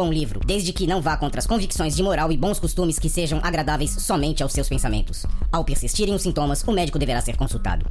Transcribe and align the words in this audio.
bom 0.00 0.10
livro, 0.10 0.40
desde 0.46 0.72
que 0.72 0.86
não 0.86 1.02
vá 1.02 1.14
contra 1.14 1.40
as 1.40 1.46
convicções 1.46 1.94
de 1.94 2.02
moral 2.02 2.32
e 2.32 2.36
bons 2.36 2.58
costumes 2.58 2.98
que 2.98 3.10
sejam 3.10 3.38
agradáveis 3.42 3.90
somente 3.90 4.42
aos 4.42 4.50
seus 4.50 4.66
pensamentos. 4.66 5.26
Ao 5.52 5.62
persistirem 5.62 6.14
os 6.14 6.22
sintomas, 6.22 6.64
o 6.66 6.72
médico 6.72 6.98
deverá 6.98 7.20
ser 7.20 7.36
consultado. 7.36 7.84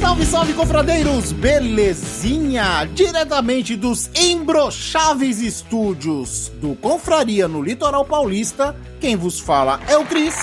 Salve, 0.00 0.26
salve, 0.26 0.52
confradeiros! 0.52 1.32
Belezinha? 1.32 2.84
Diretamente 2.94 3.74
dos 3.74 4.08
imbrocháveis 4.14 5.40
estúdios 5.40 6.52
do 6.60 6.76
Confraria 6.76 7.48
no 7.48 7.60
Litoral 7.60 8.04
Paulista, 8.04 8.76
quem 9.00 9.16
vos 9.16 9.40
fala 9.40 9.80
é 9.88 9.96
o 9.96 10.04
Cris, 10.04 10.36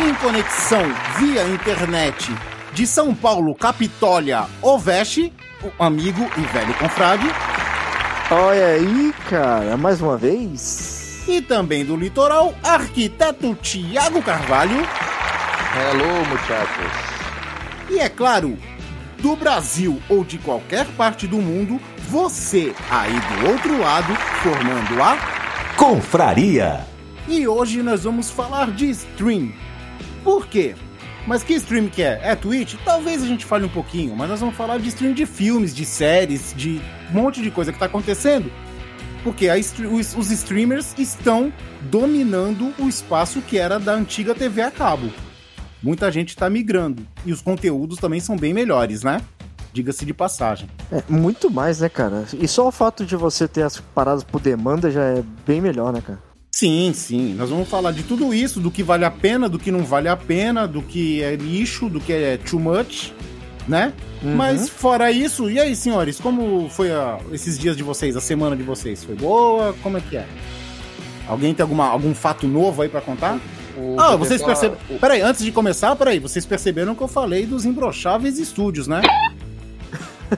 em 0.00 0.14
conexão 0.14 0.82
via 1.18 1.42
internet 1.48 2.30
de 2.78 2.86
São 2.86 3.12
Paulo, 3.12 3.56
Capitólia, 3.56 4.46
Oveste, 4.62 5.32
o 5.64 5.82
amigo 5.82 6.24
e 6.36 6.40
velho 6.42 6.72
confrade, 6.74 7.26
Olha 8.30 8.66
aí, 8.66 9.12
cara, 9.28 9.76
mais 9.76 10.00
uma 10.00 10.16
vez. 10.16 11.24
e 11.26 11.42
também 11.42 11.84
do 11.84 11.96
litoral, 11.96 12.54
arquiteto 12.62 13.52
Tiago 13.56 14.22
Carvalho, 14.22 14.76
Hello, 15.74 16.24
muchachos. 16.28 16.92
e 17.90 17.98
é 17.98 18.08
claro, 18.08 18.56
do 19.18 19.34
Brasil 19.34 20.00
ou 20.08 20.22
de 20.22 20.38
qualquer 20.38 20.86
parte 20.96 21.26
do 21.26 21.38
mundo, 21.38 21.80
você 22.08 22.72
aí 22.88 23.12
do 23.42 23.50
outro 23.50 23.76
lado, 23.80 24.14
formando 24.40 25.02
a 25.02 25.18
Confraria. 25.76 26.86
E 27.26 27.48
hoje 27.48 27.82
nós 27.82 28.04
vamos 28.04 28.30
falar 28.30 28.70
de 28.70 28.88
stream. 28.90 29.52
Por 30.22 30.46
quê? 30.46 30.76
Mas 31.28 31.42
que 31.42 31.52
stream 31.56 31.88
que 31.88 32.02
é? 32.02 32.18
É 32.22 32.34
Twitch? 32.34 32.76
Talvez 32.86 33.22
a 33.22 33.26
gente 33.26 33.44
fale 33.44 33.66
um 33.66 33.68
pouquinho, 33.68 34.16
mas 34.16 34.30
nós 34.30 34.40
vamos 34.40 34.56
falar 34.56 34.78
de 34.78 34.88
stream 34.88 35.12
de 35.12 35.26
filmes, 35.26 35.76
de 35.76 35.84
séries, 35.84 36.54
de 36.56 36.80
um 37.10 37.20
monte 37.20 37.42
de 37.42 37.50
coisa 37.50 37.70
que 37.70 37.78
tá 37.78 37.84
acontecendo. 37.84 38.50
Porque 39.22 39.46
os, 39.50 40.16
os 40.16 40.30
streamers 40.30 40.94
estão 40.96 41.52
dominando 41.82 42.72
o 42.78 42.88
espaço 42.88 43.42
que 43.42 43.58
era 43.58 43.78
da 43.78 43.92
antiga 43.92 44.34
TV 44.34 44.62
a 44.62 44.70
cabo. 44.70 45.12
Muita 45.82 46.10
gente 46.10 46.34
tá 46.34 46.48
migrando. 46.48 47.06
E 47.26 47.30
os 47.30 47.42
conteúdos 47.42 47.98
também 47.98 48.20
são 48.20 48.34
bem 48.34 48.54
melhores, 48.54 49.02
né? 49.02 49.20
Diga-se 49.70 50.06
de 50.06 50.14
passagem. 50.14 50.66
É, 50.90 51.02
muito 51.10 51.50
mais, 51.50 51.80
né, 51.80 51.90
cara? 51.90 52.24
E 52.40 52.48
só 52.48 52.68
o 52.68 52.72
fato 52.72 53.04
de 53.04 53.16
você 53.16 53.46
ter 53.46 53.64
as 53.64 53.78
paradas 53.78 54.24
por 54.24 54.40
demanda 54.40 54.90
já 54.90 55.04
é 55.04 55.22
bem 55.46 55.60
melhor, 55.60 55.92
né, 55.92 56.00
cara? 56.00 56.27
Sim, 56.58 56.92
sim. 56.92 57.34
Nós 57.34 57.50
vamos 57.50 57.68
falar 57.68 57.92
de 57.92 58.02
tudo 58.02 58.34
isso, 58.34 58.58
do 58.58 58.68
que 58.68 58.82
vale 58.82 59.04
a 59.04 59.10
pena, 59.12 59.48
do 59.48 59.60
que 59.60 59.70
não 59.70 59.84
vale 59.84 60.08
a 60.08 60.16
pena, 60.16 60.66
do 60.66 60.82
que 60.82 61.22
é 61.22 61.36
lixo, 61.36 61.88
do 61.88 62.00
que 62.00 62.12
é 62.12 62.36
too 62.36 62.58
much, 62.58 63.12
né? 63.68 63.92
Mas 64.20 64.68
fora 64.68 65.08
isso, 65.12 65.48
e 65.48 65.60
aí, 65.60 65.76
senhores, 65.76 66.18
como 66.18 66.68
foi 66.68 66.90
a- 66.90 67.20
esses 67.30 67.56
dias 67.56 67.76
de 67.76 67.84
vocês, 67.84 68.16
a 68.16 68.20
semana 68.20 68.56
de 68.56 68.64
vocês? 68.64 69.04
Foi 69.04 69.14
boa? 69.14 69.72
Como 69.84 69.98
é 69.98 70.00
que 70.00 70.16
é? 70.16 70.26
Alguém 71.28 71.54
tem 71.54 71.62
alguma, 71.62 71.86
algum 71.86 72.12
fato 72.12 72.48
novo 72.48 72.82
aí 72.82 72.88
pra 72.88 73.00
contar? 73.00 73.38
O 73.76 73.94
Ah, 73.96 74.16
vocês 74.16 74.42
perceberam. 74.42 74.80
o- 74.90 74.98
Peraí, 74.98 75.20
antes 75.20 75.44
de 75.44 75.52
começar, 75.52 75.94
peraí, 75.94 76.18
vocês 76.18 76.44
perceberam 76.44 76.92
que 76.92 77.02
eu 77.02 77.06
falei 77.06 77.46
dos 77.46 77.64
imbrocháveis 77.64 78.36
estúdios, 78.36 78.88
né? 78.88 79.00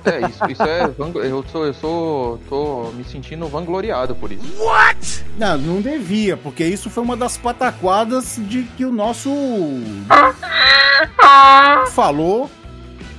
É, 0.05 0.29
isso, 0.29 0.45
isso 0.51 0.63
é. 0.63 0.85
Eu 1.27 1.45
sou, 1.51 1.67
eu 1.67 1.75
sou. 1.75 2.39
tô 2.49 2.91
me 2.95 3.05
sentindo 3.05 3.47
vangloriado 3.49 4.15
por 4.15 4.31
isso. 4.33 4.45
Não, 5.39 5.57
não 5.59 5.81
devia, 5.81 6.37
porque 6.37 6.65
isso 6.65 6.91
foi 6.91 7.03
uma 7.03 7.17
das 7.17 7.37
pataquadas 7.37 8.37
de 8.39 8.63
que 8.77 8.85
o 8.85 8.93
nosso. 8.93 9.31
falou. 11.93 12.51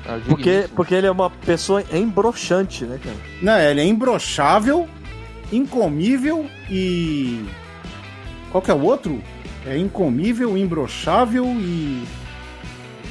Ah, 0.06 0.20
Porque, 0.28 0.68
porque 0.76 0.96
ele 0.96 1.08
é 1.08 1.12
uma 1.12 1.30
pessoa 1.30 1.84
embroxante, 1.94 2.86
né, 2.86 3.00
cara? 3.04 3.16
Não, 3.42 3.58
ele 3.60 3.82
é 3.82 3.86
imbrochável, 3.86 4.88
incomível 5.52 6.48
e. 6.70 7.46
Qual 8.52 8.62
que 8.62 8.72
é 8.72 8.74
o 8.74 8.82
outro? 8.82 9.22
É 9.66 9.78
incomível, 9.78 10.58
imbrochável 10.58 11.46
e. 11.46 12.04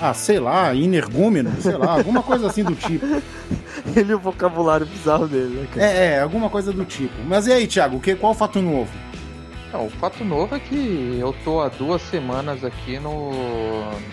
Ah, 0.00 0.15
sei 0.15 0.41
lá, 0.41 0.72
inergúmeno, 0.75 1.53
sei 1.61 1.77
lá, 1.77 1.93
alguma 1.93 2.22
coisa 2.22 2.47
assim 2.47 2.65
do 2.65 2.75
tipo. 2.75 3.05
Ele 3.94 4.15
o 4.15 4.19
vocabulário 4.19 4.87
bizarro 4.87 5.28
dele, 5.28 5.61
né, 5.61 5.66
cara? 5.75 5.87
É, 5.87 6.06
é, 6.06 6.21
alguma 6.21 6.49
coisa 6.49 6.72
do 6.72 6.84
tipo. 6.84 7.15
Mas 7.27 7.47
e 7.47 7.53
aí, 7.53 7.66
Thiago, 7.66 7.97
o 7.97 8.00
que, 8.00 8.15
qual 8.15 8.33
o 8.33 8.34
fato 8.34 8.62
novo? 8.62 8.91
Não, 9.72 9.87
o 9.87 9.91
fato 9.91 10.25
novo 10.25 10.55
é 10.55 10.59
que 10.59 11.19
eu 11.21 11.34
tô 11.44 11.61
há 11.61 11.69
duas 11.69 12.03
semanas 12.03 12.65
aqui 12.65 12.99
no 12.99 13.31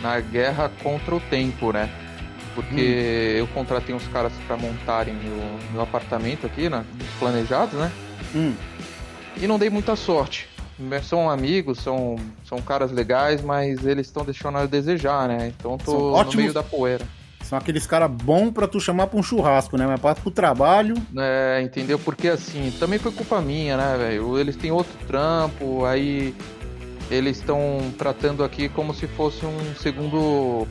na 0.02 0.20
guerra 0.20 0.72
contra 0.84 1.16
o 1.16 1.20
tempo, 1.20 1.72
né? 1.72 1.90
Porque 2.54 3.36
eu 3.38 3.48
contratei 3.48 3.94
uns 3.94 4.08
caras 4.08 4.34
pra 4.46 4.58
montarem 4.58 5.14
meu, 5.14 5.60
meu 5.72 5.82
apartamento 5.82 6.46
aqui, 6.46 6.70
né? 6.70 6.84
Os 7.00 7.20
planejados, 7.20 7.74
né? 7.74 7.92
Hum. 8.36 8.54
E 9.40 9.48
não 9.48 9.58
dei 9.60 9.70
muita 9.70 9.96
sorte. 9.96 10.48
São 11.04 11.30
amigos, 11.30 11.80
são, 11.80 12.16
são 12.48 12.62
caras 12.62 12.92
legais, 12.92 13.42
mas 13.42 13.84
eles 13.86 14.08
estão 14.08 14.24
deixando 14.24 14.58
a 14.60 14.66
desejar, 14.66 15.28
né? 15.28 15.52
Então 15.58 15.78
São 15.84 15.94
tô 15.96 16.00
no 16.10 16.14
ótimos- 16.14 16.36
meio 16.36 16.54
da 16.54 16.62
poeira. 16.64 17.04
São 17.42 17.58
aqueles 17.58 17.88
caras 17.88 18.12
bons 18.12 18.52
pra 18.52 18.68
tu 18.68 18.80
chamar 18.80 19.08
pra 19.08 19.18
um 19.18 19.24
churrasco, 19.24 19.78
né? 19.78 19.88
Mas 19.88 20.00
pra 20.00 20.14
pro 20.14 20.30
trabalho. 20.30 20.96
É, 21.18 21.62
entendeu? 21.64 21.98
Porque 21.98 22.28
assim, 22.28 22.72
também 22.80 23.00
foi 23.00 23.12
culpa 23.12 23.40
minha, 23.42 23.78
né, 23.78 23.96
velho? 23.98 24.38
Eles 24.38 24.56
têm 24.58 24.70
outro 24.72 24.94
trampo, 25.08 25.86
aí 25.86 26.36
eles 27.10 27.38
estão 27.38 27.80
tratando 27.98 28.44
aqui 28.44 28.68
como 28.68 28.94
se 28.94 29.08
fosse 29.08 29.46
um 29.46 29.74
segundo 29.82 30.68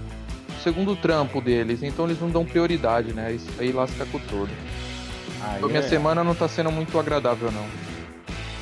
segundo 0.62 0.95
trampo 0.97 1.41
deles, 1.41 1.83
então 1.83 2.05
eles 2.06 2.21
não 2.21 2.28
dão 2.28 2.45
prioridade, 2.45 3.12
né? 3.12 3.33
Isso 3.33 3.49
aí 3.59 3.72
lasca 3.72 4.05
com 4.06 4.19
tudo. 4.19 4.50
Aí 5.43 5.56
Então 5.59 5.69
minha 5.69 5.81
é. 5.81 5.89
semana 5.89 6.22
não 6.25 6.34
tá 6.34 6.47
sendo 6.49 6.71
muito 6.71 6.99
agradável, 6.99 7.50
não. 7.53 7.65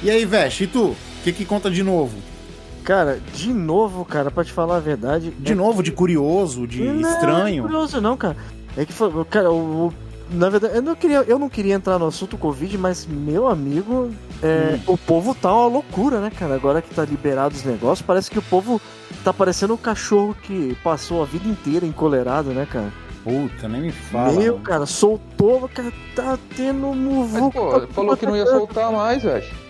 E 0.02 0.10
aí, 0.10 0.24
Veste, 0.24 0.64
e 0.64 0.66
tu? 0.66 0.94
O 1.24 1.26
que, 1.26 1.32
que 1.32 1.46
conta 1.46 1.70
de 1.70 1.82
novo? 1.82 2.18
Cara, 2.84 3.18
de 3.32 3.50
novo, 3.50 4.04
cara, 4.04 4.30
pra 4.30 4.44
te 4.44 4.52
falar 4.52 4.76
a 4.76 4.80
verdade. 4.80 5.30
De 5.30 5.52
é- 5.52 5.54
novo, 5.54 5.82
de 5.82 5.90
curioso, 5.90 6.66
de 6.66 6.82
Não, 6.82 7.10
estranho? 7.10 7.62
Não 7.62 7.70
é 7.70 7.72
curioso, 7.72 7.98
não, 7.98 8.14
cara. 8.14 8.36
É 8.76 8.84
que 8.84 8.92
foi. 8.92 9.10
Cara, 9.24 9.50
o. 9.50 9.86
o- 9.86 9.94
Na 10.30 10.50
verdade, 10.50 10.76
eu 10.76 10.82
não, 10.82 10.94
queria, 10.94 11.24
eu 11.26 11.38
não 11.38 11.48
queria 11.48 11.74
entrar 11.74 11.98
no 11.98 12.06
assunto 12.06 12.36
Covid, 12.36 12.76
mas, 12.76 13.06
meu 13.06 13.48
amigo, 13.48 14.10
é, 14.42 14.78
o 14.86 14.98
povo 14.98 15.34
tá 15.34 15.50
uma 15.50 15.66
loucura, 15.66 16.20
né, 16.20 16.30
cara? 16.30 16.54
Agora 16.54 16.82
que 16.82 16.94
tá 16.94 17.06
liberado 17.06 17.54
os 17.54 17.64
negócios, 17.64 18.04
parece 18.06 18.30
que 18.30 18.38
o 18.38 18.42
povo 18.42 18.78
tá 19.22 19.32
parecendo 19.32 19.72
o 19.72 19.78
cachorro 19.78 20.36
que 20.42 20.76
passou 20.84 21.22
a 21.22 21.24
vida 21.24 21.48
inteira 21.48 21.86
encolerado, 21.86 22.50
né, 22.50 22.66
cara? 22.70 22.92
Puta, 23.24 23.66
nem 23.66 23.80
me 23.80 23.92
fala. 23.92 24.32
meu, 24.32 24.54
mano. 24.54 24.64
cara, 24.64 24.84
soltou, 24.84 25.68
cara, 25.74 25.90
tá 26.14 26.38
tendo 26.54 26.88
um 26.88 27.26
Mas, 27.26 27.52
pô, 27.54 27.86
falou 27.88 28.14
que 28.14 28.26
não 28.26 28.36
ia 28.36 28.46
soltar 28.46 28.92
mais, 28.92 29.22
velho. 29.22 29.63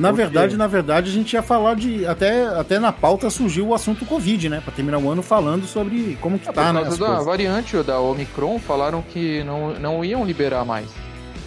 Na 0.00 0.08
Por 0.08 0.16
quê? 0.16 0.22
verdade, 0.22 0.56
na 0.56 0.66
verdade, 0.66 1.10
a 1.10 1.12
gente 1.12 1.32
ia 1.34 1.42
falar 1.42 1.74
de. 1.74 2.06
Até, 2.06 2.46
até 2.46 2.78
na 2.78 2.90
pauta 2.90 3.28
surgiu 3.28 3.68
o 3.68 3.74
assunto 3.74 4.06
Covid, 4.06 4.48
né? 4.48 4.60
Pra 4.64 4.72
terminar 4.72 4.98
o 4.98 5.10
ano 5.10 5.22
falando 5.22 5.66
sobre 5.66 6.16
como 6.20 6.38
que 6.38 6.46
Por 6.46 6.54
tá, 6.54 6.72
né? 6.72 6.80
causa 6.80 6.94
as 6.94 6.98
da 6.98 7.06
coisas. 7.06 7.24
variante 7.26 7.82
da 7.82 8.00
Omicron, 8.00 8.58
falaram 8.58 9.02
que 9.02 9.44
não, 9.44 9.74
não 9.74 10.04
iam 10.04 10.24
liberar 10.24 10.64
mais. 10.64 10.86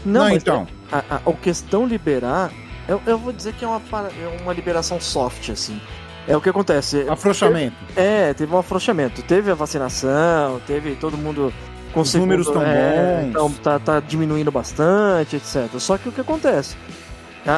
Não, 0.06 0.22
Não, 0.26 0.30
então. 0.30 0.68
A, 0.92 0.98
a, 1.10 1.16
a 1.26 1.34
questão 1.34 1.86
liberar, 1.88 2.52
eu, 2.88 3.02
eu 3.08 3.18
vou 3.18 3.34
dizer 3.34 3.54
que 3.54 3.66
é 3.66 3.68
uma, 3.68 3.82
é 3.92 4.42
uma 4.44 4.54
liberação 4.54 5.00
soft, 5.02 5.50
assim. 5.50 5.82
É 6.28 6.38
o 6.38 6.42
que 6.42 6.50
acontece. 6.50 7.06
Afrouxamento. 7.10 7.76
É, 7.96 8.34
teve 8.34 8.54
um 8.54 8.58
afrouxamento. 8.60 9.22
Teve 9.24 9.50
a 9.52 9.56
vacinação, 9.56 10.62
teve 10.68 10.96
todo 10.96 11.18
mundo 11.18 11.52
com 11.92 12.02
Os 12.02 12.14
números 12.14 12.48
tão 12.50 12.62
é, 12.64 13.22
bons. 13.24 13.30
Então 13.30 13.52
tá, 13.52 13.80
tá 13.80 14.00
diminuindo 14.00 14.52
bastante, 14.52 15.36
etc. 15.38 15.68
Só 15.80 15.98
que 15.98 16.10
o 16.10 16.12
que 16.12 16.22
acontece? 16.22 16.76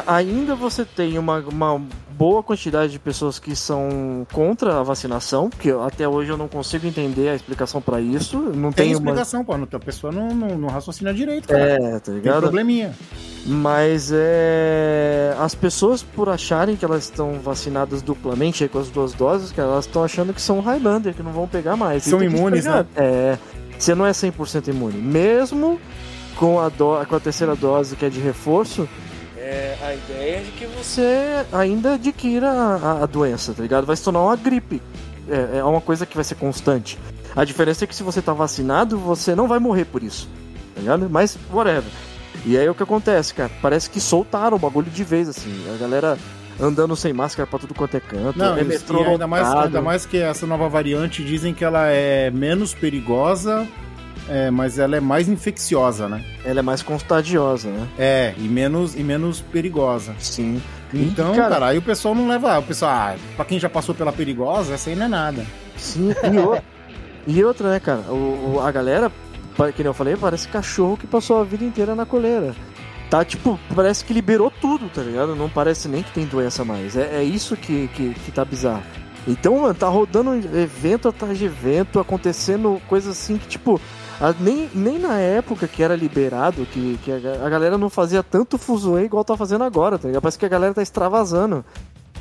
Ainda 0.06 0.54
você 0.54 0.84
tem 0.84 1.18
uma, 1.18 1.38
uma 1.38 1.80
boa 2.10 2.42
quantidade 2.42 2.92
de 2.92 2.98
pessoas 2.98 3.38
que 3.38 3.54
são 3.54 4.26
contra 4.32 4.80
a 4.80 4.82
vacinação, 4.82 5.50
que 5.50 5.70
até 5.70 6.08
hoje 6.08 6.30
eu 6.30 6.36
não 6.36 6.48
consigo 6.48 6.86
entender 6.86 7.28
a 7.28 7.34
explicação 7.34 7.80
pra 7.80 8.00
isso. 8.00 8.38
Não 8.38 8.72
Tem 8.72 8.86
tem, 8.86 8.96
uma. 8.96 9.10
explicação, 9.10 9.44
pô. 9.44 9.52
A 9.54 9.78
pessoa 9.78 10.12
não, 10.12 10.34
não, 10.34 10.58
não 10.58 10.68
raciocina 10.68 11.12
direito, 11.12 11.48
cara. 11.48 11.60
É, 11.60 11.92
tá 11.92 12.00
Tem 12.00 12.14
ligado? 12.14 12.40
probleminha. 12.40 12.94
Mas 13.44 14.10
é. 14.12 15.36
As 15.38 15.54
pessoas, 15.54 16.02
por 16.02 16.28
acharem 16.28 16.74
que 16.74 16.84
elas 16.84 17.04
estão 17.04 17.38
vacinadas 17.38 18.02
duplamente 18.02 18.64
aí 18.64 18.68
com 18.68 18.78
as 18.78 18.88
duas 18.88 19.12
doses, 19.12 19.52
cara, 19.52 19.68
elas 19.68 19.86
estão 19.86 20.02
achando 20.02 20.32
que 20.32 20.40
são 20.40 20.60
Highlander, 20.60 21.14
que 21.14 21.22
não 21.22 21.32
vão 21.32 21.46
pegar 21.46 21.76
mais. 21.76 22.02
São 22.02 22.18
tem 22.18 22.28
que 22.28 22.34
imunes, 22.36 22.64
né? 22.64 22.84
É. 22.96 23.38
Você 23.78 23.94
não 23.94 24.06
é 24.06 24.10
100% 24.10 24.68
imune. 24.68 24.98
Mesmo 24.98 25.78
com 26.36 26.58
a, 26.58 26.68
do... 26.68 27.04
com 27.06 27.16
a 27.16 27.20
terceira 27.20 27.54
dose, 27.54 27.94
que 27.94 28.04
é 28.04 28.08
de 28.08 28.20
reforço, 28.20 28.88
é, 29.46 29.78
a 29.82 29.94
ideia 29.94 30.36
é 30.38 30.40
de 30.40 30.50
que 30.52 30.66
você 30.66 31.44
ainda 31.52 31.94
adquira 31.94 32.50
a, 32.50 33.02
a- 33.02 33.06
doença, 33.06 33.52
tá 33.54 33.62
ligado? 33.62 33.86
Vai 33.86 33.96
se 33.96 34.02
tornar 34.04 34.20
uma 34.22 34.36
gripe. 34.36 34.82
É, 35.28 35.58
é 35.58 35.64
uma 35.64 35.80
coisa 35.80 36.04
que 36.06 36.14
vai 36.14 36.24
ser 36.24 36.34
constante. 36.36 36.98
A 37.34 37.44
diferença 37.44 37.84
é 37.84 37.86
que 37.86 37.94
se 37.94 38.02
você 38.02 38.20
tá 38.22 38.32
vacinado, 38.32 38.98
você 38.98 39.34
não 39.34 39.46
vai 39.48 39.58
morrer 39.58 39.84
por 39.84 40.02
isso, 40.02 40.28
tá 40.74 40.80
ligado? 40.80 41.08
Mas, 41.10 41.36
whatever. 41.52 41.90
E 42.44 42.56
aí 42.56 42.68
o 42.68 42.74
que 42.74 42.82
acontece, 42.82 43.34
cara? 43.34 43.50
Parece 43.60 43.90
que 43.90 44.00
soltaram 44.00 44.56
o 44.56 44.60
bagulho 44.60 44.90
de 44.90 45.02
vez, 45.04 45.28
assim. 45.28 45.52
A 45.74 45.76
galera 45.78 46.16
andando 46.60 46.94
sem 46.96 47.12
máscara 47.12 47.46
pra 47.46 47.58
tudo 47.58 47.74
quanto 47.74 47.96
é 47.96 48.00
canto. 48.00 48.38
Não, 48.38 48.56
é 48.56 48.60
e- 48.60 48.64
metrô 48.64 49.02
ainda 49.02 49.26
mais, 49.26 49.46
ainda 49.48 49.82
mais 49.82 50.06
que 50.06 50.16
essa 50.18 50.46
nova 50.46 50.68
variante 50.68 51.22
dizem 51.24 51.52
que 51.52 51.64
ela 51.64 51.88
é 51.88 52.30
menos 52.30 52.72
perigosa, 52.74 53.66
é, 54.28 54.50
mas 54.50 54.78
ela 54.78 54.96
é 54.96 55.00
mais 55.00 55.28
infecciosa, 55.28 56.08
né? 56.08 56.24
Ela 56.44 56.60
é 56.60 56.62
mais 56.62 56.82
contagiosa, 56.82 57.68
né? 57.68 57.86
É, 57.98 58.34
e 58.38 58.42
menos, 58.48 58.94
e 58.94 59.02
menos 59.02 59.40
perigosa. 59.40 60.14
Sim. 60.18 60.60
Então, 60.92 61.32
E, 61.32 61.36
cara- 61.36 61.48
cara, 61.54 61.66
aí 61.66 61.78
o 61.78 61.82
pessoal 61.82 62.14
não 62.14 62.28
leva. 62.28 62.58
O 62.58 62.62
pessoal, 62.62 62.90
ah, 62.92 63.14
pra 63.36 63.44
quem 63.44 63.58
já 63.58 63.68
passou 63.68 63.94
pela 63.94 64.12
perigosa, 64.12 64.74
essa 64.74 64.90
aí 64.90 64.96
não 64.96 65.06
é 65.06 65.08
nada. 65.08 65.44
Sim, 65.76 66.10
e, 66.32 66.38
o- 66.38 66.62
e 67.26 67.44
outra, 67.44 67.70
né, 67.70 67.80
cara? 67.80 68.00
O, 68.08 68.54
o- 68.56 68.60
a 68.60 68.70
galera, 68.70 69.10
que 69.74 69.82
nem 69.82 69.86
eu 69.86 69.94
falei, 69.94 70.16
parece 70.16 70.48
cachorro 70.48 70.96
que 70.96 71.06
passou 71.06 71.40
a 71.40 71.44
vida 71.44 71.64
inteira 71.64 71.94
na 71.94 72.06
coleira. 72.06 72.54
Tá, 73.10 73.24
tipo, 73.24 73.58
parece 73.74 74.04
que 74.04 74.12
liberou 74.12 74.50
tudo, 74.50 74.88
tá 74.88 75.00
ligado? 75.02 75.36
Não 75.36 75.48
parece 75.48 75.86
nem 75.88 76.02
que 76.02 76.10
tem 76.12 76.24
doença 76.26 76.64
mais. 76.64 76.96
É, 76.96 77.18
é 77.18 77.22
isso 77.22 77.56
que, 77.56 77.88
que, 77.94 78.14
que 78.14 78.32
tá 78.32 78.44
bizarro. 78.44 78.82
Então, 79.28 79.60
mano, 79.60 79.74
tá 79.74 79.88
rodando 79.88 80.34
evento 80.56 81.08
atrás 81.08 81.36
de 81.38 81.44
evento, 81.44 81.98
acontecendo 82.00 82.80
coisas 82.88 83.10
assim 83.18 83.36
que, 83.36 83.46
tipo, 83.48 83.80
a- 84.20 84.34
nem, 84.40 84.68
nem 84.74 84.98
na 84.98 85.18
época 85.18 85.66
que 85.68 85.82
era 85.82 85.94
liberado, 85.96 86.64
que, 86.66 86.98
que 87.04 87.10
a, 87.12 87.44
a 87.44 87.48
galera 87.48 87.76
não 87.78 87.90
fazia 87.90 88.22
tanto 88.22 88.56
fuzuê 88.58 89.04
igual 89.04 89.24
tá 89.24 89.36
fazendo 89.36 89.64
agora, 89.64 89.98
tá 89.98 90.08
ligado? 90.08 90.22
Parece 90.22 90.38
que 90.38 90.46
a 90.46 90.48
galera 90.48 90.74
tá 90.74 90.82
extravasando. 90.82 91.64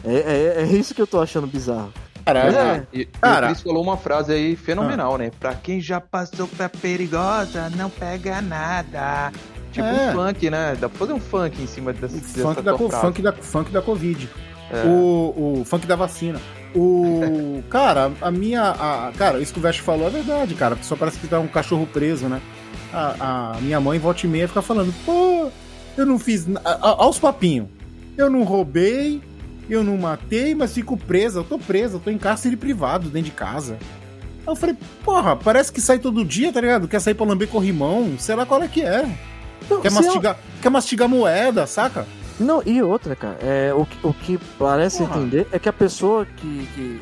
É, 0.03 0.15
é, 0.15 0.61
é 0.61 0.65
isso 0.65 0.93
que 0.93 1.01
eu 1.01 1.07
tô 1.07 1.19
achando 1.21 1.47
bizarro. 1.47 1.91
Cara, 2.25 2.43
Mas 2.45 2.55
é- 2.55 2.59
é, 2.59 2.83
E, 2.93 3.01
e 3.01 3.05
Cara- 3.05 3.45
o 3.47 3.49
Chris 3.49 3.61
falou 3.61 3.83
uma 3.83 3.97
frase 3.97 4.33
aí 4.33 4.55
fenomenal, 4.55 5.17
né? 5.17 5.31
Pra 5.39 5.53
quem 5.53 5.79
já 5.79 6.01
passou 6.01 6.47
pra 6.47 6.67
perigosa, 6.67 7.69
não 7.75 7.89
pega 7.89 8.41
nada. 8.41 9.31
Tipo 9.71 9.85
É. 9.87 10.09
um 10.09 10.13
funk, 10.13 10.49
né? 10.49 10.75
Dá 10.79 10.87
pra 10.89 10.97
fazer 10.97 11.13
um 11.13 11.19
funk 11.19 11.61
em 11.61 11.67
cima 11.67 11.91
dessa, 11.93 12.15
o 12.15 12.19
dessa 12.19 12.41
funk 12.41 12.61
da, 12.61 12.71
tua 12.71 12.77
co- 12.77 12.89
frase. 12.89 13.05
funk, 13.05 13.21
da, 13.21 13.33
funk 13.33 13.71
da 13.71 13.81
Covid. 13.81 14.29
É. 14.71 14.87
O, 14.87 15.59
o 15.61 15.65
funk 15.65 15.85
da 15.85 15.95
vacina. 15.95 16.39
O. 16.75 17.63
cara, 17.69 18.11
a 18.21 18.29
minha. 18.31 18.61
a- 18.63 19.11
cara, 19.17 19.39
isso 19.39 19.53
que 19.53 19.59
o 19.59 19.61
Vest 19.61 19.79
falou 19.81 20.07
é 20.07 20.09
verdade, 20.11 20.53
cara. 20.55 20.75
Pessoa 20.75 20.97
parece 20.97 21.17
que 21.19 21.27
tá 21.27 21.39
um 21.39 21.47
cachorro 21.47 21.87
preso, 21.87 22.27
né? 22.27 22.41
A, 22.93 23.53
a 23.55 23.61
minha 23.61 23.79
mãe, 23.79 23.97
volta 23.99 24.25
e 24.25 24.29
meia, 24.29 24.47
fica 24.47 24.61
falando: 24.61 24.93
pô, 25.05 25.49
eu 25.97 26.05
não 26.05 26.19
fiz. 26.19 26.45
Aos 26.81 27.17
papinhos. 27.19 27.67
Eu 28.17 28.29
não 28.29 28.43
roubei, 28.43 29.21
eu 29.69 29.83
não 29.83 29.97
matei, 29.97 30.55
mas 30.55 30.73
fico 30.73 30.95
presa. 30.97 31.39
Eu 31.39 31.43
tô 31.43 31.57
presa, 31.59 31.95
eu 31.95 31.99
tô 31.99 32.09
em 32.09 32.17
cárcere 32.17 32.55
privado 32.55 33.09
dentro 33.09 33.29
de 33.29 33.35
casa. 33.35 33.77
Aí 34.47 34.51
eu 34.51 34.55
falei, 34.55 34.75
porra, 35.03 35.35
parece 35.35 35.71
que 35.71 35.81
sai 35.81 35.97
todo 35.99 36.23
dia, 36.23 36.53
tá 36.53 36.61
ligado? 36.61 36.87
Quer 36.87 36.99
sair 37.01 37.13
pra 37.13 37.25
lamber 37.25 37.47
corrimão, 37.47 38.13
sei 38.19 38.35
lá 38.35 38.45
qual 38.45 38.61
é 38.63 38.67
que 38.67 38.81
é. 38.81 39.05
Não, 39.69 39.81
Quer 39.81 39.87
é- 39.87 39.91
mastigar, 39.91 40.37
quer 40.61 40.69
mastigar 40.69 41.09
moeda, 41.09 41.65
saca? 41.65 42.05
Não, 42.39 42.61
e 42.65 42.81
outra, 42.81 43.15
cara, 43.15 43.37
é, 43.41 43.73
o, 43.73 43.85
que- 43.85 43.97
o 44.05 44.13
que 44.13 44.37
parece 44.59 44.99
Porra. 44.99 45.17
entender 45.17 45.47
é 45.51 45.57
que 45.59 45.69
a 45.69 45.73
pessoa 45.73 46.25
que, 46.25 46.67
que 46.75 47.01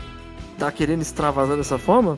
tá 0.59 0.71
querendo 0.71 1.01
extravasar 1.01 1.57
dessa 1.57 1.77
forma, 1.79 2.17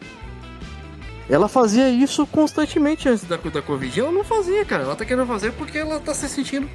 ela 1.30 1.48
fazia 1.48 1.90
isso 1.90 2.26
constantemente 2.28 3.08
antes 3.10 3.24
da, 3.24 3.38
da 3.38 3.62
Covid. 3.62 4.00
Ela 4.00 4.12
não 4.12 4.24
fazia, 4.24 4.64
cara. 4.66 4.84
Ela 4.84 4.96
tá 4.96 5.06
querendo 5.06 5.26
fazer 5.28 5.52
porque 5.54 5.78
ela 5.78 6.00
tá 6.00 6.14
se 6.14 6.28
sentindo 6.30 6.70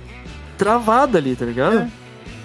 travada 0.56 1.18
ali, 1.18 1.36
tá 1.36 1.44
ligado? 1.44 1.78
É. 1.80 1.88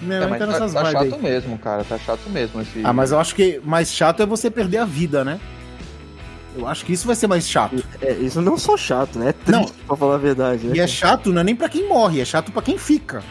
Minha 0.01 0.17
É, 0.17 0.19
mãe 0.21 0.29
mas 0.31 0.39
tá 0.39 0.45
tá, 0.45 0.51
nessas 0.51 0.73
tá 0.73 0.83
vibes 0.83 1.01
aí. 1.01 1.09
chato 1.09 1.21
mesmo, 1.23 1.57
cara. 1.57 1.83
Tá 1.83 1.97
chato 1.97 2.29
mesmo 2.29 2.61
esse. 2.61 2.81
Ah, 2.83 2.93
mas 2.93 3.11
eu 3.11 3.19
acho 3.19 3.33
que 3.33 3.61
mais 3.63 3.91
chato 3.93 4.21
é 4.21 4.25
você 4.25 4.51
perder 4.51 4.77
a 4.79 4.85
vida, 4.85 5.23
né? 5.23 5.39
Eu 6.57 6.67
acho 6.67 6.85
que 6.85 6.93
isso 6.93 7.07
vai 7.07 7.15
ser 7.15 7.27
mais 7.27 7.47
chato. 7.49 7.83
É, 8.01 8.11
isso 8.13 8.41
não 8.41 8.57
só 8.57 8.77
chato, 8.77 9.17
né? 9.19 9.29
É 9.29 9.33
triste, 9.33 9.51
Não. 9.79 9.85
pra 9.87 9.95
falar 9.97 10.15
a 10.15 10.17
verdade. 10.17 10.67
Né? 10.67 10.75
E 10.75 10.79
é 10.79 10.87
chato 10.87 11.31
não 11.33 11.41
é 11.41 11.43
nem 11.43 11.55
pra 11.55 11.67
quem 11.67 11.87
morre, 11.89 12.21
é 12.21 12.25
chato 12.25 12.51
pra 12.51 12.61
quem 12.61 12.77
fica, 12.77 13.23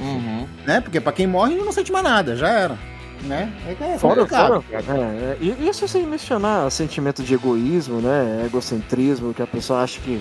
Uhum. 0.00 0.46
né? 0.66 0.80
Porque 0.80 1.00
pra 1.00 1.12
quem 1.12 1.26
morre 1.26 1.54
não 1.54 1.72
sente 1.72 1.90
mais 1.92 2.04
nada, 2.04 2.36
já 2.36 2.48
era, 2.48 2.78
né? 3.22 3.52
É, 3.66 3.94
é 3.94 3.98
Fora, 3.98 4.26
fora. 4.26 4.62
É, 4.70 4.76
é, 4.76 5.38
e 5.40 5.68
isso 5.68 5.86
sem 5.88 6.04
mencionar 6.06 6.70
sentimento 6.70 7.22
de 7.22 7.34
egoísmo, 7.34 8.00
né? 8.00 8.42
Egocentrismo, 8.46 9.32
que 9.34 9.42
a 9.42 9.46
pessoa 9.46 9.82
acha 9.82 10.00
que 10.00 10.20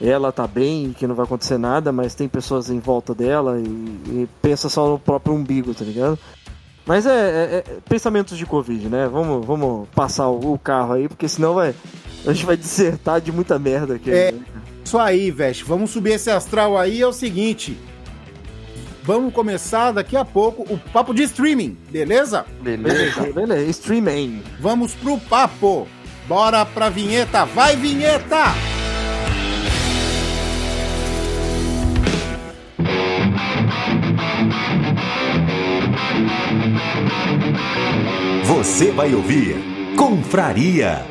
ela 0.00 0.32
tá 0.32 0.46
bem, 0.46 0.94
que 0.98 1.06
não 1.06 1.14
vai 1.14 1.24
acontecer 1.26 1.58
nada, 1.58 1.92
mas 1.92 2.14
tem 2.14 2.26
pessoas 2.28 2.70
em 2.70 2.78
volta 2.78 3.14
dela 3.14 3.58
e, 3.58 3.62
e 3.64 4.28
pensa 4.40 4.68
só 4.68 4.88
no 4.88 4.98
próprio 4.98 5.34
umbigo, 5.34 5.74
tá 5.74 5.84
ligado? 5.84 6.18
Mas 6.86 7.04
é, 7.04 7.10
é- 7.10 7.56
é 7.58 7.64
pensamentos 7.88 8.38
de 8.38 8.46
Covid, 8.46 8.88
né? 8.88 9.06
Vamos, 9.06 9.44
vamos 9.46 9.86
passar 9.94 10.28
o, 10.28 10.54
o 10.54 10.58
carro 10.58 10.94
aí, 10.94 11.06
porque 11.08 11.28
senão 11.28 11.54
vai. 11.54 11.74
A 12.26 12.32
gente 12.32 12.46
vai 12.46 12.56
dissertar 12.56 13.20
de 13.20 13.30
muita 13.30 13.58
merda 13.58 13.94
aqui. 13.96 14.10
É. 14.10 14.32
né? 14.32 14.40
Isso 14.82 14.98
aí, 14.98 15.30
Veste. 15.30 15.62
Vamos 15.64 15.90
subir 15.90 16.12
esse 16.14 16.30
astral 16.30 16.76
aí. 16.76 17.00
É 17.02 17.06
o 17.06 17.12
seguinte. 17.12 17.78
Vamos 19.02 19.32
começar 19.32 19.92
daqui 19.92 20.16
a 20.16 20.24
pouco 20.24 20.62
o 20.62 20.78
papo 20.92 21.14
de 21.14 21.22
streaming, 21.22 21.76
beleza? 21.90 22.44
Beleza. 22.60 23.22
Beleza, 23.22 23.32
beleza. 23.32 23.70
Streaming. 23.70 24.42
Vamos 24.60 24.94
pro 24.94 25.18
papo. 25.18 25.88
Bora 26.28 26.64
pra 26.64 26.88
vinheta. 26.88 27.44
Vai, 27.44 27.76
vinheta! 27.76 28.54
Você 38.44 38.90
vai 38.92 39.14
ouvir 39.14 39.70
Confraria. 39.96 41.09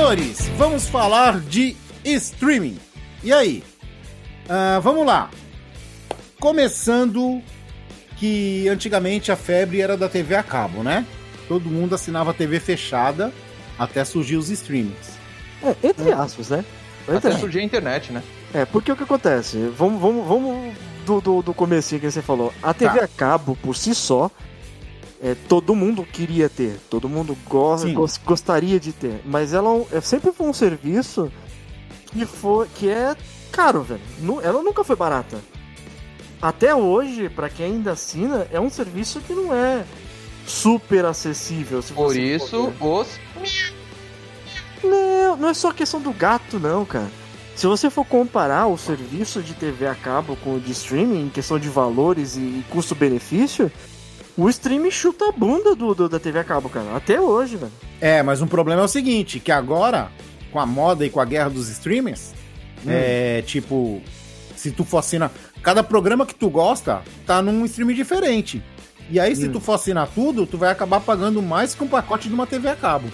Senhores, 0.00 0.48
vamos 0.56 0.88
falar 0.88 1.38
de 1.40 1.76
streaming. 2.02 2.78
E 3.22 3.34
aí? 3.34 3.62
Ah, 4.48 4.80
vamos 4.82 5.04
lá. 5.04 5.28
Começando 6.40 7.42
que 8.16 8.66
antigamente 8.66 9.30
a 9.30 9.36
febre 9.36 9.82
era 9.82 9.98
da 9.98 10.08
TV 10.08 10.34
a 10.34 10.42
cabo, 10.42 10.82
né? 10.82 11.04
Todo 11.46 11.68
mundo 11.68 11.94
assinava 11.94 12.32
TV 12.32 12.58
fechada 12.58 13.30
até 13.78 14.02
surgir 14.02 14.36
os 14.36 14.48
streamings. 14.48 15.18
É, 15.62 15.88
entre 15.88 16.10
aspas, 16.12 16.48
né? 16.48 16.64
Entre 17.02 17.16
Até 17.28 17.32
surgir 17.38 17.58
a 17.58 17.62
internet, 17.62 18.10
né? 18.10 18.22
É, 18.54 18.64
porque 18.64 18.90
o 18.90 18.96
que 18.96 19.02
acontece? 19.02 19.58
Vamos, 19.76 20.00
vamos, 20.00 20.26
vamos 20.26 20.74
do, 21.04 21.20
do, 21.20 21.42
do 21.42 21.52
comecinho 21.52 22.00
que 22.00 22.10
você 22.10 22.22
falou. 22.22 22.54
A 22.62 22.72
TV 22.72 23.00
Tá. 23.00 23.04
a 23.04 23.08
cabo, 23.08 23.54
por 23.54 23.76
si 23.76 23.94
só, 23.94 24.30
é, 25.22 25.34
todo 25.48 25.74
mundo 25.74 26.04
queria 26.04 26.48
ter. 26.48 26.78
Todo 26.88 27.08
mundo 27.08 27.36
go 27.48 27.76
gostaria 28.24 28.80
de 28.80 28.92
ter. 28.92 29.20
Mas 29.24 29.52
ela 29.52 29.70
é- 29.92 30.00
sempre 30.00 30.32
foi 30.32 30.46
um 30.46 30.52
serviço 30.52 31.30
que, 32.06 32.24
foi, 32.26 32.66
que 32.74 32.88
é 32.88 33.14
caro, 33.52 33.82
velho. 33.82 34.00
Nu- 34.20 34.40
Ela 34.40 34.62
nunca 34.62 34.82
foi 34.84 34.96
barata. 34.96 35.38
Até 36.40 36.74
hoje, 36.74 37.28
pra 37.28 37.48
quem 37.50 37.66
ainda 37.66 37.92
assina, 37.92 38.46
é 38.50 38.58
um 38.58 38.70
serviço 38.70 39.20
que 39.20 39.34
não 39.34 39.54
é 39.54 39.84
super 40.46 41.04
acessível. 41.04 41.82
se 41.82 41.92
Por 41.92 42.14
for 42.14 42.16
isso, 42.16 42.72
os. 42.80 43.08
Não, 44.82 45.36
não 45.36 45.48
é 45.50 45.54
só 45.54 45.70
questão 45.72 46.00
do 46.00 46.12
gato, 46.12 46.58
não, 46.58 46.84
cara. 46.86 47.10
Se 47.54 47.66
você 47.66 47.90
for 47.90 48.06
comparar 48.06 48.66
o 48.68 48.78
serviço 48.78 49.42
de 49.42 49.52
TV 49.52 49.86
a 49.86 49.94
cabo 49.94 50.34
com 50.36 50.54
o 50.54 50.60
de 50.60 50.72
streaming, 50.72 51.26
em 51.26 51.28
questão 51.28 51.58
de 51.58 51.68
valores 51.68 52.36
e 52.36 52.64
custo-benefício, 52.70 53.70
o 54.42 54.48
streaming 54.48 54.90
chuta 54.90 55.28
a 55.28 55.32
bunda 55.32 55.74
do, 55.74 55.94
do- 55.94 56.08
da 56.08 56.18
TV 56.20 56.38
a 56.40 56.44
cabo, 56.44 56.68
cara. 56.68 56.96
Até 56.96 57.20
hoje, 57.20 57.56
velho. 57.56 57.72
É, 58.00 58.22
mas 58.22 58.40
um 58.40 58.46
problema 58.46 58.82
é 58.82 58.84
o 58.84 58.88
seguinte, 58.88 59.38
que 59.40 59.50
agora, 59.52 60.10
com 60.52 60.58
a 60.60 60.66
moda 60.66 61.04
e 61.04 61.10
com 61.10 61.20
a 61.20 61.24
guerra 61.24 61.50
dos 61.50 61.68
streamers, 61.68 62.32
é 62.86 63.42
tipo, 63.46 64.00
se 64.56 64.70
tu 64.70 64.84
for 64.84 64.98
assinar, 64.98 65.30
cada 65.62 65.82
programa 65.82 66.24
que 66.24 66.34
tu 66.34 66.48
gosta 66.48 67.02
tá 67.26 67.42
num 67.42 67.64
streaming 67.66 67.94
diferente. 67.94 68.62
E 69.10 69.18
aí, 69.18 69.34
se 69.34 69.48
Hum. 69.48 69.52
tu 69.52 69.60
for 69.60 69.74
assinar 69.74 70.06
tudo, 70.08 70.46
tu 70.46 70.56
vai 70.56 70.70
acabar 70.70 71.00
pagando 71.00 71.42
mais 71.42 71.74
que 71.74 71.82
um 71.82 71.88
pacote 71.88 72.28
de 72.28 72.34
uma 72.34 72.46
TV 72.46 72.68
a 72.68 72.76
cabo. 72.76 73.10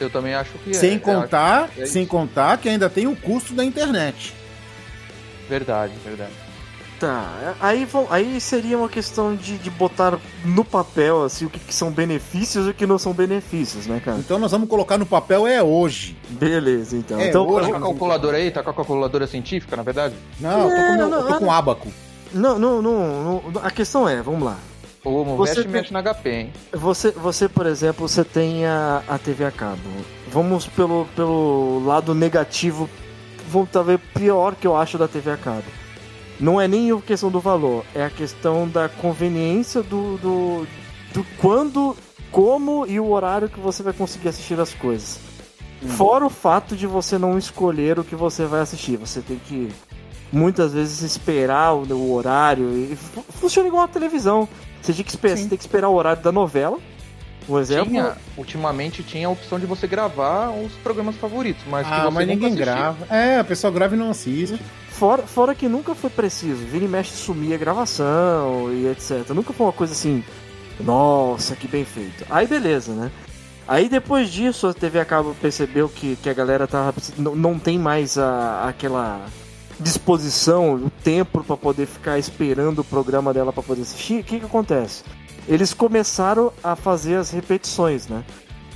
Eu 0.00 0.10
também 0.10 0.34
acho 0.34 0.50
que 0.58 0.70
é. 0.70 0.74
sem 0.74 0.94
eu 0.94 1.00
contar, 1.00 1.64
acho 1.64 1.72
que 1.74 1.82
é 1.82 1.86
sem 1.86 2.04
contar 2.04 2.58
que 2.58 2.68
ainda 2.68 2.90
tem 2.90 3.06
o 3.06 3.14
custo 3.14 3.54
da 3.54 3.64
internet. 3.64 4.34
Verdade, 5.48 5.92
verdade. 6.04 6.32
Tá, 7.04 7.54
aí, 7.60 7.84
vão- 7.84 8.06
aí 8.10 8.40
seria 8.40 8.78
uma 8.78 8.88
questão 8.88 9.34
de, 9.36 9.58
de 9.58 9.70
botar 9.70 10.18
no 10.44 10.64
papel 10.64 11.22
assim, 11.24 11.44
o 11.44 11.50
que, 11.50 11.58
que 11.58 11.74
são 11.74 11.90
benefícios 11.90 12.66
e 12.66 12.70
o 12.70 12.74
que 12.74 12.86
não 12.86 12.98
são 12.98 13.12
benefícios, 13.12 13.86
né, 13.86 14.00
cara? 14.04 14.18
Então 14.18 14.38
nós 14.38 14.50
vamos 14.50 14.68
colocar 14.68 14.96
no 14.96 15.04
papel 15.06 15.46
é 15.46 15.62
hoje. 15.62 16.16
Beleza, 16.30 16.96
então. 16.96 17.18
É, 17.20 17.28
então 17.28 17.46
hoje- 17.48 17.66
Tá 17.70 17.78
com 17.78 17.84
a 17.84 17.88
calculadora 17.88 18.36
aí? 18.38 18.50
Tá 18.50 18.62
com 18.62 18.70
a 18.70 18.74
calculadora 18.74 19.26
científica, 19.26 19.76
na 19.76 19.82
verdade? 19.82 20.14
Não, 20.40 20.68
eu 20.70 20.70
tô 20.70 20.74
com, 20.76 20.88
Não, 20.88 20.96
meu- 20.96 21.08
não, 21.08 21.18
eu 21.20 21.26
tô 21.26 21.38
com 21.44 21.52
abaco. 21.52 21.88
não, 22.32 22.58
não, 22.58 22.80
não, 22.82 23.42
não, 23.42 23.60
a 23.62 23.70
questão 23.70 24.08
é, 24.08 24.22
vamos 24.22 24.42
lá. 24.42 24.56
Ou 25.04 25.22
Você 25.36 25.50
mexe, 25.50 25.62
tem- 25.64 25.72
mexe 25.72 25.92
na 25.92 26.00
HP, 26.02 26.30
hein? 26.30 26.52
Você, 26.72 27.10
você, 27.10 27.46
por 27.50 27.66
exemplo, 27.66 28.08
você 28.08 28.24
tem 28.24 28.64
a, 28.64 29.02
a 29.06 29.18
TV 29.18 29.44
a 29.44 29.50
cabo. 29.50 29.78
Vamos 30.32 30.66
pelo, 30.66 31.06
pelo 31.14 31.82
lado 31.84 32.14
negativo, 32.14 32.88
vamos 33.50 33.68
talvez 33.70 34.00
pior 34.14 34.54
que 34.54 34.66
eu 34.66 34.74
acho 34.74 34.96
da 34.96 35.06
TV 35.06 35.32
a 35.32 35.36
cabo. 35.36 35.64
Não 36.40 36.60
é 36.60 36.66
nem 36.66 36.90
a 36.90 37.00
questão 37.00 37.30
do 37.30 37.40
valor, 37.40 37.84
é 37.94 38.04
a 38.04 38.10
questão 38.10 38.68
da 38.68 38.88
conveniência 38.88 39.82
do, 39.82 40.16
do, 40.18 40.66
do 41.12 41.24
quando, 41.38 41.96
como 42.30 42.86
e 42.86 42.98
o 42.98 43.08
horário 43.10 43.48
que 43.48 43.60
você 43.60 43.82
vai 43.82 43.92
conseguir 43.92 44.28
assistir 44.28 44.58
as 44.58 44.74
coisas. 44.74 45.18
Fora 45.96 46.24
o 46.24 46.30
fato 46.30 46.74
de 46.74 46.86
você 46.86 47.18
não 47.18 47.36
escolher 47.38 47.98
o 47.98 48.04
que 48.04 48.14
você 48.16 48.46
vai 48.46 48.60
assistir, 48.60 48.96
você 48.96 49.20
tem 49.20 49.38
que 49.38 49.68
muitas 50.32 50.72
vezes 50.72 51.02
esperar 51.02 51.74
o, 51.74 51.82
o 51.94 52.12
horário. 52.14 52.70
E 52.90 52.96
fu- 52.96 53.24
funciona 53.28 53.68
igual 53.68 53.84
a 53.84 53.88
televisão. 53.88 54.48
Você 54.82 54.92
tem 54.92 55.04
que, 55.04 55.10
esperar, 55.10 55.36
você 55.36 55.48
tem 55.48 55.58
que 55.58 55.64
esperar 55.64 55.88
o 55.90 55.94
horário 55.94 56.22
da 56.22 56.32
novela. 56.32 56.78
Um 57.48 57.58
exemplo. 57.58 57.90
Tinha, 57.90 58.16
ultimamente 58.38 59.02
tinha 59.02 59.28
a 59.28 59.30
opção 59.30 59.60
de 59.60 59.66
você 59.66 59.86
gravar 59.86 60.48
os 60.50 60.72
programas 60.82 61.14
favoritos, 61.16 61.62
mas 61.70 61.86
que 61.86 61.92
Ah, 61.92 62.04
você 62.04 62.10
mas 62.10 62.26
ninguém 62.26 62.54
grava. 62.54 63.06
É, 63.14 63.38
a 63.38 63.44
pessoa 63.44 63.70
grava 63.70 63.94
e 63.94 63.98
não 63.98 64.10
assiste. 64.10 64.58
Fora, 64.98 65.22
fora 65.22 65.54
que 65.54 65.68
nunca 65.68 65.94
foi 65.94 66.08
preciso. 66.08 66.64
Vira 66.66 66.84
e 66.84 66.88
mexe 66.88 67.16
sumia 67.16 67.56
a 67.56 67.58
gravação 67.58 68.72
e 68.72 68.86
etc. 68.86 69.28
Nunca 69.30 69.52
foi 69.52 69.66
uma 69.66 69.72
coisa 69.72 69.92
assim. 69.92 70.22
Nossa, 70.78 71.56
que 71.56 71.66
bem 71.66 71.84
feito. 71.84 72.24
Aí 72.30 72.46
beleza, 72.46 72.92
né? 72.92 73.10
Aí 73.66 73.88
depois 73.88 74.30
disso 74.30 74.68
a 74.68 74.74
TV 74.74 75.00
a 75.00 75.04
cabo 75.04 75.34
percebeu 75.40 75.88
que, 75.88 76.16
que 76.16 76.28
a 76.28 76.34
galera 76.34 76.66
tava, 76.66 76.94
não, 77.16 77.34
não 77.34 77.58
tem 77.58 77.76
mais 77.78 78.16
a, 78.18 78.68
aquela 78.68 79.26
disposição, 79.80 80.74
o 80.74 80.90
tempo 81.02 81.42
para 81.42 81.56
poder 81.56 81.86
ficar 81.86 82.16
esperando 82.16 82.80
o 82.80 82.84
programa 82.84 83.34
dela 83.34 83.52
para 83.52 83.62
poder 83.64 83.82
assistir. 83.82 84.20
O 84.20 84.24
que 84.24 84.38
que 84.38 84.46
acontece? 84.46 85.02
Eles 85.48 85.74
começaram 85.74 86.52
a 86.62 86.76
fazer 86.76 87.16
as 87.16 87.30
repetições, 87.30 88.06
né? 88.06 88.24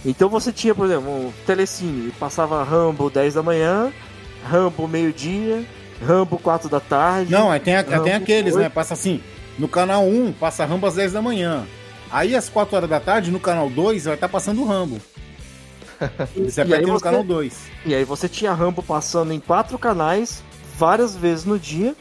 Então 0.04 0.28
você 0.28 0.52
tinha, 0.52 0.74
por 0.74 0.86
exemplo, 0.86 1.10
um 1.10 1.32
telecine, 1.46 2.10
passava 2.18 2.62
Rambo 2.64 3.08
10 3.08 3.34
da 3.34 3.42
manhã, 3.42 3.92
Rambo 4.44 4.88
meio-dia, 4.88 5.64
Rambo 6.06 6.38
4 6.38 6.68
da 6.68 6.80
tarde. 6.80 7.30
Não, 7.32 7.50
aí 7.50 7.60
tem, 7.60 7.76
a- 7.76 7.82
Rambo 7.82 8.04
tem 8.04 8.14
aqueles, 8.14 8.54
oito. 8.54 8.62
né? 8.62 8.68
Passa 8.68 8.94
assim, 8.94 9.20
no 9.58 9.68
canal 9.68 10.04
1, 10.06 10.32
passa 10.32 10.64
Rambo 10.64 10.86
às 10.86 10.94
10 10.94 11.12
da 11.12 11.22
manhã. 11.22 11.66
Aí 12.10 12.34
às 12.34 12.48
4 12.48 12.76
horas 12.76 12.88
da 12.90 13.00
tarde, 13.00 13.30
no 13.30 13.40
canal 13.40 13.68
2, 13.68 14.04
vai 14.04 14.14
estar 14.14 14.28
passando 14.28 14.62
o 14.62 14.66
Rambo. 14.66 15.00
Você 16.36 16.60
E 16.60 16.62
aí 16.64 16.68
aperta 16.72 16.86
no 16.86 16.92
você- 16.98 17.04
canal 17.04 17.24
2. 17.24 17.58
E 17.84 17.94
aí 17.94 18.04
você 18.04 18.28
tinha 18.28 18.52
Rambo 18.52 18.82
passando 18.82 19.32
em 19.32 19.40
quatro 19.40 19.76
canais 19.78 20.42
várias 20.78 21.16
vezes 21.16 21.44
no 21.44 21.58
dia 21.58 21.94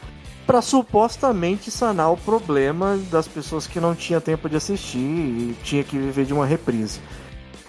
para 0.46 0.62
supostamente 0.62 1.70
sanar 1.70 2.12
o 2.12 2.16
problema 2.16 2.98
das 3.10 3.26
pessoas 3.28 3.66
que 3.66 3.80
não 3.80 3.94
tinham 3.94 4.20
tempo 4.20 4.48
de 4.48 4.56
assistir 4.56 4.98
e 4.98 5.56
tinha 5.64 5.82
que 5.84 5.98
viver 5.98 6.24
de 6.24 6.32
uma 6.32 6.46
reprise. 6.46 7.00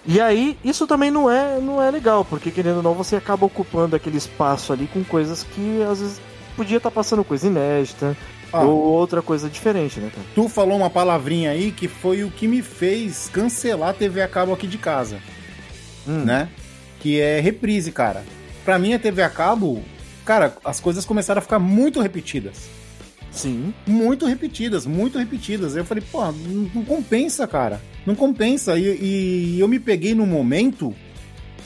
E 0.06 0.20
aí, 0.20 0.56
isso 0.64 0.86
também 0.86 1.10
não 1.10 1.30
é, 1.30 1.60
não 1.60 1.80
é 1.82 1.90
legal, 1.90 2.24
porque 2.24 2.50
querendo 2.50 2.78
ou 2.78 2.82
não, 2.82 2.94
você 2.94 3.16
acaba 3.16 3.44
ocupando 3.46 3.94
aquele 3.94 4.16
espaço 4.16 4.72
ali 4.72 4.86
com 4.86 5.04
coisas 5.04 5.42
que 5.44 5.82
às 5.82 6.00
vezes 6.00 6.20
podia 6.56 6.78
estar 6.78 6.90
passando 6.90 7.22
coisa 7.22 7.46
inédita 7.46 8.16
Ó, 8.52 8.64
ou 8.64 8.78
outra 8.78 9.20
coisa 9.22 9.48
diferente, 9.48 10.00
né, 10.00 10.10
cara? 10.14 10.26
Tu 10.34 10.48
falou 10.48 10.76
uma 10.78 10.90
palavrinha 10.90 11.50
aí 11.50 11.70
que 11.70 11.86
foi 11.86 12.24
o 12.24 12.30
que 12.30 12.48
me 12.48 12.62
fez 12.62 13.28
cancelar 13.32 13.90
a 13.90 13.94
TV 13.94 14.22
a 14.22 14.28
cabo 14.28 14.52
aqui 14.52 14.66
de 14.66 14.78
casa, 14.78 15.18
Hum. 16.08 16.24
né? 16.24 16.48
Que 16.98 17.20
é 17.20 17.38
reprise, 17.40 17.92
cara. 17.92 18.24
Pra 18.64 18.78
mim, 18.78 18.94
a 18.94 18.98
TV 18.98 19.22
a 19.22 19.30
cabo, 19.30 19.82
cara, 20.24 20.56
as 20.64 20.80
coisas 20.80 21.04
começaram 21.04 21.38
a 21.38 21.42
ficar 21.42 21.58
muito 21.58 22.00
repetidas. 22.00 22.68
Sim. 23.30 23.72
muito 23.86 24.26
repetidas, 24.26 24.86
muito 24.86 25.16
repetidas. 25.18 25.76
Eu 25.76 25.84
falei, 25.84 26.02
pô, 26.10 26.20
não 26.74 26.84
compensa, 26.84 27.46
cara. 27.46 27.80
Não 28.06 28.14
compensa. 28.14 28.78
E, 28.78 29.56
e 29.56 29.60
eu 29.60 29.68
me 29.68 29.78
peguei 29.78 30.14
num 30.14 30.26
momento 30.26 30.94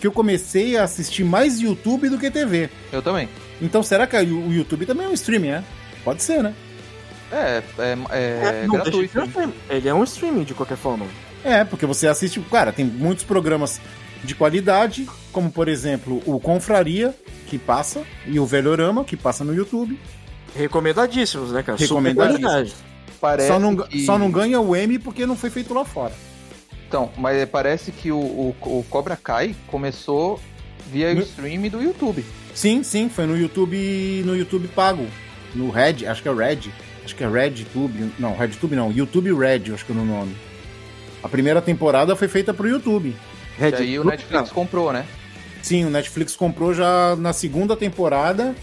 que 0.01 0.07
eu 0.07 0.13
comecei 0.13 0.77
a 0.77 0.85
assistir 0.85 1.25
mais 1.25 1.61
YouTube 1.61 2.09
do 2.09 2.19
que 2.19 2.31
TV. 2.31 2.69
Eu 2.93 3.01
também. 3.01 3.29
Então 3.61 3.83
será 3.83 4.07
que 4.07 4.17
o 4.17 4.53
YouTube 4.53 4.87
também 4.87 5.07
é 5.07 5.09
um 5.09 5.15
streaming, 5.15 5.49
é? 5.49 5.65
Pode 6.05 6.23
ser, 6.23 6.43
né? 6.43 6.55
É, 7.33 7.63
é, 7.79 7.99
é, 8.11 8.67
não 8.67 8.77
deixa 8.77 8.91
de 8.91 9.07
gratuito. 9.09 9.41
um. 9.41 9.53
Ele 9.71 9.89
é 9.89 9.95
um 9.95 10.05
streaming 10.05 10.45
de 10.45 10.55
qualquer 10.55 10.77
forma. 10.77 11.07
É, 11.43 11.65
porque 11.65 11.87
você 11.87 12.07
assiste. 12.07 12.41
Cara, 12.51 12.73
tem 12.73 12.85
muitos 12.85 13.25
programas 13.25 13.81
de 14.23 14.35
qualidade, 14.35 15.07
como 15.33 15.51
por 15.51 15.69
exemplo 15.69 16.23
o 16.27 16.39
Confraria, 16.39 17.15
que 17.47 17.59
passa, 17.59 18.03
e 18.27 18.39
o 18.39 18.47
Velhorama, 18.47 19.05
que 19.05 19.17
passa 19.17 19.45
no 19.45 19.55
YouTube. 19.55 19.99
Recomendadíssimos, 20.57 21.53
né, 21.53 21.63
cara? 21.63 21.79
Recomendadíssimos. 21.79 22.75
Parece 23.25 23.49
Só 23.49 23.59
não, 23.59 23.75
que... 23.75 24.05
só 24.05 24.19
não 24.19 24.31
ganha 24.31 24.61
o 24.61 24.77
M 24.77 24.99
porque 24.99 25.25
não 25.25 25.35
foi 25.35 25.49
feito 25.49 25.73
lá 25.73 25.83
fora. 25.83 26.13
Então, 26.87 27.11
mas 27.17 27.43
parece 27.49 27.91
que 27.91 28.13
o, 28.13 28.19
o, 28.19 28.57
o 28.61 28.85
Cobra 28.91 29.17
Kai 29.17 29.57
começou 29.67 30.39
via 30.93 31.15
No- 31.15 31.23
stream 31.23 31.63
do 31.71 31.83
YouTube. 31.83 32.23
Sim, 32.55 32.83
sim, 32.83 33.09
foi 33.09 33.25
no 33.25 33.35
YouTube, 33.35 34.23
no 34.27 34.37
YouTube 34.37 34.69
pago. 34.69 35.07
No 35.55 35.71
Red, 35.71 36.07
acho 36.07 36.23
que 36.23 36.29
é 36.29 36.35
Red. 36.35 36.71
Acho 37.03 37.17
que 37.17 37.25
é 37.25 37.27
RedTube. 37.27 38.13
Não, 38.19 38.37
RedTube 38.37 38.77
não, 38.77 38.93
YouTube 38.93 39.33
Red, 39.33 39.73
acho 39.73 39.87
que 39.87 39.93
é 39.93 39.95
o 39.95 40.05
nome. 40.05 40.37
A 41.23 41.29
primeira 41.29 41.63
temporada 41.63 42.15
foi 42.15 42.29
feita 42.29 42.53
pro 42.53 42.69
YouTube. 42.69 43.17
E 43.59 43.75
aí 43.75 43.99
o 43.99 44.05
Netflix 44.05 44.51
comprou, 44.51 44.93
né? 44.93 45.07
Sim, 45.63 45.87
o 45.87 45.91
Netflix 45.91 46.37
comprou 46.37 46.75
já 46.75 47.17
na 47.17 47.33
segunda 47.33 47.75
temporada 47.75 48.55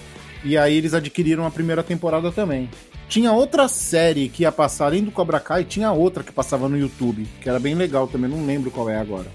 e 0.44 0.56
aí 0.56 0.78
eles 0.78 0.94
adquiriram 0.94 1.48
a 1.48 1.50
primeira 1.50 1.82
temporada 1.82 2.32
também. 2.32 2.70
Tinha 3.12 3.34
outra 3.34 3.68
série 3.68 4.30
que 4.30 4.44
ia 4.44 4.54
passar, 4.54 4.86
além 4.86 5.04
do 5.04 5.12
Cobra 5.12 5.38
Kai, 5.38 5.66
tinha 5.66 5.92
outra 5.92 6.24
que 6.24 6.32
passava 6.32 6.70
no 6.70 6.78
YouTube, 6.78 7.28
que 7.42 7.50
era 7.50 7.60
bem 7.60 7.76
legal 7.76 8.08
também, 8.08 8.30
não 8.30 8.46
lembro 8.46 8.72
qual 8.72 8.90
é 8.90 8.98
agora. 8.98 9.28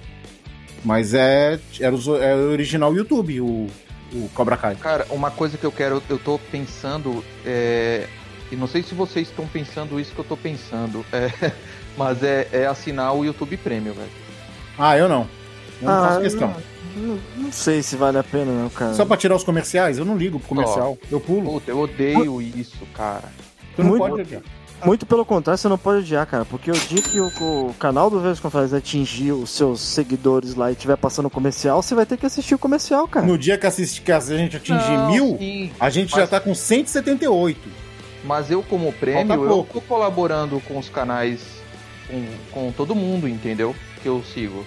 Mas 0.83 1.12
é, 1.12 1.61
era 1.78 1.95
o, 1.95 2.16
é 2.16 2.35
o 2.35 2.52
original 2.52 2.95
YouTube, 2.97 3.38
o, 3.42 3.66
o 4.14 4.30
Cobra 4.33 4.56
Kai. 4.56 4.76
Cara, 4.76 5.06
uma 5.11 5.30
coisa 5.30 5.59
que 5.59 5.66
eu 5.66 5.71
quero, 5.71 6.02
eu 6.09 6.18
tô 6.18 6.38
pensando, 6.50 7.23
é, 7.45 8.06
e 8.50 8.56
não 8.56 8.66
sei 8.66 8.83
se 8.83 8.95
vocês 8.95 9.28
estão 9.28 9.47
pensando 9.47 10.00
isso 10.00 10.14
que 10.14 10.21
eu 10.21 10.25
tô 10.25 10.38
pensando, 10.38 11.04
é, 11.12 11.52
mas 11.99 12.23
é, 12.23 12.49
é 12.52 12.66
assinar 12.66 13.14
o 13.14 13.26
YouTube 13.26 13.59
Premium, 13.59 13.92
velho. 13.92 14.09
Ah, 14.78 14.97
eu 14.97 15.06
não. 15.06 15.28
Eu 15.83 15.87
não 15.87 15.92
Ah, 15.92 16.09
faço 16.09 16.21
questão. 16.23 16.56
Não, 16.97 17.18
não 17.37 17.52
sei 17.52 17.83
se 17.83 17.95
vale 17.95 18.16
a 18.16 18.25
pena, 18.25 18.52
não, 18.52 18.71
cara. 18.71 18.95
Só 18.95 19.04
pra 19.04 19.18
tirar 19.18 19.37
os 19.37 19.45
comerciais? 19.45 19.99
Eu 19.99 20.06
não 20.06 20.16
ligo 20.16 20.38
pro 20.38 20.49
comercial. 20.49 20.97
Eu 21.11 21.21
pulo. 21.21 21.52
Puta, 21.52 21.71
eu 21.71 21.78
odeio 21.78 22.40
isso, 22.40 22.87
cara. 22.95 23.30
Tu 23.76 23.83
não 23.83 23.90
muito- 23.90 24.00
pode 24.09 24.23
odiar. 24.23 24.42
Muito 24.85 25.06
pelo 25.06 25.25
contrário, 25.25 25.56
você 25.59 25.68
não 25.68 25.78
pode 25.78 26.00
odiar, 26.00 26.26
cara. 26.26 26.45
Porque 26.45 26.71
o 26.71 26.75
dia 26.75 27.00
que 27.00 27.18
o, 27.18 27.28
o 27.71 27.75
canal 27.78 28.11
do 28.11 28.21
Vezes 28.21 28.38
Conferência 28.38 28.76
atingir 28.76 29.33
os 29.33 29.49
seus 29.50 29.80
seguidores 29.80 30.54
lá 30.54 30.68
e 30.71 30.75
estiver 30.75 30.97
passando 30.99 31.30
comercial, 31.30 31.80
você 31.83 31.95
vai 31.95 32.04
ter 32.04 32.18
que 32.18 32.26
assistir 32.26 32.54
o 32.54 32.59
comercial, 32.59 33.09
cara. 33.09 33.25
No 33.25 33.38
dia 33.38 33.56
que, 33.56 33.66
assiste, 33.66 34.02
que 34.02 34.12
a 34.12 34.21
gente 34.21 34.56
atingir 34.59 34.97
Não, 34.97 35.11
mil, 35.11 35.37
sim, 35.38 35.71
a 35.80 35.88
gente 35.88 36.11
mas- 36.12 36.21
já 36.21 36.26
tá 36.26 36.40
com 36.40 36.54
178. 36.54 37.59
Mas 38.25 38.50
eu, 38.50 38.62
como 38.62 38.92
prêmio, 38.92 39.33
eu 39.35 39.47
pouco. 39.49 39.75
tô 39.75 39.80
colaborando 39.80 40.61
com 40.61 40.78
os 40.78 40.88
canais, 40.90 41.40
com, 42.09 42.25
com 42.50 42.73
todo 42.73 42.95
mundo, 42.95 43.26
entendeu? 43.28 43.75
Que 44.02 44.09
eu 44.09 44.23
sigo. 44.35 44.64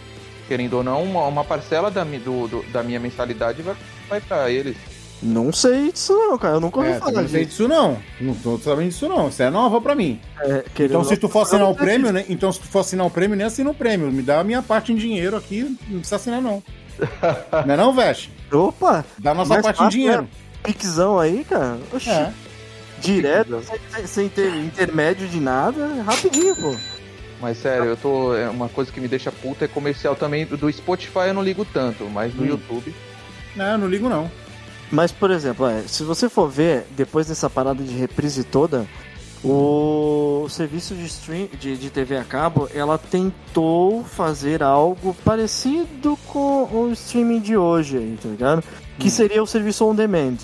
Querendo 0.47 0.73
ou 0.77 0.83
não, 0.83 1.03
uma, 1.03 1.27
uma 1.27 1.43
parcela 1.43 1.91
da, 1.91 2.03
do, 2.03 2.47
do- 2.47 2.65
da 2.71 2.81
minha 2.81 2.99
mensalidade 2.99 3.61
vai, 3.61 3.75
vai 4.09 4.19
pra 4.21 4.49
eles. 4.49 4.75
Não 5.21 5.51
sei 5.51 5.91
disso, 5.91 6.13
não, 6.13 6.38
cara. 6.38 6.55
Eu 6.55 6.59
nunca 6.61 6.79
ouvi 6.79 6.91
É, 6.91 6.99
falar 6.99 7.21
não 7.23 7.27
sei 7.27 7.45
disso. 7.45 7.67
não. 7.67 7.97
Não 8.21 8.33
tô 8.35 8.57
sabendo 8.57 8.88
disso 8.89 9.07
não. 9.09 9.27
Isso 9.27 9.43
é 9.43 9.49
nova 9.49 9.81
pra 9.81 9.93
mim. 9.95 10.19
É, 10.39 10.63
Então 10.79 11.03
se 11.03 11.17
tu 11.17 11.27
for 11.27 11.41
assinar 11.41 11.67
o 11.67 11.71
eu 11.71 11.75
prêmio, 11.75 12.11
né? 12.13 12.23
Então 12.29 12.51
se 12.51 12.59
tu 12.59 12.67
for 12.67 12.79
assinar 12.79 13.05
o 13.05 13.09
prêmio, 13.09 13.35
nem 13.35 13.45
assina 13.45 13.69
o 13.69 13.73
prêmio. 13.73 14.09
Me 14.11 14.21
dá 14.21 14.39
a 14.39 14.43
minha 14.43 14.61
parte 14.61 14.93
em 14.93 14.95
dinheiro 14.95 15.35
aqui, 15.35 15.63
não 15.89 15.97
precisa 15.99 16.15
assinar 16.15 16.41
não. 16.41 16.63
não 17.65 17.73
é 17.73 17.77
não, 17.77 17.93
Veste? 17.93 18.31
Opa! 18.51 19.03
Dá 19.17 19.31
a 19.31 19.33
nossa 19.33 19.61
parte 19.61 19.75
em 19.75 19.83
fácil, 19.83 19.89
dinheiro. 19.89 20.21
né? 20.23 20.27
Pixão 20.63 21.19
aí, 21.19 21.43
cara. 21.43 21.77
Oxi, 21.93 22.09
É. 22.09 22.31
direto, 23.01 23.61
sem, 23.93 24.07
sem 24.07 24.29
ter 24.29 24.53
intermédio 24.55 25.27
de 25.27 25.39
nada, 25.39 26.01
rapidinho, 26.03 26.55
pô. 26.55 26.75
Mas 27.41 27.57
sério, 27.57 27.85
eu 27.85 27.97
tô. 27.97 28.35
É 28.35 28.49
uma 28.49 28.67
coisa 28.67 28.91
que 28.91 28.99
me 28.99 29.07
deixa 29.07 29.31
puta 29.31 29.63
é 29.65 29.67
comercial 29.67 30.15
também. 30.15 30.45
Do 30.45 30.71
Spotify 30.71 31.27
eu 31.27 31.33
não 31.33 31.41
ligo 31.41 31.63
tanto, 31.65 32.05
mas 32.09 32.33
do 32.33 32.43
Hum. 32.43 32.47
YouTube. 32.47 32.93
Não, 33.55 33.77
não 33.77 33.88
ligo 33.88 34.09
não. 34.09 34.29
Mas, 34.91 35.12
por 35.12 35.29
exemplo, 35.31 35.67
é, 35.67 35.84
se 35.84 36.03
você 36.03 36.27
for 36.27 36.50
ver, 36.50 36.86
depois 36.91 37.27
dessa 37.27 37.50
parada 37.50 37.84
de 37.84 37.93
reprise 37.93 38.43
toda, 38.43 38.88
o 39.43 40.48
serviço 40.50 40.96
de, 40.96 41.05
stream, 41.05 41.48
de, 41.60 41.77
de 41.77 41.89
TV 41.89 42.17
a 42.17 42.24
cabo, 42.24 42.67
ela 42.74 42.98
tentou 42.98 44.03
fazer 44.03 44.62
algo 44.62 45.15
parecido 45.24 46.17
com 46.27 46.63
o 46.63 46.91
streaming 46.91 47.39
de 47.39 47.55
hoje 47.55 47.98
aí, 47.98 48.17
tá 48.22 48.29
ligado? 48.29 48.63
Que 48.98 49.10
seria 49.10 49.41
o 49.41 49.48
serviço 49.48 49.86
on 49.86 49.96
demand. 49.96 50.38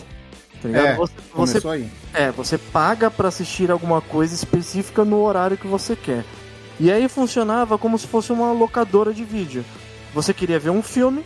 Tá 0.62 0.68
ligado? 0.68 0.86
É, 0.86 0.96
você, 0.96 1.14
você, 1.34 1.68
aí. 1.68 1.92
é, 2.14 2.32
você 2.32 2.58
paga 2.58 3.12
pra 3.12 3.28
assistir 3.28 3.70
alguma 3.70 4.00
coisa 4.00 4.34
específica 4.34 5.04
no 5.04 5.22
horário 5.24 5.58
que 5.58 5.68
você 5.68 5.96
quer. 5.96 6.24
E 6.80 6.92
aí 6.92 7.08
funcionava 7.10 7.78
como 7.78 7.98
se 7.98 8.08
fosse 8.08 8.32
uma 8.32 8.52
locadora 8.52 9.14
de 9.14 9.24
vídeo. 9.24 9.66
Você 10.14 10.34
queria 10.34 10.60
ver 10.60 10.70
um 10.70 10.82
filme, 10.82 11.24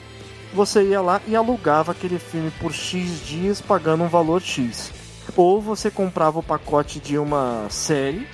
você 0.54 0.84
ia 0.84 1.02
lá 1.02 1.22
e 1.28 1.36
alugava 1.36 1.92
aquele 1.92 2.20
filme 2.20 2.52
por 2.60 2.74
X 2.74 3.26
dias 3.26 3.62
pagando 3.62 4.04
um 4.04 4.08
valor 4.08 4.42
X. 4.42 4.92
Ou 5.36 5.62
você 5.62 5.92
comprava 5.92 6.40
o 6.40 6.44
pacote 6.44 7.00
de 7.00 7.18
uma 7.18 7.68
série 7.70 8.28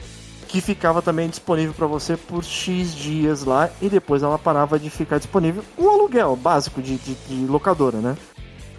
que 0.48 0.62
ficava 0.62 1.02
também 1.02 1.28
disponível 1.28 1.74
para 1.74 1.88
você 1.88 2.16
por 2.16 2.44
X 2.44 2.96
dias 2.96 3.44
lá 3.44 3.70
e 3.82 3.90
depois 3.90 4.24
ela 4.24 4.38
parava 4.38 4.80
de 4.80 4.90
ficar 4.90 5.18
disponível. 5.18 5.64
Um 5.78 5.90
aluguel 5.90 6.36
básico 6.36 6.82
de, 6.82 6.98
de, 6.98 7.16
de 7.28 7.46
locadora, 7.46 7.98
né? 7.98 8.16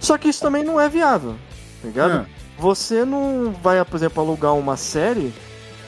Só 0.01 0.17
que 0.17 0.29
isso 0.29 0.41
também 0.41 0.65
não 0.65 0.81
é 0.81 0.89
viável, 0.89 1.35
tá 1.83 1.89
ligado? 1.89 2.13
Ah. 2.13 2.27
Você 2.59 3.05
não 3.05 3.55
vai, 3.63 3.85
por 3.85 3.97
exemplo, 3.97 4.23
alugar 4.23 4.55
uma 4.55 4.77
série 4.77 5.35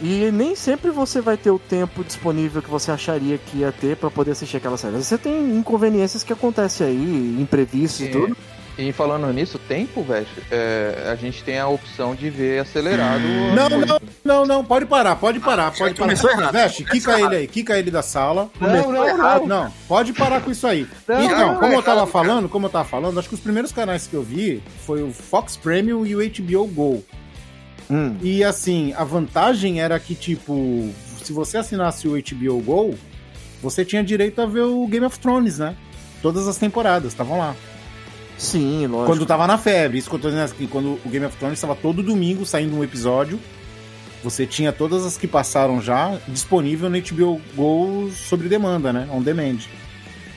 e 0.01 0.31
nem 0.33 0.55
sempre 0.55 0.91
você 0.91 1.21
vai 1.21 1.37
ter 1.37 1.51
o 1.51 1.59
tempo 1.59 2.05
disponível 2.05 2.63
que 2.63 2.71
você 2.71 2.91
acharia 2.91 3.39
que 3.39 3.59
ia 3.59 3.73
ter 3.73 3.97
para 3.97 4.11
poder 4.11 4.33
assistir 4.33 4.57
aquela 4.59 4.77
série. 4.77 4.97
Você 4.97 5.19
tem 5.19 5.57
inconveniências 5.57 6.23
que 6.23 6.33
acontecem 6.33 6.87
aí, 6.87 7.37
imprevistos 7.41 8.01
e 8.01 8.09
É. 8.09 8.11
tudo. 8.11 8.37
E 8.79 8.93
falando 8.93 9.27
nisso, 9.33 9.59
tempo, 9.59 10.05
velho, 10.05 10.25
é, 10.53 11.09
a 11.11 11.17
gente 11.17 11.43
tem 11.43 11.59
a 11.59 11.67
opção 11.67 12.15
de 12.15 12.31
ver 12.31 12.61
acelerado. 12.61 13.25
Não, 13.53 13.69
não, 13.69 14.01
não, 14.25 14.47
não, 14.47 14.65
pode 14.65 14.87
parar, 14.87 15.17
pode 15.17 15.41
parar, 15.41 15.73
pode 15.73 15.95
parar. 15.95 15.97
começou 15.97 16.31
errado. 16.31 16.53
Veste, 16.53 16.85
quica 16.85 17.21
ele 17.21 17.35
aí, 17.35 17.49
quica 17.49 17.77
ele 17.77 17.91
da 17.91 18.03
sala. 18.03 18.49
Não, 18.61 18.93
não, 18.93 19.17
não. 19.17 19.47
Não, 19.47 19.73
pode 19.89 20.13
parar 20.13 20.41
com 20.43 20.53
isso 20.53 20.65
aí. 20.65 20.87
Não, 21.09 21.25
então, 21.25 21.39
não, 21.39 21.55
como 21.57 21.73
eu 21.73 21.81
é 21.81 21.83
tava 21.83 21.97
errado, 22.03 22.11
falando, 22.13 22.49
como 22.49 22.67
eu 22.67 22.71
tava 22.71 22.85
falando, 22.89 23.19
acho 23.19 23.29
que 23.29 23.35
os 23.35 23.41
primeiros 23.41 23.73
canais 23.73 24.07
que 24.07 24.15
eu 24.15 24.23
vi 24.23 24.63
foi 24.87 25.03
o 25.03 25.13
Fox 25.13 25.57
Premium 25.57 26.07
e 26.07 26.15
o 26.15 26.21
HBO 26.21 26.67
Go. 26.69 27.05
Hum. 27.91 28.17
E 28.23 28.45
assim, 28.45 28.93
a 28.97 29.05
vantagem 29.05 29.81
era 29.81 29.99
que, 29.99 30.15
tipo, 30.15 30.91
se 31.23 31.33
você 31.33 31.59
assinasse 31.59 32.07
o 32.07 32.13
HBO 32.13 32.61
Go, 32.61 32.95
você 33.63 33.85
tinha 33.85 34.03
direito 34.05 34.41
a 34.41 34.47
ver 34.47 34.63
o 34.63 34.87
Game 34.87 35.07
of 35.07 35.19
Thrones, 35.19 35.59
né? 35.59 35.75
Todas 36.23 36.47
as 36.49 36.57
temporadas 36.59 37.13
estavam 37.13 37.39
lá. 37.39 37.55
Sim, 38.37 38.87
lógico. 38.87 39.07
Quando 39.07 39.27
tava 39.27 39.47
na 39.47 39.59
febre, 39.59 39.99
isso 39.99 40.09
que 40.09 40.15
eu 40.17 40.21
tô 40.21 40.29
dizendo 40.29 40.45
aqui, 40.45 40.67
quando 40.67 40.99
o 41.05 41.09
Game 41.09 41.25
of 41.27 41.37
Thrones 41.37 41.59
estava 41.59 41.75
todo 41.75 42.03
domingo 42.03 42.45
saindo 42.47 42.77
um 42.77 42.85
episódio, 42.85 43.41
você 44.23 44.47
tinha 44.47 44.73
todas 44.73 45.05
as 45.05 45.17
que 45.17 45.27
passaram 45.27 45.81
já 45.81 46.17
disponível 46.29 46.89
no 46.91 46.97
HBO 47.01 47.41
Go 47.57 48.11
sobre 48.13 48.49
demanda, 48.49 48.93
né? 48.93 49.09
On 49.13 49.23
demand. 49.23 49.59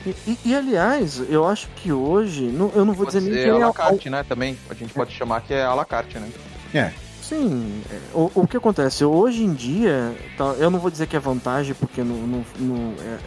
E, 0.04 0.10
e- 0.26 0.38
e, 0.46 0.54
aliás, 0.54 1.22
eu 1.28 1.46
acho 1.46 1.68
que 1.76 1.92
hoje, 1.92 2.42
não- 2.42 2.72
eu 2.74 2.84
não 2.84 2.92
vou 2.92 3.06
Pode 3.06 3.18
dizer 3.18 3.30
nem 3.30 3.44
que 3.44 3.50
a 3.50 3.54
é 3.54 3.58
la 3.58 3.66
ao- 3.66 3.74
carte, 3.74 4.10
né? 4.10 4.24
Também. 4.28 4.58
A 4.68 4.74
gente 4.74 4.92
pode 4.92 5.12
chamar 5.12 5.42
que 5.42 5.54
é 5.54 5.62
a 5.62 5.74
la 5.74 5.84
carte, 5.84 6.18
né? 6.18 6.28
É. 6.74 6.90
Sim, 7.22 7.80
é, 7.90 7.98
o, 8.14 8.30
o 8.34 8.46
que 8.46 8.56
acontece? 8.56 9.04
Hoje 9.04 9.44
em 9.44 9.52
dia, 9.54 10.12
tá, 10.36 10.54
eu 10.58 10.70
não 10.70 10.78
vou 10.78 10.90
dizer 10.90 11.06
que 11.06 11.16
é 11.16 11.20
vantagem, 11.20 11.74
porque 11.74 12.02
não, 12.02 12.16
não- 12.16 12.44
não- 12.58 12.94
é, 13.00 13.18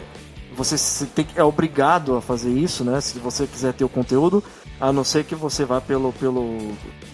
você 0.54 1.06
tem, 1.06 1.26
é 1.34 1.42
obrigado 1.42 2.14
a 2.16 2.20
fazer 2.22 2.50
isso, 2.50 2.84
né? 2.84 3.00
Se 3.00 3.18
você 3.18 3.46
quiser 3.46 3.72
ter 3.72 3.84
o 3.84 3.88
conteúdo, 3.88 4.42
a 4.80 4.92
não 4.92 5.02
ser 5.02 5.24
que 5.24 5.34
você 5.34 5.64
vá 5.64 5.80
pelo, 5.80 6.12
pelo 6.12 6.58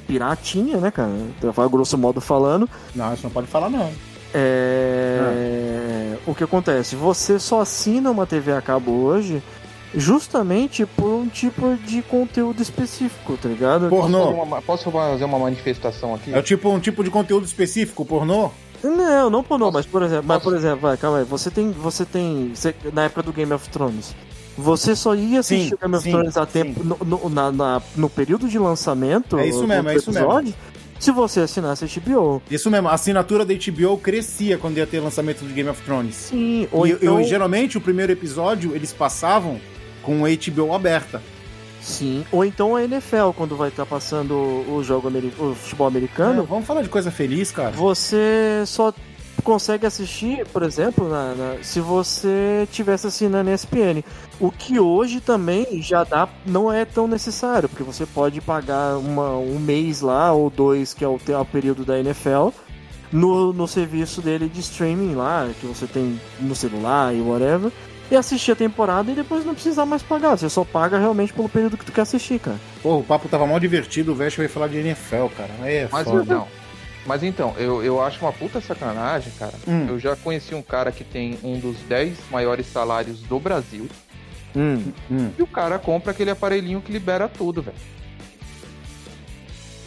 piratinha, 0.07 0.79
né, 0.79 0.91
cara? 0.91 1.11
Então, 1.39 1.69
grosso 1.71 1.97
modo 1.97 2.21
falando. 2.21 2.69
Não, 2.95 3.13
isso 3.15 3.23
não 3.25 3.31
pode 3.31 3.47
falar, 3.47 3.71
não. 3.71 3.91
É, 4.35 6.17
O 6.27 6.35
que 6.35 6.45
acontece? 6.45 6.97
Você 6.97 7.39
só 7.39 7.61
assina 7.61 8.11
uma 8.11 8.27
TV 8.27 8.53
a 8.53 8.61
cabo 8.63 8.91
hoje 8.93 9.43
justamente 9.95 10.87
por 10.87 11.07
um 11.07 11.27
tipo 11.29 11.77
de 11.87 12.03
conteúdo 12.03 12.61
específico, 12.63 13.37
tá 13.41 13.49
ligado? 13.49 13.89
Pornô. 13.89 14.19
Posso, 14.27 14.43
uma- 14.43 14.63
posso 14.63 14.91
fazer 14.91 15.25
uma 15.25 15.39
manifestação 15.39 16.15
aqui? 16.15 16.33
É 16.35 16.43
tipo, 16.43 16.69
um 16.71 16.81
tipo 16.81 17.03
de 17.05 17.11
conteúdo 17.11 17.45
específico, 17.45 18.05
pornô? 18.05 18.51
Não, 18.83 19.31
não 19.31 19.45
pornô, 19.45 19.67
Posso- 19.67 19.79
mas 19.79 19.87
por 19.87 20.03
exemplo, 20.03 20.25
mas 20.27 20.39
posso- 20.39 20.51
por 20.51 20.57
exemplo, 20.59 20.81
vai, 20.81 20.97
calma 20.97 21.19
aí, 21.19 21.25
você 21.25 21.51
tem, 21.51 21.71
você 21.71 22.05
tem, 22.05 22.53
você- 22.55 22.75
na 22.93 23.05
época 23.05 23.23
do 23.23 23.33
Game 23.33 23.53
of 23.53 23.69
Thrones, 23.69 24.13
você 24.59 24.97
só 24.97 25.15
ia 25.15 25.39
assistir 25.41 25.69
Sim, 25.69 25.75
o 25.75 25.79
Game 25.79 25.95
of 25.97 26.03
sim, 26.05 26.11
Thrones 26.11 26.37
a 26.37 26.45
tempo 26.47 26.83
no, 26.83 26.97
no, 27.05 27.29
na- 27.31 27.53
na- 27.53 27.83
no 27.95 28.11
período 28.11 28.49
de 28.49 28.59
lançamento 28.59 29.39
É 29.39 29.47
isso 29.47 29.67
mesmo, 29.69 29.89
é 29.89 29.95
isso 29.95 30.11
mesmo. 30.11 30.25
episódio, 30.27 30.55
se 30.99 31.11
você 31.13 31.41
assinasse 31.41 31.85
HBO. 31.85 32.43
Isso 32.51 32.69
mesmo, 32.71 32.89
a 32.89 32.95
assinatura 32.95 33.45
da 33.45 33.55
HBO 33.55 33.97
crescia 33.99 34.59
quando 34.59 34.79
ia 34.79 34.87
ter 34.87 34.99
lançamento 34.99 35.45
do 35.45 35.55
Game 35.55 35.69
of 35.71 35.81
Thrones. 35.83 36.17
Sim, 36.17 36.67
ou 36.73 36.85
e, 36.85 36.91
então, 36.93 37.21
e 37.21 37.25
geralmente 37.25 37.79
o 37.79 37.81
primeiro 37.81 38.11
episódio 38.11 38.75
eles 38.75 38.93
passavam 38.93 39.61
com 40.03 40.25
a 40.25 40.29
HBO 40.29 40.75
aberta. 40.75 41.23
sim, 41.81 42.25
ou 42.31 42.45
então 42.45 42.77
a 42.77 42.85
NFL 42.85 43.31
quando 43.37 43.57
vai 43.57 43.69
estar 43.69 43.85
passando 43.87 44.35
o 44.35 44.83
jogo 44.85 45.09
o 45.39 45.55
futebol 45.55 45.87
americano, 45.89 46.43
É, 46.43 46.47
vamos 46.47 46.65
falar 46.67 46.83
de 46.83 46.89
coisa 46.89 47.11
feliz, 47.11 47.51
cara. 47.51 47.71
você 47.73 48.63
só 48.67 48.93
consegue 49.43 49.85
assistir, 49.85 50.47
por 50.53 50.63
exemplo, 50.63 51.09
na- 51.09 51.35
na- 51.35 51.57
se 51.63 51.81
você 51.81 52.69
tivesse 52.71 53.09
assinando 53.09 53.51
ESPN. 53.51 54.05
O 54.39 54.53
que 54.53 54.79
hoje 54.79 55.21
também 55.21 55.83
já 55.83 56.05
dá, 56.05 56.29
não 56.47 56.73
é 56.73 56.85
tão 56.85 57.09
necessário, 57.09 57.69
porque 57.69 57.83
você 57.83 58.07
pode 58.07 58.41
pagar 58.41 58.97
uma- 58.99 59.37
um 59.37 59.59
mês 59.59 60.01
lá 60.01 60.33
ou 60.33 60.49
dois, 60.49 60.95
que 60.95 61.05
é 61.05 61.09
o, 61.09 61.19
é 61.29 61.37
o 61.37 61.45
período 61.45 61.85
da 61.85 61.99
NFL, 61.99 62.51
no, 63.11 63.53
no 63.53 63.67
serviço 63.67 64.23
dele 64.23 64.49
de 64.49 64.61
streaming 64.61 65.15
lá, 65.17 65.49
que 65.61 65.67
você 65.67 65.87
tem 65.89 66.21
no 66.39 66.55
celular 66.55 67.13
e 67.13 67.21
whatever, 67.21 67.73
e 68.13 68.17
assistir 68.17 68.53
a 68.53 68.57
temporada 68.57 69.11
e 69.11 69.15
depois 69.15 69.43
não 69.43 69.55
precisar 69.55 69.87
mais 69.87 70.03
pagar. 70.03 70.37
Você 70.37 70.51
só 70.51 70.65
paga 70.65 70.99
realmente 70.99 71.33
pelo 71.33 71.49
período 71.49 71.79
que 71.79 71.85
tu 71.87 71.93
quer 71.93 72.03
assistir, 72.03 72.39
cara. 72.39 72.59
Pô, 72.83 72.99
o 72.99 73.03
papo 73.03 73.27
tava 73.27 73.47
mal 73.47 73.59
divertido, 73.59 74.13
o 74.13 74.15
Vest 74.15 74.37
vai 74.37 74.49
falar 74.49 74.69
de 74.69 74.77
NFL, 74.77 75.29
cara. 75.35 75.51
É 75.65 75.89
Mas 75.91 76.05
foda. 76.05 76.23
então, 76.23 76.49
mas 77.07 77.23
então, 77.23 77.55
eu, 77.57 77.83
eu 77.83 78.03
acho 78.03 78.21
uma 78.21 78.31
puta 78.33 78.61
sacanagem, 78.61 79.33
cara. 79.39 79.55
Hum. 79.67 79.87
Eu 79.89 79.99
já 79.99 80.15
conheci 80.15 80.55
um 80.55 80.61
cara 80.63 80.93
que 80.93 81.03
tem 81.05 81.39
um 81.43 81.59
dos 81.59 81.79
10 81.89 82.19
maiores 82.31 82.67
salários 82.67 83.21
do 83.23 83.41
Brasil 83.41 83.89
Hum, 84.55 84.93
Hum. 85.11 85.31
e 85.39 85.43
o 85.43 85.47
cara 85.47 85.79
compra 85.79 86.11
aquele 86.11 86.31
aparelhinho 86.31 86.83
que 86.83 86.93
libera 86.93 87.27
tudo, 87.31 87.63
velho. 87.63 87.77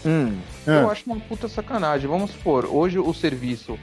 hum. 0.04 0.36
Eu 0.66 0.90
Ah, 0.90 0.92
acho 0.92 1.04
uma 1.06 1.20
puta 1.20 1.48
sacanagem. 1.48 2.10
Vamos 2.10 2.32
supor, 2.32 2.66
hoje 2.66 2.98
o 2.98 3.14
serviço 3.14 3.78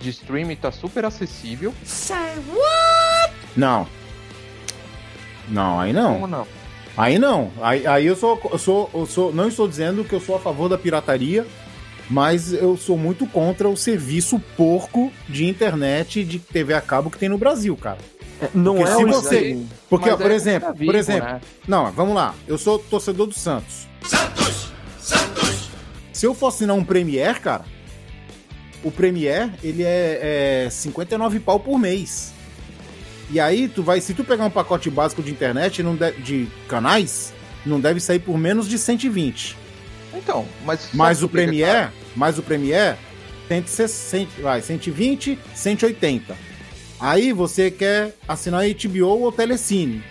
de 0.00 0.08
streaming 0.08 0.56
tá 0.56 0.72
super 0.72 1.04
acessível. 1.04 1.74
Não. 3.56 3.86
Não, 5.48 5.80
aí 5.80 5.92
Como 5.92 6.26
não. 6.26 6.28
não? 6.28 6.46
Aí 6.96 7.18
não. 7.18 7.50
Aí, 7.60 7.86
aí 7.86 8.06
eu, 8.06 8.16
sou, 8.16 8.40
eu 8.52 8.58
sou. 8.58 8.90
Eu 8.94 9.06
sou. 9.06 9.32
Não 9.32 9.48
estou 9.48 9.66
dizendo 9.68 10.04
que 10.04 10.14
eu 10.14 10.20
sou 10.20 10.36
a 10.36 10.38
favor 10.40 10.68
da 10.68 10.76
pirataria, 10.78 11.46
mas 12.08 12.52
eu 12.52 12.76
sou 12.76 12.96
muito 12.96 13.26
contra 13.26 13.68
o 13.68 13.76
serviço 13.76 14.38
porco 14.56 15.10
de 15.28 15.46
internet 15.46 16.22
de 16.24 16.38
TV 16.38 16.74
a 16.74 16.80
cabo 16.80 17.10
que 17.10 17.18
tem 17.18 17.28
no 17.28 17.38
Brasil, 17.38 17.76
cara. 17.76 17.98
É, 18.40 18.48
não 18.54 18.76
Porque 18.76 18.90
é 18.90 18.96
se 18.96 19.04
o 19.04 19.08
você- 19.08 19.34
streaming. 19.36 19.68
Porque, 19.88 20.10
ó, 20.10 20.16
por 20.16 20.30
é 20.30 20.34
exemplo, 20.34 20.68
tá 20.68 20.72
por 20.74 20.78
vivo, 20.78 20.96
exemplo, 20.96 21.28
né? 21.28 21.40
Não, 21.66 21.90
vamos 21.92 22.14
lá. 22.14 22.34
Eu 22.46 22.58
sou 22.58 22.78
torcedor 22.78 23.26
do 23.26 23.34
Santos. 23.34 23.86
Santos! 24.06 24.72
Santos! 25.00 25.68
Se 26.12 26.26
eu 26.26 26.34
for 26.34 26.48
assinar 26.48 26.76
um 26.76 26.84
Premier, 26.84 27.40
cara, 27.40 27.64
o 28.82 28.90
Premier, 28.90 29.50
ele 29.62 29.82
é, 29.82 30.64
é 30.66 30.70
59 30.70 31.40
pau 31.40 31.58
por 31.60 31.78
mês. 31.78 32.32
E 33.32 33.40
aí, 33.40 33.66
tu 33.66 33.82
vai, 33.82 34.00
se 34.00 34.12
tu 34.14 34.22
pegar 34.24 34.44
um 34.44 34.50
pacote 34.50 34.90
básico 34.90 35.22
de 35.22 35.30
internet, 35.30 35.82
não 35.82 35.96
de- 35.96 36.12
de 36.20 36.48
canais, 36.68 37.32
não 37.64 37.80
deve 37.80 37.98
sair 37.98 38.18
por 38.18 38.36
menos 38.36 38.68
de 38.68 38.76
120. 38.78 39.56
Então, 40.14 40.46
mas. 40.66 40.90
Mas 40.92 41.22
o 41.22 41.28
por 41.28 41.38
que 41.40 41.46
que 41.46 41.46
tá? 41.46 41.50
Premier, 41.50 41.92
mas 42.14 42.38
o 42.38 42.42
Premier 42.42 42.96
tem 43.48 43.62
que 43.62 43.70
ser 43.70 43.88
100, 43.88 44.28
vai, 44.42 44.60
120, 44.60 45.38
180. 45.54 46.36
Aí 47.00 47.32
você 47.32 47.70
quer 47.70 48.14
assinar 48.28 48.62
HBO 48.68 49.06
ou 49.22 49.32
Telecine. 49.32 50.02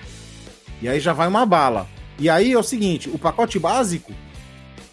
E 0.81 0.89
aí 0.89 0.99
já 0.99 1.13
vai 1.13 1.27
uma 1.27 1.45
bala. 1.45 1.87
E 2.19 2.27
aí 2.29 2.51
é 2.51 2.57
o 2.57 2.63
seguinte, 2.63 3.09
o 3.09 3.17
pacote 3.19 3.57
básico 3.59 4.11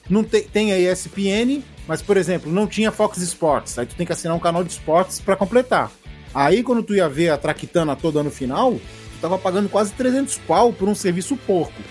não 0.08 0.22
tem, 0.22 0.42
tem 0.42 0.72
a 0.72 0.78
ESPN, 0.78 1.62
mas 1.86 2.02
por 2.02 2.16
exemplo, 2.18 2.52
não 2.52 2.66
tinha 2.66 2.92
Fox 2.92 3.18
Sports. 3.18 3.78
Aí 3.78 3.86
tu 3.86 3.94
tem 3.96 4.06
que 4.06 4.12
assinar 4.12 4.36
um 4.36 4.40
canal 4.40 4.62
de 4.62 4.70
esportes 4.70 5.18
pra 5.20 5.34
completar. 5.34 5.90
Aí 6.38 6.62
quando 6.62 6.85
tu 6.85 6.94
ia 6.94 7.09
ver 7.09 7.31
a 7.31 7.37
traquitana 7.37 7.96
toda 7.96 8.22
no 8.22 8.31
final, 8.31 8.74
tu 8.74 9.20
tava 9.20 9.37
pagando 9.37 9.68
quase 9.68 9.92
300 9.94 10.38
pau 10.38 10.72
por 10.72 10.88
um 10.88 10.94
serviço 10.94 11.37
porco. 11.37 11.83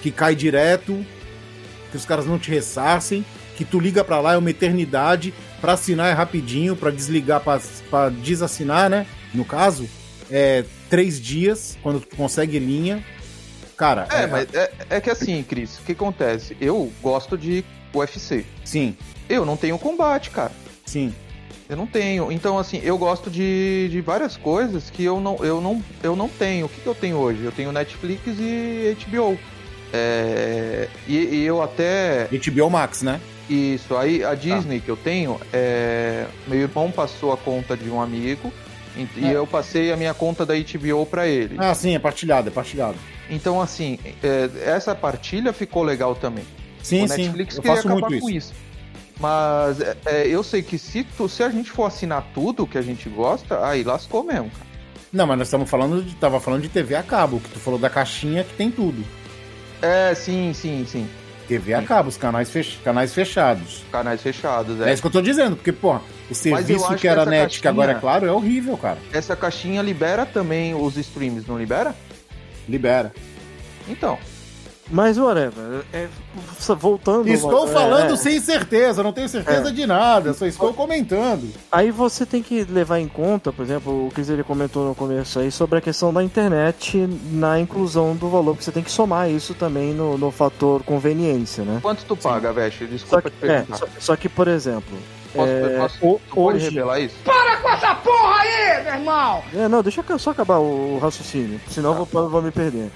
Que 0.00 0.10
cai 0.10 0.34
direto, 0.34 1.04
que 1.90 1.96
os 1.98 2.06
caras 2.06 2.24
não 2.24 2.38
te 2.38 2.50
ressarcem, 2.50 3.22
que 3.58 3.64
tu 3.66 3.78
liga 3.78 4.02
pra 4.02 4.18
lá 4.18 4.32
é 4.32 4.38
uma 4.38 4.48
eternidade, 4.48 5.34
pra 5.60 5.74
assinar 5.74 6.10
é 6.10 6.14
rapidinho, 6.14 6.74
pra 6.74 6.90
desligar, 6.90 7.40
pra, 7.40 7.60
pra 7.90 8.08
desassinar, 8.08 8.88
né? 8.88 9.06
No 9.34 9.44
caso, 9.44 9.86
é 10.30 10.64
três 10.88 11.20
dias, 11.20 11.76
quando 11.82 12.00
tu 12.00 12.16
consegue 12.16 12.58
linha. 12.58 13.04
Cara, 13.76 14.06
É, 14.10 14.26
mas 14.26 14.48
é, 14.54 14.72
é 14.88 15.00
que 15.02 15.10
assim, 15.10 15.42
Cris, 15.42 15.78
o 15.78 15.82
que 15.82 15.92
acontece? 15.92 16.56
Eu 16.58 16.90
gosto 17.02 17.36
de 17.36 17.62
UFC. 17.94 18.46
sim, 18.64 18.96
Eu 19.28 19.44
não 19.44 19.58
tenho 19.58 19.78
combate, 19.78 20.30
cara. 20.30 20.52
sim. 20.86 21.12
Eu 21.70 21.76
não 21.76 21.86
tenho. 21.86 22.32
Então, 22.32 22.58
assim, 22.58 22.80
eu 22.82 22.98
gosto 22.98 23.30
de, 23.30 23.88
de 23.88 24.00
várias 24.00 24.36
coisas 24.36 24.90
que 24.90 25.04
eu 25.04 25.20
não, 25.20 25.36
eu, 25.36 25.60
não, 25.60 25.80
eu 26.02 26.16
não 26.16 26.28
tenho. 26.28 26.66
O 26.66 26.68
que, 26.68 26.80
que 26.80 26.86
eu 26.86 26.96
tenho 26.96 27.16
hoje? 27.16 27.44
Eu 27.44 27.52
tenho 27.52 27.70
Netflix 27.70 28.22
e 28.26 28.96
HBO. 29.06 29.38
É, 29.92 30.88
e, 31.06 31.16
e 31.16 31.44
eu 31.46 31.62
até. 31.62 32.28
HBO 32.32 32.68
Max, 32.68 33.02
né? 33.02 33.20
Isso, 33.48 33.96
aí 33.96 34.24
a 34.24 34.34
Disney 34.34 34.80
que 34.80 34.88
eu 34.88 34.96
tenho, 34.96 35.40
é... 35.52 36.26
meu 36.46 36.60
irmão 36.60 36.88
passou 36.90 37.32
a 37.32 37.36
conta 37.36 37.76
de 37.76 37.90
um 37.90 38.00
amigo 38.00 38.52
e 39.16 39.26
É. 39.26 39.32
eu 39.34 39.44
passei 39.46 39.92
a 39.92 39.96
minha 39.96 40.14
conta 40.14 40.46
da 40.46 40.54
HBO 40.54 41.04
pra 41.06 41.26
ele. 41.26 41.56
Ah, 41.58 41.74
sim, 41.74 41.94
é 41.94 41.98
partilhado, 41.98 42.48
é 42.48 42.50
partilhado. 42.52 42.96
Então, 43.28 43.60
assim, 43.60 43.98
é, 44.22 44.50
essa 44.64 44.94
partilha 44.94 45.52
ficou 45.52 45.82
legal 45.82 46.14
também. 46.14 46.44
Sim, 46.82 47.04
o 47.04 47.08
sim, 47.08 47.22
Netflix 47.24 47.56
eu 47.56 47.62
queria 47.62 47.76
faço 47.76 47.88
muito 47.88 48.06
com 48.06 48.14
isso. 48.14 48.30
isso. 48.30 48.54
Mas 49.20 49.80
é, 49.80 49.96
é, 50.06 50.26
eu 50.28 50.42
sei 50.42 50.62
que 50.62 50.78
se, 50.78 51.04
tu- 51.04 51.28
se 51.28 51.42
a 51.42 51.50
gente 51.50 51.70
for 51.70 51.84
assinar 51.84 52.26
tudo 52.34 52.66
que 52.66 52.78
a 52.78 52.82
gente 52.82 53.08
gosta, 53.08 53.64
aí 53.66 53.84
lascou 53.84 54.24
mesmo, 54.24 54.50
cara. 54.50 54.70
Não, 55.12 55.26
mas 55.26 55.38
nós 55.38 55.46
estamos 55.48 55.68
falando 55.68 56.02
de, 56.02 56.14
tava 56.16 56.40
falando 56.40 56.62
de 56.62 56.68
TV 56.68 56.94
a 56.94 57.02
cabo, 57.02 57.38
que 57.40 57.50
tu 57.50 57.58
falou 57.58 57.78
da 57.78 57.90
caixinha 57.90 58.42
que 58.44 58.54
tem 58.54 58.70
tudo. 58.70 59.04
É, 59.82 60.14
sim, 60.14 60.52
sim, 60.54 60.86
sim. 60.88 61.08
TV 61.48 61.74
a 61.74 61.82
cabo, 61.82 62.08
os 62.08 62.16
canais, 62.16 62.48
fech... 62.48 62.78
canais 62.84 63.12
fechados. 63.12 63.82
Canais 63.90 64.22
fechados, 64.22 64.80
É. 64.80 64.88
é. 64.88 64.92
isso 64.92 65.02
que 65.02 65.08
eu 65.08 65.12
tô 65.12 65.20
dizendo, 65.20 65.56
porque, 65.56 65.72
porra, 65.72 66.00
o 66.30 66.34
serviço 66.34 66.86
que 66.90 66.94
que 67.00 67.08
era 67.08 67.22
essa 67.22 67.30
net, 67.30 67.56
que 67.56 67.62
caixinha- 67.62 67.70
agora 67.70 67.92
é 67.92 68.00
claro, 68.00 68.24
é 68.26 68.30
horrível, 68.32 68.76
cara. 68.78 68.98
Essa 69.12 69.34
caixinha 69.34 69.82
libera 69.82 70.24
também 70.24 70.74
os 70.74 70.96
streams, 70.96 71.46
não 71.48 71.58
libera? 71.58 71.92
Libera. 72.68 73.12
Então. 73.88 74.16
Mas, 74.90 75.16
whatever. 75.18 75.84
É, 75.92 76.08
voltando. 76.78 77.28
Estou 77.28 77.68
é, 77.68 77.72
falando 77.72 78.14
é. 78.14 78.16
sem 78.16 78.40
certeza, 78.40 79.02
não 79.02 79.12
tenho 79.12 79.28
certeza 79.28 79.68
É. 79.68 79.72
de 79.72 79.86
nada, 79.86 80.34
só 80.34 80.46
estou 80.46 80.74
comentando. 80.74 81.48
Aí 81.70 81.90
você 81.90 82.26
tem 82.26 82.42
que 82.42 82.64
levar 82.64 82.98
em 82.98 83.08
conta, 83.08 83.52
por 83.52 83.62
exemplo, 83.62 84.08
o 84.08 84.10
que 84.10 84.20
ele 84.20 84.42
comentou 84.42 84.86
no 84.88 84.94
começo 84.94 85.38
aí 85.38 85.50
sobre 85.50 85.78
a 85.78 85.80
questão 85.80 86.12
da 86.12 86.22
internet 86.22 86.96
na 87.32 87.58
inclusão 87.60 88.14
do 88.16 88.28
valor, 88.28 88.52
porque 88.54 88.64
você 88.64 88.72
tem 88.72 88.82
que 88.82 88.90
somar 88.90 89.30
isso 89.30 89.54
também 89.54 89.94
no, 89.94 90.18
no 90.18 90.30
fator 90.30 90.82
conveniência, 90.82 91.64
né? 91.64 91.78
Quanto 91.82 92.04
tu 92.04 92.16
paga, 92.16 92.52
Veste? 92.52 92.84
Só 92.84 92.90
Desculpa 92.90 93.22
que, 93.22 93.30
te 93.30 93.44
é, 93.44 93.48
perguntar. 93.48 93.76
só, 93.76 93.86
só 93.98 94.16
que, 94.16 94.28
por 94.28 94.48
exemplo. 94.48 94.98
Posso, 95.32 95.48
é, 95.48 95.78
posso- 95.78 95.98
tu 96.00 96.20
pode 96.34 96.56
hoje- 96.56 96.64
revelar 96.70 96.98
isso? 96.98 97.14
É, 99.54 99.68
não, 99.68 99.82
deixa 99.82 100.04
eu 100.08 100.18
só 100.18 100.30
acabar 100.30 100.58
o 100.58 100.98
raciocínio, 100.98 101.60
senão 101.68 101.96
eu 101.96 102.04
vou, 102.04 102.28
vou 102.28 102.42
me 102.42 102.50
perder. 102.50 102.90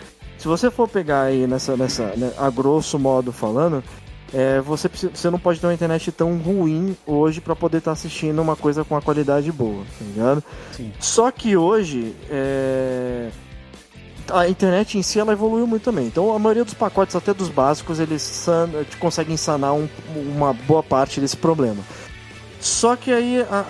Se 0.45 0.49
você 0.49 0.71
for 0.71 0.87
pegar 0.87 1.23
aí 1.23 1.47
nessa, 1.47 1.75
nessa 1.75 2.13
né, 2.19 2.31
a 2.37 2.51
grosso 2.51 2.99
modo 2.99 3.33
falando, 3.33 3.83
é, 4.31 4.61
você, 4.61 4.91
você 4.91 5.31
não 5.31 5.39
pode 5.39 5.59
ter 5.59 5.67
uma 5.67 5.73
internet 5.73 6.13
tão 6.13 6.37
ruim 6.37 6.95
hoje 7.07 7.41
para 7.41 7.57
poder 7.57 7.79
estar 7.79 7.93
assistindo 7.93 8.43
uma 8.43 8.55
coisa 8.55 8.85
com 8.85 8.95
a 8.95 9.01
qualidade 9.01 9.51
boa, 9.51 9.83
tá 9.99 10.05
ligado? 10.05 10.45
Sim. 10.73 10.93
Só 11.01 11.31
que 11.31 11.57
hoje 11.57 12.15
é, 12.29 13.31
a 14.31 14.47
internet 14.47 14.99
em 14.99 15.03
si 15.03 15.19
ela 15.19 15.33
evoluiu 15.33 15.67
muito 15.67 15.85
também. 15.85 16.09
Então 16.09 16.31
a 16.35 16.39
maioria 16.39 16.63
dos 16.67 16.75
pacotes, 16.75 17.17
até 17.17 17.33
dos 17.33 17.49
básicos, 17.49 17.99
eles 17.99 18.21
san- 18.21 18.69
conseguem 19.01 19.39
sanar 19.39 19.73
um- 19.73 19.89
uma 20.15 20.53
boa 20.53 20.83
parte 20.83 21.23
desse 21.23 21.39
problema. 21.39 21.83
Só 22.61 22.97
que 22.97 23.11
aí 23.11 23.41
a, 23.51 23.61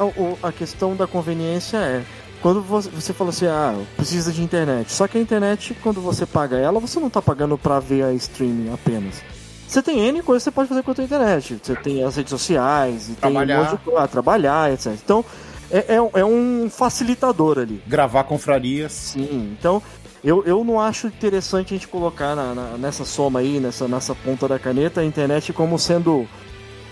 a- 0.43 0.49
a 0.49 0.51
questão 0.51 0.97
da 0.97 1.07
conveniência 1.07 1.77
é. 1.77 2.03
Quando 2.45 2.61
você, 2.61 3.15
fala 3.15 3.31
assim, 3.31 3.47
ah, 3.47 3.75
precisa 3.97 4.31
de 4.31 4.43
internet. 4.43 4.93
Só 4.93 5.09
que 5.09 5.17
a 5.17 5.21
internet, 5.21 5.75
quando 5.83 5.99
você 6.03 6.27
paga 6.27 6.59
ela, 6.59 6.79
você 6.79 7.01
não 7.01 7.09
tá 7.09 7.23
pagando 7.23 7.57
pra 7.57 7.81
ver 7.81 8.03
a 8.05 8.13
streaming 8.13 8.71
apenas. 8.71 9.23
Você 9.67 9.81
tem 9.81 9.99
N 10.01 10.21
coisas 10.23 10.43
que 10.43 10.51
você 10.51 10.55
pode 10.55 10.69
fazer 10.69 10.83
com 10.83 10.91
a 10.91 10.95
tua 10.95 11.05
internet. 11.05 11.59
Você 11.63 11.75
tem 11.75 12.05
as 12.05 12.17
redes 12.17 12.29
sociais, 12.29 13.09
e 13.09 13.13
Trabalhar. 13.15 13.47
tem 13.47 13.57
um 13.57 13.71
monte 13.71 13.79
de 13.79 13.85
coisa, 13.87 14.09
trabalhar, 14.09 14.71
etc. 14.71 14.93
Então, 15.03 15.25
é, 15.71 15.95
é, 15.95 16.21
é 16.21 16.25
um 16.27 16.69
facilitador 16.69 17.59
ali. 17.59 17.83
Gravar 17.87 18.25
confrarias. 18.25 18.93
Sim, 18.93 19.57
então 19.59 19.83
eu, 20.23 20.45
eu 20.45 20.63
não 20.63 20.79
acho 20.79 21.07
interessante 21.07 21.73
a 21.73 21.77
gente 21.79 21.89
colocar 21.89 22.37
na- 22.37 22.55
na- 22.55 22.77
nessa 22.77 23.07
soma 23.07 23.39
aí, 23.41 23.59
nessa, 23.59 23.89
nessa 23.89 24.15
ponta 24.15 24.47
da 24.47 24.59
caneta, 24.59 25.01
a 25.01 25.05
internet 25.07 25.51
como 25.55 25.79
sendo 25.79 26.29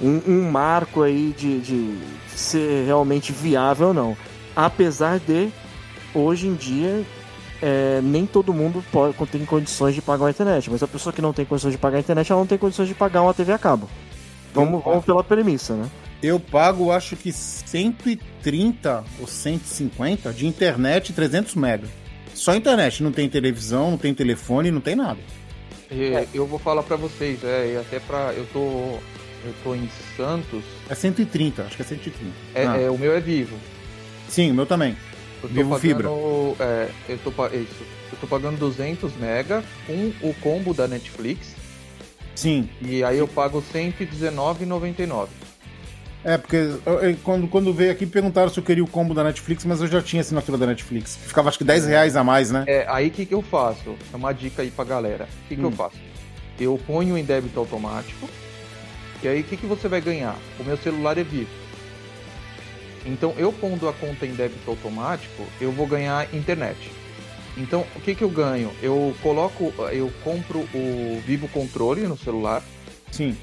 um, 0.01 0.23
um 0.27 0.51
marco 0.51 1.03
aí 1.03 1.35
de, 1.37 1.61
de 1.61 1.99
ser 2.35 2.87
realmente 2.87 3.33
viável 3.33 3.89
ou 3.89 3.95
não. 3.95 4.17
Apesar 4.55 5.19
de, 5.19 5.51
hoje 6.15 6.47
em 6.47 6.55
dia, 6.55 7.05
é, 7.63 8.01
nem 8.03 8.27
todo 8.27 8.53
mundo 8.53 8.85
pode, 8.91 9.15
tem 9.31 9.45
condições 9.45 9.95
de 9.95 10.03
pagar 10.03 10.25
uma 10.25 10.31
internet, 10.31 10.71
mas 10.71 10.83
a 10.83 10.89
pessoa 10.89 11.13
que 11.13 11.23
não 11.23 11.33
tem 11.33 11.45
condições 11.45 11.73
de 11.73 11.79
pagar 11.79 11.97
a 11.99 12.01
internet, 12.01 12.31
ela 12.31 12.41
não 12.41 12.47
tem 12.47 12.59
condições 12.59 12.89
de 12.89 12.95
pagar 12.95 13.23
uma 13.23 13.33
TV 13.33 13.53
a 13.53 13.59
cabo. 13.59 13.89
Vamos, 14.53 14.85
vamos 14.85 15.05
pela 15.05 15.25
premissa, 15.25 15.75
né? 15.75 15.89
Eu 16.23 16.39
pago, 16.39 16.93
acho 16.93 17.17
que 17.17 17.33
130 17.33 19.05
ou 19.19 19.27
150 19.27 20.33
de 20.33 20.47
internet 20.47 21.11
e 21.11 21.13
300 21.13 21.55
mega. 21.55 21.89
Só 22.35 22.55
internet, 22.55 23.03
não 23.03 23.13
tem 23.13 23.29
televisão, 23.29 23.91
não 23.91 23.99
tem 23.99 24.15
telefone, 24.15 24.71
não 24.71 24.81
tem 24.81 24.95
nada. 24.95 25.19
É, 25.91 26.27
Eu 26.33 26.47
vou 26.47 26.59
falar 26.59 26.83
pra 26.83 26.97
vocês, 26.97 27.43
é, 27.45 27.73
e 27.75 27.77
até 27.77 27.99
pra. 28.01 28.33
Eu 28.35 28.47
tô. 28.53 28.99
Eu 29.45 29.53
tô 29.65 29.75
em 29.75 29.89
Santos. 30.17 30.63
É 30.89 30.95
130, 30.95 31.63
acho 31.63 31.77
que 31.77 31.83
é 31.83 31.85
130. 31.85 32.33
É, 32.55 32.67
Ah, 32.67 32.77
é, 32.81 32.89
o 32.89 32.97
meu 32.97 33.13
é 33.13 33.21
vivo. 33.21 33.57
Sim, 34.33 34.51
o 34.51 34.55
meu 34.55 34.65
também. 34.65 34.97
Eu 35.43 35.49
Vivo 35.51 35.71
pagando, 35.71 35.81
fibra. 35.81 36.09
É, 36.61 36.89
eu 37.09 37.19
tô, 37.19 37.31
isso. 37.49 37.85
Eu 38.13 38.19
tô 38.19 38.27
pagando 38.27 38.57
200 38.59 39.15
mega 39.17 39.63
com 39.87 40.11
o 40.23 40.33
combo 40.41 40.73
da 40.73 40.89
Netflix. 40.89 41.55
Sim. 42.35 42.67
E 42.81 43.05
aí 43.05 43.19
eu 43.19 43.29
pago 43.29 43.59
R$ 43.59 43.65
119,99. 43.73 45.29
É, 46.25 46.39
porque 46.39 46.57
eu- 46.57 47.01
eu- 47.01 47.17
quando, 47.23 47.47
quando 47.49 47.75
veio 47.75 47.93
aqui 47.93 48.07
perguntaram 48.07 48.49
se 48.49 48.59
eu 48.59 48.65
queria 48.65 48.83
o 48.83 48.87
combo 48.87 49.13
da 49.13 49.23
Netflix, 49.25 49.65
mas 49.67 49.83
eu 49.83 49.89
já 49.89 50.01
tinha 50.01 50.23
assinatura 50.23 50.57
da 50.57 50.67
Netflix. 50.67 51.17
Ficava 51.17 51.51
acho 51.51 51.59
que 51.59 51.65
10 51.65 51.85
reais 51.87 52.17
a 52.17 52.25
mais, 52.25 52.51
né? 52.51 52.65
É, 52.67 52.87
aí 52.89 53.09
o 53.09 53.11
que, 53.11 53.27
que 53.27 53.35
eu 53.35 53.43
faço? 53.43 53.95
É 54.13 54.17
uma 54.17 54.33
dica 54.33 54.63
aí 54.63 54.71
pra 54.71 54.85
galera. 54.85 55.29
O 55.45 55.49
que, 55.49 55.57
que 55.57 55.63
eu 55.63 55.69
Hum. 55.69 55.73
faço? 55.73 55.97
Eu 56.59 56.81
ponho 56.87 57.19
em 57.19 57.25
débito 57.25 57.59
automático. 57.59 58.29
E 59.23 59.29
aí 59.29 59.41
o 59.41 59.45
que, 59.45 59.57
que 59.59 59.67
você 59.67 59.89
vai 59.89 60.01
ganhar? 60.01 60.37
O 60.59 60.65
meu 60.65 60.77
celular 60.79 61.19
é 61.19 61.25
vivo. 61.25 61.51
Então 63.05 63.35
eu 63.37 63.53
pondo 63.53 63.89
a 63.89 63.93
conta 63.93 64.27
em 64.27 64.33
débito 64.35 64.71
automático, 64.71 65.45
eu 65.61 65.73
vou 65.73 65.87
ganhar 65.87 66.33
internet. 66.35 66.77
Então 67.57 67.85
o 67.97 68.01
que, 68.01 68.15
que 68.15 68.23
eu 68.25 68.31
ganho? 68.31 68.71
Eu 68.83 69.15
coloco, 69.23 69.73
eu 69.93 70.11
compro 70.25 70.61
o 70.75 71.21
Vivo 71.27 71.49
Controle 71.49 72.03
no 72.03 72.17
celular, 72.17 72.63
Sim. 73.11 73.37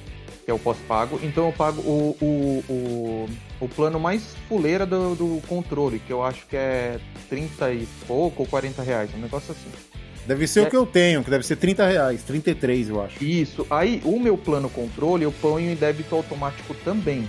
que 0.46 0.50
é 0.50 0.54
o 0.54 0.60
pós-pago. 0.60 1.20
Então 1.22 1.46
eu 1.48 1.52
pago 1.54 1.82
o, 1.82 2.18
o, 2.22 2.64
o, 2.70 3.30
o 3.62 3.68
plano 3.70 4.00
mais 4.00 4.36
fuleira 4.48 4.86
do, 4.86 5.14
do 5.16 5.42
controle, 5.48 6.00
que 6.00 6.12
eu 6.12 6.24
acho 6.24 6.46
que 6.48 6.56
é 6.56 7.00
30 7.30 7.74
e 7.74 7.88
pouco 8.08 8.44
ou 8.44 8.48
40 8.48 8.82
reais, 8.82 9.10
um 9.14 9.20
negócio 9.20 9.52
assim. 9.52 9.70
Deve 10.26 10.48
ser 10.48 10.62
É. 10.62 10.64
o 10.64 10.70
que 10.70 10.76
eu 10.78 10.86
tenho, 10.86 11.24
que 11.24 11.30
deve 11.30 11.46
ser 11.46 11.56
30 11.56 11.88
reais. 11.88 12.24
33, 12.24 12.90
eu 12.90 13.02
acho. 13.04 13.24
Isso. 13.24 13.66
Aí 13.70 14.00
o 14.06 14.20
meu 14.20 14.38
plano 14.38 14.70
controle 14.70 15.24
eu 15.24 15.32
ponho 15.32 15.72
em 15.72 15.76
débito 15.76 16.16
automático 16.16 16.74
também. 16.86 17.28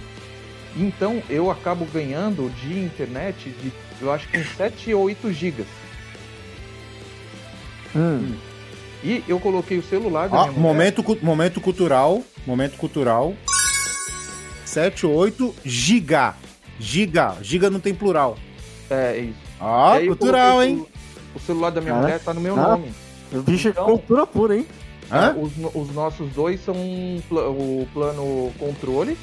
Então 0.76 1.22
eu 1.28 1.50
acabo 1.50 1.84
ganhando 1.86 2.48
de 2.60 2.78
internet 2.78 3.50
de 3.62 3.72
eu 4.00 4.12
acho 4.12 4.28
que 4.28 4.38
uns 4.38 4.48
7 4.56 4.94
ou 4.94 5.02
8 5.04 5.32
gigas. 5.32 5.66
Hum. 7.94 8.34
E 9.02 9.24
eu 9.26 9.40
coloquei 9.40 9.78
o 9.78 9.82
celular 9.82 10.28
da 10.28 10.36
Ó, 10.36 10.40
minha 10.42 10.52
mulher. 10.52 10.62
momento, 10.62 11.02
cu- 11.02 11.18
momento 11.22 11.60
cultural. 11.60 12.22
Momento 12.46 12.76
cultural. 12.76 13.34
7, 14.64 15.06
8, 15.06 15.54
giga. 15.64 16.34
Giga. 16.78 17.36
Giga 17.42 17.68
não 17.70 17.80
tem 17.80 17.94
plural. 17.94 18.36
É 18.88 19.18
isso. 19.18 19.38
E 19.60 19.64
aí 19.98 20.06
eu 20.06 20.16
cultural, 20.16 20.62
hein? 20.62 20.86
O, 21.34 21.38
o 21.38 21.40
celular 21.40 21.70
da 21.70 21.80
minha 21.80 21.92
Cara. 21.94 22.04
mulher 22.06 22.20
tá 22.20 22.32
no 22.32 22.40
meu 22.40 22.54
Ah. 22.58 22.68
nome. 22.76 22.92
O 23.32 23.42
bicho 23.42 23.68
é 23.68 23.70
Então- 23.72 23.84
cultura 23.84 24.26
pura, 24.26 24.56
hein? 24.56 24.66
Hã? 25.10 25.34
Os, 25.36 25.52
os 25.74 25.92
nossos 25.94 26.30
dois 26.32 26.62
são 26.64 26.74
um 26.74 27.20
pla- 27.28 27.48
o 27.48 27.86
plano 27.92 28.52
controle. 28.58 29.16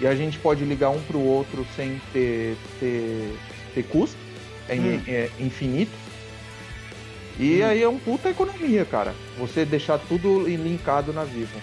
E 0.00 0.06
a 0.06 0.14
gente 0.14 0.38
pode 0.38 0.64
ligar 0.64 0.90
um 0.90 1.00
pro 1.02 1.18
outro 1.20 1.66
sem 1.76 2.00
ter, 2.12 2.56
ter, 2.78 3.36
ter 3.74 3.82
custo. 3.84 4.16
É, 4.68 4.74
Hum. 4.76 5.02
é 5.08 5.30
infinito. 5.40 5.90
E 7.38 7.62
aí 7.62 7.82
é 7.82 7.88
um 7.88 7.98
puta 7.98 8.28
economia, 8.30 8.84
cara. 8.84 9.14
Você 9.38 9.64
deixar 9.64 9.98
tudo 9.98 10.46
linkado 10.46 11.12
na 11.12 11.24
Vivo. 11.24 11.58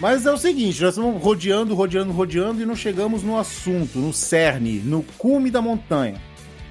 Mas 0.00 0.24
é 0.26 0.32
o 0.32 0.36
seguinte, 0.38 0.80
nós 0.82 0.94
estamos 0.96 1.22
rodeando, 1.22 1.74
rodeando, 1.74 2.12
rodeando 2.12 2.62
e 2.62 2.66
não 2.66 2.76
chegamos 2.76 3.22
no 3.22 3.36
assunto, 3.38 3.98
no 3.98 4.12
cerne, 4.12 4.78
no 4.80 5.02
cume 5.18 5.50
da 5.50 5.60
montanha. 5.60 6.20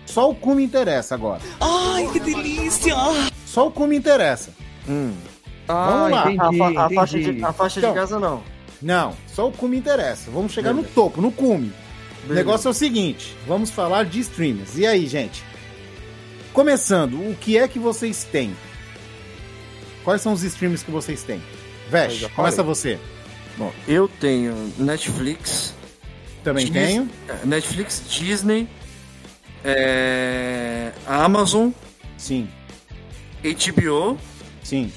Só 0.05 0.29
o 0.29 0.35
cume 0.35 0.63
interessa 0.63 1.13
agora. 1.15 1.41
Ai, 1.59 2.07
que 2.11 2.19
delícia! 2.21 2.95
Só 3.45 3.67
o 3.67 3.71
cume 3.71 3.97
interessa. 3.97 4.51
Hum. 4.87 5.13
Ah, 5.67 6.07
lá. 6.09 6.31
entendi, 6.31 6.61
a, 6.61 6.73
fa- 6.73 6.85
a 6.85 6.89
faixa 6.89 7.19
de, 7.19 7.43
a 7.43 7.51
faixa 7.53 7.79
Então. 7.79 7.91
de 7.93 7.99
casa 7.99 8.19
não. 8.19 8.41
Não, 8.81 9.15
só 9.33 9.47
o 9.47 9.51
cume 9.51 9.77
interessa. 9.77 10.29
Vamos 10.31 10.51
chegar 10.53 10.71
Beleza. 10.73 10.89
no 10.89 10.93
topo, 10.95 11.21
no 11.21 11.31
cume. 11.31 11.67
O 11.69 12.27
Beleza. 12.27 12.33
negócio 12.35 12.67
é 12.67 12.71
o 12.71 12.73
seguinte, 12.73 13.35
vamos 13.47 13.69
falar 13.69 14.05
de 14.05 14.19
streamers. 14.19 14.77
E 14.77 14.85
aí, 14.85 15.07
gente? 15.07 15.43
Começando, 16.53 17.15
o 17.15 17.35
que 17.39 17.57
é 17.57 17.67
que 17.67 17.79
vocês 17.79 18.23
têm? 18.23 18.55
Quais 20.03 20.21
são 20.21 20.33
os 20.33 20.43
streams 20.43 20.83
que 20.83 20.91
vocês 20.91 21.23
têm? 21.23 21.41
Vesh, 21.89 22.13
já 22.15 22.29
começa 22.29 22.63
você. 22.63 22.99
Bom, 23.57 23.73
eu 23.87 24.07
tenho 24.07 24.53
Netflix, 24.77 25.73
Também 26.43 26.71
tenho. 26.71 27.09
é, 27.27 27.45
Netflix, 27.45 28.03
Disney, 28.09 28.67
é, 29.63 30.91
Amazon, 31.05 31.69
Sim, 32.17 32.47
HBO 33.43 34.17
sim. 34.63 34.91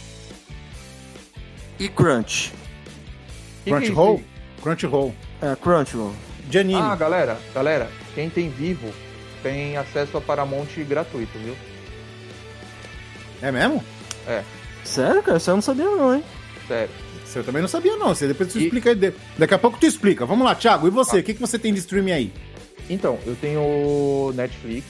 e 1.78 1.88
Crunch. 1.88 2.52
Que 3.78 3.84
é 3.84 3.86
isso 3.86 3.94
Crunchyroll? 3.94 4.22
Crunchyroll. 4.62 5.14
É, 5.42 5.56
Crunchyroll. 5.56 6.12
De 6.48 6.58
anime. 6.58 6.80
Ah, 6.80 6.96
galera, 6.96 7.38
galera, 7.54 7.88
quem 8.14 8.28
tem 8.28 8.48
vivo 8.50 8.88
tem 9.42 9.76
acesso 9.76 10.16
a 10.16 10.20
Paramount 10.20 10.66
gratuito, 10.88 11.38
viu? 11.38 11.54
É 13.42 13.50
mesmo? 13.50 13.82
Sério, 14.84 15.22
cara? 15.22 15.38
Isso 15.38 15.50
eu 15.50 15.54
não 15.54 15.62
sabia 15.62 15.84
não, 15.84 16.14
hein? 16.14 16.24
Sério. 16.66 16.90
Você 17.24 17.38
eu 17.38 17.44
também 17.44 17.62
não 17.62 17.68
sabia, 17.68 17.96
não. 17.96 18.08
Você 18.08 18.26
depois 18.26 18.52
tu 18.52 18.58
E- 18.58 18.64
explica 18.64 18.94
Daqui 19.38 19.54
a 19.54 19.58
pouco 19.58 19.78
tu 19.78 19.86
explica. 19.86 20.26
Vamos 20.26 20.44
lá, 20.44 20.54
Thiago. 20.54 20.86
E 20.86 20.90
você? 20.90 21.20
O 21.20 21.22
que, 21.22 21.34
que 21.34 21.40
você 21.40 21.58
tem 21.58 21.72
de 21.72 21.78
streaming 21.78 22.12
aí? 22.12 22.32
Então, 22.88 23.18
eu 23.24 23.36
tenho 23.36 24.32
Netflix, 24.34 24.84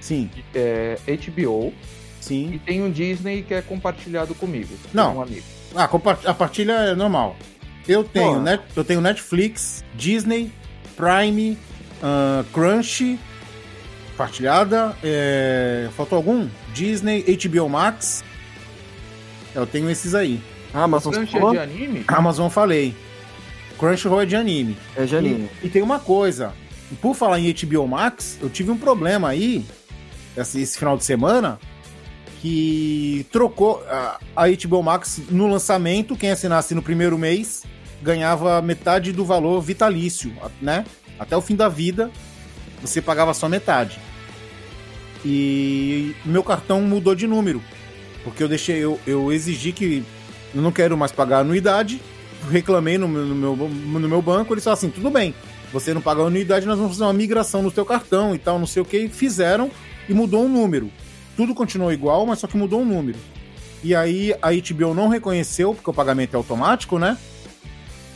Sim, 0.00 0.30
é, 0.54 0.96
HBO 1.06 1.72
e 1.72 2.24
sim. 2.24 2.60
tenho 2.64 2.90
Disney 2.90 3.42
que 3.42 3.52
é 3.52 3.60
compartilhado 3.60 4.34
comigo. 4.34 4.74
Não. 4.94 5.12
Com 5.12 5.18
um 5.18 5.22
amigo. 5.22 5.42
Ah, 5.74 5.86
compa- 5.86 6.18
a 6.24 6.32
partilha 6.32 6.72
é 6.72 6.94
normal. 6.94 7.36
Eu 7.86 8.02
tenho, 8.02 8.40
net, 8.40 8.62
eu 8.74 8.84
tenho 8.84 9.00
Netflix, 9.00 9.84
Disney, 9.94 10.50
Prime, 10.96 11.58
ah, 12.02 12.44
Crunch, 12.52 13.18
partilhada. 14.16 14.96
É... 15.02 15.88
Faltou 15.96 16.16
algum? 16.16 16.48
Disney, 16.72 17.22
HBO 17.22 17.68
Max. 17.68 18.22
Eu 19.54 19.66
tenho 19.66 19.88
esses 19.90 20.14
aí. 20.14 20.40
Amazon 20.72 21.12
Crunch 21.12 21.36
é 21.36 21.40
falou? 21.40 21.52
de 21.52 21.58
anime? 21.58 22.04
Amazon 22.08 22.48
falei. 22.48 22.94
Crunchyroll 23.78 24.22
é 24.22 24.26
de 24.26 24.36
anime. 24.36 24.76
É 24.96 25.04
de 25.04 25.16
anime. 25.16 25.50
E, 25.62 25.66
e 25.66 25.70
tem 25.70 25.82
uma 25.82 25.98
coisa. 25.98 26.52
Por 27.00 27.14
falar 27.14 27.40
em 27.40 27.52
HBO 27.52 27.86
Max, 27.88 28.38
eu 28.40 28.48
tive 28.48 28.70
um 28.70 28.76
problema 28.76 29.28
aí, 29.28 29.64
esse, 30.36 30.60
esse 30.60 30.78
final 30.78 30.96
de 30.96 31.04
semana, 31.04 31.58
que 32.40 33.26
trocou 33.32 33.82
a, 33.88 34.20
a 34.36 34.44
HBO 34.48 34.82
Max 34.82 35.20
no 35.30 35.46
lançamento, 35.46 36.16
quem 36.16 36.30
assinasse 36.30 36.74
no 36.74 36.82
primeiro 36.82 37.18
mês 37.18 37.64
ganhava 38.04 38.60
metade 38.60 39.12
do 39.12 39.24
valor 39.24 39.60
vitalício, 39.62 40.30
né? 40.60 40.84
Até 41.18 41.34
o 41.36 41.40
fim 41.40 41.56
da 41.56 41.68
vida, 41.68 42.10
você 42.80 43.00
pagava 43.00 43.32
só 43.32 43.48
metade. 43.48 43.98
E 45.24 46.14
meu 46.24 46.44
cartão 46.44 46.82
mudou 46.82 47.14
de 47.14 47.26
número, 47.26 47.62
porque 48.22 48.42
eu 48.42 48.48
deixei, 48.48 48.76
eu, 48.76 49.00
eu 49.06 49.32
exigi 49.32 49.72
que 49.72 50.04
eu 50.54 50.60
não 50.60 50.70
quero 50.70 50.96
mais 50.98 51.10
pagar 51.10 51.38
anuidade, 51.38 52.00
reclamei 52.50 52.98
no 52.98 53.08
meu, 53.08 53.24
no 53.24 53.34
meu, 53.34 53.68
no 53.68 54.08
meu 54.08 54.20
banco, 54.20 54.52
eles 54.52 54.62
falaram 54.62 54.78
assim, 54.78 54.90
tudo 54.90 55.10
bem, 55.10 55.34
você 55.72 55.94
não 55.94 56.02
paga 56.02 56.22
a 56.22 56.26
anuidade, 56.26 56.66
nós 56.66 56.76
vamos 56.76 56.92
fazer 56.92 57.04
uma 57.04 57.12
migração 57.14 57.62
no 57.62 57.70
teu 57.70 57.86
cartão 57.86 58.34
e 58.34 58.38
tal, 58.38 58.58
não 58.58 58.66
sei 58.66 58.82
o 58.82 58.84
que, 58.84 59.08
fizeram 59.08 59.70
e 60.06 60.12
mudou 60.12 60.44
um 60.44 60.48
número. 60.48 60.90
Tudo 61.36 61.54
continuou 61.54 61.90
igual, 61.90 62.26
mas 62.26 62.38
só 62.38 62.46
que 62.46 62.56
mudou 62.56 62.82
um 62.82 62.84
número. 62.84 63.18
E 63.82 63.94
aí 63.94 64.34
a 64.42 64.50
HBO 64.50 64.94
não 64.94 65.08
reconheceu, 65.08 65.74
porque 65.74 65.88
o 65.88 65.94
pagamento 65.94 66.34
é 66.34 66.36
automático, 66.36 66.98
né? 66.98 67.16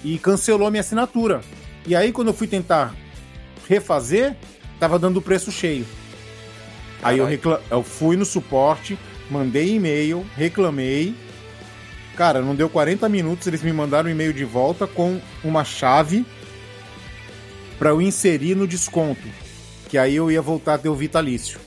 E 0.04 0.18
cancelou 0.18 0.70
minha 0.70 0.80
assinatura. 0.80 1.40
E 1.86 1.94
aí 1.96 2.12
quando 2.12 2.28
eu 2.28 2.34
fui 2.34 2.46
tentar 2.46 2.94
refazer, 3.68 4.36
tava 4.78 4.98
dando 4.98 5.18
o 5.18 5.22
preço 5.22 5.50
cheio. 5.50 5.86
Aí 7.02 7.18
eu, 7.18 7.24
Caralho. 7.24 7.26
recla... 7.26 7.62
eu 7.70 7.82
fui 7.82 8.16
no 8.16 8.24
suporte, 8.24 8.98
mandei 9.30 9.74
e-mail, 9.74 10.26
reclamei. 10.36 11.14
Cara, 12.16 12.40
não 12.40 12.54
deu 12.54 12.68
40 12.68 13.08
minutos, 13.08 13.46
eles 13.46 13.62
me 13.62 13.72
mandaram 13.72 14.08
um 14.08 14.12
e-mail 14.12 14.32
de 14.32 14.44
volta 14.44 14.86
com 14.86 15.20
uma 15.44 15.64
chave 15.64 16.26
para 17.78 17.90
eu 17.90 18.02
inserir 18.02 18.56
no 18.56 18.66
desconto. 18.66 19.22
Que 19.88 19.96
aí 19.96 20.16
eu 20.16 20.30
ia 20.30 20.42
voltar 20.42 20.74
a 20.74 20.78
ter 20.78 20.88
o 20.88 20.94
vitalício. 20.94 21.60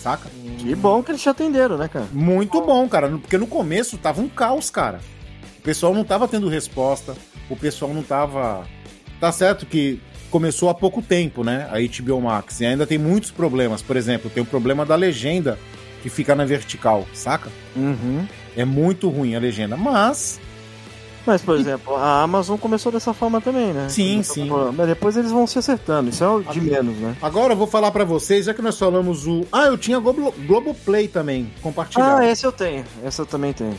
Saca? 0.00 0.30
Que 0.58 0.74
bom 0.74 1.02
que 1.02 1.10
eles 1.10 1.20
te 1.20 1.28
atenderam, 1.28 1.76
né, 1.76 1.88
cara? 1.88 2.06
Muito 2.12 2.60
bom, 2.62 2.88
cara. 2.88 3.08
Porque 3.08 3.36
no 3.36 3.46
começo 3.46 3.98
tava 3.98 4.20
um 4.20 4.28
caos, 4.28 4.70
cara. 4.70 5.00
O 5.58 5.62
pessoal 5.62 5.94
não 5.94 6.04
tava 6.04 6.26
tendo 6.28 6.48
resposta. 6.48 7.14
O 7.50 7.56
pessoal 7.56 7.92
não 7.92 8.02
tava. 8.02 8.64
Tá 9.20 9.32
certo 9.32 9.66
que 9.66 10.00
começou 10.30 10.68
há 10.68 10.74
pouco 10.74 11.02
tempo, 11.02 11.42
né? 11.42 11.68
A 11.70 11.76
HBO 12.02 12.20
Max. 12.20 12.60
E 12.60 12.66
ainda 12.66 12.86
tem 12.86 12.98
muitos 12.98 13.30
problemas. 13.30 13.82
Por 13.82 13.96
exemplo, 13.96 14.30
tem 14.30 14.42
o 14.42 14.46
problema 14.46 14.84
da 14.86 14.94
legenda 14.94 15.58
que 16.02 16.08
fica 16.08 16.34
na 16.34 16.44
vertical, 16.44 17.06
saca? 17.12 17.50
Uhum. 17.74 18.26
É 18.56 18.64
muito 18.64 19.08
ruim 19.08 19.34
a 19.34 19.40
legenda. 19.40 19.76
Mas. 19.76 20.40
Mas, 21.26 21.42
por 21.42 21.56
exemplo, 21.58 21.94
a 21.94 22.22
Amazon 22.22 22.56
começou 22.56 22.90
dessa 22.90 23.12
forma 23.12 23.38
também, 23.40 23.72
né? 23.74 23.88
Sim, 23.90 24.12
Começou 24.12 24.34
sim. 24.34 24.48
com- 24.48 24.72
Mas 24.72 24.86
depois 24.86 25.14
eles 25.16 25.30
vão 25.30 25.46
se 25.46 25.58
acertando. 25.58 26.08
Isso 26.08 26.24
é 26.24 26.28
o 26.28 26.42
de 26.42 26.58
menos, 26.60 26.96
né? 26.96 27.14
Agora 27.20 27.52
eu 27.52 27.56
vou 27.56 27.66
falar 27.66 27.90
pra 27.90 28.02
vocês, 28.04 28.46
já 28.46 28.54
que 28.54 28.62
nós 28.62 28.78
falamos 28.78 29.26
o. 29.26 29.44
Ah, 29.52 29.64
eu 29.66 29.76
tinha 29.76 29.98
Globo, 29.98 30.32
Globoplay 30.46 31.06
também, 31.06 31.50
compartilhado. 31.60 32.22
Ah, 32.22 32.26
esse 32.26 32.46
eu 32.46 32.52
tenho. 32.52 32.82
Esse 33.04 33.20
eu 33.20 33.26
também 33.26 33.52
tenho. 33.52 33.76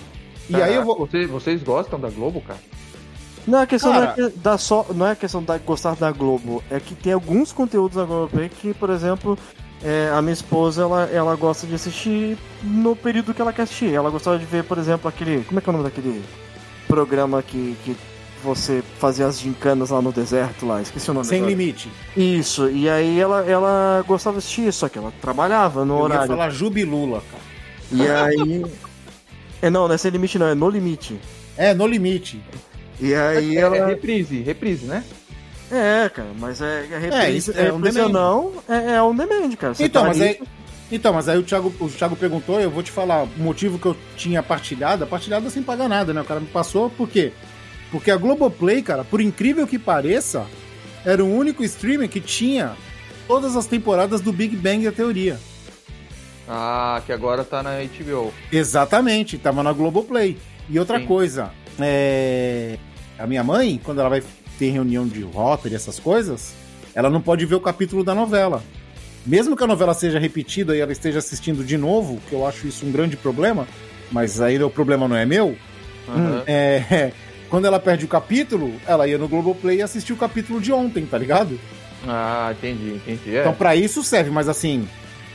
E 0.49 0.61
aí 0.61 0.75
eu 0.75 0.83
vou. 0.83 0.97
Vocês, 0.97 1.29
vocês 1.29 1.63
gostam 1.63 1.99
da 1.99 2.09
Globo, 2.09 2.41
cara? 2.41 2.59
Não, 3.47 3.59
a 3.61 3.65
questão 3.65 3.91
Cara- 3.93 4.13
não 4.17 4.25
é 4.27 4.29
que 4.31 4.37
da 4.39 4.57
só, 4.57 4.85
não 4.93 5.07
é 5.07 5.11
a 5.11 5.15
questão 5.15 5.41
de 5.41 5.57
gostar 5.59 5.95
da 5.95 6.11
Globo, 6.11 6.63
é 6.69 6.79
que 6.79 6.93
tem 6.93 7.13
alguns 7.13 7.51
conteúdos 7.51 7.95
da 7.97 8.03
Globoplay 8.05 8.49
que, 8.49 8.73
por 8.73 8.89
exemplo, 8.91 9.37
é, 9.83 10.11
a 10.13 10.21
minha 10.21 10.33
esposa 10.33 10.81
ela, 10.83 11.03
ela 11.11 11.35
gosta 11.35 11.65
de 11.65 11.73
assistir 11.73 12.37
no 12.61 12.95
período 12.95 13.33
que 13.33 13.41
ela 13.41 13.53
quer 13.53 13.63
assistir. 13.63 13.93
Ela 13.93 14.09
gostava 14.09 14.37
de 14.37 14.45
ver, 14.45 14.63
por 14.65 14.77
exemplo, 14.77 15.07
aquele. 15.07 15.43
Como 15.45 15.57
é 15.59 15.61
que 15.61 15.69
é 15.69 15.71
o 15.71 15.73
nome 15.77 15.85
daquele 15.89 16.23
programa 16.87 17.41
que, 17.41 17.75
que 17.85 17.95
você 18.43 18.83
fazia 18.99 19.25
as 19.25 19.39
gincanas 19.39 19.89
lá 19.89 20.01
no 20.01 20.11
deserto 20.11 20.65
lá? 20.67 20.81
Esqueci 20.81 21.09
o 21.09 21.13
nome 21.13 21.25
Sem 21.25 21.39
agora. 21.39 21.51
limite. 21.51 21.89
Isso, 22.15 22.69
e 22.69 22.87
aí 22.89 23.19
ela, 23.19 23.41
ela 23.49 24.03
gostava 24.05 24.35
de 24.35 24.39
assistir, 24.39 24.71
só 24.73 24.87
que 24.89 24.97
ela 24.99 25.11
trabalhava 25.21 25.83
no 25.85 25.93
Eu 25.95 25.97
ia 25.99 26.03
horário. 26.03 26.27
falar 26.27 26.49
Jubilula, 26.51 27.23
cara. 27.31 27.43
E 27.91 28.07
aí. 28.07 28.65
É, 29.61 29.69
não, 29.69 29.87
não 29.87 29.95
é 29.95 29.97
sem 29.97 30.11
limite, 30.11 30.37
não, 30.39 30.47
é 30.47 30.55
no 30.55 30.69
limite. 30.69 31.19
É, 31.57 31.73
no 31.73 31.85
limite. 31.87 32.41
E 32.99 33.13
aí 33.13 33.57
É, 33.57 33.61
ela. 33.61 33.77
é 33.77 33.85
reprise, 33.87 34.41
reprise, 34.41 34.85
né? 34.85 35.03
É, 35.71 36.09
cara, 36.09 36.29
mas 36.39 36.61
é, 36.61 36.87
é 36.91 36.97
reprise, 36.97 37.37
isso 37.37 37.51
é 37.51 37.67
é, 37.67 37.73
um 37.73 37.79
demand. 37.79 38.09
não, 38.09 38.53
é, 38.67 38.95
é 38.95 39.03
um 39.03 39.15
demand, 39.15 39.55
cara. 39.55 39.73
Você 39.73 39.83
Então, 39.85 40.01
tá 40.03 40.07
mas 40.07 40.21
aí, 40.21 40.39
então, 40.91 41.13
mas 41.13 41.29
aí 41.29 41.37
o 41.37 41.43
Thiago, 41.43 41.71
o 41.79 41.87
Thiago 41.89 42.15
perguntou, 42.15 42.59
eu 42.59 42.71
vou 42.71 42.81
te 42.81 42.91
falar 42.91 43.23
o 43.23 43.29
motivo 43.37 43.77
que 43.77 43.85
eu 43.85 43.95
tinha 44.17 44.41
partilhada, 44.41 45.05
partilhada 45.05 45.49
sem 45.49 45.61
pagar 45.61 45.87
nada, 45.87 46.13
né? 46.13 46.21
O 46.21 46.25
cara 46.25 46.39
me 46.39 46.47
passou, 46.47 46.89
por 46.89 47.07
quê? 47.07 47.31
Porque 47.91 48.09
a 48.09 48.17
Globoplay, 48.17 48.81
cara, 48.81 49.03
por 49.03 49.21
incrível 49.21 49.67
que 49.67 49.77
pareça, 49.77 50.45
era 51.05 51.23
o 51.23 51.31
único 51.31 51.63
streamer 51.63 52.09
que 52.09 52.19
tinha 52.19 52.75
todas 53.27 53.55
as 53.55 53.67
temporadas 53.67 54.21
do 54.21 54.33
Big 54.33 54.55
Bang 54.55 54.83
da 54.85 54.91
teoria. 54.91 55.39
Ah, 56.49 57.01
que 57.05 57.11
agora 57.11 57.43
tá 57.43 57.61
na 57.61 57.75
HBO. 57.83 58.33
Exatamente, 58.51 59.37
tava 59.37 59.61
na 59.61 59.71
Globoplay. 59.71 60.35
E 60.67 60.79
outra 60.79 60.99
Sim. 60.99 61.05
coisa, 61.05 61.51
é... 61.79 62.77
a 63.17 63.27
minha 63.27 63.43
mãe, 63.43 63.79
quando 63.83 63.99
ela 63.99 64.09
vai 64.09 64.23
ter 64.57 64.71
reunião 64.71 65.07
de 65.07 65.21
Rotary, 65.21 65.75
essas 65.75 65.99
coisas, 65.99 66.53
ela 66.95 67.09
não 67.09 67.21
pode 67.21 67.45
ver 67.45 67.55
o 67.55 67.61
capítulo 67.61 68.03
da 68.03 68.15
novela. 68.15 68.63
Mesmo 69.25 69.55
que 69.55 69.63
a 69.63 69.67
novela 69.67 69.93
seja 69.93 70.17
repetida 70.17 70.75
e 70.75 70.79
ela 70.79 70.91
esteja 70.91 71.19
assistindo 71.19 71.63
de 71.63 71.77
novo, 71.77 72.19
que 72.27 72.33
eu 72.33 72.45
acho 72.47 72.67
isso 72.67 72.85
um 72.85 72.91
grande 72.91 73.15
problema, 73.15 73.67
mas 74.11 74.41
aí 74.41 74.61
o 74.61 74.69
problema 74.71 75.07
não 75.07 75.15
é 75.15 75.25
meu, 75.25 75.55
Aham. 76.07 76.43
é... 76.47 77.11
quando 77.49 77.65
ela 77.65 77.79
perde 77.79 78.05
o 78.05 78.07
capítulo, 78.07 78.73
ela 78.87 79.07
ia 79.07 79.17
no 79.17 79.27
Globoplay 79.27 79.77
e 79.77 79.81
assistia 79.83 80.15
o 80.15 80.17
capítulo 80.17 80.59
de 80.59 80.71
ontem, 80.71 81.05
tá 81.05 81.17
ligado? 81.17 81.59
Ah, 82.07 82.53
entendi, 82.57 82.95
entendi. 82.95 83.35
É. 83.35 83.41
Então, 83.41 83.53
pra 83.53 83.75
isso 83.75 84.03
serve, 84.03 84.31
mas 84.31 84.47
assim, 84.47 84.87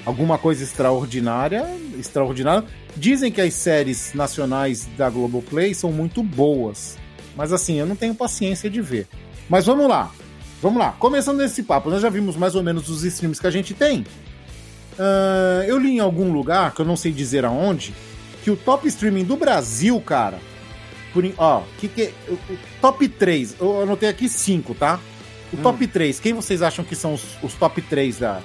alguma 0.04 0.38
coisa 0.38 0.62
extraordinária, 0.62 1.66
extraordinária. 1.98 2.64
Dizem 2.96 3.32
que 3.32 3.40
as 3.40 3.54
séries 3.54 4.12
nacionais 4.14 4.88
da 4.96 5.10
Globoplay 5.10 5.74
são 5.74 5.90
muito 5.90 6.22
boas, 6.22 6.96
mas 7.36 7.52
assim, 7.52 7.78
eu 7.78 7.86
não 7.86 7.96
tenho 7.96 8.14
paciência 8.14 8.70
de 8.70 8.80
ver. 8.80 9.08
Mas 9.48 9.66
vamos 9.66 9.88
lá, 9.88 10.10
vamos 10.62 10.78
lá. 10.78 10.92
Começando 10.92 11.40
esse 11.42 11.62
papo, 11.62 11.90
nós 11.90 12.02
já 12.02 12.08
vimos 12.08 12.36
mais 12.36 12.54
ou 12.54 12.62
menos 12.62 12.88
os 12.88 13.04
streams 13.04 13.40
que 13.40 13.46
a 13.46 13.50
gente 13.50 13.74
tem. 13.74 14.04
Ah, 14.98 15.64
eu 15.66 15.78
li 15.78 15.96
em 15.96 16.00
algum 16.00 16.32
lugar, 16.32 16.74
que 16.74 16.80
eu 16.80 16.86
não 16.86 16.96
sei 16.96 17.12
dizer 17.12 17.44
aonde, 17.44 17.94
que 18.42 18.50
o 18.50 18.56
top 18.56 18.86
streaming 18.88 19.24
do 19.24 19.36
Brasil, 19.36 20.00
cara, 20.00 20.38
por, 21.12 21.24
ó, 21.38 21.62
que 21.78 21.88
que 21.88 22.12
top 22.80 23.08
3, 23.08 23.56
eu 23.60 23.82
anotei 23.82 24.08
aqui 24.08 24.28
5, 24.28 24.74
tá? 24.74 25.00
O 25.52 25.56
top 25.58 25.86
3, 25.86 26.18
quem 26.18 26.32
vocês 26.32 26.62
acham 26.62 26.84
que 26.84 26.96
são 26.96 27.14
os, 27.14 27.22
os 27.42 27.54
top 27.54 27.80
3 27.80 28.18
da 28.18 28.40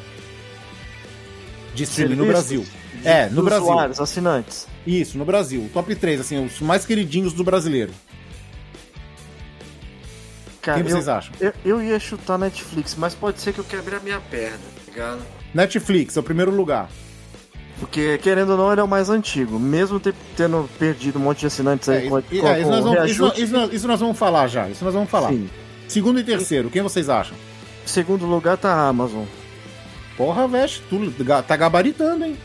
de 1.80 1.84
streaming 1.92 2.16
no 2.16 2.26
Brasil? 2.26 2.66
É, 3.04 3.30
no 3.30 3.44
Brasil. 3.44 3.64
usuários, 3.64 4.00
assinantes. 4.00 4.68
Isso, 4.86 5.18
no 5.18 5.26
Brasil. 5.26 5.70
Top 5.74 5.94
3, 5.96 6.20
assim, 6.22 6.46
os 6.46 6.60
mais 6.60 6.86
queridinhos 6.86 7.34
do 7.34 7.44
brasileiro. 7.44 7.92
Cara, 10.62 10.82
Quem 10.84 10.92
vocês 10.92 11.08
eu, 11.08 11.14
acham? 11.14 11.34
eu, 11.40 11.54
eu 11.64 11.82
ia 11.82 11.98
chutar 12.00 12.38
Netflix, 12.38 12.96
mas 12.98 13.16
pode 13.16 13.40
ser 13.40 13.54
que 13.54 13.60
eu 13.60 13.64
quebre 13.64 13.96
a 13.96 14.00
minha 14.00 14.20
perna, 14.20 14.58
tá 14.58 14.82
ligado? 14.92 15.22
Netflix 15.54 16.18
é 16.18 16.20
o 16.20 16.24
primeiro 16.24 16.52
lugar. 16.52 16.90
Porque, 17.80 18.18
querendo 18.18 18.50
ou 18.52 18.58
não, 18.58 18.72
ele 18.72 18.82
é 18.82 18.84
o 18.84 18.88
mais 18.88 19.10
antigo. 19.10 19.58
Mesmo 19.58 20.02
tendo 20.36 20.70
perdido 20.78 21.18
um 21.18 21.22
monte 21.22 21.40
de 21.40 21.46
assinantes 21.48 21.88
aí 21.88 22.08
É, 22.08 22.10
com, 22.10 22.20
e- 22.20 22.24
com, 22.42 22.48
é, 22.48 22.60
isso, 22.60 22.70
nós 22.70 22.84
vamos, 22.84 23.74
isso 23.74 23.88
nós 23.88 24.00
vamos 24.02 24.18
falar 24.18 24.48
já. 24.48 24.68
Isso 24.70 24.84
nós 24.84 24.94
vamos 24.94 25.10
falar. 25.10 25.30
Sim. 25.30 25.50
Segundo 25.88 26.20
e 26.20 26.24
terceiro, 26.24 26.70
quem 26.70 26.82
vocês 26.82 27.08
acham? 27.08 27.38
Segundo 27.86 28.26
lugar 28.26 28.58
tá 28.58 28.70
a 28.74 28.90
Amazon. 28.90 29.24
Porra, 30.20 30.50
veste, 30.50 30.84
tu 30.90 31.00
tá 31.48 31.56
gabaritando, 31.56 32.26
hein? 32.26 32.38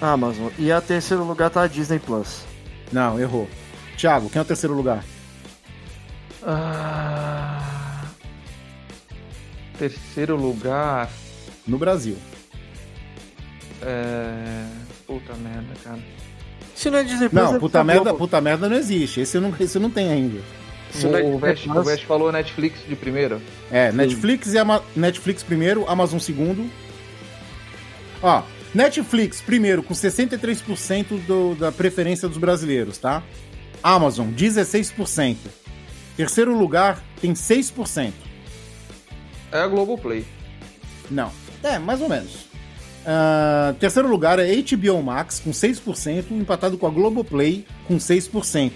Amazon. 0.00 0.48
E 0.58 0.72
a 0.72 0.80
terceiro 0.80 1.22
lugar 1.22 1.50
tá 1.50 1.60
a 1.60 1.66
Disney 1.66 1.98
Plus. 1.98 2.46
Não, 2.90 3.20
errou. 3.20 3.46
Thiago, 3.98 4.30
quem 4.30 4.38
é 4.38 4.42
o 4.42 4.46
terceiro 4.46 4.74
lugar? 4.74 5.04
Ah, 6.42 8.06
terceiro 9.78 10.34
lugar. 10.34 11.10
No 11.66 11.76
Brasil. 11.76 12.16
É. 13.82 14.66
Puta 15.06 15.34
merda, 15.34 15.74
cara. 15.84 15.98
Se 16.74 16.88
não 16.88 17.00
é 17.00 17.04
Disney 17.04 17.28
Plus, 17.28 17.42
Não, 17.44 17.56
é 17.56 17.58
puta 17.58 17.78
da 17.78 17.84
merda, 17.84 18.14
puta 18.14 18.40
merda 18.40 18.66
não 18.66 18.76
existe. 18.78 19.20
Esse 19.20 19.38
não, 19.38 19.54
esse 19.60 19.78
não 19.78 19.90
tem 19.90 20.10
ainda. 20.10 20.40
O, 20.94 21.06
o, 21.06 21.80
o 21.80 21.98
falou 22.06 22.32
Netflix 22.32 22.80
de 22.88 22.96
primeiro. 22.96 23.40
É, 23.70 23.92
Netflix 23.92 24.52
e 24.52 24.58
Ama 24.58 24.82
Netflix 24.96 25.42
primeiro, 25.42 25.88
Amazon 25.88 26.18
segundo. 26.18 26.68
Ó, 28.22 28.42
Netflix 28.74 29.40
primeiro 29.40 29.82
com 29.82 29.94
63% 29.94 31.20
do, 31.26 31.54
da 31.54 31.70
preferência 31.70 32.28
dos 32.28 32.38
brasileiros, 32.38 32.98
tá? 32.98 33.22
Amazon 33.82 34.28
16%. 34.28 35.36
Terceiro 36.16 36.56
lugar 36.56 37.02
tem 37.20 37.32
6%. 37.32 38.12
É 39.52 39.58
a 39.58 39.66
Globoplay. 39.66 40.24
Não, 41.10 41.30
é, 41.62 41.78
mais 41.78 42.00
ou 42.00 42.08
menos. 42.08 42.48
Ah, 43.10 43.74
terceiro 43.80 44.06
lugar 44.06 44.38
é 44.38 44.54
HBO 44.56 45.02
Max 45.02 45.40
com 45.40 45.50
6%, 45.50 46.30
empatado 46.30 46.76
com 46.76 46.86
a 46.86 46.90
Globoplay 46.90 47.64
com 47.86 47.96
6%. 47.96 48.72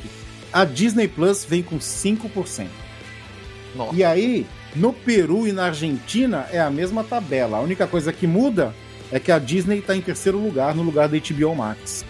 A 0.52 0.64
Disney 0.64 1.08
Plus 1.08 1.44
vem 1.44 1.62
com 1.62 1.78
5%. 1.78 2.66
Nossa. 3.74 3.94
E 3.94 4.04
aí, 4.04 4.46
no 4.76 4.92
Peru 4.92 5.46
e 5.48 5.52
na 5.52 5.66
Argentina 5.66 6.46
é 6.52 6.60
a 6.60 6.70
mesma 6.70 7.02
tabela. 7.02 7.56
A 7.56 7.60
única 7.60 7.86
coisa 7.86 8.12
que 8.12 8.26
muda 8.26 8.74
é 9.10 9.18
que 9.18 9.32
a 9.32 9.38
Disney 9.38 9.78
está 9.78 9.96
em 9.96 10.00
terceiro 10.00 10.38
lugar 10.38 10.74
no 10.74 10.82
lugar 10.82 11.08
da 11.08 11.16
HBO 11.18 11.54
Max. 11.54 12.04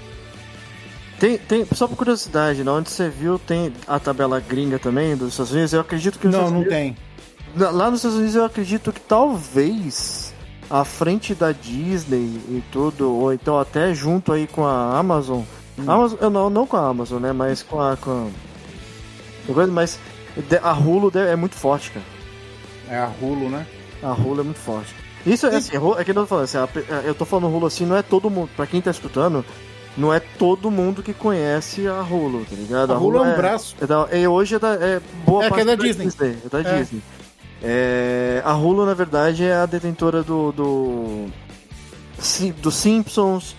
Tem, 1.21 1.39
tem, 1.39 1.65
só 1.73 1.87
por 1.87 1.97
curiosidade, 1.97 2.65
na 2.65 2.73
onde 2.73 2.91
você 2.91 3.09
viu 3.09 3.39
tem 3.39 3.73
a 3.87 4.01
tabela 4.01 4.41
gringa 4.41 4.79
também 4.79 5.17
dos 5.17 5.31
Estados 5.31 5.53
Unidos. 5.53 5.73
Eu 5.73 5.81
acredito 5.81 6.19
que 6.19 6.27
Não, 6.27 6.33
Estados 6.33 6.51
não 6.53 6.61
Unidos- 6.61 6.75
tem. 6.77 6.97
Na- 7.55 7.71
Lá 7.71 7.91
nos 7.91 8.01
Estados 8.01 8.17
Unidos 8.19 8.35
eu 8.35 8.45
acredito 8.45 8.93
que 8.93 9.01
talvez 9.01 10.35
à 10.69 10.85
frente 10.85 11.33
da 11.35 11.53
Disney 11.53 12.41
e 12.49 12.63
tudo, 12.73 13.13
ou 13.13 13.33
então 13.33 13.59
até 13.59 13.95
junto 13.95 14.33
aí 14.33 14.47
com 14.49 14.67
a 14.67 14.99
Amazon. 14.99 15.43
Hum. 15.83 15.91
Amazon 15.91 16.19
eu 16.21 16.31
não, 16.31 16.51
não 16.51 16.67
com 16.67 16.77
a 16.77 16.89
Amazon, 16.89 17.21
né? 17.23 17.33
Mas 17.33 17.63
com 17.63 17.81
a. 17.81 17.97
Com 17.97 18.29
a... 19.49 19.67
Mas 19.67 19.99
a 20.63 20.73
Hulu 20.73 21.13
é 21.19 21.37
muito 21.37 21.55
forte, 21.55 21.91
cara. 21.91 22.07
É 22.89 22.99
a 22.99 23.11
Hulu, 23.21 23.49
né? 23.49 23.67
A 24.03 24.13
Hulu 24.13 24.41
é 24.41 24.45
muito 24.45 24.59
forte. 24.61 24.95
Isso 25.25 25.47
é 25.47 25.57
assim, 25.57 25.73
é 25.77 26.05
que 26.05 26.11
eu 26.11 26.15
tô 26.15 26.27
falando 26.27 26.45
assim, 26.45 26.59
a 26.59 26.69
eu 27.05 27.15
tô 27.15 27.25
falando 27.25 27.55
Hulu 27.55 27.67
assim, 27.67 27.87
não 27.87 27.97
é 27.97 28.03
todo 28.03 28.29
mundo, 28.29 28.51
pra 28.57 28.67
quem 28.67 28.81
tá 28.81 28.91
escutando, 28.91 29.45
não 29.97 30.13
é 30.13 30.19
todo 30.19 30.69
mundo 30.71 31.01
que 31.03 31.15
conhece 31.15 31.87
a 31.87 32.03
Hulu, 32.03 32.45
tá 32.45 32.57
ligado? 32.57 32.93
A 32.93 32.99
Hulu 32.99 33.19
é 33.19 33.21
um 33.33 33.37
braço. 33.37 33.77
É 33.81 33.87
da, 33.87 34.09
é, 34.11 34.29
hoje 34.29 34.57
é, 34.57 34.59
da, 34.59 34.75
é 34.75 35.01
boa 35.25 35.45
É 35.45 35.45
que 35.45 35.51
parte 35.51 35.63
é 35.63 35.77
da 35.77 35.83
Disney. 35.83 36.09
É 36.45 36.49
da 36.49 36.61
É. 36.61 36.79
Disney. 36.79 37.03
É, 37.63 38.43
a 38.45 38.55
Hulu, 38.55 38.85
na 38.85 38.95
verdade, 38.95 39.45
é 39.45 39.55
a 39.55 39.67
detentora 39.67 40.23
do. 40.23 40.51
do, 40.53 41.27
Sim- 42.19 42.55
do 42.61 42.71
Simpsons, 42.71 43.55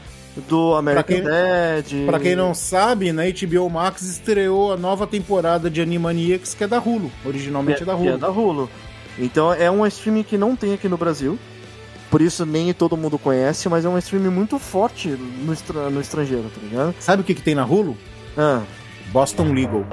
do 0.47 0.75
American 0.75 1.15
quem- 1.17 1.23
Dad. 1.23 2.05
Pra 2.05 2.19
quem 2.19 2.35
não 2.35 2.53
sabe, 2.53 3.11
na 3.11 3.23
HBO 3.23 3.69
Max 3.69 4.01
estreou 4.01 4.73
a 4.73 4.77
nova 4.77 5.05
temporada 5.05 5.69
de 5.69 5.81
Animaniacs, 5.81 6.53
que 6.53 6.63
é 6.63 6.67
da 6.67 6.79
Hulu. 6.79 7.11
Originalmente 7.25 7.83
é, 7.83 7.85
da 7.85 7.95
que 7.95 8.07
é 8.07 8.09
Hulu. 8.11 8.17
da 8.17 8.29
Hulu. 8.29 8.69
Então 9.19 9.53
é 9.53 9.69
um 9.69 9.85
streaming 9.85 10.23
que 10.23 10.37
não 10.37 10.55
tem 10.55 10.73
aqui 10.73 10.89
no 10.89 10.97
Brasil. 10.97 11.37
Por 12.09 12.21
isso 12.21 12.45
nem 12.45 12.71
todo 12.73 12.95
mundo 12.97 13.17
conhece, 13.17 13.67
mas 13.69 13.85
é 13.85 13.89
um 13.89 13.97
streaming 13.97 14.29
muito 14.29 14.57
forte 14.59 15.07
no, 15.09 15.51
estra- 15.53 15.89
no 15.89 15.99
estrangeiro, 16.01 16.43
tá 16.53 16.61
ligado? 16.61 16.95
Sabe 16.99 17.21
o 17.21 17.25
que, 17.25 17.33
que 17.33 17.41
tem 17.41 17.55
na 17.55 17.65
Hulu? 17.65 17.97
Ah, 18.37 18.61
Boston 19.11 19.51
Legal. 19.53 19.85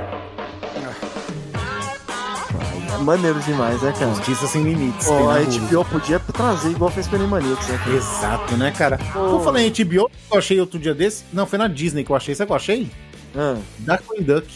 Maneiro 2.98 3.38
demais, 3.40 3.80
né, 3.82 3.92
cara? 3.98 4.14
Justiça 4.14 4.46
sem 4.46 4.62
limites. 4.62 5.06
Pô, 5.06 5.26
na 5.26 5.34
a. 5.36 5.40
HBO 5.42 5.84
podia 5.84 6.18
trazer 6.18 6.70
igual 6.70 6.90
fez 6.90 7.06
com 7.06 7.16
Animaniacs, 7.16 7.68
né? 7.68 7.78
cara? 7.84 7.96
Exato, 7.96 8.56
né, 8.56 8.70
cara? 8.76 8.98
Eu 9.14 9.40
falei 9.40 9.66
em 9.66 9.84
HBO, 9.84 10.10
eu 10.32 10.38
achei 10.38 10.60
outro 10.60 10.78
dia 10.78 10.94
desse. 10.94 11.24
Não, 11.32 11.46
foi 11.46 11.58
na 11.58 11.68
Disney 11.68 12.04
que 12.04 12.10
eu 12.10 12.16
achei. 12.16 12.34
Sabe 12.34 12.48
que 12.48 12.52
eu 12.52 12.56
achei? 12.56 12.90
Ah, 13.36 13.56
Darkwing 13.78 14.22
Duck. 14.22 14.48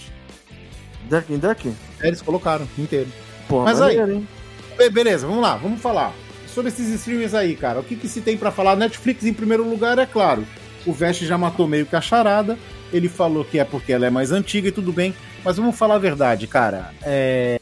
Duck 1.08 1.32
in 1.32 1.38
Duck? 1.38 1.72
É, 2.00 2.08
eles 2.08 2.22
colocaram 2.22 2.66
inteiro. 2.78 3.08
Pô, 3.48 3.62
Mas 3.62 3.80
aí- 3.80 3.96
maneiro, 3.96 4.20
hein? 4.20 4.28
Be- 4.76 4.90
beleza, 4.90 5.26
vamos 5.26 5.42
lá, 5.42 5.56
vamos 5.56 5.80
falar. 5.80 6.12
Sobre 6.48 6.68
esses 6.70 6.88
streamers 6.88 7.34
aí, 7.34 7.54
cara. 7.56 7.80
O 7.80 7.84
que, 7.84 7.94
que 7.96 8.08
se 8.08 8.20
tem 8.20 8.36
pra 8.36 8.50
falar? 8.50 8.76
Netflix, 8.76 9.24
em 9.24 9.32
primeiro 9.32 9.68
lugar, 9.68 9.98
é 9.98 10.06
claro. 10.06 10.46
O 10.86 10.92
Vest 10.92 11.22
já 11.24 11.36
matou 11.38 11.66
meio 11.66 11.86
que 11.86 11.96
a 11.96 12.00
charada. 12.00 12.58
Ele 12.92 13.08
falou 13.08 13.44
que 13.44 13.58
é 13.58 13.64
porque 13.64 13.92
ela 13.92 14.06
é 14.06 14.10
mais 14.10 14.30
antiga 14.30 14.68
e 14.68 14.72
tudo 14.72 14.92
bem. 14.92 15.14
Mas 15.44 15.56
vamos 15.56 15.76
falar 15.76 15.96
a 15.96 15.98
verdade, 15.98 16.46
cara. 16.46 16.92
É... 17.02 17.60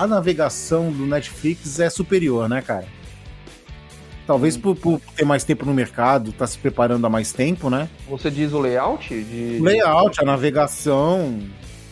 A 0.00 0.06
navegação 0.06 0.90
do 0.90 1.04
Netflix 1.04 1.78
é 1.78 1.90
superior, 1.90 2.48
né, 2.48 2.62
cara? 2.62 2.86
Talvez 4.26 4.56
por, 4.56 4.74
por 4.74 4.98
ter 5.14 5.26
mais 5.26 5.44
tempo 5.44 5.66
no 5.66 5.74
mercado, 5.74 6.32
tá 6.32 6.46
se 6.46 6.56
preparando 6.56 7.06
há 7.06 7.10
mais 7.10 7.34
tempo, 7.34 7.68
né? 7.68 7.86
Você 8.08 8.30
diz 8.30 8.50
o 8.54 8.58
layout? 8.58 9.08
De... 9.10 9.58
O 9.60 9.62
layout, 9.62 10.18
a 10.18 10.24
navegação. 10.24 11.38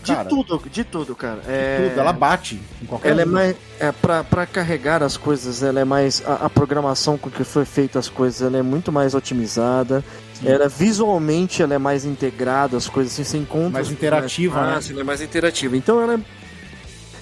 De 0.02 0.14
Cara, 0.14 0.26
tudo, 0.26 0.62
de 0.70 0.84
tudo, 0.84 1.14
cara. 1.14 1.42
É... 1.46 1.90
tudo. 1.90 2.00
Ela 2.00 2.14
bate 2.14 2.58
em 2.80 2.86
qualquer 2.86 3.10
Ela 3.10 3.22
é 3.22 3.24
mais. 3.26 3.56
É, 3.78 3.92
pra, 3.92 4.24
pra 4.24 4.46
carregar 4.46 5.02
as 5.02 5.18
coisas, 5.18 5.62
ela 5.62 5.80
é 5.80 5.84
mais. 5.84 6.22
A, 6.26 6.46
a 6.46 6.48
programação 6.48 7.18
com 7.18 7.28
que 7.28 7.44
foi 7.44 7.66
feita 7.66 7.98
as 7.98 8.08
coisas, 8.08 8.40
ela 8.40 8.56
é 8.56 8.62
muito 8.62 8.90
mais 8.90 9.14
otimizada. 9.14 10.02
Ela, 10.42 10.66
visualmente, 10.66 11.62
ela 11.62 11.74
é 11.74 11.78
mais 11.78 12.06
integrada, 12.06 12.74
as 12.74 12.88
coisas 12.88 13.12
assim, 13.12 13.24
você 13.24 13.36
encontra. 13.36 13.70
Mais 13.70 13.90
interativa, 13.90 14.62
né? 14.64 14.74
fácil, 14.74 14.92
Ela 14.92 15.00
é 15.00 15.04
mais 15.04 15.20
interativa. 15.20 15.76
Então 15.76 16.00
ela 16.00 16.14
é. 16.14 16.18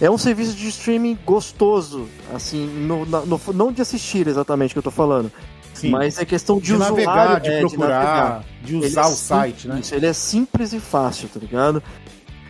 É 0.01 0.11
um 0.11 0.19
serviço 0.19 0.55
de 0.55 0.69
streaming 0.69 1.19
gostoso, 1.25 2.07
assim, 2.35 2.67
no, 2.67 3.07
no- 3.07 3.41
não 3.55 3.73
de 3.73 3.81
assistir 3.81 4.27
exatamente 4.29 4.75
que 4.75 4.79
eu 4.79 4.83
tô 4.83 4.91
falando, 4.91 5.33
Sim. 5.73 5.91
mas 5.91 6.19
é 6.19 6.25
questão 6.25 6.59
de, 6.59 6.65
de 6.67 6.73
usuário, 6.75 6.97
navegar, 6.97 7.41
de 7.41 7.51
é, 7.51 7.61
procurar, 7.61 8.45
de, 8.63 8.77
Ele 8.77 8.87
usar 8.87 9.03
é 9.03 9.07
o 9.07 9.11
site, 9.11 9.69
né? 9.69 9.75
simples, 9.77 9.93
Ele 9.93 10.07
é 10.07 10.13
simples 10.13 10.73
e 10.75 10.81
fácil, 10.81 11.29
tá 11.29 11.41
ligado? 11.41 11.83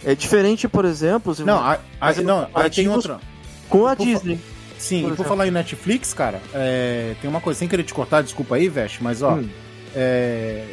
É 0.05 0.15
diferente, 0.15 0.67
por 0.69 0.85
exemplo, 0.85 1.35
se- 1.35 1.45
Não, 1.45 1.63
aí- 1.65 1.79
eu- 2.19 2.25
não, 2.25 2.49
aí 2.55 2.69
tem 2.71 2.89
outra. 2.89 3.21
com 3.69 3.87
a 3.87 3.95
por 3.97 4.05
fa- 4.07 4.13
Disney. 4.13 4.41
Sim, 4.79 5.03
por 5.05 5.13
e 5.13 5.17
por 5.17 5.27
falar 5.27 5.47
em 5.47 5.51
Netflix, 5.51 6.13
cara, 6.13 6.41
é, 6.53 7.15
tem 7.21 7.31
uma 7.31 7.41
coisa, 7.41 7.59
sem 7.59 7.67
querer 7.69 7.83
te 7.85 7.95
cortar, 7.95 8.23
desculpa 8.23 8.57
aí, 8.57 8.69
Vest, 8.69 8.99
mas 9.01 9.23
ó, 9.23 9.35
Hum. 9.37 9.49
é, 9.95 10.65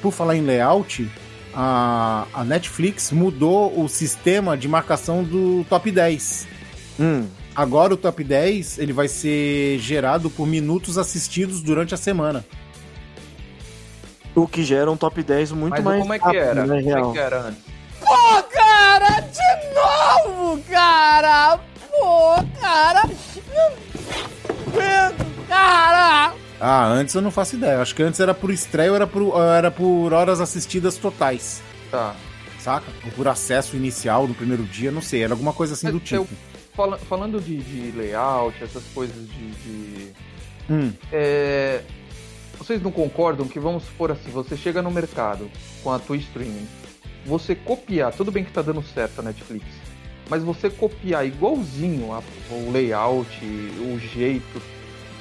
por 0.00 0.12
falar 0.12 0.36
em 0.36 0.42
layout, 0.42 1.10
a, 1.54 2.26
a 2.32 2.44
Netflix 2.44 3.10
mudou 3.12 3.78
o 3.82 3.88
sistema 3.88 4.56
de 4.56 4.68
marcação 4.68 5.22
do 5.24 5.64
top 5.68 5.90
10. 5.90 6.46
Hum. 6.98 7.26
Agora 7.54 7.94
o 7.94 7.96
top 7.96 8.22
10 8.22 8.78
ele 8.78 8.92
vai 8.92 9.08
ser 9.08 9.78
gerado 9.78 10.30
por 10.30 10.46
minutos 10.46 10.96
assistidos 10.98 11.60
durante 11.60 11.94
a 11.94 11.96
semana. 11.96 12.44
O 14.34 14.46
que 14.46 14.62
gera 14.62 14.90
um 14.90 14.96
top 14.96 15.22
10 15.22 15.52
muito 15.52 15.72
Mas 15.74 15.84
mais 15.84 16.00
como 16.02 16.14
é 16.14 16.18
que 16.18 16.24
rápido, 16.24 16.40
era? 16.40 16.66
né, 16.66 16.82
Como 16.82 17.10
é 17.10 17.12
que 17.12 17.18
era 17.18 17.40
antes? 17.40 17.64
Pô, 18.00 18.42
cara, 18.44 19.20
de 19.20 19.74
novo, 19.74 20.62
cara! 20.70 21.58
Pô, 21.90 22.34
cara! 22.60 23.02
Cara! 25.48 26.32
Ah, 26.60 26.86
antes 26.86 27.14
eu 27.14 27.22
não 27.22 27.30
faço 27.30 27.56
ideia. 27.56 27.80
Acho 27.80 27.94
que 27.94 28.02
antes 28.02 28.20
era 28.20 28.34
por 28.34 28.50
estreia 28.50 28.90
ou 28.90 28.96
era 28.96 29.06
por, 29.06 29.40
era 29.40 29.70
por 29.70 30.12
horas 30.12 30.40
assistidas 30.40 30.96
totais. 30.96 31.62
Tá. 31.90 32.14
Saca? 32.58 32.86
Ou 33.06 33.10
por 33.12 33.26
acesso 33.26 33.74
inicial 33.76 34.28
no 34.28 34.34
primeiro 34.34 34.64
dia, 34.64 34.90
não 34.90 35.00
sei. 35.00 35.22
Era 35.24 35.32
alguma 35.32 35.52
coisa 35.52 35.72
assim 35.74 35.86
Mas 35.86 35.94
do 35.94 36.00
tipo. 36.00 36.16
eu- 36.22 36.28
Fala- 36.74 36.98
falando 36.98 37.40
de, 37.40 37.56
de 37.58 37.90
layout, 37.96 38.62
essas 38.62 38.84
coisas 38.94 39.16
de. 39.28 39.50
de- 39.50 40.12
Hum, 40.70 40.92
é, 41.12 41.80
vocês 42.56 42.80
não 42.80 42.92
concordam 42.92 43.48
que, 43.48 43.58
vamos 43.58 43.82
supor 43.84 44.12
assim, 44.12 44.30
você 44.30 44.56
chega 44.56 44.80
no 44.80 44.90
mercado 44.90 45.50
com 45.82 45.90
a 45.90 45.98
tua 45.98 46.16
streaming, 46.16 46.68
você 47.26 47.56
copiar, 47.56 48.12
tudo 48.12 48.30
bem 48.30 48.44
que 48.44 48.52
tá 48.52 48.62
dando 48.62 48.80
certo 48.84 49.18
a 49.18 49.22
Netflix, 49.22 49.64
mas 50.28 50.44
você 50.44 50.70
copiar 50.70 51.26
igualzinho 51.26 52.12
a- 52.12 52.22
o 52.52 52.70
layout, 52.70 53.26
o 53.44 53.98
jeito, 53.98 54.62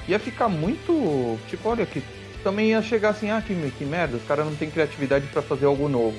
ia 0.09 0.19
ficar 0.19 0.47
muito. 0.49 1.37
Tipo, 1.49 1.69
olha 1.69 1.85
que. 1.85 2.01
Também 2.43 2.69
ia 2.69 2.81
chegar 2.81 3.09
assim, 3.09 3.29
ah, 3.31 3.41
que, 3.45 3.53
que 3.77 3.83
merda, 3.83 4.15
os 4.15 4.23
caras 4.23 4.45
não 4.45 4.55
têm 4.55 4.69
criatividade 4.69 5.27
pra 5.27 5.41
fazer 5.41 5.65
algo 5.65 5.89
novo. 5.89 6.15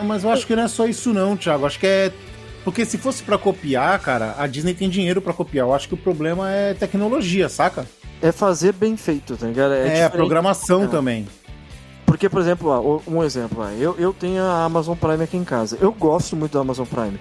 Mas 0.00 0.24
eu 0.24 0.30
acho 0.30 0.44
que 0.46 0.56
não 0.56 0.64
é 0.64 0.68
só 0.68 0.86
isso 0.86 1.12
não, 1.14 1.36
Thiago. 1.36 1.64
Acho 1.64 1.78
que 1.78 1.86
é 1.86 2.12
porque 2.64 2.84
se 2.84 2.98
fosse 2.98 3.22
pra 3.22 3.38
copiar, 3.38 3.96
cara, 4.00 4.34
a 4.38 4.46
Disney 4.48 4.74
tem 4.74 4.90
dinheiro 4.90 5.22
pra 5.22 5.32
copiar. 5.32 5.66
Eu 5.68 5.72
acho 5.74 5.86
que 5.86 5.94
o 5.94 5.96
problema 5.96 6.50
é 6.50 6.74
tecnologia, 6.74 7.48
saca? 7.48 7.86
É 8.20 8.32
fazer 8.32 8.72
bem 8.72 8.96
feito, 8.96 9.36
tá 9.36 9.46
ligado? 9.46 9.72
É, 9.72 9.82
a 9.82 9.84
diferente. 9.84 10.10
programação 10.12 10.84
É. 10.84 10.86
também. 10.88 11.28
Porque, 12.04 12.28
por 12.28 12.40
exemplo, 12.40 12.68
ó, 12.68 13.00
um 13.10 13.22
exemplo, 13.22 13.62
ó, 13.62 13.68
eu, 13.70 13.94
eu 13.98 14.12
tenho 14.12 14.42
a 14.42 14.64
Amazon 14.64 14.96
Prime 14.96 15.22
aqui 15.22 15.36
em 15.36 15.44
casa. 15.44 15.78
Eu 15.80 15.92
gosto 15.92 16.34
muito 16.34 16.52
da 16.54 16.60
Amazon 16.60 16.86
Prime. 16.86 17.18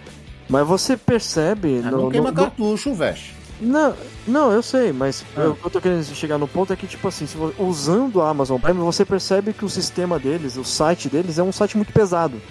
Mas 0.49 0.65
você 0.67 0.97
percebe. 0.97 1.81
Ah, 1.85 1.91
no- 1.91 2.03
não 2.03 2.09
queima 2.09 2.31
no- 2.31 2.35
cartucho, 2.35 2.93
velho. 2.95 3.17
Não, 3.59 3.93
não, 4.27 4.51
eu 4.51 4.61
sei, 4.61 4.91
mas 4.91 5.23
Ah. 5.35 5.41
eu- 5.41 5.51
o 5.51 5.55
que 5.55 5.65
eu 5.65 5.69
tô 5.71 5.79
querendo 5.81 6.03
chegar 6.13 6.37
no 6.37 6.47
ponto 6.47 6.73
é 6.73 6.75
que, 6.75 6.85
tipo 6.87 7.07
assim, 7.07 7.25
se 7.25 7.37
vo- 7.37 7.53
usando 7.57 8.21
a 8.21 8.29
Amazon 8.29 8.59
Prime, 8.59 8.79
você 8.79 9.05
percebe 9.05 9.53
que 9.53 9.63
o 9.63 9.69
sistema 9.69 10.19
deles, 10.19 10.57
o 10.57 10.63
site 10.65 11.07
deles, 11.07 11.37
é 11.39 11.43
um 11.43 11.51
site 11.53 11.77
muito 11.77 11.93
pesado. 11.93 12.41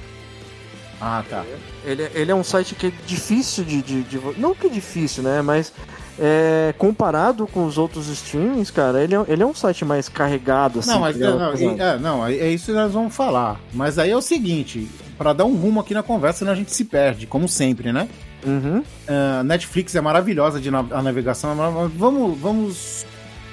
Ah, 1.00 1.22
tá. 1.28 1.44
Ele, 1.84 2.08
ele 2.14 2.30
é 2.30 2.34
um 2.34 2.44
site 2.44 2.74
que 2.74 2.86
é 2.86 2.92
difícil 3.06 3.64
de, 3.64 3.82
de, 3.82 4.02
de- 4.04 4.20
Não 4.38 4.54
que 4.54 4.66
é 4.66 4.70
difícil, 4.70 5.22
né? 5.22 5.42
Mas 5.42 5.72
é, 6.18 6.72
comparado 6.78 7.46
com 7.46 7.66
os 7.66 7.76
outros 7.76 8.08
streamings, 8.08 8.70
cara, 8.70 9.02
ele 9.02 9.14
é, 9.14 9.24
ele 9.28 9.42
é 9.42 9.46
um 9.46 9.52
site 9.54 9.84
mais 9.84 10.08
carregado, 10.08 10.78
assim. 10.78 10.90
Não, 10.90 11.00
mas 11.00 11.16
ligado? 11.16 11.38
não, 11.38 11.54
e- 11.54 11.80
é, 11.80 11.98
não, 11.98 12.26
é 12.26 12.34
é 12.34 12.48
isso 12.48 12.66
que 12.66 12.72
nós 12.72 12.92
vamos 12.92 13.14
falar. 13.14 13.60
Mas 13.74 13.98
aí 13.98 14.10
é 14.10 14.16
o 14.16 14.22
seguinte, 14.22 14.88
pra 15.18 15.32
dar 15.34 15.44
um 15.44 15.54
rumo 15.56 15.80
aqui 15.80 15.92
na 15.92 16.02
conversa, 16.02 16.38
senão 16.38 16.52
a 16.52 16.54
gente 16.56 16.72
se 16.72 16.84
perde, 16.84 17.26
como 17.26 17.46
sempre, 17.48 17.92
né? 17.92 18.08
Uhum. 18.44 18.82
Ah, 19.08 19.42
Netflix 19.44 19.94
é 19.94 20.00
maravilhosa 20.00 20.60
de 20.60 20.70
na- 20.70 20.84
a 20.90 21.02
navegação, 21.02 21.54
mas 21.54 21.92
vamos, 21.92 22.38
vamos, 22.38 23.06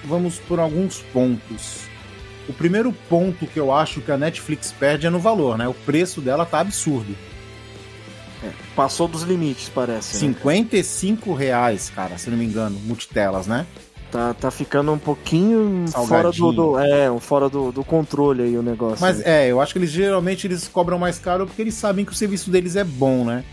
vamos 0.03 0.39
por 0.39 0.59
alguns 0.59 0.99
pontos. 1.13 1.89
O 2.49 2.53
primeiro 2.53 2.91
ponto 3.09 3.45
que 3.47 3.59
eu 3.59 3.71
acho 3.73 4.01
que 4.01 4.11
a 4.11 4.17
Netflix 4.17 4.71
perde 4.77 5.07
é 5.07 5.09
no 5.09 5.19
valor, 5.19 5.57
né? 5.57 5.67
O 5.67 5.73
preço 5.73 6.19
dela 6.21 6.45
tá 6.45 6.59
absurdo. 6.59 7.15
Passou 8.75 9.07
dos 9.07 9.21
limites, 9.23 9.69
parece. 9.69 10.13
né? 10.15 10.19
55 10.33 11.33
reais, 11.33 11.91
cara, 11.93 12.17
se 12.17 12.29
não 12.29 12.37
me 12.37 12.45
engano, 12.45 12.79
multitelas, 12.85 13.45
né? 13.45 13.65
Tá, 14.11 14.33
tá 14.33 14.49
ficando 14.51 14.91
um 14.91 14.97
pouquinho 14.97 15.85
fora 16.07 16.31
do, 16.31 16.51
do- 16.51 16.79
é, 16.79 17.19
fora 17.19 17.47
do, 17.47 17.71
do 17.71 17.83
controle 17.83 18.43
aí 18.43 18.57
o 18.57 18.63
negócio. 18.63 18.97
Mas 18.99 19.21
é, 19.25 19.47
eu 19.47 19.61
acho 19.61 19.71
que 19.73 19.79
eles 19.79 19.91
geralmente 19.91 20.47
eles 20.47 20.67
cobram 20.67 20.97
mais 20.99 21.17
caro 21.19 21.45
porque 21.45 21.61
eles 21.61 21.75
sabem 21.75 22.03
que 22.03 22.11
o 22.11 22.15
serviço 22.15 22.49
deles 22.49 22.75
é 22.75 22.83
bom, 22.83 23.23
né? 23.23 23.43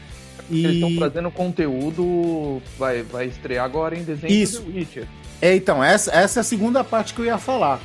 Eles 0.50 0.74
estão 0.74 0.90
E 0.90 0.96
trazendo 0.98 1.30
conteúdo. 1.30 2.60
Vai, 2.78 3.02
vai 3.02 3.26
estrear 3.26 3.64
agora 3.64 3.96
em 3.96 4.02
dezembro 4.02 4.34
Isso. 4.34 4.62
do 4.62 4.74
Witcher. 4.74 5.06
é, 5.42 5.54
então, 5.54 5.82
essa, 5.82 6.10
essa 6.14 6.40
é 6.40 6.42
a 6.42 6.44
segunda 6.44 6.82
parte 6.82 7.12
que 7.14 7.20
eu 7.20 7.24
ia 7.24 7.38
falar. 7.38 7.80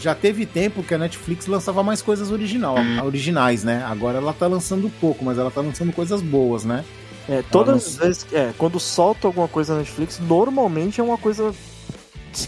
Já 0.00 0.14
teve 0.14 0.46
tempo 0.46 0.82
que 0.82 0.94
a 0.94 0.98
Netflix 0.98 1.46
lançava 1.46 1.82
mais 1.82 2.00
coisas 2.00 2.30
original, 2.30 2.76
originais, 3.04 3.64
né? 3.64 3.82
Agora 3.84 4.18
ela 4.18 4.32
tá 4.32 4.46
lançando 4.46 4.88
pouco, 5.00 5.24
mas 5.24 5.38
ela 5.38 5.50
tá 5.50 5.60
lançando 5.60 5.92
coisas 5.92 6.22
boas, 6.22 6.64
né? 6.64 6.84
É, 7.28 7.42
todas 7.50 7.68
não- 7.74 7.76
as 7.76 7.96
vezes. 7.96 8.26
É, 8.32 8.52
quando 8.56 8.78
solta 8.78 9.26
alguma 9.26 9.48
coisa 9.48 9.72
na 9.72 9.80
Netflix, 9.80 10.20
normalmente 10.20 11.00
é 11.00 11.04
uma 11.04 11.18
coisa. 11.18 11.52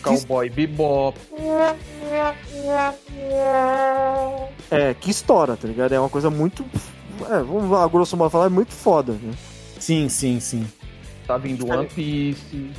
Cowboy 0.03 0.49
Bebop. 0.49 1.19
É, 4.71 4.95
que 4.95 5.11
estoura, 5.11 5.57
tá 5.57 5.67
ligado? 5.67 5.93
É 5.93 5.99
uma 6.01 6.09
coisa 6.09 6.31
muito. 6.31 6.65
É, 7.29 7.39
vamos 7.43 7.71
lá, 7.71 7.87
grosso 7.89 8.17
modo 8.17 8.31
falar, 8.31 8.47
é 8.47 8.49
muito 8.49 8.73
foda. 8.73 9.13
Né? 9.13 9.33
Sim, 9.91 10.09
sim, 10.09 10.39
sim. 10.39 10.65
Tá 11.27 11.37
vindo 11.37 11.69
One 11.69 11.89
Piece. 11.89 12.71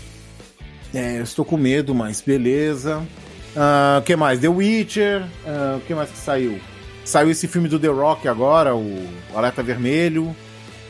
É, 0.93 1.17
eu 1.19 1.23
estou 1.23 1.43
com 1.43 1.57
medo, 1.57 1.93
mas 1.93 2.21
beleza. 2.21 3.05
Ah, 3.53 3.97
O 3.99 4.01
que 4.05 4.15
mais? 4.15 4.39
The 4.39 4.47
Witcher. 4.47 5.25
Ah, 5.45 5.75
O 5.77 5.81
que 5.81 5.93
mais 5.93 6.09
que 6.09 6.17
saiu? 6.17 6.57
Saiu 7.03 7.29
esse 7.29 7.49
filme 7.49 7.67
do 7.67 7.77
The 7.77 7.89
Rock 7.89 8.29
agora, 8.29 8.73
o 8.73 9.05
Alerta 9.35 9.61
Vermelho. 9.61 10.33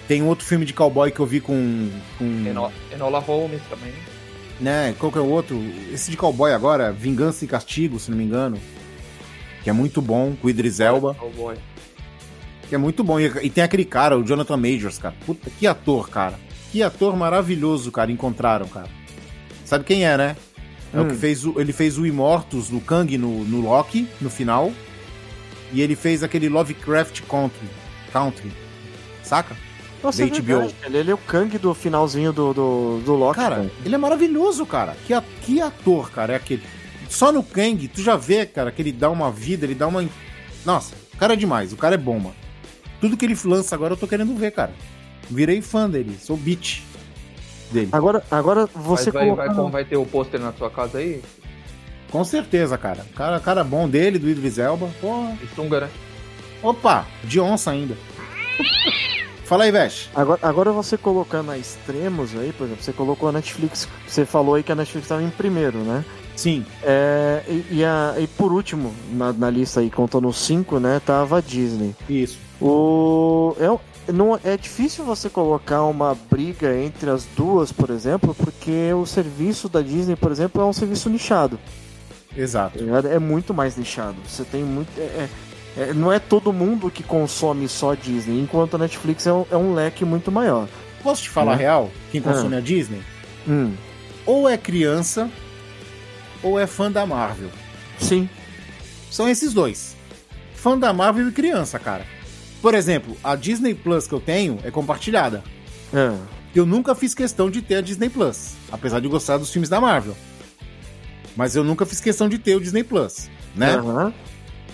Tem 0.08 0.22
outro 0.22 0.46
filme 0.46 0.64
de 0.64 0.74
cowboy 0.74 1.10
que 1.10 1.20
eu 1.20 1.26
vi 1.26 1.40
com. 1.42 1.90
com 2.20 2.26
Eno- 2.48 2.72
Enola 2.94 3.18
Holmes 3.18 3.62
também. 3.68 3.92
né? 4.60 4.94
Qual 5.00 5.12
que 5.12 5.18
é 5.18 5.22
o 5.22 5.26
outro? 5.28 5.60
Esse 5.92 6.12
de 6.12 6.18
cowboy 6.18 6.54
agora, 6.54 6.92
Vingança 6.92 7.44
e 7.46 7.48
Castigo, 7.48 7.98
se 8.00 8.12
não 8.12 8.18
me 8.20 8.26
engano. 8.26 8.60
Que 9.64 9.72
é 9.72 9.74
muito 9.74 10.04
bom, 10.04 10.36
com 10.40 10.46
o 10.46 10.50
Idris 10.52 10.80
Elba. 10.80 11.16
Cowboy. 11.16 11.56
Que 12.72 12.76
é 12.76 12.78
muito 12.78 13.04
bom. 13.04 13.20
E, 13.20 13.26
e 13.44 13.50
tem 13.50 13.66
aquele 13.66 13.84
cara, 13.84 14.18
o 14.18 14.24
Jonathan 14.24 14.56
Majors, 14.56 14.98
cara. 14.98 15.14
Puta, 15.26 15.50
que 15.50 15.68
ator, 15.68 16.10
cara. 16.10 16.40
Que 16.72 16.82
ator 16.82 17.18
maravilhoso, 17.18 17.92
cara, 17.92 18.10
encontraram, 18.10 18.66
cara. 18.66 18.88
Sabe 19.66 19.84
quem 19.84 20.06
é, 20.06 20.16
né? 20.16 20.38
É 20.94 20.98
o 20.98 21.04
Hum. 21.04 21.08
que 21.10 21.16
fez 21.16 21.44
o, 21.46 21.60
ele 21.60 21.74
fez 21.74 21.98
o 21.98 22.06
Imortus 22.06 22.70
no 22.70 22.80
Kang 22.80 23.18
no, 23.18 23.44
no 23.44 23.60
Loki, 23.60 24.08
no 24.22 24.30
final. 24.30 24.72
E 25.74 25.82
ele 25.82 25.98
fez 25.98 26.24
aquele 26.24 26.48
Lovecraft 26.48 27.24
Country. 27.24 27.68
Country. 28.14 28.54
Saca? 29.22 29.54
Nossa, 30.02 30.24
é 30.24 30.28
Da 30.28 30.38
HBO. 30.40 30.46
verdade, 30.46 30.96
ele, 30.96 31.12
é 31.12 31.14
o 31.14 31.18
Kang 31.18 31.58
do 31.58 31.74
finalzinho 31.74 32.32
do, 32.32 32.54
do, 32.54 33.02
do 33.04 33.16
Loki. 33.16 33.36
Cara, 33.38 33.70
ele 33.84 33.96
é 33.96 33.98
maravilhoso, 33.98 34.66
cara. 34.66 34.96
Que, 35.06 35.14
que 35.42 35.60
ator, 35.60 36.10
cara, 36.10 36.32
é 36.32 36.36
aquele. 36.38 36.64
Só 37.10 37.34
no 37.34 37.44
Kang, 37.44 37.86
tu 37.90 38.02
já 38.02 38.16
vê, 38.16 38.46
cara, 38.46 38.72
que 38.72 38.82
ele 38.82 38.94
dá 38.94 39.10
uma 39.10 39.30
vida, 39.30 39.66
ele 39.66 39.76
dá 39.76 39.88
uma. 39.90 40.08
Nossa, 40.66 40.96
o 41.14 41.18
cara 41.18 41.34
é 41.34 41.36
demais, 41.36 41.74
o 41.74 41.76
cara 41.76 41.96
é 41.96 41.98
bom, 41.98 42.18
mano. 42.18 42.41
Tudo 43.02 43.18
que 43.18 43.26
ele 43.26 43.38
lança 43.46 43.76
agora 43.76 43.94
eu 43.94 43.98
tô 43.98 44.08
querendo 44.08 44.34
ver, 44.36 44.52
cara. 44.52 44.72
Virei 45.30 45.62
fã 45.62 45.90
dele, 45.90 46.18
sou 46.22 46.38
beat 46.38 46.82
dele. 47.72 47.90
Agora, 47.92 48.24
agora 48.32 48.70
Mas 48.74 48.84
você 48.86 49.12
vai, 49.12 49.28
vai, 49.32 49.48
colocando- 49.48 49.72
vai 49.72 49.84
ter 49.86 49.98
o 49.98 50.06
pôster 50.06 50.40
na 50.40 50.54
sua 50.54 50.70
casa 50.70 51.00
aí? 51.00 51.22
Com 52.12 52.24
certeza, 52.24 52.78
cara. 52.78 53.06
Cara, 53.16 53.40
cara 53.40 53.64
bom 53.64 53.88
dele, 53.90 54.20
do 54.20 54.30
Idris 54.30 54.58
Elba. 54.58 54.90
Porra. 55.02 55.36
E 55.42 55.48
Sunga, 55.56 55.82
né? 55.82 55.90
Opa, 56.62 57.08
de 57.24 57.40
onça 57.40 57.72
ainda. 57.72 57.96
Fala 59.46 59.66
aí, 59.66 59.72
Vesh. 59.72 60.10
Agora, 60.16 60.40
agora 60.44 60.72
você 60.72 60.98
colocando 60.98 61.52
a 61.52 61.58
extremos 61.58 62.36
aí, 62.38 62.54
por 62.54 62.66
exemplo, 62.66 62.84
você 62.84 62.94
colocou 62.94 63.28
a 63.28 63.32
Netflix, 63.34 63.88
você 64.08 64.26
falou 64.26 64.56
aí 64.56 64.64
que 64.64 64.72
a 64.72 64.76
Netflix 64.76 65.06
estava 65.06 65.24
em 65.24 65.30
primeiro, 65.30 65.80
né? 65.80 66.06
Sim. 66.38 66.66
É, 66.84 67.44
e, 67.48 67.66
e 67.80 67.84
a- 67.86 68.16
e 68.18 68.28
por 68.28 68.54
último, 68.54 68.94
na, 69.12 69.34
na 69.34 69.50
lista 69.50 69.82
aí, 69.82 69.90
contando 69.90 70.28
os 70.28 70.38
cinco, 70.40 70.80
né, 70.80 71.02
tava 71.06 71.40
a 71.40 71.42
Disney. 71.42 71.94
Isso. 72.10 72.38
O, 72.62 73.56
é, 73.60 74.12
não, 74.12 74.40
é 74.44 74.56
difícil 74.56 75.04
você 75.04 75.30
colocar 75.30 75.84
uma 75.84 76.16
briga 76.30 76.76
entre 76.78 77.10
as 77.10 77.26
duas, 77.36 77.72
por 77.72 77.90
exemplo, 77.90 78.36
porque 78.36 78.94
o 78.94 79.06
serviço 79.06 79.68
da 79.68 79.82
Disney, 79.82 80.16
por 80.16 80.32
exemplo, 80.32 80.62
é 80.62 80.66
um 80.66 80.74
serviço 80.74 81.10
nichado. 81.10 81.60
Exato. 82.36 82.78
ligado? 82.80 83.08
É 83.08 83.20
muito 83.20 83.54
mais 83.54 83.76
nichado. 83.76 84.16
Você 84.28 84.44
tem 84.44 84.64
muito. 84.64 84.90
é- 84.98 85.28
é- 85.78 85.82
é- 85.90 85.94
não 85.94 86.12
é 86.12 86.20
todo 86.20 86.54
mundo 86.54 86.90
que 86.90 87.04
consome 87.04 87.68
só 87.68 87.94
Disney, 87.94 88.40
enquanto 88.42 88.76
a 88.76 88.78
Netflix 88.78 89.26
é 89.28 89.34
um, 89.34 89.46
é 89.52 89.58
um 89.58 89.74
leque 89.74 90.06
muito 90.06 90.32
maior. 90.32 90.68
Posso 91.04 91.24
te 91.24 91.30
falar 91.30 91.54
a 91.54 91.56
Né? 91.56 91.64
real? 91.64 91.90
Quem 92.12 92.22
consome 92.22 92.56
a 92.56 92.60
Disney? 92.62 93.02
Hum, 93.48 93.74
Ou 94.26 94.48
é 94.48 94.56
criança, 94.56 95.30
ou 96.44 96.60
é 96.60 96.68
fã 96.68 96.92
da 96.92 97.06
Marvel. 97.08 97.50
sim. 98.00 98.30
São 99.10 99.28
esses 99.28 99.52
dois. 99.52 99.96
Fã 100.56 100.78
da 100.78 100.94
Marvel 100.94 101.28
e 101.28 101.32
criança, 101.34 101.78
cara. 101.80 102.06
Por 102.62 102.76
exemplo, 102.76 103.18
a 103.24 103.36
Disney 103.36 103.74
Plus 103.74 104.08
que 104.08 104.14
eu 104.14 104.20
tenho 104.20 104.60
é 104.64 104.70
compartilhada. 104.70 105.44
É. 105.94 106.16
Eu 106.54 106.66
nunca 106.66 106.94
fiz 106.94 107.14
questão 107.16 107.50
de 107.50 107.62
ter 107.62 107.76
a 107.76 107.82
Disney 107.82 108.10
Plus, 108.10 108.54
apesar 108.72 109.00
de 109.00 109.08
gostar 109.08 109.38
dos 109.38 109.52
filmes 109.52 109.70
da 109.70 109.80
Marvel. 109.82 110.16
Mas 111.36 111.56
eu 111.56 111.64
nunca 111.64 111.86
fiz 111.86 112.00
questão 112.00 112.28
de 112.28 112.38
ter 112.38 112.56
o 112.56 112.60
Disney 112.60 112.84
Plus, 112.84 113.30
né? 113.56 113.76
Aham. 113.76 114.14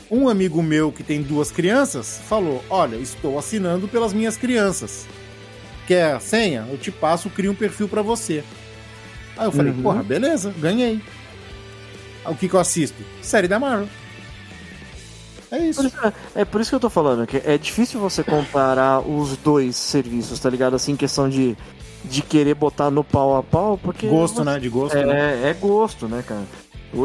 Um 0.09 0.29
amigo 0.29 0.63
meu 0.63 0.91
que 0.91 1.03
tem 1.03 1.21
duas 1.21 1.51
crianças 1.51 2.19
falou: 2.27 2.63
Olha, 2.69 2.95
estou 2.95 3.37
assinando 3.37 3.87
pelas 3.87 4.13
minhas 4.13 4.37
crianças. 4.37 5.05
Quer 5.85 6.15
a 6.15 6.19
senha? 6.19 6.65
Eu 6.69 6.77
te 6.77 6.91
passo, 6.91 7.29
crio 7.29 7.51
um 7.51 7.55
perfil 7.55 7.87
pra 7.87 8.01
você. 8.01 8.43
Aí 9.37 9.45
eu 9.45 9.51
falei: 9.51 9.71
Uhum. 9.71 9.81
Porra, 9.83 10.03
beleza, 10.03 10.53
ganhei. 10.57 11.01
Aí 12.25 12.33
o 12.33 12.35
que, 12.35 12.49
que 12.49 12.55
eu 12.55 12.59
assisto? 12.59 13.03
Série 13.21 13.47
da 13.47 13.59
Marvel. 13.59 13.87
É 15.51 15.57
Por 15.57 15.65
isso. 15.65 15.87
isso- 15.87 16.13
É 16.35 16.45
por 16.45 16.61
isso 16.61 16.69
que 16.71 16.75
eu 16.75 16.79
tô 16.79 16.89
falando, 16.89 17.25
que 17.25 17.37
é 17.45 17.57
difícil 17.57 17.99
você 17.99 18.23
comparar 18.23 18.99
os 18.99 19.37
dois 19.37 19.75
serviços, 19.75 20.39
tá 20.39 20.49
ligado? 20.49 20.75
Assim, 20.75 20.95
questão 20.95 21.29
de, 21.29 21.55
de 22.03 22.21
querer 22.21 22.53
botar 22.53 22.89
no 22.91 23.03
pau 23.03 23.37
a 23.37 23.43
pau, 23.43 23.77
porque. 23.81 24.07
Gosto, 24.07 24.37
você- 24.37 24.43
né? 24.43 24.59
De 24.59 24.69
gosto, 24.69 24.95
né? 24.97 25.41
É, 25.45 25.49
é 25.49 25.53
gosto, 25.53 26.07
né, 26.07 26.23
cara? 26.27 26.43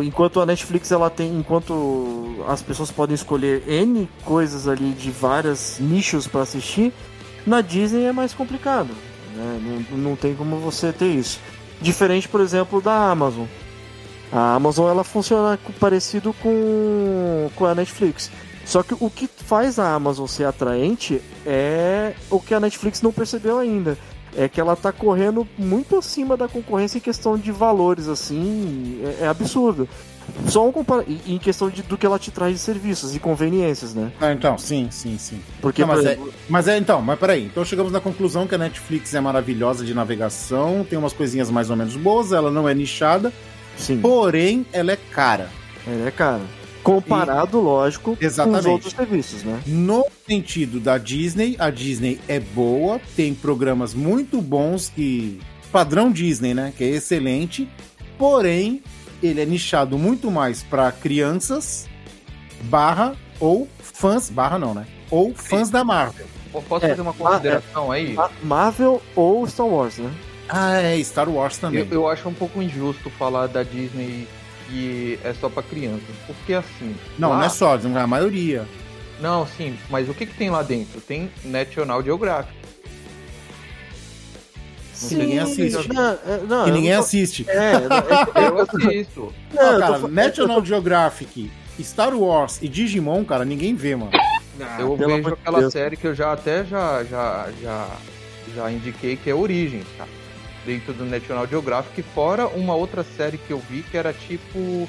Enquanto 0.05 0.41
a 0.41 0.47
Netflix 0.47 0.91
ela 0.93 1.11
tem, 1.11 1.37
enquanto 1.37 2.37
as 2.49 2.63
pessoas 2.63 2.91
podem 2.91 3.15
escolher 3.15 3.65
N 3.69 4.09
coisas 4.25 4.69
ali 4.69 4.91
de 4.93 5.11
vários 5.11 5.79
nichos 5.81 6.27
pra 6.29 6.43
assistir, 6.43 6.93
na 7.45 7.61
Disney 7.61 8.05
é 8.05 8.13
mais 8.13 8.33
complicado. 8.33 8.91
Né? 9.35 9.85
Não, 9.91 9.99
não 9.99 10.17
tem 10.17 10.35
como 10.37 10.57
você 10.59 10.93
ter 10.93 11.09
isso. 11.09 11.41
Diferente, 11.81 12.29
por 12.29 12.41
exemplo, 12.41 12.81
da 12.81 13.11
Amazon. 13.11 13.45
A 14.33 14.55
Amazon 14.55 14.89
ela 14.89 15.05
funciona 15.05 15.59
parecido 15.79 16.33
com, 16.33 17.51
com 17.55 17.67
a 17.67 17.75
Netflix. 17.75 18.31
Só 18.65 18.83
que 18.83 18.95
o 18.99 19.11
que 19.11 19.27
faz 19.27 19.79
a 19.79 19.93
Amazon 19.93 20.27
ser 20.27 20.45
atraente 20.45 21.21
é 21.45 22.15
o 22.31 22.41
que 22.41 22.55
a 22.55 22.61
Netflix 22.61 23.03
não 23.03 23.13
percebeu 23.13 23.59
ainda. 23.59 23.99
É 24.35 24.49
que 24.49 24.59
ela 24.59 24.75
tá 24.75 24.91
correndo 24.91 25.47
muito 25.59 25.99
acima 25.99 26.39
da 26.39 26.49
concorrência 26.49 26.97
em 26.97 27.01
questão 27.03 27.37
de 27.37 27.53
valores, 27.53 28.09
assim, 28.09 28.99
é, 29.21 29.25
é 29.25 29.29
absurdo. 29.29 29.87
Só 30.47 30.67
um 30.67 30.73
compara 30.73 31.05
em 31.27 31.37
questão 31.37 31.69
de, 31.69 31.83
do 31.83 31.99
que 31.99 32.07
ela 32.07 32.19
te 32.19 32.31
traz 32.31 32.55
de 32.55 32.61
serviços 32.61 33.15
e 33.15 33.19
conveniências, 33.19 33.93
né? 33.93 34.11
Ah, 34.21 34.33
então, 34.33 34.57
sim, 34.57 34.89
sim, 34.91 35.19
sim. 35.19 35.41
Porque, 35.61 35.83
Não, 35.83 35.89
mas, 35.89 35.99
por 35.99 36.07
é, 36.07 36.13
exemplo, 36.13 36.35
mas 36.49 36.69
é, 36.69 36.79
então, 36.79 37.03
mas 37.03 37.19
peraí. 37.19 37.45
Então 37.45 37.65
chegamos 37.65 37.93
na 37.93 38.01
conclusão 38.01 38.47
que 38.47 38.55
a 38.55 38.59
Netflix 38.59 39.13
é 39.13 39.21
maravilhosa 39.21 39.85
de 39.85 39.93
navegação, 39.93 40.87
tem 40.89 40.99
umas 40.99 41.13
coisinhas 41.13 41.51
mais 41.51 41.69
ou 41.69 41.77
menos 41.77 41.97
boas, 41.97 42.33
ela 42.33 42.51
não 42.51 42.69
é 42.69 42.75
nichada, 42.75 43.33
sim, 43.83 43.99
porém 44.01 44.65
ela 44.73 44.93
é 44.93 44.97
cara. 44.97 45.51
é, 46.07 46.11
cara. 46.11 46.41
Comparado, 46.83 47.61
lógico, 47.61 48.17
com 48.17 48.25
Exatamente. 48.25 48.61
os 48.61 48.67
outros 48.67 48.93
serviços, 48.93 49.45
né? 49.45 49.61
No 49.67 50.05
sentido 50.27 50.81
da 50.81 50.99
Disney, 50.99 51.55
a 51.59 51.71
Disney 51.71 52.21
é 52.27 52.41
boa, 52.41 53.01
tem 53.15 53.33
programas 53.35 53.95
muito 53.95 54.41
bons 54.41 54.89
que. 54.89 55.39
Padrão 55.71 56.11
Disney, 56.11 56.53
né? 56.55 56.73
Que 56.77 56.83
é 56.85 56.89
excelente. 56.89 57.69
Porém, 58.19 58.83
ele 59.23 59.41
é 59.41 59.47
nichado 59.47 59.97
muito 59.97 60.29
mais 60.31 60.63
para 60.65 60.91
crianças, 60.91 61.89
barra, 62.65 63.15
ou 63.39 63.69
fãs, 63.79 64.29
barra 64.29 64.59
não, 64.59 64.75
né? 64.75 64.87
Ou 65.11 65.33
fãs 65.35 65.71
da 65.71 65.85
Marvel. 65.85 66.27
Po- 66.53 66.63
Posso 66.63 66.85
É, 66.85 66.89
fazer 66.91 67.01
uma 67.01 67.13
consideração 67.15 67.91
aí? 67.93 68.13
Ma- 68.13 68.31
Marvel 68.43 69.01
ou 69.17 69.47
Star 69.47 69.67
Wars, 69.67 69.99
né? 69.99 70.11
Ah, 70.55 70.77
é, 70.83 71.03
Star 71.03 71.29
Wars 71.31 71.57
também. 71.57 71.81
Eu, 71.81 71.87
eu 71.91 72.09
acho 72.09 72.29
um 72.29 72.35
pouco 72.35 72.61
injusto 72.63 73.09
falar 73.11 73.47
da 73.47 73.63
Disney 73.63 74.29
que 74.69 75.19
é 75.25 75.33
só 75.33 75.49
pra 75.49 75.63
criança. 75.63 76.03
Porque 76.27 76.53
assim. 76.53 76.95
Não, 77.19 77.31
lá- 77.31 77.39
não 77.39 77.45
é 77.45 77.49
só, 77.49 77.77
é 77.77 77.99
a 77.99 78.07
maioria. 78.07 78.67
Não, 79.21 79.47
sim, 79.47 79.79
mas 79.89 80.09
o 80.09 80.15
que, 80.15 80.27
que 80.27 80.35
tem 80.37 80.51
lá 80.51 80.63
dentro? 80.63 81.01
Tem 81.01 81.31
National 81.45 82.03
Geographic. 82.03 82.55
Que 85.09 85.15
ninguém 85.17 85.39
assiste. 85.41 85.89
Não, 85.93 86.13
é, 86.13 86.19
não, 86.49 86.65
Que 86.65 86.71
eu 86.71 86.75
ninguém 86.75 86.91
não 86.93 86.99
tô- 86.99 87.05
assiste. 87.05 87.47
É, 87.49 87.73
Eu 88.47 88.59
assisto. 88.63 89.33
não, 89.53 89.63
Não, 89.63 89.73
eu 89.73 89.75
tô 89.75 89.81
cara, 89.81 89.99
fa- 90.01 90.09
National 90.09 90.65
Geographic, 90.65 91.51
Star 91.81 92.15
Wars 92.15 92.59
e 92.63 92.69
Digimon, 92.69 93.25
cara, 93.25 93.45
ninguém 93.45 93.75
vê, 93.75 93.97
mano. 93.97 94.13
eu 94.79 94.97
pelo 94.97 95.17
vejo 95.17 95.29
aquela 95.35 95.59
Deus. 95.61 95.73
série 95.73 95.97
que 95.97 96.07
eu 96.07 96.15
já 96.15 96.33
até 96.33 96.65
já, 96.65 97.03
já, 97.05 97.49
já, 97.61 97.89
já 98.55 98.71
indiquei 98.71 99.17
que 99.17 99.29
é 99.31 99.35
Origins, 99.35 99.87
cara. 99.99 100.11
Dentro 100.65 100.93
do 100.93 101.05
National 101.05 101.47
Geographic, 101.49 102.03
fora 102.15 102.47
uma 102.47 102.75
outra 102.75 103.03
série 103.17 103.37
que 103.39 103.51
eu 103.51 103.59
vi 103.69 103.83
que 103.83 103.97
era 103.97 104.13
tipo 104.13 104.89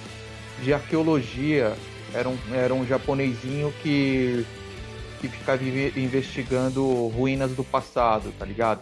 de 0.61 0.74
arqueologia. 0.74 1.74
Era 2.13 2.30
um, 2.30 2.38
era 2.53 2.74
um 2.76 2.86
japonesinho 2.86 3.74
que, 3.82 4.45
que 5.19 5.28
ficava 5.28 5.63
inve- 5.63 5.93
investigando 5.97 7.07
ruínas 7.07 7.51
do 7.53 7.63
passado, 7.63 8.32
tá 8.38 8.45
ligado? 8.45 8.82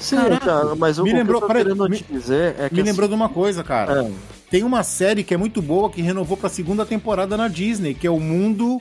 Sim, 0.00 0.16
Caraca, 0.16 0.44
cara, 0.44 0.74
mas 0.74 0.98
o, 0.98 1.04
me 1.04 1.12
o 1.12 1.16
lembrou- 1.16 1.38
que 1.40 1.44
eu 1.44 1.48
tô 1.48 1.54
peraí, 1.54 1.62
querendo 1.64 1.88
me- 1.88 1.96
te 1.98 2.04
dizer 2.12 2.56
é 2.58 2.68
que 2.68 2.74
Me 2.74 2.80
assim, 2.80 2.90
lembrou 2.90 3.08
de 3.08 3.14
uma 3.14 3.28
coisa, 3.28 3.62
cara. 3.62 4.02
é, 4.06 4.10
Tem 4.50 4.64
uma 4.64 4.82
série 4.82 5.22
que 5.22 5.32
é 5.32 5.36
muito 5.36 5.62
boa 5.62 5.88
que 5.88 6.02
renovou 6.02 6.36
pra 6.36 6.48
segunda 6.48 6.84
temporada 6.84 7.36
na 7.36 7.46
Disney, 7.46 7.94
que 7.94 8.06
é 8.06 8.10
o 8.10 8.18
Mundo. 8.20 8.80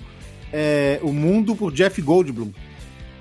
É, 0.51 0.99
o 1.03 1.11
Mundo 1.13 1.55
por 1.55 1.71
Jeff 1.71 2.01
Goldblum. 2.01 2.51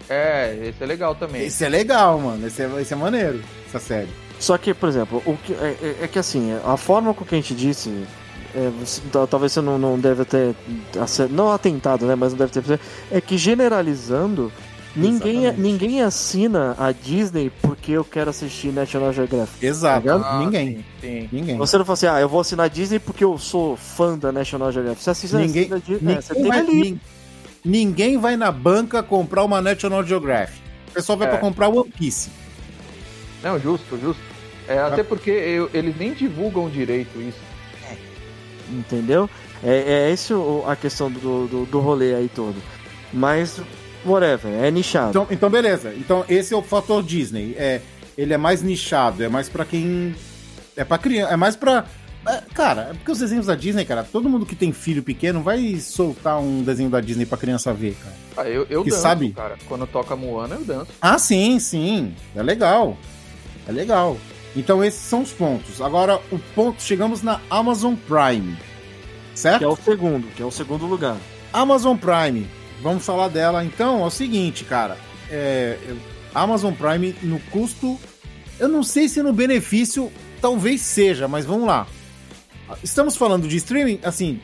É, 0.08 0.68
esse 0.68 0.82
é 0.82 0.86
legal 0.86 1.14
também. 1.14 1.46
Esse 1.46 1.64
é 1.64 1.68
legal, 1.68 2.18
mano. 2.20 2.46
Esse 2.46 2.62
é, 2.62 2.70
esse 2.80 2.92
é 2.92 2.96
maneiro, 2.96 3.40
essa 3.66 3.78
série. 3.78 4.08
Só 4.38 4.58
que, 4.58 4.74
por 4.74 4.88
exemplo, 4.88 5.22
o 5.24 5.36
que, 5.36 5.52
é, 5.54 5.76
é- 5.82 6.04
é 6.04 6.08
que 6.08 6.18
assim, 6.18 6.50
a 6.66 6.76
forma 6.76 7.14
com 7.14 7.24
que 7.24 7.34
a 7.34 7.38
gente 7.38 7.54
disse, 7.54 7.90
é, 8.54 8.70
você- 8.78 9.00
talvez 9.30 9.52
você 9.52 9.60
não, 9.60 9.78
não 9.78 9.98
deve 9.98 10.24
ter, 10.24 10.54
não 11.30 11.50
atentado, 11.52 12.04
né, 12.06 12.14
mas 12.14 12.32
não 12.32 12.38
deve 12.38 12.52
ter, 12.60 12.80
é 13.10 13.20
que 13.20 13.38
generalizando, 13.38 14.52
ninguém, 14.94 15.44
Exatamente. 15.44 15.60
ninguém 15.60 16.02
assina 16.02 16.74
a 16.78 16.92
Disney 16.92 17.50
porque 17.62 17.92
eu 17.92 18.04
quero 18.04 18.30
assistir 18.30 18.72
National 18.72 19.12
Geographic. 19.12 19.64
Exato. 19.64 20.10
Ah, 20.10 20.40
ninguém. 20.40 20.84
Sim, 21.00 21.20
sim. 21.22 21.28
Ninguém. 21.32 21.56
Você 21.56 21.78
não 21.78 21.84
fala 21.84 21.94
assim, 21.94 22.06
ah, 22.06 22.20
eu 22.20 22.28
vou 22.28 22.40
assinar 22.40 22.66
a 22.66 22.68
Disney 22.68 22.98
porque 22.98 23.24
eu 23.24 23.38
sou 23.38 23.76
fã 23.76 24.18
da 24.18 24.30
National 24.30 24.70
Geographic. 24.70 25.02
Você 25.02 25.10
assiste 25.10 25.34
Ninguém, 25.36 25.62
assina 25.62 25.76
a 25.76 25.78
Disney, 25.78 25.98
ninguém, 26.00 26.16
é, 26.16 26.20
você 26.20 26.34
tem 26.34 26.44
vai, 26.48 26.58
ali. 26.58 27.00
Nin- 27.64 27.86
ninguém 27.86 28.18
vai 28.18 28.36
na 28.36 28.50
banca 28.52 29.02
comprar 29.02 29.44
uma 29.44 29.60
National 29.60 30.04
Geographic. 30.04 30.60
O 30.88 30.92
pessoal 30.92 31.18
vai 31.18 31.26
É. 31.28 31.30
pra 31.30 31.38
comprar 31.40 31.68
One 31.68 31.90
Piece. 31.90 32.30
Não, 33.42 33.58
justo, 33.58 33.98
justo. 33.98 34.22
É, 34.68 34.78
até 34.78 35.02
porque 35.02 35.30
eu- 35.30 35.68
eles 35.74 35.94
nem 35.98 36.12
divulgam 36.14 36.68
direito 36.70 37.20
isso. 37.20 37.38
Entendeu? 38.70 39.28
É, 39.62 40.06
é 40.08 40.10
esse 40.10 40.32
o- 40.32 40.64
a 40.66 40.74
questão 40.74 41.10
do, 41.10 41.46
do, 41.46 41.66
do 41.66 41.80
rolê 41.80 42.14
aí 42.14 42.30
todo. 42.34 42.56
Mas, 43.12 43.60
whatever, 44.04 44.52
é 44.52 44.70
nichado. 44.70 45.10
Então, 45.10 45.26
então, 45.30 45.50
beleza. 45.50 45.92
Então, 45.96 46.24
esse 46.28 46.54
é 46.54 46.56
o 46.56 46.62
fator 46.62 47.02
Disney. 47.02 47.54
É, 47.58 47.80
ele 48.16 48.32
é 48.32 48.38
mais 48.38 48.62
nichado, 48.62 49.22
é 49.22 49.28
mais 49.28 49.48
pra 49.48 49.64
quem. 49.64 50.14
É 50.76 50.82
pra 50.84 50.96
criança. 50.98 51.32
É 51.32 51.36
mais 51.36 51.54
pra. 51.56 51.84
É, 52.26 52.42
cara, 52.54 52.88
é 52.90 52.94
porque 52.94 53.10
os 53.10 53.18
desenhos 53.18 53.46
da 53.46 53.54
Disney, 53.54 53.84
cara, 53.84 54.02
todo 54.04 54.28
mundo 54.28 54.46
que 54.46 54.54
tem 54.56 54.72
filho 54.72 55.02
pequeno 55.02 55.42
vai 55.42 55.76
soltar 55.76 56.38
um 56.40 56.62
desenho 56.62 56.90
da 56.90 57.00
Disney 57.00 57.26
pra 57.26 57.36
criança 57.38 57.72
ver, 57.72 57.96
cara. 58.02 58.14
Ah, 58.36 58.48
eu, 58.50 58.66
eu 58.70 58.82
Que 58.84 58.90
danço, 58.90 59.02
sabe? 59.02 59.30
cara. 59.30 59.56
Quando 59.68 59.86
toca 59.86 60.16
Moana, 60.16 60.56
eu 60.56 60.64
danço. 60.64 60.90
Ah, 61.00 61.18
sim, 61.18 61.58
sim. 61.58 62.14
É 62.34 62.42
legal. 62.42 62.96
É 63.68 63.72
legal. 63.72 64.16
Então, 64.56 64.84
esses 64.84 65.00
são 65.00 65.22
os 65.22 65.32
pontos. 65.32 65.80
Agora, 65.80 66.20
o 66.30 66.38
ponto. 66.54 66.82
Chegamos 66.82 67.22
na 67.22 67.40
Amazon 67.50 67.94
Prime. 67.94 68.56
Certo? 69.34 69.58
Que 69.58 69.64
é 69.64 69.68
o 69.68 69.76
segundo, 69.76 70.28
que 70.34 70.42
é 70.42 70.46
o 70.46 70.50
segundo 70.50 70.86
lugar. 70.86 71.16
Amazon 71.52 71.96
Prime. 71.96 72.46
Vamos 72.82 73.04
falar 73.04 73.28
dela 73.28 73.64
então. 73.64 74.02
É 74.02 74.06
o 74.06 74.10
seguinte, 74.10 74.64
cara. 74.64 74.96
É, 75.30 75.76
Amazon 76.34 76.72
Prime 76.72 77.14
no 77.22 77.40
custo. 77.50 77.98
Eu 78.58 78.68
não 78.68 78.82
sei 78.82 79.08
se 79.08 79.22
no 79.22 79.32
benefício 79.32 80.12
talvez 80.40 80.80
seja, 80.82 81.26
mas 81.26 81.44
vamos 81.44 81.66
lá. 81.66 81.86
Estamos 82.82 83.16
falando 83.16 83.46
de 83.46 83.56
streaming, 83.56 84.00
assim, 84.02 84.40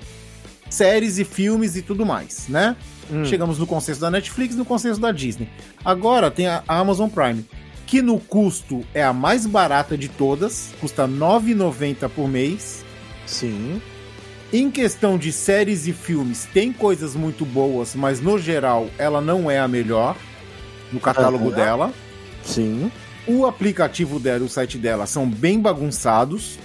séries 0.68 1.18
e 1.18 1.24
filmes 1.24 1.76
e 1.76 1.82
tudo 1.82 2.06
mais, 2.06 2.46
né? 2.48 2.76
Hum. 3.10 3.24
Chegamos 3.24 3.58
no 3.58 3.66
consenso 3.66 4.00
da 4.00 4.10
Netflix, 4.10 4.54
no 4.54 4.64
consenso 4.64 5.00
da 5.00 5.10
Disney. 5.10 5.48
Agora 5.84 6.30
tem 6.30 6.46
a 6.46 6.62
Amazon 6.68 7.08
Prime, 7.08 7.44
que 7.86 8.00
no 8.00 8.20
custo 8.20 8.84
é 8.94 9.02
a 9.02 9.12
mais 9.12 9.46
barata 9.46 9.98
de 9.98 10.08
todas, 10.08 10.70
custa 10.80 11.06
R$ 11.06 11.12
9,90 11.12 12.08
por 12.08 12.28
mês. 12.28 12.84
Sim. 13.26 13.80
Em 14.52 14.70
questão 14.70 15.16
de 15.16 15.32
séries 15.32 15.86
e 15.86 15.92
filmes, 15.92 16.48
tem 16.52 16.72
coisas 16.72 17.14
muito 17.14 17.44
boas, 17.44 17.94
mas 17.94 18.20
no 18.20 18.38
geral 18.38 18.88
ela 18.98 19.20
não 19.20 19.50
é 19.50 19.58
a 19.58 19.68
melhor 19.68 20.16
no 20.92 20.98
catálogo 21.00 21.48
Aham. 21.48 21.56
dela. 21.56 21.92
Sim. 22.42 22.90
O 23.26 23.46
aplicativo 23.46 24.18
dela 24.18 24.40
e 24.40 24.46
o 24.46 24.48
site 24.48 24.76
dela 24.78 25.06
são 25.06 25.28
bem 25.28 25.60
bagunçados. 25.60 26.58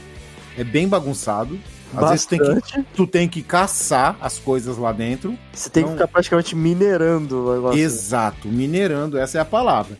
É 0.57 0.63
bem 0.63 0.87
bagunçado. 0.87 1.59
Às 1.95 2.09
vezes 2.09 2.25
tem 2.25 2.39
que, 2.39 2.45
Bastante. 2.53 2.87
tu 2.95 3.07
tem 3.07 3.27
que 3.29 3.41
caçar 3.41 4.17
as 4.19 4.37
coisas 4.37 4.77
lá 4.77 4.91
dentro. 4.91 5.37
Você 5.53 5.69
tem 5.69 5.83
que 5.83 5.89
Não. 5.89 5.95
ficar 5.95 6.07
praticamente 6.07 6.55
minerando 6.55 7.45
o 7.45 7.55
negócio. 7.55 7.79
Exato, 7.79 8.47
minerando, 8.47 9.17
essa 9.17 9.37
é 9.37 9.41
a 9.41 9.45
palavra. 9.45 9.97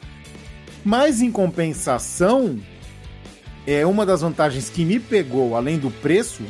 Mas 0.84 1.22
em 1.22 1.32
compensação, 1.32 2.60
é 3.66 3.86
uma 3.86 4.06
das 4.06 4.22
vantagens 4.22 4.70
que 4.70 4.84
me 4.86 4.99
pegou, 4.99 5.56
além 5.56 5.78
do 5.78 5.89
preço, 5.89 6.43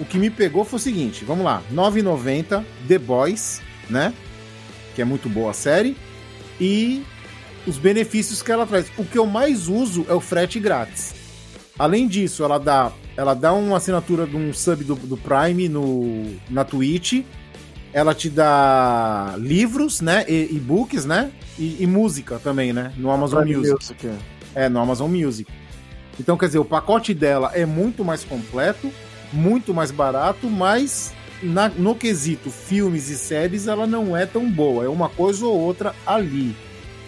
o 0.00 0.04
que 0.04 0.18
me 0.18 0.30
pegou 0.30 0.64
foi 0.64 0.78
o 0.78 0.82
seguinte, 0.82 1.24
vamos 1.24 1.44
lá, 1.44 1.62
9,90 1.72 2.64
The 2.88 2.98
Boys, 2.98 3.60
né? 3.88 4.12
Que 4.94 5.02
é 5.02 5.04
muito 5.04 5.28
boa 5.28 5.50
a 5.52 5.54
série 5.54 5.96
e 6.60 7.02
os 7.66 7.78
benefícios 7.78 8.42
que 8.42 8.50
ela 8.50 8.66
traz. 8.66 8.86
O 8.98 9.04
que 9.04 9.16
eu 9.16 9.26
mais 9.26 9.68
uso 9.68 10.04
é 10.08 10.12
o 10.12 10.20
frete 10.20 10.58
grátis. 10.58 11.14
Além 11.78 12.06
disso, 12.06 12.44
ela 12.44 12.58
dá, 12.58 12.92
ela 13.22 13.34
dá 13.34 13.52
uma 13.52 13.76
assinatura 13.76 14.26
de 14.26 14.36
um 14.36 14.52
sub 14.52 14.82
do, 14.84 14.94
do 14.96 15.16
Prime 15.16 15.68
no, 15.68 16.26
na 16.50 16.64
Twitch. 16.64 17.22
Ela 17.92 18.14
te 18.14 18.28
dá 18.28 19.34
livros, 19.38 20.00
né? 20.00 20.24
E- 20.28 20.48
E-books, 20.56 21.04
né? 21.04 21.30
E, 21.58 21.76
e 21.82 21.86
música 21.86 22.38
também, 22.42 22.72
né? 22.72 22.92
No 22.96 23.10
Amazon 23.10 23.42
Prime 23.42 23.56
Music. 23.58 23.74
Music, 23.74 24.06
é. 24.54 24.64
É, 24.64 24.68
no 24.68 24.80
Amazon 24.80 25.10
Music. 25.10 25.50
Então, 26.18 26.36
quer 26.36 26.46
dizer, 26.46 26.58
o 26.58 26.64
pacote 26.64 27.14
dela 27.14 27.52
é 27.54 27.64
muito 27.64 28.04
mais 28.04 28.24
completo, 28.24 28.90
muito 29.32 29.72
mais 29.72 29.90
barato, 29.90 30.48
mas 30.50 31.12
na- 31.42 31.68
no 31.68 31.94
quesito 31.94 32.50
filmes 32.50 33.08
e 33.08 33.16
séries 33.16 33.66
ela 33.68 33.86
não 33.86 34.16
é 34.16 34.26
tão 34.26 34.50
boa. 34.50 34.84
É 34.84 34.88
uma 34.88 35.08
coisa 35.08 35.46
ou 35.46 35.58
outra 35.58 35.94
ali. 36.06 36.56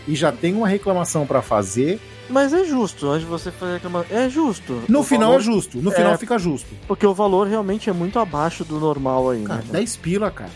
E 0.06 0.14
já 0.14 0.30
tem 0.30 0.54
uma 0.54 0.68
reclamação 0.68 1.26
pra 1.26 1.42
fazer. 1.42 1.98
Mas 2.28 2.52
é 2.54 2.64
justo, 2.64 3.08
antes 3.10 3.22
de 3.24 3.30
você 3.30 3.50
fazer 3.50 3.74
reclamação. 3.74 4.16
É 4.16 4.28
justo. 4.30 4.82
No 4.88 5.00
O 5.00 5.02
final 5.02 5.28
valor- 5.30 5.40
é 5.40 5.44
justo. 5.44 5.78
No 5.78 5.92
É. 5.92 5.94
final 5.94 6.16
fica 6.18 6.38
justo. 6.38 6.68
Porque 6.88 7.06
o 7.06 7.12
valor 7.12 7.46
realmente 7.46 7.90
é 7.90 7.92
muito 7.92 8.18
abaixo 8.18 8.64
do 8.64 8.80
normal 8.80 9.30
aí, 9.30 9.42
Cara, 9.44 9.60
né? 9.60 9.66
10 9.72 9.96
pila, 9.96 10.30
cara. 10.30 10.50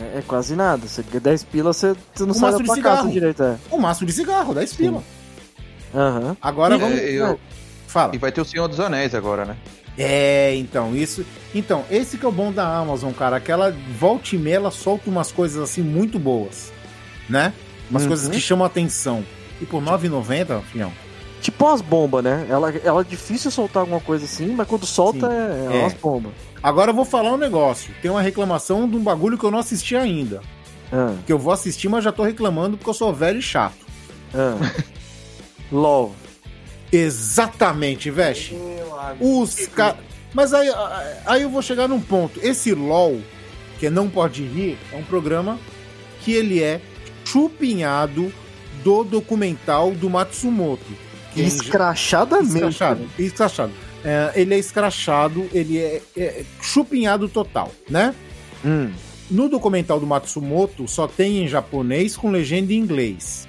É, 0.00 0.18
é 0.18 0.22
quase 0.26 0.56
nada. 0.56 0.86
Você 0.88 1.02
quer 1.02 1.20
10 1.20 1.44
pila, 1.44 1.72
você, 1.72 1.94
você 2.14 2.22
não 2.24 2.30
Um 2.30 2.34
sai 2.34 2.52
da 2.52 2.58
de 2.58 2.64
tua 2.64 2.74
cigarro. 2.74 2.96
casa 2.96 3.10
direito. 3.10 3.42
É. 3.42 3.56
O 3.70 3.78
maço 3.78 4.06
de 4.06 4.12
cigarro, 4.12 4.54
10 4.54 4.72
pila. 4.72 5.02
Aham. 5.94 6.36
Agora 6.40 6.76
E- 6.76 6.78
vamos. 6.78 6.98
É, 6.98 7.10
eu- 7.10 7.38
Fala. 7.86 8.14
E 8.14 8.18
vai 8.18 8.32
ter 8.32 8.40
o 8.40 8.44
Senhor 8.44 8.66
dos 8.68 8.80
Anéis 8.80 9.14
agora, 9.14 9.44
né? 9.44 9.56
É, 9.98 10.54
então, 10.56 10.96
isso. 10.96 11.26
Então, 11.54 11.84
esse 11.90 12.16
que 12.16 12.24
é 12.24 12.28
o 12.28 12.32
bom 12.32 12.50
da 12.50 12.66
Amazon, 12.78 13.12
cara. 13.12 13.36
Aquela 13.36 13.76
volta 13.98 14.34
e 14.34 14.38
meia, 14.38 14.56
ela 14.56 14.70
solta 14.70 15.10
umas 15.10 15.30
coisas 15.30 15.62
assim 15.62 15.82
muito 15.82 16.18
boas. 16.18 16.72
Né? 17.28 17.52
Umas 17.90 18.02
Uhum. 18.04 18.08
coisas 18.08 18.28
que 18.28 18.40
chamam 18.40 18.64
atenção. 18.66 19.22
E 19.60 19.66
por 19.66 19.80
R$ 19.80 19.84
9,90, 19.90 20.62
filhão. 20.72 20.90
Tipo 21.42 21.66
umas 21.66 21.80
bombas, 21.82 22.22
né? 22.24 22.46
Ela, 22.48 22.70
ela 22.84 23.00
é 23.00 23.04
difícil 23.04 23.50
soltar 23.50 23.80
alguma 23.82 24.00
coisa 24.00 24.24
assim, 24.24 24.46
mas 24.54 24.66
quando 24.66 24.86
solta 24.86 25.28
Sim. 25.28 25.34
é, 25.34 25.74
é 25.74 25.76
É. 25.76 25.80
umas 25.82 25.92
bombas. 25.94 26.32
Agora 26.62 26.90
eu 26.92 26.94
vou 26.94 27.04
falar 27.04 27.32
um 27.32 27.36
negócio. 27.36 27.92
Tem 28.00 28.10
uma 28.10 28.22
reclamação 28.22 28.88
de 28.88 28.96
um 28.96 29.02
bagulho 29.02 29.36
que 29.36 29.44
eu 29.44 29.50
não 29.50 29.58
assisti 29.58 29.94
ainda. 29.96 30.40
Ah, 30.92 31.14
Que 31.26 31.32
eu 31.32 31.38
vou 31.38 31.52
assistir, 31.52 31.88
mas 31.88 32.04
já 32.04 32.12
tô 32.12 32.22
reclamando 32.22 32.76
porque 32.76 32.88
eu 32.88 32.94
sou 32.94 33.12
velho 33.12 33.38
e 33.38 33.42
chato. 33.42 33.74
ah. 34.32 34.56
LOL. 35.72 36.14
Exatamente, 36.92 38.10
Veste. 38.10 38.54
Os 39.18 39.66
ca... 39.68 39.96
Mas 40.34 40.52
aí, 40.54 40.68
aí 41.26 41.42
eu 41.42 41.50
vou 41.50 41.62
chegar 41.62 41.88
num 41.88 42.00
ponto. 42.00 42.38
Esse 42.42 42.72
LOL, 42.74 43.20
que 43.80 43.86
é 43.86 43.90
Não 43.90 44.08
Pode 44.08 44.42
Rir, 44.44 44.78
é 44.92 44.96
um 44.96 45.02
programa 45.02 45.58
que 46.20 46.32
ele 46.32 46.62
é 46.62 46.80
chupinhado 47.24 48.32
do 48.84 49.02
documental 49.04 49.90
do 49.92 50.08
Matsumoto. 50.10 50.84
Que 51.34 51.42
é 51.42 51.44
Escrachadamente. 51.44 52.54
Escrachado. 52.56 53.08
Escrachado. 53.18 53.72
É, 54.04 54.32
ele 54.34 54.54
é 54.54 54.58
escrachado, 54.58 55.48
ele 55.52 55.78
é, 55.78 56.02
é 56.16 56.44
chupinhado 56.60 57.28
total, 57.28 57.70
né? 57.88 58.14
Hum. 58.64 58.90
No 59.30 59.48
documental 59.48 60.00
do 60.00 60.06
Matsumoto 60.06 60.88
só 60.88 61.06
tem 61.06 61.44
em 61.44 61.48
japonês 61.48 62.16
com 62.16 62.30
legenda 62.30 62.72
em 62.72 62.76
inglês. 62.76 63.46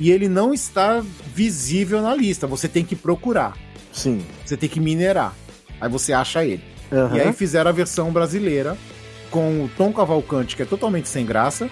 e 0.00 0.10
ele 0.10 0.28
não 0.28 0.54
está 0.54 1.02
visível 1.34 2.00
na 2.00 2.14
lista. 2.14 2.46
Você 2.46 2.66
tem 2.68 2.84
que 2.84 2.96
procurar, 2.96 3.56
Sim. 3.92 4.24
você 4.44 4.56
tem 4.56 4.68
que 4.68 4.80
minerar. 4.80 5.34
Aí 5.80 5.88
você 5.88 6.12
acha 6.12 6.44
ele. 6.44 6.62
Aham. 6.92 7.16
E 7.16 7.20
aí 7.20 7.32
fizeram 7.32 7.68
a 7.70 7.72
versão 7.72 8.10
brasileira 8.12 8.76
com 9.30 9.64
o 9.64 9.70
Tom 9.76 9.92
Cavalcante, 9.92 10.54
que 10.56 10.62
é 10.62 10.64
totalmente 10.64 11.08
sem 11.08 11.26
graça, 11.26 11.68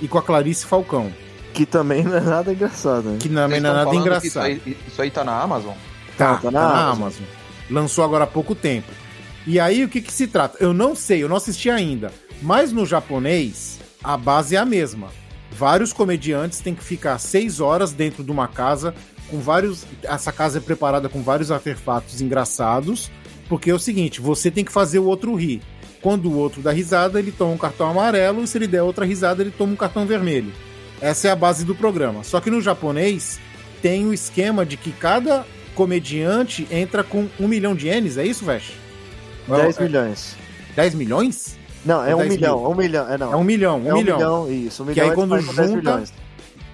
e 0.00 0.06
com 0.08 0.16
a 0.18 0.22
Clarice 0.22 0.64
Falcão, 0.64 1.12
Que 1.52 1.66
também 1.66 2.04
não 2.04 2.16
é 2.16 2.20
nada 2.20 2.52
engraçado, 2.52 3.10
né? 3.10 3.18
que 3.20 3.28
também 3.28 3.60
não 3.60 3.70
é 3.70 3.72
nada 3.74 3.94
engraçado. 3.94 4.26
Isso 4.26 4.38
aí, 4.38 4.76
isso 4.86 5.02
aí 5.02 5.10
tá 5.10 5.24
na 5.24 5.40
Amazon? 5.40 5.74
Tá, 6.16 6.34
Tá 6.34 6.40
tá 6.42 6.50
na 6.50 6.60
na, 6.60 6.68
Amazon. 6.68 7.02
Amazon. 7.02 7.24
Lançou 7.70 8.04
agora 8.04 8.24
há 8.24 8.26
pouco 8.26 8.54
tempo. 8.54 8.90
E 9.46 9.58
aí, 9.58 9.84
o 9.84 9.88
que 9.88 10.00
que 10.00 10.12
se 10.12 10.26
trata? 10.26 10.58
Eu 10.60 10.72
não 10.72 10.94
sei, 10.94 11.22
eu 11.22 11.28
não 11.28 11.36
assisti 11.36 11.70
ainda. 11.70 12.12
Mas 12.42 12.72
no 12.72 12.84
japonês, 12.84 13.78
a 14.02 14.16
base 14.16 14.56
é 14.56 14.58
a 14.58 14.64
mesma. 14.64 15.08
Vários 15.50 15.92
comediantes 15.92 16.60
têm 16.60 16.74
que 16.74 16.84
ficar 16.84 17.18
seis 17.18 17.60
horas 17.60 17.92
dentro 17.92 18.22
de 18.22 18.30
uma 18.30 18.46
casa 18.46 18.94
com 19.28 19.40
vários. 19.40 19.86
Essa 20.02 20.30
casa 20.30 20.58
é 20.58 20.60
preparada 20.60 21.08
com 21.08 21.22
vários 21.22 21.50
artefatos 21.50 22.20
engraçados. 22.20 23.10
Porque 23.48 23.70
é 23.70 23.74
o 23.74 23.78
seguinte, 23.78 24.20
você 24.20 24.50
tem 24.50 24.64
que 24.64 24.70
fazer 24.70 24.98
o 24.98 25.06
outro 25.06 25.34
rir. 25.34 25.62
Quando 26.02 26.30
o 26.30 26.36
outro 26.36 26.60
dá 26.60 26.70
risada, 26.70 27.18
ele 27.18 27.32
toma 27.32 27.52
um 27.54 27.58
cartão 27.58 27.90
amarelo, 27.90 28.44
e 28.44 28.46
se 28.46 28.56
ele 28.58 28.66
der 28.66 28.82
outra 28.82 29.04
risada, 29.04 29.42
ele 29.42 29.50
toma 29.50 29.72
um 29.72 29.76
cartão 29.76 30.06
vermelho. 30.06 30.52
Essa 31.00 31.28
é 31.28 31.30
a 31.30 31.36
base 31.36 31.64
do 31.64 31.74
programa. 31.74 32.24
Só 32.24 32.40
que 32.40 32.50
no 32.50 32.60
japonês 32.60 33.38
tem 33.80 34.06
o 34.06 34.12
esquema 34.12 34.66
de 34.66 34.76
que 34.76 34.90
cada 34.92 35.44
comediante 35.74 36.66
entra 36.70 37.04
com 37.04 37.28
um 37.38 37.46
milhão 37.46 37.74
de 37.74 37.86
ienes, 37.86 38.16
é 38.18 38.26
isso, 38.26 38.44
Vesh? 38.44 38.72
10 39.46 39.78
É- 39.78 39.82
milhões. 39.82 40.36
10 40.74 40.94
milhões? 40.94 41.56
Não, 41.84 42.04
é 42.04 42.14
um 42.14 42.18
10 42.18 42.30
milhão, 42.32 42.58
mil? 42.60 42.70
um 42.70 42.74
milhão. 42.74 43.08
É, 43.12 43.16
não. 43.16 43.32
É 43.32 43.36
um 43.36 43.44
milhão, 43.44 43.78
um 43.82 43.88
É 43.90 43.94
milhão. 43.94 44.50
isso. 44.52 44.82
Um 44.82 44.86
Que 44.86 44.92
milhão 44.92 45.06
aí 45.06 45.12
é 45.12 45.14
quando 45.14 45.30
mais 45.30 45.48
de 45.48 45.54
10 45.54 45.70
junta- 45.70 45.90
milhões. 45.92 46.12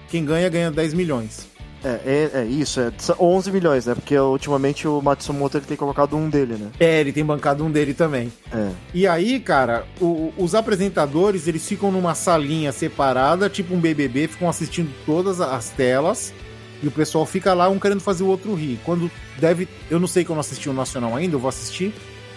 Quem 0.09 0.25
ganha, 0.25 0.49
ganha 0.49 0.71
10 0.71 0.93
milhões. 0.93 1.47
É, 1.87 2.31
é, 2.33 2.39
é 2.41 2.45
isso, 2.45 2.79
é 2.79 2.91
são 2.97 3.15
11 3.19 3.51
milhões, 3.51 3.85
né? 3.85 3.93
Porque 3.93 4.17
ultimamente 4.17 4.87
o 4.87 4.99
Matsumoto 5.03 5.57
ele 5.57 5.67
tem 5.67 5.77
colocado 5.77 6.17
um 6.17 6.27
dele, 6.27 6.55
né? 6.55 6.71
É, 6.79 6.99
ele 6.99 7.13
tem 7.13 7.23
bancado 7.23 7.63
um 7.63 7.69
dele 7.69 7.93
também. 7.93 8.33
É. 8.51 8.71
E 8.91 9.05
aí, 9.05 9.39
cara, 9.39 9.85
o- 10.01 10.33
os 10.35 10.55
apresentadores, 10.55 11.47
eles 11.47 11.67
ficam 11.67 11.91
numa 11.91 12.15
salinha 12.15 12.71
separada, 12.71 13.47
tipo 13.51 13.75
um 13.75 13.79
BBB, 13.79 14.27
ficam 14.27 14.49
assistindo 14.49 14.91
todas 15.05 15.39
as 15.39 15.69
telas, 15.69 16.33
e 16.81 16.87
o 16.87 16.91
pessoal 16.91 17.23
fica 17.23 17.53
lá, 17.53 17.69
um 17.69 17.77
querendo 17.77 18.01
fazer 18.01 18.23
o 18.23 18.27
outro 18.27 18.55
rir. 18.55 18.79
Quando 18.83 19.11
deve, 19.39 19.67
eu 19.87 19.99
não 19.99 20.07
sei 20.07 20.23
que 20.25 20.31
eu 20.31 20.35
não 20.35 20.41
assisti 20.41 20.67
o 20.67 20.73
Nacional 20.73 21.15
ainda, 21.15 21.35
eu 21.35 21.39
vou 21.39 21.49
assistir 21.49 21.93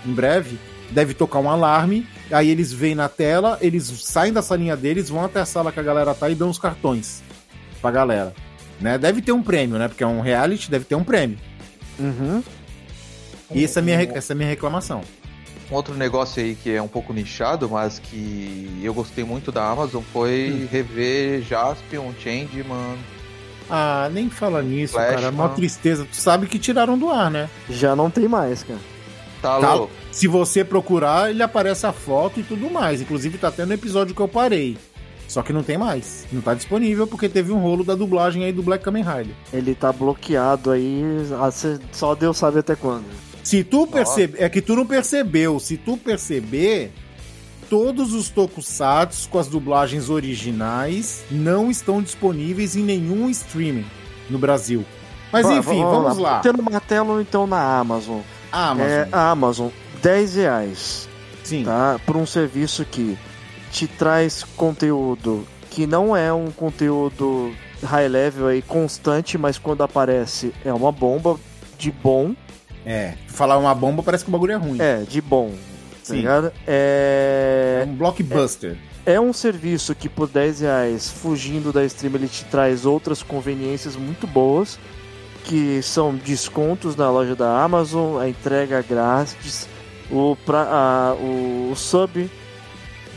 em 0.06 0.12
breve, 0.12 0.58
deve 0.90 1.14
tocar 1.14 1.38
um 1.38 1.48
alarme, 1.50 2.06
aí 2.30 2.50
eles 2.50 2.70
veem 2.70 2.94
na 2.94 3.08
tela, 3.08 3.56
eles 3.62 3.84
saem 4.04 4.30
da 4.32 4.42
salinha 4.42 4.76
deles, 4.76 5.08
vão 5.08 5.24
até 5.24 5.40
a 5.40 5.46
sala 5.46 5.72
que 5.72 5.80
a 5.80 5.82
galera 5.82 6.14
tá 6.14 6.28
e 6.28 6.34
dão 6.34 6.50
os 6.50 6.58
cartões 6.58 7.22
pra 7.80 7.90
galera. 7.90 8.34
Né? 8.80 8.96
Deve 8.98 9.20
ter 9.22 9.32
um 9.32 9.42
prêmio, 9.42 9.78
né? 9.78 9.88
Porque 9.88 10.02
é 10.04 10.06
um 10.06 10.20
reality, 10.20 10.70
deve 10.70 10.84
ter 10.84 10.94
um 10.94 11.04
prêmio. 11.04 11.38
Uhum. 11.98 12.42
E 13.52 13.64
essa 13.64 13.80
é 13.80 13.82
a 13.82 13.84
minha, 13.84 14.02
essa 14.14 14.32
é 14.32 14.34
a 14.34 14.36
minha 14.36 14.48
reclamação. 14.48 15.00
Um 15.70 15.74
outro 15.74 15.94
negócio 15.94 16.42
aí 16.42 16.54
que 16.54 16.70
é 16.74 16.80
um 16.80 16.88
pouco 16.88 17.12
nichado, 17.12 17.68
mas 17.68 17.98
que 17.98 18.70
eu 18.82 18.94
gostei 18.94 19.24
muito 19.24 19.50
da 19.52 19.68
Amazon 19.68 20.02
foi 20.12 20.50
Hum. 20.64 20.68
rever 20.70 21.42
Jaspion, 21.42 22.12
Changeman. 22.22 22.96
Ah, 23.70 24.08
nem 24.12 24.30
fala 24.30 24.62
nisso, 24.62 24.94
Flash, 24.94 25.14
cara. 25.16 25.30
Uma 25.30 25.50
tristeza. 25.50 26.06
Tu 26.10 26.16
sabe 26.16 26.46
que 26.46 26.58
tiraram 26.58 26.96
do 26.98 27.10
ar, 27.10 27.30
né? 27.30 27.50
Já 27.68 27.94
não 27.94 28.08
tem 28.10 28.26
mais, 28.26 28.62
cara. 28.62 28.78
Tá, 29.42 29.58
Tá. 29.60 29.74
louco? 29.74 29.92
Se 30.10 30.26
você 30.26 30.64
procurar, 30.64 31.30
ele 31.30 31.42
aparece 31.42 31.86
a 31.86 31.92
foto 31.92 32.40
e 32.40 32.42
tudo 32.42 32.70
mais. 32.70 33.02
Inclusive, 33.02 33.36
tá 33.36 33.48
até 33.48 33.66
no 33.66 33.72
episódio 33.74 34.14
que 34.14 34.20
eu 34.22 34.26
parei. 34.28 34.78
Só 35.28 35.42
que 35.42 35.52
não 35.52 35.62
tem 35.62 35.76
mais. 35.76 36.26
Não 36.32 36.40
tá 36.40 36.54
disponível 36.54 37.06
porque 37.06 37.28
teve 37.28 37.52
um 37.52 37.58
rolo 37.58 37.84
da 37.84 37.94
dublagem 37.94 38.44
aí 38.44 38.52
do 38.52 38.62
Black 38.62 38.82
Kamen 38.82 39.04
Rider. 39.04 39.34
Ele 39.52 39.74
tá 39.74 39.92
bloqueado 39.92 40.70
aí, 40.70 41.02
ah, 41.38 41.50
só 41.92 42.14
Deus 42.14 42.38
sabe 42.38 42.58
até 42.58 42.74
quando. 42.74 43.04
Se 43.44 43.62
tu 43.62 43.86
perceber. 43.86 44.42
É 44.42 44.48
que 44.48 44.62
tu 44.62 44.74
não 44.74 44.86
percebeu. 44.86 45.60
Se 45.60 45.76
tu 45.76 45.96
perceber, 45.98 46.92
todos 47.68 48.14
os 48.14 48.30
tokusatsu 48.30 49.28
com 49.28 49.38
as 49.38 49.48
dublagens 49.48 50.08
originais 50.08 51.24
não 51.30 51.70
estão 51.70 52.02
disponíveis 52.02 52.74
em 52.74 52.82
nenhum 52.82 53.28
streaming 53.28 53.86
no 54.30 54.38
Brasil. 54.38 54.84
Mas 55.32 55.48
enfim, 55.48 55.82
vamos 55.82 56.16
lá. 56.18 56.40
Tendo 56.40 56.62
martelo 56.62 57.20
então 57.20 57.46
na 57.46 57.78
Amazon. 57.78 58.20
Amazon. 58.50 58.86
É, 58.86 59.08
Amazon, 59.12 59.68
10 60.02 60.34
reais, 60.36 61.08
Sim. 61.44 61.64
tá? 61.64 62.00
Por 62.06 62.16
um 62.16 62.24
serviço 62.24 62.84
que 62.84 63.18
te 63.70 63.86
traz 63.86 64.42
conteúdo 64.56 65.46
que 65.70 65.86
não 65.86 66.16
é 66.16 66.32
um 66.32 66.50
conteúdo 66.50 67.52
high 67.84 68.08
level 68.08 68.48
aí 68.48 68.62
constante, 68.62 69.36
mas 69.38 69.58
quando 69.58 69.82
aparece 69.82 70.52
é 70.64 70.72
uma 70.72 70.90
bomba 70.90 71.38
de 71.78 71.90
bom. 71.92 72.34
É. 72.84 73.14
Falar 73.28 73.58
uma 73.58 73.74
bomba 73.74 74.02
parece 74.02 74.24
que 74.24 74.30
o 74.30 74.32
bagulho 74.32 74.52
é 74.52 74.56
ruim. 74.56 74.78
É, 74.80 75.02
de 75.08 75.20
bom. 75.20 75.50
Tá 75.50 76.14
Sim. 76.14 76.16
ligado? 76.16 76.52
É 76.66 77.82
É, 77.82 77.86
um 77.86 77.94
blockbuster. 77.94 78.76
é 79.04 79.20
um 79.20 79.32
serviço 79.32 79.94
que 79.94 80.08
por 80.08 80.26
10 80.28 80.60
reais, 80.60 81.10
fugindo 81.10 81.72
da 81.72 81.84
stream, 81.84 82.14
ele 82.14 82.28
te 82.28 82.44
traz 82.46 82.86
outras 82.86 83.22
conveniências 83.22 83.94
muito 83.94 84.26
boas, 84.26 84.78
que 85.44 85.80
são 85.82 86.14
descontos 86.14 86.96
na 86.96 87.10
loja 87.10 87.36
da 87.36 87.62
Amazon, 87.62 88.18
a 88.20 88.28
entrega 88.28 88.82
grátis, 88.82 89.68
o, 90.10 90.34
pra, 90.46 90.62
a- 90.62 91.14
o 91.14 91.74
sub 91.76 92.28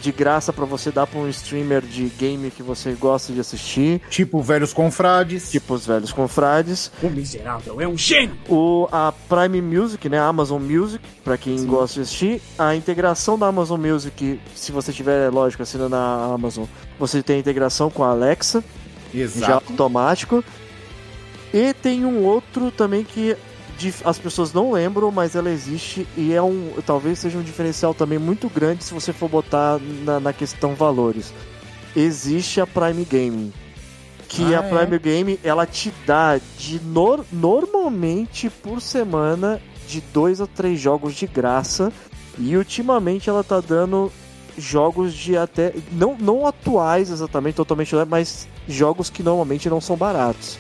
de 0.02 0.12
graça 0.12 0.52
para 0.52 0.66
você 0.66 0.92
dar 0.92 1.06
para 1.06 1.20
um 1.20 1.30
streamer 1.30 1.82
de 1.82 2.06
game 2.18 2.50
que 2.50 2.64
você 2.64 2.92
gosta 2.94 3.32
de 3.32 3.40
assistir, 3.40 4.02
Tipo 4.10 4.42
Velhos 4.42 4.74
Confrades. 4.74 5.52
tipo 5.52 5.74
os 5.74 5.86
velhos 5.86 6.12
confrades. 6.12 6.92
O 7.04 7.10
miserável 7.10 7.80
é 7.80 7.88
um 7.88 7.98
gênio. 7.98 8.36
O, 8.50 8.88
a 8.92 9.14
Prime 9.30 9.62
Music, 9.62 10.10
né? 10.10 10.20
A 10.20 10.26
Amazon 10.26 10.62
Music, 10.62 11.04
pra 11.24 11.38
quem 11.38 11.64
gosta 11.66 11.96
de 11.96 12.02
assistir. 12.02 12.42
A 12.58 12.76
integração 12.76 13.38
da 13.38 13.48
Amazon 13.48 13.80
Music, 13.80 14.40
se 14.56 14.72
você 14.72 14.92
tiver, 14.92 15.30
lógico, 15.30 15.62
assinando 15.64 15.90
na 15.90 16.34
Amazon, 16.34 16.66
você 17.00 17.22
tem 17.22 17.36
a 17.38 17.40
integração 17.40 17.90
com 17.90 18.04
a 18.04 18.10
Alexa, 18.10 18.64
já 19.14 19.20
Exato. 19.22 19.66
automático. 19.72 20.44
E 21.54 21.74
tem 21.74 22.06
um 22.06 22.24
outro 22.24 22.72
também 22.72 23.04
que 23.04 23.36
as 24.04 24.18
pessoas 24.18 24.54
não 24.54 24.72
lembram, 24.72 25.12
mas 25.12 25.36
ela 25.36 25.50
existe 25.50 26.08
e 26.18 26.34
é 26.34 26.42
um. 26.42 26.72
Talvez 26.86 27.20
seja 27.20 27.38
um 27.38 27.42
diferencial 27.44 27.94
também 27.94 28.18
muito 28.20 28.50
grande 28.50 28.84
se 28.84 28.94
você 28.94 29.12
for 29.14 29.30
botar 29.30 29.80
na, 30.04 30.20
na 30.20 30.34
questão 30.34 30.76
valores. 30.76 31.34
Existe 31.96 32.62
a 32.62 32.68
Prime 32.68 33.04
Gaming. 33.06 33.54
Que 34.28 34.54
Ah, 34.56 34.62
a 34.62 34.64
é? 34.66 34.70
Prime 34.86 35.00
Game 35.00 35.40
ela 35.44 35.66
te 35.66 35.94
dá 36.06 36.40
de 36.58 36.80
nor- 36.82 37.26
normalmente 37.32 38.50
por 38.50 38.82
semana 38.82 39.62
de 39.88 40.00
dois 40.14 40.40
a 40.40 40.48
três 40.48 40.80
jogos 40.80 41.14
de 41.16 41.28
graça. 41.28 41.92
E 42.38 42.56
ultimamente 42.56 43.30
ela 43.30 43.44
tá 43.44 43.60
dando 43.60 44.10
jogos 44.58 45.14
de 45.14 45.36
até. 45.38 45.74
Não, 45.92 46.16
não 46.18 46.48
atuais 46.48 47.10
exatamente, 47.10 47.56
totalmente, 47.56 47.94
mas 48.08 48.48
jogos 48.68 49.10
que 49.10 49.22
normalmente 49.22 49.70
não 49.70 49.82
são 49.82 49.98
baratos. 49.98 50.58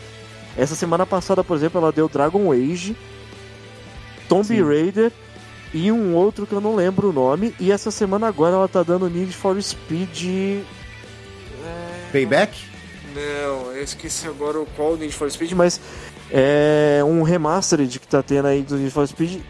Essa 0.57 0.75
semana 0.75 1.05
passada, 1.05 1.43
por 1.43 1.55
exemplo, 1.55 1.79
ela 1.79 1.91
deu 1.91 2.09
Dragon 2.09 2.51
Age, 2.51 2.95
Tomb 4.27 4.45
Sim. 4.45 4.63
Raider 4.63 5.11
e 5.73 5.91
um 5.91 6.13
outro 6.15 6.45
que 6.45 6.53
eu 6.53 6.61
não 6.61 6.75
lembro 6.75 7.09
o 7.09 7.13
nome. 7.13 7.55
E 7.59 7.71
essa 7.71 7.91
semana 7.91 8.27
agora 8.27 8.55
ela 8.55 8.67
tá 8.67 8.83
dando 8.83 9.09
Need 9.09 9.33
for 9.33 9.61
Speed. 9.61 10.63
Payback? 12.11 12.57
Não, 13.15 13.71
eu 13.71 13.83
esqueci 13.83 14.27
agora 14.27 14.59
o 14.59 14.65
qual 14.75 14.97
Need 14.97 15.13
for 15.13 15.29
Speed, 15.29 15.51
mas 15.53 15.79
é 16.29 17.01
um 17.05 17.23
remastered 17.23 17.99
que 17.99 18.07
tá 18.07 18.21
tendo 18.23 18.47
aí 18.47 18.61
do 18.61 18.77
Need 18.77 18.91
for 18.91 19.07
Speed 19.07 19.41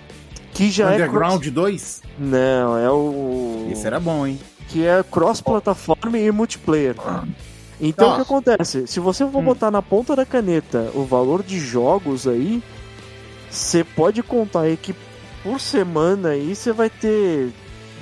que 0.54 0.70
já 0.70 0.92
Underground 0.92 1.46
é 1.46 1.50
2? 1.50 2.02
cross... 2.02 2.14
Não, 2.20 2.78
é 2.78 2.92
o 2.92 3.70
Esse 3.72 3.88
era 3.88 4.00
bom, 4.00 4.28
hein? 4.28 4.40
que 4.68 4.86
é 4.86 5.04
cross-plataforma 5.04 6.18
e 6.18 6.32
multiplayer. 6.32 6.96
Então 7.82 8.10
o 8.10 8.12
que 8.12 8.20
Nossa. 8.20 8.34
acontece? 8.34 8.88
Se 8.88 9.00
você 9.00 9.26
for 9.26 9.40
Hum. 9.40 9.44
botar 9.46 9.72
na 9.72 9.82
ponta 9.82 10.16
da 10.16 10.26
caneta 10.26 10.92
o 10.94 11.04
valor 11.04 11.42
de 11.42 11.60
jogos 11.60 12.28
aí, 12.28 12.62
você 13.50 13.84
pode 13.84 14.22
contar 14.22 14.62
aí 14.62 14.78
que 14.78 14.94
por 15.44 15.60
semana 15.60 16.30
aí 16.30 16.56
você 16.56 16.72
vai 16.72 16.90
ter 16.90 17.50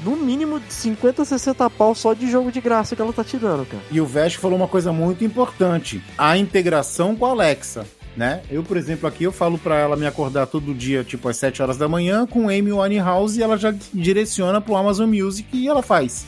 no 0.04 0.16
mínimo 0.18 0.60
de 0.60 0.74
50, 0.74 1.24
60 1.24 1.70
pau 1.70 1.96
só 1.96 2.14
de 2.14 2.30
jogo 2.30 2.52
de 2.52 2.60
graça 2.62 2.96
que 2.96 3.02
ela 3.02 3.14
tá 3.14 3.24
te 3.24 3.38
dando, 3.38 3.66
cara. 3.66 3.82
E 3.90 4.00
o 4.02 4.06
Vesh 4.06 4.36
falou 4.36 4.58
uma 4.58 4.68
coisa 4.68 4.92
muito 4.92 5.24
importante: 5.24 6.04
a 6.18 6.38
integração 6.38 7.16
com 7.16 7.26
a 7.26 7.30
Alexa. 7.30 7.86
Né? 8.18 8.42
Eu, 8.50 8.64
por 8.64 8.76
exemplo, 8.76 9.08
aqui 9.08 9.24
eu 9.24 9.32
falo 9.32 9.58
pra 9.58 9.78
ela 9.80 9.96
me 9.96 10.06
acordar 10.06 10.46
todo 10.48 10.74
dia, 10.74 11.06
tipo 11.06 11.30
às 11.30 11.38
7 11.38 11.62
horas 11.62 11.78
da 11.78 11.88
manhã, 11.88 12.26
com 12.28 12.50
Amy 12.50 12.74
Winehouse 12.74 13.40
e 13.40 13.44
ela 13.44 13.56
já 13.56 13.74
direciona 13.94 14.60
pro 14.60 14.76
Amazon 14.76 15.08
Music 15.10 15.48
e 15.56 15.68
ela 15.70 15.82
faz. 15.82 16.26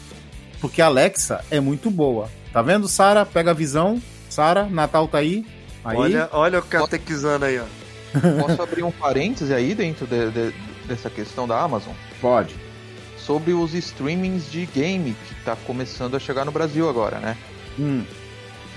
Porque 0.61 0.81
a 0.81 0.85
Alexa 0.85 1.43
é 1.51 1.59
muito 1.59 1.89
boa. 1.91 2.29
Tá 2.53 2.61
vendo, 2.61 2.87
Sara? 2.87 3.25
Pega 3.25 3.51
a 3.51 3.53
visão. 3.53 4.01
Sara, 4.29 4.65
Natal 4.65 5.07
tá 5.07 5.19
aí. 5.19 5.45
Aí, 5.83 5.97
olha 6.31 6.59
o 6.59 6.63
catequizando 6.63 7.45
aí, 7.45 7.59
ó. 7.59 7.65
Posso 8.45 8.61
abrir 8.61 8.83
um 8.83 8.91
parêntese 8.91 9.53
aí 9.53 9.73
dentro 9.73 10.05
de- 10.05 10.29
de- 10.31 10.53
dessa 10.85 11.09
questão 11.09 11.47
da 11.47 11.59
Amazon? 11.61 11.93
pode. 12.19 12.55
Sobre 13.17 13.53
os 13.53 13.73
streamings 13.75 14.51
de 14.51 14.65
game 14.65 15.15
que 15.27 15.35
tá 15.45 15.55
começando 15.55 16.15
a 16.15 16.19
chegar 16.19 16.43
no 16.43 16.51
Brasil 16.51 16.89
agora, 16.89 17.19
né? 17.19 17.37
Hum, 17.79 18.03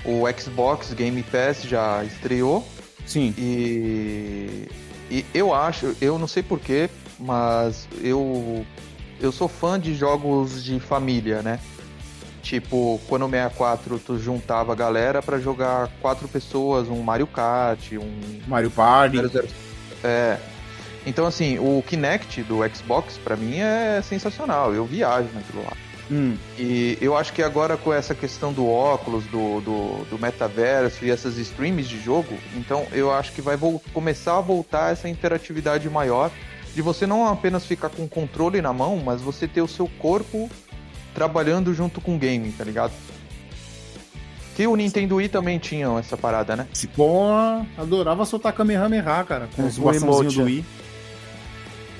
O 0.05 0.23
Xbox 0.39 0.93
Game 0.93 1.21
Pass 1.23 1.63
já 1.63 2.03
estreou 2.03 2.65
Sim. 3.07 3.33
e, 3.37 4.67
e 5.09 5.25
eu 5.33 5.51
acho, 5.53 5.95
eu 5.99 6.19
não 6.19 6.27
sei 6.27 6.43
porquê, 6.43 6.89
mas 7.19 7.87
eu 8.01 8.63
eu 9.19 9.31
sou 9.31 9.47
fã 9.47 9.79
de 9.79 9.95
jogos 9.95 10.63
de 10.63 10.79
família, 10.79 11.41
né? 11.41 11.59
Tipo, 12.45 13.01
quando 13.07 13.25
o 13.25 13.29
64 13.29 13.97
tu 13.97 14.19
juntava 14.19 14.71
a 14.71 14.75
galera 14.75 15.19
pra 15.19 15.39
jogar 15.39 15.89
quatro 15.99 16.27
pessoas, 16.27 16.87
um 16.87 17.01
Mario 17.01 17.25
Kart, 17.25 17.93
um 17.93 18.39
Mario 18.47 18.69
Party. 18.69 19.17
00. 19.17 19.47
É. 20.03 20.37
Então 21.07 21.25
assim, 21.25 21.57
o 21.57 21.83
Kinect 21.87 22.43
do 22.43 22.59
Xbox 22.69 23.17
pra 23.17 23.35
mim 23.35 23.57
é 23.57 23.99
sensacional. 24.03 24.75
Eu 24.75 24.85
viajo 24.85 25.27
naquilo 25.33 25.63
lá. 25.63 25.73
Hum. 26.11 26.37
E 26.55 26.99
eu 27.01 27.17
acho 27.17 27.33
que 27.33 27.41
agora 27.41 27.77
com 27.77 27.91
essa 27.91 28.13
questão 28.13 28.53
do 28.53 28.69
óculos, 28.69 29.25
do, 29.25 29.59
do, 29.61 30.05
do 30.05 30.19
metaverso 30.19 31.03
e 31.03 31.09
essas 31.09 31.37
streams 31.37 31.89
de 31.89 31.99
jogo, 31.99 32.37
então 32.55 32.85
eu 32.91 33.11
acho 33.11 33.31
que 33.31 33.41
vai 33.41 33.57
começar 33.91 34.37
a 34.37 34.41
voltar 34.41 34.91
essa 34.91 35.09
interatividade 35.09 35.89
maior 35.89 36.29
de 36.75 36.81
você 36.83 37.07
não 37.07 37.25
apenas 37.25 37.65
ficar 37.65 37.89
com 37.89 38.03
o 38.03 38.07
controle 38.07 38.61
na 38.61 38.71
mão, 38.71 39.01
mas 39.03 39.19
você 39.19 39.47
ter 39.47 39.61
o 39.61 39.67
seu 39.67 39.89
corpo 39.97 40.47
trabalhando 41.15 41.73
junto 41.73 41.99
com 41.99 42.15
o 42.15 42.19
game, 42.19 42.51
tá 42.51 42.63
ligado? 42.63 42.91
Que 44.55 44.67
o 44.67 44.75
Nintendo 44.75 45.15
Wii 45.15 45.29
também 45.29 45.57
tinha 45.57 45.87
essa 45.99 46.15
parada, 46.15 46.55
né? 46.55 46.67
Se 46.73 46.87
pô, 46.87 47.23
adorava 47.77 48.23
soltar 48.25 48.53
Kamehameha, 48.53 49.23
cara, 49.23 49.49
com 49.55 49.63
É, 49.63 49.65
os 49.65 49.77
o 49.77 49.81
bastãozinhos 49.81 50.33
emote, 50.33 50.35
do 50.35 50.41
é. 50.41 50.45
Wii. 50.45 50.65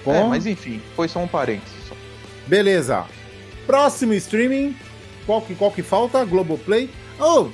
Pô, 0.04 0.14
É, 0.14 0.24
mas 0.26 0.46
enfim, 0.46 0.82
foi 0.96 1.08
só 1.08 1.20
um 1.20 1.28
parênteses. 1.28 1.74
só. 1.90 1.96
Beleza. 2.48 3.06
Próximo 3.66 4.14
streaming. 4.14 4.76
Qual 5.26 5.42
que, 5.42 5.56
qual 5.56 5.72
que 5.72 5.82
falta? 5.82 6.24
Globoplay. 6.24 6.90
Oh, 7.20 7.48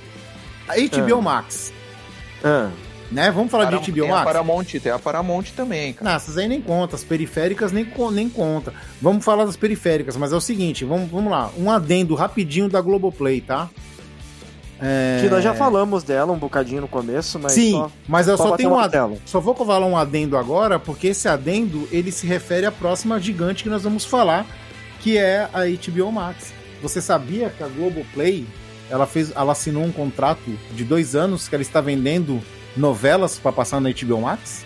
a 0.68 0.74
HBO 0.76 1.18
Ah. 1.20 1.22
Max. 1.22 1.72
Ah, 2.43 2.70
Né? 3.12 3.30
Vamos 3.30 3.51
falar 3.51 3.66
Param- 3.66 3.82
de 3.82 3.91
HBO 3.91 4.01
tem 4.01 4.09
a 4.09 4.14
Max? 4.14 4.26
Paramount, 4.26 4.66
tem 4.66 4.91
a 4.91 4.99
Paramount 4.99 5.43
também, 5.55 5.93
cara. 5.93 6.09
Não, 6.09 6.16
essas 6.16 6.38
aí 6.38 6.47
nem 6.47 6.62
conta, 6.62 6.95
as 6.95 7.03
periféricas 7.03 7.72
nem, 7.72 7.86
nem 8.14 8.30
conta. 8.30 8.74
Vamos 9.01 9.26
falar 9.26 9.45
das 9.45 9.57
periféricas, 9.57 10.16
mas 10.16 10.32
é 10.32 10.36
o 10.36 10.41
seguinte, 10.41 10.86
vamos, 10.86 11.12
vamos 11.12 11.30
lá, 11.30 11.51
um 11.57 11.70
adendo 11.70 12.16
rapidinho 12.16 12.70
da 12.70 12.80
Globoplay, 12.80 13.41
tá? 13.41 13.70
É... 14.82 15.20
Que 15.22 15.30
nós 15.30 15.43
já 15.43 15.53
falamos 15.53 16.03
dela 16.03 16.32
um 16.32 16.38
bocadinho 16.38 16.82
no 16.82 16.88
começo, 16.88 17.38
mas 17.38 17.51
Sim, 17.51 17.74
só, 17.74 17.91
mas 18.07 18.28
eu 18.28 18.36
só 18.36 18.49
só 18.49 18.57
tenho 18.57 18.72
um 18.72 18.80
adendo. 18.80 19.18
Só 19.26 19.39
vou 19.39 19.53
falar 19.53 19.86
um 19.86 19.95
adendo 19.95 20.36
agora, 20.38 20.80
porque 20.80 21.07
esse 21.07 21.28
adendo 21.28 21.88
ele 21.91 22.12
se 22.12 22.26
refere 22.26 22.66
à 22.66 22.72
próxima 22.72 23.20
gigante 23.20 23.62
que 23.62 23.70
nós 23.70 23.84
vamos 23.84 24.05
falar, 24.05 24.45
que 25.01 25.18
é 25.18 25.47
a 25.53 25.66
HBO 25.66 26.12
Max. 26.12 26.51
Você 26.82 26.99
sabia 26.99 27.49
que 27.49 27.64
a 27.64 27.68
Globoplay 27.68 28.47
ela 28.89 29.05
fez, 29.05 29.32
ela 29.36 29.51
assinou 29.51 29.84
um 29.84 29.91
contrato 29.91 30.41
de 30.74 30.84
dois 30.84 31.16
anos 31.16 31.47
que 31.47 31.53
ela 31.53 31.62
está 31.62 31.80
vendendo 31.80 32.41
novelas 32.76 33.38
para 33.39 33.51
passar 33.51 33.80
na 33.82 33.89
HBO 33.91 34.22
Max? 34.22 34.63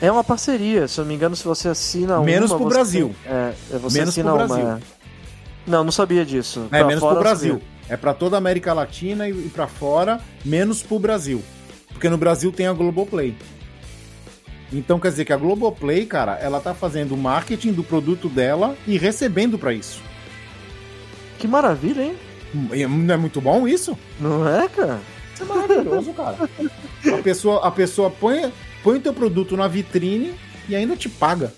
É 0.00 0.10
uma 0.10 0.24
parceria, 0.24 0.88
se 0.88 0.98
eu 0.98 1.04
não 1.04 1.08
me 1.10 1.14
engano, 1.14 1.36
se 1.36 1.44
você 1.44 1.68
assina 1.68 2.18
Menos 2.20 2.50
uma... 2.50 2.58
pro 2.60 2.68
Brasil. 2.68 3.14
tem- 3.22 3.32
É, 3.32 3.52
é, 3.72 3.78
você 3.78 3.98
Menos 3.98 4.10
assina 4.14 4.30
pro 4.32 4.38
uma... 4.44 4.46
Brasil. 4.46 4.82
Não, 5.66 5.84
não 5.84 5.92
sabia 5.92 6.24
disso. 6.24 6.66
É, 6.72 6.78
Pra 6.78 6.86
menos 6.86 7.04
pro 7.04 7.18
Brasil. 7.18 7.60
É 7.88 7.96
para 7.96 8.14
toda 8.14 8.36
a 8.36 8.38
América 8.38 8.72
Latina 8.72 9.28
e, 9.28 9.32
e 9.32 9.50
para 9.54 9.66
fora, 9.66 10.20
menos 10.44 10.80
pro 10.82 10.98
Brasil. 10.98 11.42
Porque 11.92 12.08
no 12.08 12.16
Brasil 12.16 12.50
tem 12.50 12.66
a 12.66 12.72
Globoplay. 12.72 13.36
Então 14.72 14.98
quer 15.00 15.10
dizer 15.10 15.24
que 15.24 15.32
a 15.32 15.36
Globoplay, 15.36 16.06
cara, 16.06 16.36
ela 16.36 16.60
tá 16.60 16.72
fazendo 16.72 17.14
o 17.14 17.18
marketing 17.18 17.72
do 17.72 17.82
produto 17.82 18.28
dela 18.28 18.76
e 18.86 18.96
recebendo 18.96 19.58
para 19.58 19.72
isso. 19.74 20.00
Que 21.38 21.48
maravilha, 21.48 22.02
hein? 22.02 22.16
Não 22.54 23.14
é 23.14 23.16
muito 23.16 23.40
bom 23.40 23.66
isso? 23.66 23.98
Não 24.18 24.48
é, 24.48 24.68
cara? 24.68 25.00
Isso 25.40 25.52
é 25.52 25.54
maravilhoso, 25.56 26.12
cara. 26.12 26.36
A 27.18 27.22
pessoa, 27.22 27.66
a 27.66 27.70
pessoa 27.70 28.10
põe, 28.10 28.52
põe 28.82 28.98
o 28.98 29.00
teu 29.00 29.12
produto 29.14 29.56
na 29.56 29.66
vitrine 29.68 30.34
e 30.68 30.74
ainda 30.76 30.96
te 30.96 31.08
paga. 31.08 31.52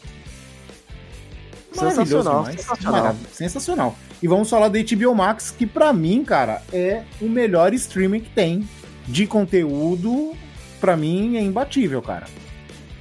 Sensacional, 1.73 2.41
demais. 2.45 2.61
sensacional. 2.61 3.17
Sensacional. 3.33 3.97
E 4.23 4.29
vamos 4.29 4.49
falar 4.51 4.69
da 4.69 4.79
HBO 4.79 5.15
Max, 5.15 5.51
que 5.51 5.67
pra 5.67 5.93
mim, 5.93 6.23
cara, 6.23 6.63
é 6.73 7.03
o 7.21 7.29
melhor 7.29 7.73
streaming 7.75 8.21
que 8.21 8.31
tem 8.31 8.69
de 9.07 9.27
conteúdo. 9.27 10.33
Pra 10.81 10.97
mim 10.97 11.37
é 11.37 11.41
imbatível, 11.41 12.03
cara. 12.03 12.27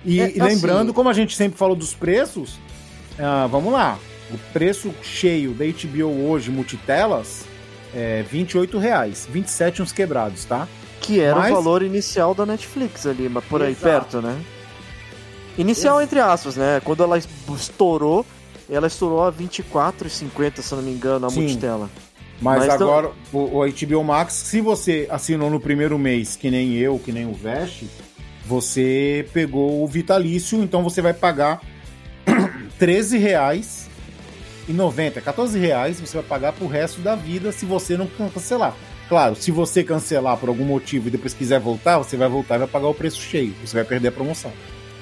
E, 0.05 0.19
É, 0.21 0.32
e 0.36 0.39
lembrando, 0.41 0.84
assim- 0.89 0.93
como 0.93 1.09
a 1.09 1.13
gente 1.13 1.36
sempre 1.36 1.57
falou 1.57 1.75
dos 1.75 1.93
preços, 1.93 2.59
ah, 3.19 3.47
vamos 3.47 3.73
lá. 3.73 3.99
O 4.32 4.38
preço 4.53 4.93
cheio 5.03 5.51
da 5.53 5.65
HBO 5.65 6.29
hoje, 6.29 6.49
multitelas, 6.49 7.43
é 7.94 8.24
28 8.24 8.78
reais. 8.78 9.28
27 9.32 9.82
uns 9.82 9.92
quebrados, 9.92 10.46
tá? 10.46 10.68
Que 11.00 11.20
era 11.20 11.36
Mas- 11.39 11.52
o 11.52 11.56
valor 11.56 11.82
inicial 11.84 12.34
da 12.36 12.46
Netflix 12.46 13.06
ali, 13.08 13.28
mas 13.30 13.44
por 13.46 13.62
aí 13.62 13.72
Exato. 13.72 13.84
perto, 13.84 14.22
né? 14.22 14.39
Inicial 15.58 16.00
Ex- 16.00 16.08
entre 16.08 16.20
aspas, 16.20 16.56
né? 16.56 16.82
Quando 16.84 17.04
ela 17.04 17.18
es- 17.18 17.28
estourou, 17.56 18.26
ela 18.70 18.88
estourou 18.88 19.24
a 19.24 19.30
24,50, 19.32 20.62
se 20.62 20.74
não 20.74 20.82
me 20.82 20.92
engano, 20.92 21.26
a 21.26 21.30
Sim. 21.30 21.42
multitela. 21.42 21.89
Mas, 22.42 22.66
Mas 22.66 22.74
então- 22.76 22.88
agora, 22.88 23.12
o, 23.32 23.60
o 23.60 23.66
HBO 23.68 24.04
Max, 24.04 24.34
se 24.34 24.62
você 24.62 25.08
assinou 25.12 25.50
no 25.50 25.60
primeiro 25.60 25.98
mês, 26.00 26.36
que 26.36 26.50
nem 26.50 26.74
eu, 26.76 26.98
que 26.98 27.12
nem 27.12 27.26
o 27.28 27.34
Vest, 27.34 27.84
você 28.46 29.28
pegou 29.34 29.84
o 29.84 29.88
vitalício, 29.88 30.62
então 30.64 30.82
você 30.84 31.02
vai 31.02 31.14
pagar 31.14 31.62
R$ 32.26 32.34
13,90, 32.80 33.89
14 35.22 35.57
reais 35.59 35.99
você 35.99 36.17
vai 36.17 36.26
pagar 36.26 36.53
pro 36.53 36.67
resto 36.67 37.01
da 37.01 37.15
vida 37.15 37.51
se 37.51 37.65
você 37.65 37.95
não 37.97 38.07
cancelar. 38.07 38.76
Claro, 39.09 39.36
se 39.36 39.51
você 39.51 39.84
cancelar 39.84 40.38
por 40.38 40.47
algum 40.49 40.63
motivo 40.63 41.07
e 41.07 41.11
depois 41.11 41.34
quiser 41.34 41.59
voltar, 41.59 41.97
você 41.97 42.15
vai 42.15 42.30
voltar 42.30 42.55
e 42.55 42.59
vai 42.59 42.67
pagar 42.67 42.88
o 42.88 42.93
preço 42.93 43.19
cheio. 43.22 43.53
Você 43.65 43.76
vai 43.76 43.84
perder 43.84 44.07
a 44.09 44.11
promoção 44.11 44.51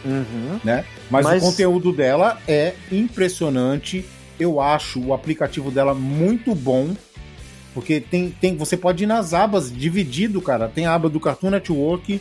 Uhum. 0.03 0.59
né? 0.63 0.86
Mas, 1.11 1.26
Mas- 1.26 1.43
o 1.43 1.45
conteúdo 1.45 1.91
dela 1.93 2.39
é 2.47 2.74
impressionante. 2.91 4.05
Eu 4.39 4.61
acho 4.61 4.99
o 5.01 5.13
aplicativo 5.13 5.70
dela 5.70 5.93
muito 5.93 6.55
bom. 6.55 6.95
Porque 7.74 7.99
tem, 7.99 8.32
tem, 8.41 8.55
você 8.57 8.76
pode 8.76 9.03
ir 9.03 9.07
nas 9.07 9.34
abas 9.34 9.72
dividido, 9.72 10.41
cara. 10.41 10.67
Tem 10.67 10.86
a 10.86 10.93
aba 10.93 11.07
do 11.09 11.20
Cartoon 11.20 11.51
Network, 11.51 12.20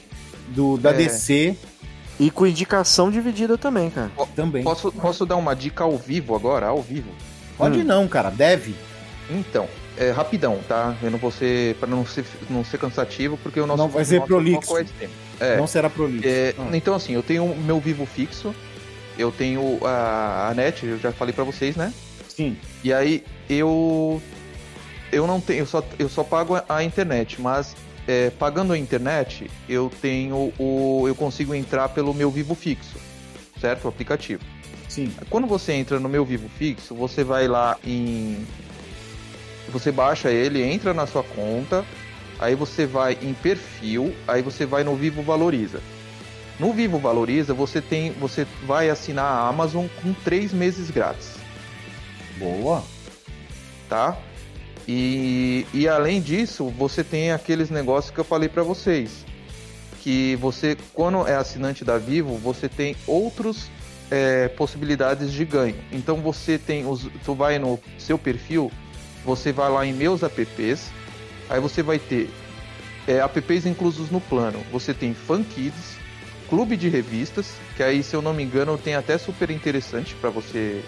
do, 0.49 0.77
da 0.77 0.91
É. 0.91 0.95
DC 0.95 1.57
E 2.21 2.31
com 2.31 2.47
indicação 2.47 3.11
dividida 3.11 3.57
também, 3.57 3.89
cara. 3.91 4.11
também. 4.37 4.63
Posso, 4.65 4.91
posso 4.93 5.25
dar 5.25 5.37
uma 5.37 5.55
dica 5.55 5.85
ao 5.85 5.97
vivo 5.97 6.35
agora? 6.35 6.67
Ao 6.67 6.83
vivo? 6.83 7.09
Pode 7.59 7.81
Hum. 7.81 7.85
não, 7.85 8.09
cara. 8.09 8.31
Deve. 8.31 8.75
Então, 9.31 9.69
é 9.97 10.11
rapidão, 10.11 10.59
tá? 10.67 10.97
Eu 11.03 11.11
não 11.11 11.19
vou 11.19 11.31
ser. 11.31 11.75
Pra 11.75 11.87
não 11.89 12.07
ser, 12.07 12.25
não 12.49 12.65
ser 12.65 12.79
cansativo, 12.79 13.37
porque 13.43 13.61
o 13.61 13.67
nosso. 13.67 13.83
Não 13.83 13.89
vai 13.91 14.05
ser 14.05 14.17
nosso 14.17 14.27
prolixo. 14.29 14.79
é. 14.79 14.87
É, 15.41 15.57
Não 15.57 15.67
será 15.67 15.91
prolixo. 15.91 16.27
é, 16.27 16.55
Ah. 16.59 16.77
Então, 16.77 16.95
assim, 16.95 17.13
eu 17.13 17.23
tenho 17.23 17.45
o 17.45 17.57
meu 17.57 17.79
vivo 17.79 18.07
fixo, 18.07 18.55
eu 19.19 19.31
tenho 19.31 19.79
a, 19.85 20.49
a 20.51 20.55
net, 20.55 20.85
eu 20.87 20.99
já 20.99 21.13
falei 21.13 21.33
pra 21.35 21.45
vocês, 21.45 21.77
né? 21.77 21.93
Sim. 22.29 22.57
E 22.83 22.93
aí 22.93 23.23
eu. 23.51 24.23
Eu 25.11 25.27
não 25.27 25.41
tenho, 25.41 25.61
eu 25.61 25.67
só, 25.67 25.83
eu 25.99 26.09
só 26.09 26.23
pago 26.23 26.55
a- 26.55 26.65
a 26.69 26.85
internet, 26.85 27.41
mas 27.41 27.75
é, 28.07 28.31
pagando 28.31 28.73
a 28.73 28.79
internet, 28.79 29.51
eu 29.69 29.91
tenho 30.03 30.53
o. 30.59 31.05
Eu 31.07 31.15
consigo 31.15 31.55
entrar 31.55 31.89
pelo 31.91 32.13
meu 32.15 32.31
vivo 32.31 32.55
fixo, 32.55 32.97
certo? 33.61 33.85
O 33.87 33.89
aplicativo. 33.89 34.43
Sim. 34.99 35.13
Quando 35.31 35.47
você 35.47 35.75
entra 35.75 36.01
no 36.01 36.09
meu 36.09 36.25
Vivo 36.25 36.49
Fixo, 36.49 36.93
você 36.93 37.23
vai 37.23 37.47
lá 37.47 37.77
em. 37.85 38.45
Você 39.69 39.93
baixa 39.93 40.29
ele, 40.29 40.61
entra 40.61 40.93
na 40.93 41.07
sua 41.07 41.23
conta, 41.23 41.85
aí 42.41 42.57
você 42.57 42.85
vai 42.85 43.17
em 43.23 43.33
perfil, 43.33 44.13
aí 44.27 44.43
você 44.43 44.67
vai 44.67 44.83
no 44.83 44.97
Vivo 44.97 45.23
Valoriza. 45.23 45.81
No 46.59 46.73
Vivo 46.73 46.99
Valoriza, 46.99 47.55
você 47.55 47.81
tem. 47.81 48.11
Você 48.15 48.45
vai 48.67 48.91
assinar 48.91 49.25
a 49.25 49.47
Amazon 49.47 49.87
com 50.03 50.13
três 50.13 50.53
meses 50.53 50.91
grátis, 50.91 51.37
Boa. 52.37 52.83
tá? 53.89 54.17
E, 54.89 55.65
e 55.73 55.87
além 55.87 56.21
disso, 56.21 56.71
você 56.77 57.05
tem 57.05 57.31
aqueles 57.31 57.71
negócios 57.71 58.13
que 58.13 58.19
eu 58.19 58.25
falei 58.25 58.49
pra 58.49 58.65
vocês. 58.65 59.25
Que 60.01 60.35
você, 60.37 60.77
quando 60.93 61.25
é 61.29 61.37
assinante 61.37 61.85
da 61.85 61.99
Vivo, 61.99 62.37
você 62.39 62.69
tem 62.69 62.97
outros 63.07 63.71
é, 64.11 64.49
possibilidades 64.49 65.33
de 65.33 65.45
ganho. 65.45 65.77
Então 65.93 66.17
você 66.17 66.59
tem 66.59 66.87
os. 66.87 67.09
Tu 67.25 67.35
vai 67.35 67.59
no 67.59 67.79
seu 67.99 68.19
perfil, 68.19 68.71
você 69.25 69.53
vai 69.53 69.71
lá 69.71 69.87
em 69.87 69.93
meus 69.93 70.23
apps, 70.23 70.91
aí 71.49 71.61
você 71.61 71.83
vai 71.83 71.99
ter 71.99 72.31
é, 73.07 73.19
apps 73.19 73.67
inclusos 73.67 74.11
no 74.11 74.21
plano. 74.21 74.63
Você 74.73 74.93
tem 74.95 75.15
Fan 75.15 75.43
Kids, 75.43 75.97
Clube 76.49 76.77
de 76.77 76.89
Revistas, 76.89 77.55
que 77.77 77.83
aí, 77.83 78.03
se 78.03 78.15
eu 78.15 78.23
não 78.23 78.33
me 78.33 78.43
engano, 78.43 78.79
tem 78.79 78.95
até 78.95 79.19
super 79.19 79.51
interessante 79.51 80.15
para 80.15 80.31
você 80.31 80.83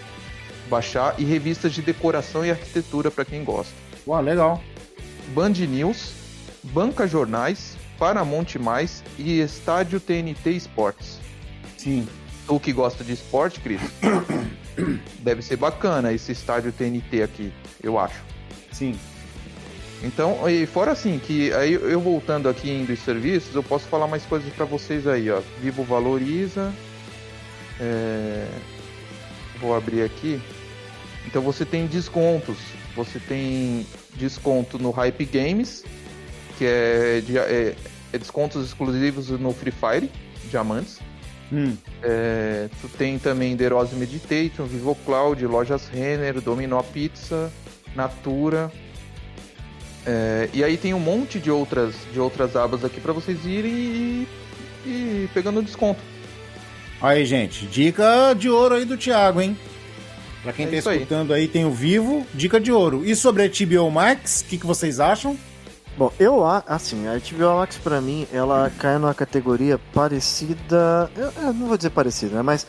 baixar, 0.69 1.15
e 1.19 1.25
revistas 1.25 1.73
de 1.73 1.81
decoração 1.81 2.45
e 2.45 2.51
arquitetura 2.51 3.11
para 3.11 3.25
quem 3.25 3.43
gosta. 3.43 3.73
Uau, 4.07 4.21
legal. 4.21 4.63
Band 5.33 5.49
News, 5.49 6.13
Banca 6.63 7.05
Jornais, 7.05 7.75
Paramount 7.99 8.55
Mais 8.59 9.03
e 9.19 9.41
Estádio 9.41 9.99
TNT 9.99 10.51
Esportes. 10.51 11.19
Sim. 11.77 12.07
Tu 12.51 12.59
que 12.59 12.73
gosta 12.73 13.01
de 13.01 13.13
esporte, 13.13 13.61
Cris, 13.61 13.79
deve 15.23 15.41
ser 15.41 15.55
bacana 15.55 16.11
esse 16.11 16.33
estádio 16.33 16.73
TNT 16.73 17.23
aqui, 17.23 17.49
eu 17.81 17.97
acho. 17.97 18.19
Sim. 18.73 18.93
Então, 20.03 20.49
e 20.49 20.65
fora 20.65 20.91
assim, 20.91 21.17
que 21.17 21.53
aí 21.53 21.71
eu 21.71 22.01
voltando 22.01 22.49
aqui 22.49 22.69
em 22.69 22.83
dos 22.83 22.99
serviços, 22.99 23.55
eu 23.55 23.63
posso 23.63 23.85
falar 23.87 24.05
mais 24.05 24.25
coisas 24.25 24.51
pra 24.51 24.65
vocês 24.65 25.07
aí, 25.07 25.31
ó. 25.31 25.39
Vivo 25.61 25.81
valoriza. 25.85 26.73
É, 27.79 28.45
Vou 29.61 29.73
abrir 29.73 30.01
aqui. 30.01 30.41
Então 31.25 31.41
você 31.41 31.63
tem 31.63 31.87
descontos. 31.87 32.57
Você 32.97 33.17
tem 33.17 33.87
desconto 34.15 34.77
no 34.77 34.91
Hype 34.91 35.23
Games, 35.23 35.85
que 36.57 36.65
é, 36.65 37.21
de- 37.25 37.37
é- 37.37 37.75
é 38.11 38.17
descontos 38.17 38.65
exclusivos 38.67 39.29
no 39.29 39.53
Free 39.53 39.71
Fire, 39.71 40.11
diamantes. 40.49 40.99
Hum. 41.51 41.75
É, 42.01 42.69
tu 42.79 42.87
tem 42.89 43.19
também 43.19 43.57
The 43.57 43.67
Rose 43.67 43.93
Meditation, 43.95 44.65
Vivo 44.65 44.95
Cloud, 45.05 45.45
Lojas 45.45 45.87
Renner, 45.87 46.39
Dominó 46.39 46.81
Pizza, 46.81 47.51
Natura. 47.95 48.71
É, 50.05 50.49
e 50.53 50.63
aí 50.63 50.77
tem 50.77 50.93
um 50.93 50.99
monte 50.99 51.39
de 51.39 51.51
outras, 51.51 51.93
de 52.11 52.19
outras 52.19 52.55
abas 52.55 52.83
aqui 52.85 52.99
para 52.99 53.13
vocês 53.13 53.45
irem 53.45 53.71
e, 53.73 54.27
e 54.85 55.29
pegando 55.33 55.61
desconto. 55.61 55.99
Aí, 57.01 57.25
gente, 57.25 57.65
dica 57.65 58.33
de 58.33 58.49
ouro 58.49 58.75
aí 58.75 58.85
do 58.85 58.95
Thiago, 58.97 59.41
hein? 59.41 59.57
Pra 60.43 60.53
quem 60.53 60.65
É 60.65 60.69
tá 60.69 60.75
isso 60.77 60.89
aí. 60.89 60.97
escutando 60.97 61.33
aí. 61.33 61.47
tem 61.47 61.65
o 61.65 61.71
Vivo, 61.71 62.25
dica 62.33 62.59
de 62.59 62.71
ouro. 62.71 63.03
E 63.05 63.15
sobre 63.15 63.43
a 63.43 63.47
HBO 63.47 63.91
Max, 63.91 64.41
o 64.41 64.45
que, 64.45 64.57
que 64.57 64.65
vocês 64.65 64.99
acham? 64.99 65.37
Bom, 65.97 66.11
eu 66.19 66.45
assim, 66.67 67.07
a 67.07 67.17
HBO 67.17 67.57
Max 67.57 67.77
pra 67.77 67.99
mim, 68.01 68.25
ela 68.31 68.71
cai 68.79 68.97
numa 68.97 69.13
categoria 69.13 69.79
parecida, 69.93 71.11
eu, 71.15 71.31
eu 71.43 71.53
não 71.53 71.67
vou 71.67 71.77
dizer 71.77 71.89
parecida, 71.89 72.37
né, 72.37 72.41
mas 72.41 72.65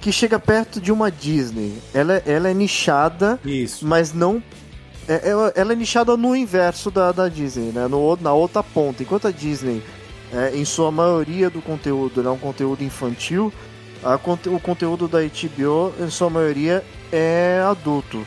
que 0.00 0.12
chega 0.12 0.38
perto 0.38 0.80
de 0.80 0.92
uma 0.92 1.10
Disney. 1.10 1.78
Ela, 1.92 2.14
é- 2.18 2.22
ela 2.26 2.50
é 2.50 2.54
nichada, 2.54 3.40
Isso. 3.44 3.84
mas 3.86 4.12
não 4.12 4.42
é- 5.08 5.28
ela, 5.28 5.52
ela 5.56 5.72
é 5.72 5.76
nichada 5.76 6.16
no 6.16 6.36
inverso 6.36 6.90
da, 6.90 7.12
da 7.12 7.28
Disney, 7.28 7.72
né? 7.72 7.88
No, 7.88 8.16
na 8.20 8.32
outra 8.32 8.62
ponta. 8.62 9.02
Enquanto 9.02 9.26
a 9.28 9.30
Disney, 9.30 9.82
é, 10.32 10.54
em 10.56 10.64
sua 10.64 10.90
maioria 10.90 11.48
do 11.48 11.62
conteúdo, 11.62 12.26
é 12.26 12.30
um 12.30 12.38
conteúdo 12.38 12.82
infantil, 12.84 13.52
a 14.02 14.14
o 14.14 14.60
conteúdo 14.60 15.08
da 15.08 15.18
HBO, 15.20 15.92
em 16.00 16.10
sua 16.10 16.28
maioria, 16.28 16.84
é 17.10 17.62
adulto. 17.68 18.24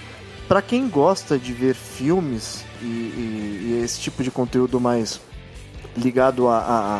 Pra 0.47 0.61
quem 0.61 0.89
gosta 0.89 1.37
de 1.37 1.53
ver 1.53 1.75
filmes 1.75 2.65
e, 2.81 2.85
e- 2.85 3.65
e 3.79 3.81
esse 3.83 3.99
tipo 3.99 4.23
de 4.23 4.31
conteúdo 4.31 4.79
mais 4.79 5.19
ligado 5.97 6.47
a, 6.47 6.57
a, 6.57 6.97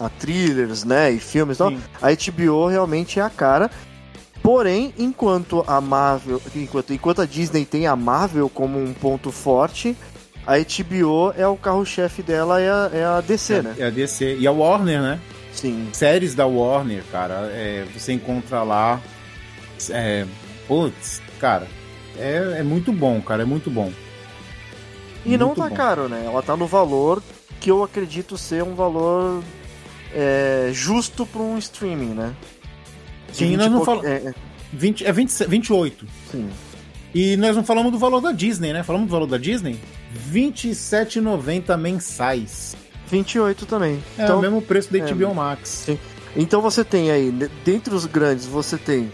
a- 0.00 0.06
a 0.06 0.08
thrillers, 0.10 0.84
né, 0.84 1.10
e 1.10 1.18
filmes 1.18 1.56
e 1.56 1.58
tal, 1.58 1.70
Sim. 1.70 1.80
a 2.02 2.08
HBO 2.12 2.66
realmente 2.66 3.18
é 3.18 3.22
a 3.22 3.30
cara. 3.30 3.70
Porém, 4.42 4.94
enquanto 4.98 5.64
a 5.66 5.80
Marvel, 5.80 6.40
enquanto, 6.54 6.92
enquanto 6.92 7.22
a 7.22 7.26
Disney 7.26 7.64
tem 7.64 7.86
a 7.86 7.96
Marvel 7.96 8.48
como 8.48 8.78
um 8.78 8.92
ponto 8.92 9.32
forte, 9.32 9.96
a 10.46 10.52
HBO 10.58 11.32
é 11.36 11.46
o 11.48 11.56
carro-chefe 11.56 12.22
dela, 12.22 12.60
é 12.60 12.68
a, 12.70 12.90
é 12.92 13.04
a 13.04 13.20
DC, 13.20 13.62
né? 13.62 13.74
É 13.78 13.86
a 13.86 13.90
DC. 13.90 14.36
E 14.38 14.46
a 14.46 14.52
Warner, 14.52 15.00
né? 15.02 15.20
Sim. 15.52 15.88
Séries 15.92 16.34
da 16.34 16.46
Warner, 16.46 17.02
cara, 17.10 17.50
é, 17.52 17.84
você 17.92 18.12
encontra 18.12 18.62
lá. 18.62 19.00
É, 19.90 20.24
putz, 20.68 21.20
cara, 21.40 21.66
é, 22.18 22.56
é 22.58 22.62
muito 22.62 22.92
bom, 22.92 23.20
cara, 23.20 23.42
é 23.42 23.46
muito 23.46 23.70
bom. 23.70 23.90
E 25.26 25.36
não 25.36 25.54
tá 25.54 25.68
bom. 25.68 25.74
caro, 25.74 26.08
né? 26.08 26.22
Ela 26.26 26.42
tá 26.42 26.56
no 26.56 26.66
valor 26.66 27.22
que 27.60 27.70
eu 27.70 27.82
acredito 27.82 28.36
ser 28.38 28.62
um 28.62 28.74
valor 28.74 29.42
é, 30.14 30.70
justo 30.72 31.26
para 31.26 31.42
um 31.42 31.58
streaming, 31.58 32.14
né? 32.14 32.34
Sim, 33.32 33.48
20 33.48 33.56
nós 33.58 33.70
não 33.70 33.84
pouco- 33.84 34.02
fala- 34.02 34.08
é, 34.14 34.16
é, 34.28 34.34
20, 34.72 35.04
é 35.04 35.12
20, 35.12 35.46
28. 35.46 36.06
sim. 36.30 36.48
E 37.14 37.34
nós 37.38 37.56
não 37.56 37.64
falamos 37.64 37.90
do 37.92 37.98
valor 37.98 38.20
da 38.20 38.30
Disney, 38.30 38.72
né? 38.74 38.82
Falamos 38.82 39.08
do 39.08 39.12
valor 39.12 39.26
da 39.26 39.38
Disney? 39.38 39.80
R$ 40.12 40.18
27,90 40.32 41.76
mensais. 41.78 42.76
28 43.08 43.64
também. 43.64 44.02
É 44.18 44.24
então, 44.24 44.38
o 44.38 44.42
mesmo 44.42 44.60
preço 44.60 44.92
da 44.92 44.98
é, 44.98 45.12
HBO 45.12 45.34
Max. 45.34 45.68
sim. 45.86 45.98
então 46.36 46.60
você 46.60 46.84
tem 46.84 47.10
aí, 47.10 47.30
dentre 47.64 47.94
os 47.94 48.04
grandes, 48.04 48.44
você 48.46 48.76
tem 48.76 49.10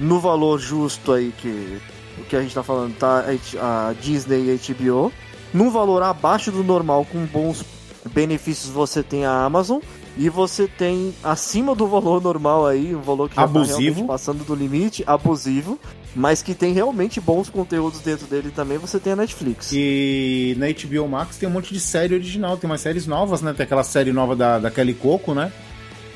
no 0.00 0.18
valor 0.18 0.58
justo 0.58 1.12
aí 1.12 1.32
que 1.38 1.78
o 2.20 2.24
que 2.24 2.36
a 2.36 2.42
gente 2.42 2.54
tá 2.54 2.62
falando, 2.62 2.96
tá 2.96 3.24
a 3.60 3.92
Disney 4.00 4.46
e 4.46 4.50
a 4.52 4.74
HBO. 4.74 5.12
Num 5.52 5.70
valor 5.70 6.02
abaixo 6.02 6.52
do 6.52 6.62
normal, 6.62 7.04
com 7.10 7.24
bons 7.26 7.64
benefícios, 8.12 8.70
você 8.70 9.02
tem 9.02 9.24
a 9.24 9.44
Amazon. 9.44 9.80
E 10.16 10.28
você 10.28 10.66
tem 10.66 11.14
acima 11.22 11.74
do 11.74 11.86
valor 11.86 12.20
normal 12.20 12.66
aí, 12.66 12.94
um 12.94 13.00
valor 13.00 13.28
que 13.28 13.36
já 13.36 13.42
tá 13.42 13.48
Abusivo. 13.48 13.78
realmente 13.78 14.06
passando 14.06 14.44
do 14.44 14.54
limite, 14.54 15.04
abusivo, 15.06 15.78
mas 16.14 16.42
que 16.42 16.52
tem 16.52 16.72
realmente 16.72 17.20
bons 17.20 17.48
conteúdos 17.48 18.00
dentro 18.00 18.26
dele 18.26 18.50
também, 18.50 18.76
você 18.76 18.98
tem 18.98 19.12
a 19.12 19.16
Netflix. 19.16 19.70
E 19.72 20.56
na 20.58 20.66
HBO 20.66 21.08
Max 21.08 21.38
tem 21.38 21.48
um 21.48 21.52
monte 21.52 21.72
de 21.72 21.80
série 21.80 22.14
original, 22.14 22.56
tem 22.56 22.68
umas 22.68 22.80
séries 22.80 23.06
novas, 23.06 23.40
né? 23.40 23.54
Tem 23.54 23.64
aquela 23.64 23.84
série 23.84 24.12
nova 24.12 24.34
da, 24.34 24.58
da 24.58 24.70
Kelly 24.70 24.94
Coco, 24.94 25.32
né? 25.32 25.52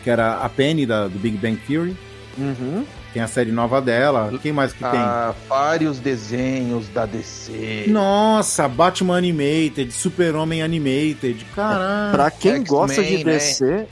Que 0.03 0.11
era 0.11 0.39
a 0.39 0.49
Penny 0.49 0.85
da, 0.85 1.07
do 1.07 1.19
Big 1.19 1.39
Bang 1.39 1.57
Theory. 1.67 1.97
Uhum. 2.37 2.85
Tem 3.15 3.23
a 3.23 3.29
série 3.29 3.53
nova 3.53 3.81
dela. 3.81 4.31
Quem 4.43 4.53
mais 4.53 4.73
que 4.73 4.81
tem? 4.81 4.89
Ah, 4.93 5.33
vários 5.49 6.01
desenhos 6.01 6.89
da 6.89 7.07
DC. 7.07 7.85
Nossa, 7.87 8.67
Batman 8.69 9.17
Animated, 9.19 9.93
Super-Homem 9.93 10.63
Animated. 10.63 11.47
Caralho. 11.55 12.13
Pra 12.13 12.31
quem 12.31 12.65
gosta 12.65 13.03
de 13.05 13.19
né? 13.25 13.35
DC, 13.35 13.87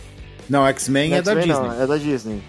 Não, 0.51 0.67
X-Men 0.67 1.15
é 1.15 1.23
da 1.23 1.35
Disney. 1.35 1.53
não, 1.53 1.83
é 1.83 1.87
da 1.87 1.97
Disney. 1.97 2.43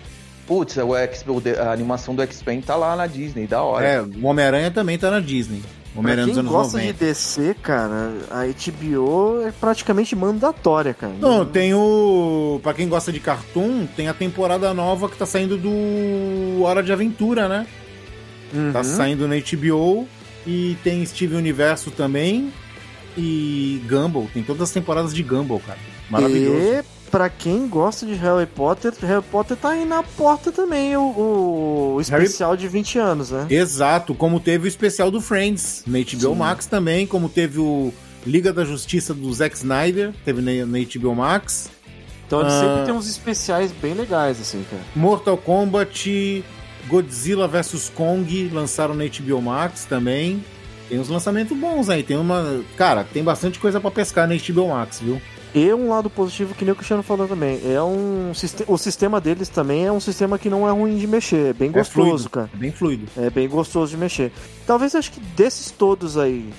Putz, 0.48 0.76
o 0.78 0.96
X, 0.96 1.24
o 1.28 1.40
de- 1.40 1.56
a 1.58 1.72
animação 1.72 2.14
do 2.16 2.22
X-Men 2.24 2.60
tá 2.62 2.76
lá 2.76 2.96
na 2.96 3.06
Disney, 3.08 3.46
da 3.48 3.62
hora. 3.62 3.86
É, 3.88 4.02
o 4.02 4.26
Homem-Aranha 4.26 4.72
também 4.72 4.98
tá 4.98 5.10
na 5.12 5.20
Disney. 5.20 5.62
Homem-Aranha 5.96 6.28
dos 6.28 6.36
quem 6.36 6.40
anos 6.40 6.52
gosta 6.52 6.78
90. 6.78 6.94
de 6.94 7.06
DC, 7.06 7.56
cara, 7.62 8.12
a 8.32 8.46
HBO 8.46 9.42
é 9.46 9.52
praticamente 9.52 10.16
mandatória, 10.16 10.94
cara. 10.94 11.14
Não, 11.20 11.46
tem 11.46 11.74
o. 11.74 12.60
Pra 12.64 12.74
quem 12.74 12.90
gosta 12.90 13.12
de 13.12 13.20
cartoon, 13.20 13.86
tem 13.96 14.08
a 14.08 14.14
temporada 14.14 14.74
nova 14.74 15.08
que 15.08 15.16
tá 15.18 15.26
saindo 15.26 15.58
do 15.58 16.64
Hora 16.64 16.82
de 16.82 16.92
Aventura, 16.92 17.48
né? 17.48 17.68
Uhum. 18.54 18.72
Tá 18.72 18.84
saindo 18.84 19.28
na 19.28 19.36
HBO. 19.36 20.08
E 20.46 20.78
tem 20.84 21.06
Steven 21.06 21.38
Universo 21.38 21.92
também. 21.92 22.52
E 23.18 23.82
Gumball. 23.88 24.28
Tem 24.34 24.44
todas 24.44 24.64
as 24.64 24.72
temporadas 24.72 25.14
de 25.14 25.22
Gumball, 25.22 25.60
cara. 25.60 25.80
Maravilhoso. 26.10 26.58
E 26.58 26.84
pra 27.14 27.30
quem 27.30 27.68
gosta 27.68 28.08
de 28.08 28.16
Harry 28.16 28.48
Potter, 28.48 28.92
Harry 29.04 29.22
Potter 29.32 29.56
tá 29.56 29.70
aí 29.70 29.86
na 29.86 30.02
porta 30.02 30.52
também, 30.52 30.98
o, 30.98 31.94
o 31.96 32.02
especial 32.02 32.58
de 32.58 32.68
20 32.68 32.98
anos, 32.98 33.30
né? 33.30 33.46
Exato, 33.52 34.16
como 34.16 34.40
teve 34.40 34.66
o 34.66 34.68
especial 34.68 35.12
do 35.12 35.22
Friends 35.22 35.84
na 35.86 36.00
HBO 36.00 36.06
Sim. 36.34 36.36
Max 36.36 36.66
também, 36.66 37.06
como 37.06 37.30
teve 37.30 37.60
o 37.60 37.94
Liga 38.26 38.52
da 38.52 38.66
Justiça 38.66 39.14
do 39.14 39.32
Zack 39.32 39.56
Snyder, 39.56 40.12
teve 40.26 40.42
na, 40.42 40.66
na 40.66 40.80
HBO 40.84 41.14
Max. 41.14 41.70
Então 42.26 42.40
ele 42.42 42.50
Ah. 42.50 42.60
sempre 42.60 42.86
tem 42.86 42.94
uns 42.96 43.08
especiais 43.08 43.72
bem 43.72 43.94
legais, 43.94 44.42
assim, 44.42 44.66
cara. 44.68 44.82
Mortal 44.96 45.38
Kombat, 45.38 46.44
Godzilla 46.88 47.48
vs 47.48 47.92
Kong 47.94 48.50
lançaram 48.52 48.96
na 48.96 49.04
HBO 49.04 49.40
Max 49.40 49.86
também. 49.86 50.44
Tem 50.90 51.00
uns 51.00 51.10
lançamentos 51.10 51.56
bons 51.56 51.90
aí, 51.90 52.02
tem 52.02 52.18
uma, 52.18 52.62
cara, 52.76 53.04
tem 53.04 53.24
bastante 53.24 53.60
coisa 53.60 53.80
pra 53.80 53.92
pescar 53.92 54.28
na 54.28 54.34
HBO 54.36 54.70
Max, 54.70 55.00
viu? 55.00 55.22
E 55.56 55.72
um 55.72 55.90
lado 55.90 56.10
positivo 56.10 56.56
que 56.56 56.66
nem 56.66 56.72
o 56.72 56.76
Cristiano 56.76 57.04
falou 57.04 57.28
também, 57.28 57.62
é 57.72 57.80
um 57.82 58.32
o 58.68 58.78
sistema 58.78 59.22
deles 59.22 59.50
também 59.50 59.86
é 59.86 59.92
um 59.92 60.00
sistema 60.00 60.40
que 60.40 60.50
não 60.50 60.68
é 60.68 60.72
ruim 60.72 60.98
de 60.98 61.06
mexer, 61.06 61.50
é 61.50 61.54
bem 61.54 61.70
É 61.70 61.74
gostoso, 61.74 62.08
fluido, 62.10 62.30
cara. 62.30 62.50
É 62.54 62.58
bem 62.58 62.72
fluido. 62.72 63.06
É 63.16 63.30
bem 63.30 63.48
gostoso 63.48 63.92
de 63.92 63.98
mexer. 63.98 64.32
Talvez 64.66 64.96
acho 64.96 65.12
que 65.12 65.20
desses 65.20 65.70
todos 65.70 66.18
aí, 66.18 66.50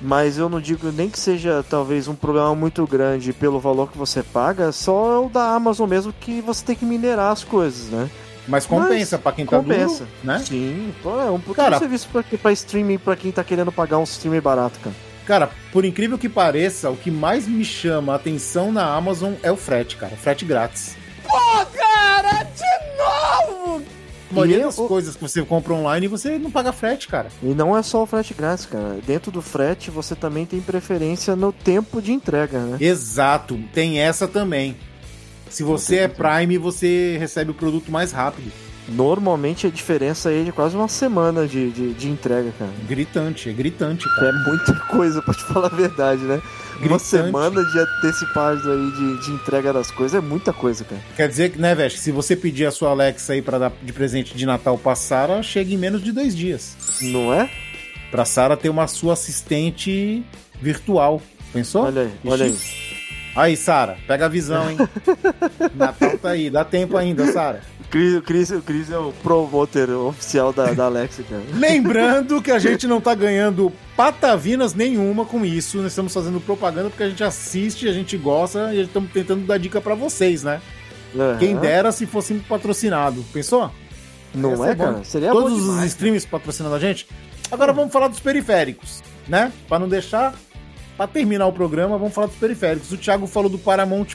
mas 0.00 0.38
eu 0.38 0.48
não 0.48 0.60
digo 0.60 0.92
nem 0.92 1.10
que 1.10 1.18
seja 1.18 1.64
talvez 1.68 2.06
um 2.06 2.14
problema 2.14 2.54
muito 2.54 2.86
grande 2.86 3.32
pelo 3.32 3.58
valor 3.58 3.90
que 3.90 3.98
você 3.98 4.22
paga, 4.22 4.70
só 4.70 5.12
é 5.14 5.18
o 5.26 5.28
da 5.28 5.52
Amazon 5.54 5.88
mesmo 5.90 6.12
que 6.12 6.40
você 6.40 6.64
tem 6.64 6.76
que 6.76 6.84
minerar 6.84 7.32
as 7.32 7.42
coisas, 7.42 7.88
né? 7.88 8.08
Mas 8.46 8.64
compensa 8.64 9.16
Mas 9.16 9.22
pra 9.24 9.32
quem 9.32 9.44
tá 9.44 9.56
compensa. 9.58 10.04
duro, 10.04 10.10
né? 10.22 10.38
Sim, 10.38 10.94
é 11.04 11.30
um 11.32 11.40
puta 11.40 11.62
Cara- 11.62 11.80
serviço 11.80 12.08
pra 12.40 12.52
streaming, 12.52 12.96
pra 12.98 13.16
quem 13.16 13.32
tá 13.32 13.42
querendo 13.42 13.72
pagar 13.72 13.98
um 13.98 14.04
streaming 14.04 14.40
barato, 14.40 14.78
cara. 14.78 14.94
Cara, 15.26 15.50
por 15.72 15.84
incrível 15.84 16.16
que 16.16 16.28
pareça, 16.28 16.88
o 16.88 16.96
que 16.96 17.10
mais 17.10 17.46
me 17.48 17.64
chama 17.64 18.12
a 18.12 18.16
atenção 18.16 18.70
na 18.72 18.84
Amazon 18.94 19.34
é 19.42 19.50
o 19.50 19.56
frete, 19.56 19.96
cara. 19.96 20.16
Frete 20.16 20.44
grátis. 20.44 20.96
Cara, 21.74 22.44
de 22.44 22.96
novo! 22.96 23.82
A 24.30 24.34
maioria 24.34 24.64
das 24.64 24.78
eu- 24.78 24.86
coisas 24.86 25.14
que 25.16 25.22
você 25.22 25.42
compra 25.44 25.72
online, 25.74 26.06
você 26.08 26.38
não 26.38 26.50
paga 26.50 26.72
frete, 26.72 27.08
cara. 27.08 27.28
E 27.42 27.46
não 27.46 27.76
é 27.76 27.82
só 27.82 28.02
o 28.02 28.06
frete 28.06 28.34
grátis, 28.34 28.66
cara. 28.66 28.98
Dentro 29.06 29.30
do 29.30 29.42
frete, 29.42 29.90
você 29.90 30.14
também 30.14 30.46
tem 30.46 30.60
preferência 30.60 31.34
no 31.36 31.52
tempo 31.52 32.00
de 32.00 32.12
entrega, 32.12 32.58
né? 32.58 32.76
Exato, 32.80 33.58
tem 33.72 33.98
essa 34.00 34.26
também. 34.28 34.76
Se 35.48 35.62
você 35.62 35.98
é 35.98 36.08
Prime, 36.08 36.58
você 36.58 37.16
recebe 37.18 37.50
o 37.52 37.54
produto 37.54 37.90
mais 37.90 38.10
rápido. 38.12 38.50
Normalmente 38.88 39.66
a 39.66 39.70
diferença 39.70 40.28
aí 40.28 40.42
é 40.42 40.44
de 40.44 40.52
quase 40.52 40.76
uma 40.76 40.86
semana 40.88 41.46
de, 41.46 41.70
de, 41.72 41.92
de 41.94 42.08
entrega, 42.08 42.52
cara. 42.58 42.70
Gritante, 42.88 43.48
é 43.50 43.52
gritante, 43.52 44.06
É 44.08 44.20
cara. 44.20 44.32
muita 44.46 44.74
coisa, 44.86 45.20
pra 45.22 45.34
te 45.34 45.42
falar 45.44 45.66
a 45.66 45.76
verdade, 45.76 46.22
né? 46.22 46.40
Uma 46.74 46.80
Gritante. 46.80 47.04
semana 47.04 47.64
de 47.64 47.78
antecipagem 47.78 48.70
aí 48.70 48.90
de, 48.92 49.24
de 49.24 49.30
entrega 49.32 49.72
das 49.72 49.90
coisas 49.90 50.22
é 50.22 50.24
muita 50.24 50.52
coisa, 50.52 50.84
cara. 50.84 51.00
Quer 51.16 51.28
dizer 51.28 51.50
que, 51.50 51.58
né, 51.58 51.74
Veste, 51.74 51.98
se 51.98 52.12
você 52.12 52.36
pedir 52.36 52.66
a 52.66 52.70
sua 52.70 52.90
Alexa 52.90 53.32
aí 53.32 53.42
pra 53.42 53.58
dar 53.58 53.72
de 53.82 53.92
presente 53.92 54.36
de 54.36 54.46
Natal 54.46 54.76
pra 54.78 54.94
Sara, 54.94 55.42
chega 55.42 55.72
em 55.72 55.78
menos 55.78 56.02
de 56.02 56.12
dois 56.12 56.36
dias. 56.36 56.76
Não 57.00 57.32
é? 57.34 57.50
Pra 58.10 58.24
Sara 58.24 58.56
ter 58.56 58.68
uma 58.68 58.86
sua 58.86 59.14
assistente 59.14 60.22
virtual. 60.60 61.20
Pensou? 61.52 61.84
Olha 61.84 62.02
aí, 62.02 62.10
olha 62.24 62.44
aí. 62.46 62.56
Aí, 63.34 63.56
Sara, 63.56 63.98
pega 64.06 64.26
a 64.26 64.28
visão, 64.28 64.70
hein? 64.70 64.78
Natal 65.74 66.16
tá 66.18 66.30
aí, 66.30 66.48
dá 66.48 66.64
tempo 66.64 66.96
ainda, 66.96 67.30
Sara. 67.32 67.62
Cris, 67.90 68.20
Cris, 68.22 68.52
Cris 68.64 68.90
é 68.90 68.98
o 68.98 69.12
promoter 69.22 69.90
oficial 69.90 70.52
da, 70.52 70.72
da 70.72 70.86
Alexa, 70.86 71.22
cara. 71.22 71.42
Lembrando 71.54 72.42
que 72.42 72.50
a 72.50 72.58
gente 72.58 72.86
não 72.86 73.00
tá 73.00 73.14
ganhando 73.14 73.72
patavinas 73.96 74.74
nenhuma 74.74 75.24
com 75.24 75.44
isso. 75.44 75.78
Nós 75.78 75.92
estamos 75.92 76.12
fazendo 76.12 76.40
propaganda 76.40 76.90
porque 76.90 77.04
a 77.04 77.08
gente 77.08 77.22
assiste, 77.22 77.88
a 77.88 77.92
gente 77.92 78.16
gosta 78.16 78.74
e 78.74 78.82
estamos 78.82 79.10
tentando 79.12 79.46
dar 79.46 79.58
dica 79.58 79.80
pra 79.80 79.94
vocês, 79.94 80.42
né? 80.42 80.60
Aham. 81.14 81.38
Quem 81.38 81.56
dera 81.56 81.92
se 81.92 82.06
fosse 82.06 82.34
patrocinado. 82.34 83.24
Pensou? 83.32 83.70
Não 84.34 84.56
ser 84.56 84.70
é, 84.70 84.74
cara? 84.74 85.04
Seria 85.04 85.30
Todos 85.30 85.52
bom 85.52 85.58
os 85.58 85.64
demais, 85.64 85.86
streams 85.92 86.26
patrocinando 86.26 86.74
a 86.74 86.78
gente. 86.78 87.06
Agora 87.50 87.72
vamos 87.72 87.92
falar 87.92 88.08
dos 88.08 88.20
periféricos, 88.20 89.02
né? 89.28 89.52
Pra 89.68 89.78
não 89.78 89.88
deixar. 89.88 90.34
Pra 90.96 91.06
terminar 91.06 91.46
o 91.46 91.52
programa, 91.52 91.98
vamos 91.98 92.14
falar 92.14 92.26
dos 92.26 92.36
periféricos. 92.36 92.90
O 92.90 92.96
Thiago 92.96 93.26
falou 93.26 93.50
do 93.50 93.58
Paramount 93.58 94.14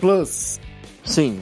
Plus. 0.00 0.58
Sim. 1.04 1.38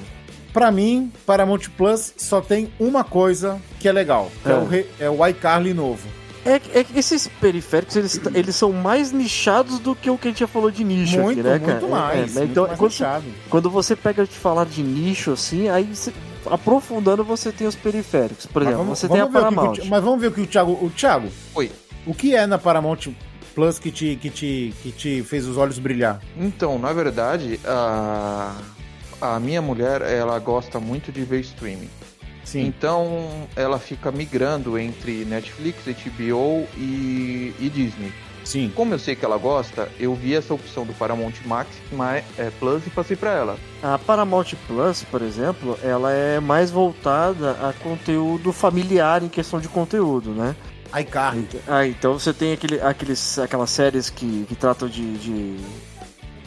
Pra 0.53 0.71
mim, 0.73 1.13
Paramount 1.25 1.61
Plus 1.77 2.13
só 2.17 2.41
tem 2.41 2.73
uma 2.79 3.05
coisa 3.05 3.61
que 3.79 3.89
é 3.89 3.93
legal, 3.93 4.31
que 4.43 4.49
é, 4.49 4.53
É. 4.53 4.57
o, 4.57 4.65
re- 4.67 4.87
é 4.99 5.11
o 5.11 5.27
iCarly 5.27 5.73
novo. 5.73 6.09
É, 6.45 6.59
que- 6.59 6.77
é 6.79 6.83
que 6.83 6.99
esses 6.99 7.29
periféricos, 7.41 7.95
eles, 7.97 8.19
eles 8.35 8.57
são 8.57 8.73
mais 8.73 9.13
nichados 9.13 9.79
do 9.79 9.95
que 9.95 10.09
o 10.11 10.17
que 10.17 10.29
a 10.29 10.31
gente 10.31 10.41
já 10.41 10.47
falou 10.49 10.71
de 10.71 10.83
nicho 10.83 11.21
muito, 11.21 11.41
aqui, 11.41 11.49
né, 11.49 11.59
cara? 11.59 11.73
muito 11.81 11.87
É, 11.87 11.89
mais. 11.91 12.37
é, 12.37 12.39
muito 12.41 12.51
então, 12.51 12.67
mais 12.67 12.79
quando, 12.79 12.91
nichado. 12.91 13.25
quando 13.51 13.71
você 13.71 13.95
pega 13.95 14.25
de 14.25 14.33
falar 14.33 14.65
de 14.65 14.83
nicho, 14.83 15.33
assim, 15.33 15.69
aí 15.69 15.85
você- 15.85 16.13
aprofundando 16.51 17.23
você 17.23 17.53
tem 17.53 17.67
os 17.67 17.77
periféricos. 17.77 18.47
Por 18.47 18.63
exemplo, 18.63 18.79
vamos- 18.79 18.99
você 18.99 19.07
tem 19.09 19.21
a 19.21 19.27
vamos 19.27 19.35
o 19.35 19.49
que 19.49 19.55
Paramount. 19.55 19.77
que 19.83 19.89
mas 19.89 20.03
vamos 20.03 20.21
ver 20.21 20.27
o 20.29 20.33
que 20.33 20.41
o 20.41 20.47
Thiago. 20.47 20.73
O 20.83 20.91
Thiago, 20.91 21.29
Oi. 21.55 21.71
o 22.07 22.15
que 22.15 22.35
é 22.35 22.47
na 22.47 22.59
Paramount 22.59 23.09
Plus 23.55 23.79
que 23.79 23.91
te, 23.91 24.17
que 24.17 24.31
te, 24.31 24.73
que 24.83 24.93
te 24.93 25.23
fez 25.25 25.47
os 25.47 25.57
olhos 25.59 25.79
brilhar? 25.79 26.21
Então, 26.39 26.79
na 26.79 26.93
verdade, 26.93 27.61
a, 27.67 28.55
a 29.21 29.39
minha 29.39 29.61
mulher, 29.61 30.03
ela 30.03 30.39
gosta 30.39 30.81
muito 30.81 31.13
de 31.13 31.23
ver 31.25 31.41
streaming. 31.41 31.91
Sim. 32.45 32.67
Então, 32.67 33.49
ela 33.55 33.79
fica 33.79 34.11
migrando 34.11 34.79
entre 34.79 35.25
Netflix, 35.25 35.85
HBO 35.85 36.67
e, 36.77 37.55
e 37.61 37.71
Disney. 37.73 38.13
Sim. 38.45 38.73
Como 38.75 38.95
eu 38.95 38.99
sei 38.99 39.15
que 39.15 39.25
ela 39.25 39.37
gosta, 39.37 39.89
eu 39.99 40.15
vi 40.15 40.35
essa 40.35 40.53
opção 40.53 40.85
do 40.85 40.93
Paramount 40.95 41.35
Max 41.45 41.71
mas, 41.93 42.25
é, 42.39 42.51
Plus 42.59 42.85
e 42.87 42.91
passei 42.91 43.17
pra 43.17 43.31
ela. 43.33 43.59
A 43.83 43.99
Paramount 43.99 44.55
Plus, 44.67 45.05
por 45.05 45.23
exemplo, 45.23 45.79
ela 45.83 46.11
é 46.11 46.41
mais 46.41 46.71
voltada 46.71 47.53
a 47.53 47.73
conteúdo 47.73 48.53
familiar 48.53 49.23
em 49.23 49.29
questão 49.29 49.61
de 49.61 49.69
conteúdo, 49.69 50.31
né? 50.31 50.57
iCarly. 50.99 51.47
Ah, 51.69 51.87
então 51.87 52.19
você 52.19 52.33
tem 52.33 52.53
aquele, 52.53 52.81
aqueles, 52.81 53.39
aquelas 53.39 53.71
séries 53.71 54.11
que, 54.11 54.45
que 54.49 54.57
tratam 54.57 54.89
de, 54.89 55.19
de 55.19 55.57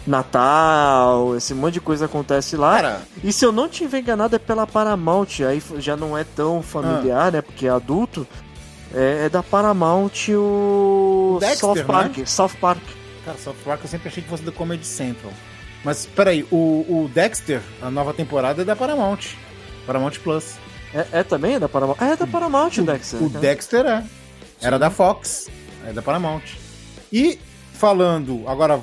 Natal, 0.06 1.36
esse 1.36 1.54
monte 1.54 1.76
de 1.76 1.82
coisa 1.82 2.06
acontece 2.06 2.58
lá. 2.58 2.76
Cara, 2.76 3.02
E 3.24 3.32
se 3.32 3.46
eu 3.46 3.52
não 3.52 3.70
tiver 3.70 4.00
enganado, 4.00 4.36
é 4.36 4.40
pela 4.40 4.68
Paramount, 4.68 5.42
aí 5.48 5.62
já 5.80 5.96
não 5.96 6.18
é 6.18 6.24
tão 6.24 6.62
familiar, 6.62 7.32
né? 7.32 7.42
Porque 7.42 7.68
é 7.68 7.70
adulto. 7.70 8.28
É, 8.94 9.26
é 9.26 9.30
da 9.30 9.42
Paramount 9.42 10.30
o, 10.30 11.38
Dexter, 11.40 11.60
South 11.60 11.86
Park. 11.86 12.18
né? 12.18 12.26
South 12.26 12.52
Park. 12.60 12.82
Cara, 13.26 13.38
South 13.38 13.56
Park 13.66 13.82
eu 13.84 13.90
sempre 13.90 14.10
achei 14.10 14.22
que 14.22 14.30
fosse 14.30 14.44
da 14.44 14.52
Comedy 14.52 14.86
Central. 14.86 15.32
Mas 15.84 16.06
peraí, 16.06 16.46
o, 16.52 16.86
o 16.88 17.10
Dexter, 17.14 17.62
a 17.82 17.90
nova 17.90 18.14
temporada 18.14 18.62
é 18.62 18.66
da 18.66 18.76
Paramount. 18.76 19.20
Paramount 19.86 20.20
Plus. 20.24 20.56
É, 20.94 21.08
é 21.20 21.24
também 21.24 21.60
da 21.60 21.68
Paramount? 21.68 21.98
É 22.00 22.16
da 22.16 22.28
Paramount, 22.28 22.78
o 22.78 22.84
Dexter. 22.84 23.22
O 23.24 23.30
né? 23.30 23.40
Dexter 23.40 23.86
é. 23.86 24.04
Era 24.62 24.78
da 24.78 24.90
Fox. 24.90 25.50
É 25.88 25.92
da 25.92 26.02
Paramount. 26.02 26.44
E 27.12 27.40
falando, 27.74 28.44
agora, 28.48 28.80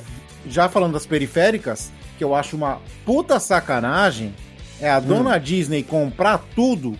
já 0.47 0.69
falando 0.69 0.95
das 0.95 1.07
periféricas, 1.07 1.91
que 2.19 2.25
eu 2.25 2.35
acho 2.35 2.57
uma 2.57 2.81
puta 3.05 3.41
sacanagem, 3.41 4.35
é 4.81 4.91
a 4.91 5.01
dona 5.01 5.39
Disney 5.39 5.83
comprar 5.83 6.39
tudo, 6.55 6.97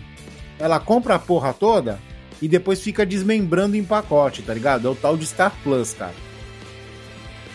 ela 0.59 0.79
compra 0.79 1.15
a 1.15 1.19
porra 1.19 1.53
toda 1.53 1.99
e 2.41 2.47
depois 2.47 2.81
fica 2.81 3.05
desmembrando 3.05 3.75
em 3.75 3.83
pacote, 3.83 4.41
tá 4.41 4.53
ligado? 4.53 4.87
É 4.87 4.91
o 4.91 4.95
tal 4.95 5.17
de 5.17 5.25
Star 5.25 5.53
Plus, 5.63 5.93
cara. 5.93 6.13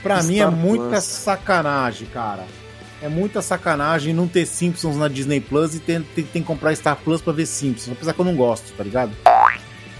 Pra 0.02 0.22
mim 0.22 0.34
é 0.38 0.42
Star 0.42 0.52
muita 0.52 0.88
Plus. 0.90 1.04
sacanagem, 1.04 2.06
cara. 2.08 2.44
É 3.02 3.08
muita 3.08 3.42
sacanagem 3.42 4.14
não 4.14 4.26
ter 4.26 4.46
Simpsons 4.46 4.96
na 4.96 5.08
Disney 5.08 5.40
Plus 5.40 5.74
e 5.74 5.80
ter, 5.80 6.02
ter, 6.14 6.22
tem 6.22 6.42
que 6.42 6.46
comprar 6.48 6.74
Star 6.74 6.96
Plus 6.96 7.20
pra 7.20 7.32
ver 7.32 7.46
Simpsons. 7.46 7.92
Apesar 7.92 8.12
que 8.12 8.20
eu 8.20 8.24
não 8.24 8.34
gosto, 8.36 8.72
tá 8.72 8.82
ligado? 8.82 9.12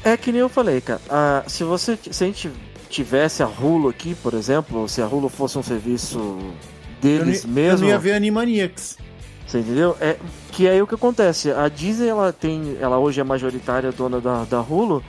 É 0.05 0.16
que 0.16 0.30
nem 0.30 0.41
eu 0.41 0.49
falei, 0.49 0.80
cara. 0.80 1.01
Ah, 1.11 1.43
se 1.47 1.64
você 1.64 1.99
se 2.11 2.24
a 2.24 2.26
gente 2.26 2.51
tivesse 2.97 3.42
a 3.42 3.47
Hulu 3.47 3.88
aqui, 3.88 4.14
por 4.14 4.32
exemplo, 4.34 4.88
se 4.88 5.03
a 5.03 5.07
Hulu 5.07 5.28
fosse 5.28 5.59
um 5.59 5.62
serviço 5.62 6.18
Eu 6.18 6.55
deles 7.01 7.44
eu 7.44 7.51
mesmo, 7.51 7.80
não 7.80 7.88
ia 7.88 7.99
ver 7.99 8.14
Animaniacs. 8.14 8.97
você 9.47 9.59
entendeu? 9.59 9.97
É 10.01 10.16
que 10.53 10.66
aí 10.66 10.80
o 10.80 10.86
que 10.86 10.94
acontece, 10.94 11.51
a 11.53 11.68
Disney 11.68 12.09
ela 12.09 12.32
tem, 12.32 12.78
ela 12.80 12.99
hoje 12.99 13.20
é 13.20 13.24
majoritária 13.24 13.92
dona 13.92 14.20
da, 14.20 14.44
da 14.44 14.61
Hulu, 14.61 15.05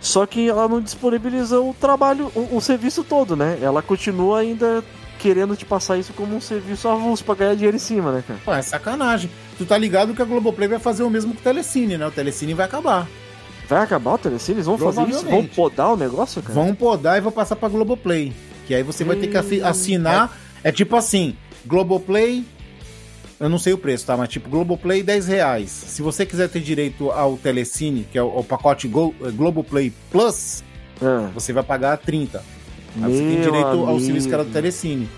só 0.00 0.24
que 0.24 0.48
ela 0.48 0.68
não 0.68 0.80
disponibiliza 0.80 1.60
o 1.60 1.74
trabalho, 1.74 2.30
o, 2.34 2.56
o 2.56 2.60
serviço 2.60 3.02
todo, 3.02 3.34
né? 3.34 3.58
Ela 3.60 3.82
continua 3.82 4.38
ainda 4.38 4.84
querendo 5.18 5.56
te 5.56 5.64
passar 5.64 5.96
isso 5.98 6.12
como 6.12 6.36
um 6.36 6.40
serviço 6.40 6.88
avulso 6.88 7.24
pra 7.24 7.34
ganhar 7.34 7.54
dinheiro 7.54 7.76
em 7.76 7.80
cima, 7.80 8.12
né, 8.12 8.24
cara? 8.26 8.40
Pô, 8.44 8.52
é 8.52 8.62
sacanagem. 8.62 9.30
Tu 9.58 9.64
tá 9.64 9.76
ligado 9.78 10.14
que 10.14 10.22
a 10.22 10.24
Globoplay 10.24 10.68
vai 10.68 10.78
fazer 10.78 11.02
o 11.02 11.10
mesmo 11.10 11.32
com 11.34 11.40
o 11.40 11.42
Telecine, 11.42 11.96
né? 11.98 12.06
O 12.06 12.10
Telecine 12.10 12.54
vai 12.54 12.66
acabar. 12.66 13.08
Vai 13.74 13.82
acabar 13.84 14.14
o 14.14 14.18
Telecine? 14.18 14.56
Eles 14.56 14.66
vão 14.66 14.78
fazer 14.78 15.08
isso? 15.08 15.24
Vão 15.26 15.46
podar 15.46 15.92
o 15.92 15.96
negócio, 15.96 16.42
cara? 16.42 16.54
Vão 16.54 16.74
podar 16.74 17.18
e 17.18 17.20
vão 17.20 17.32
passar 17.32 17.56
pra 17.56 17.68
Globoplay. 17.68 18.32
Que 18.66 18.74
aí 18.74 18.82
você 18.82 19.04
vai 19.04 19.16
ter 19.16 19.26
que 19.28 19.36
assi- 19.36 19.62
assinar. 19.62 20.36
É 20.64 20.70
tipo 20.72 20.94
assim, 20.96 21.36
Globoplay. 21.66 22.44
Eu 23.40 23.48
não 23.48 23.58
sei 23.58 23.72
o 23.72 23.78
preço, 23.78 24.06
tá? 24.06 24.16
Mas 24.16 24.28
tipo, 24.28 24.48
Globoplay 24.48 25.02
10 25.02 25.26
reais. 25.26 25.70
Se 25.70 26.00
você 26.00 26.24
quiser 26.24 26.48
ter 26.48 26.60
direito 26.60 27.10
ao 27.10 27.36
Telecine, 27.36 28.06
que 28.10 28.16
é 28.16 28.22
o, 28.22 28.38
o 28.38 28.44
pacote 28.44 28.86
Go- 28.86 29.14
Globoplay 29.34 29.92
Plus, 30.12 30.62
Ah, 31.02 31.28
você 31.34 31.52
vai 31.52 31.64
pagar 31.64 31.96
30. 31.98 32.38
Aí 33.02 33.12
você 33.12 33.18
tem 33.18 33.26
meu 33.38 33.42
direito 33.42 33.66
ao 33.66 33.84
amigo. 33.88 34.00
serviço 34.00 34.28
que 34.28 34.34
era 34.34 34.44
do 34.44 34.50
Telecine. 34.52 35.08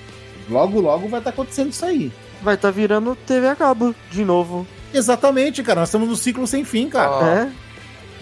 Logo, 0.48 0.80
logo 0.80 1.08
vai 1.08 1.20
estar 1.20 1.30
acontecendo 1.30 1.70
isso 1.70 1.84
aí. 1.84 2.10
Vai 2.42 2.54
estar 2.54 2.70
virando 2.70 3.14
TV 3.26 3.46
a 3.48 3.56
cabo 3.56 3.94
de 4.10 4.24
novo. 4.24 4.66
Exatamente, 4.92 5.62
cara. 5.62 5.80
Nós 5.80 5.88
estamos 5.90 6.08
no 6.08 6.16
ciclo 6.16 6.46
sem 6.46 6.64
fim, 6.64 6.88
cara. 6.88 7.10
Ó, 7.10 7.24
É? 7.26 7.48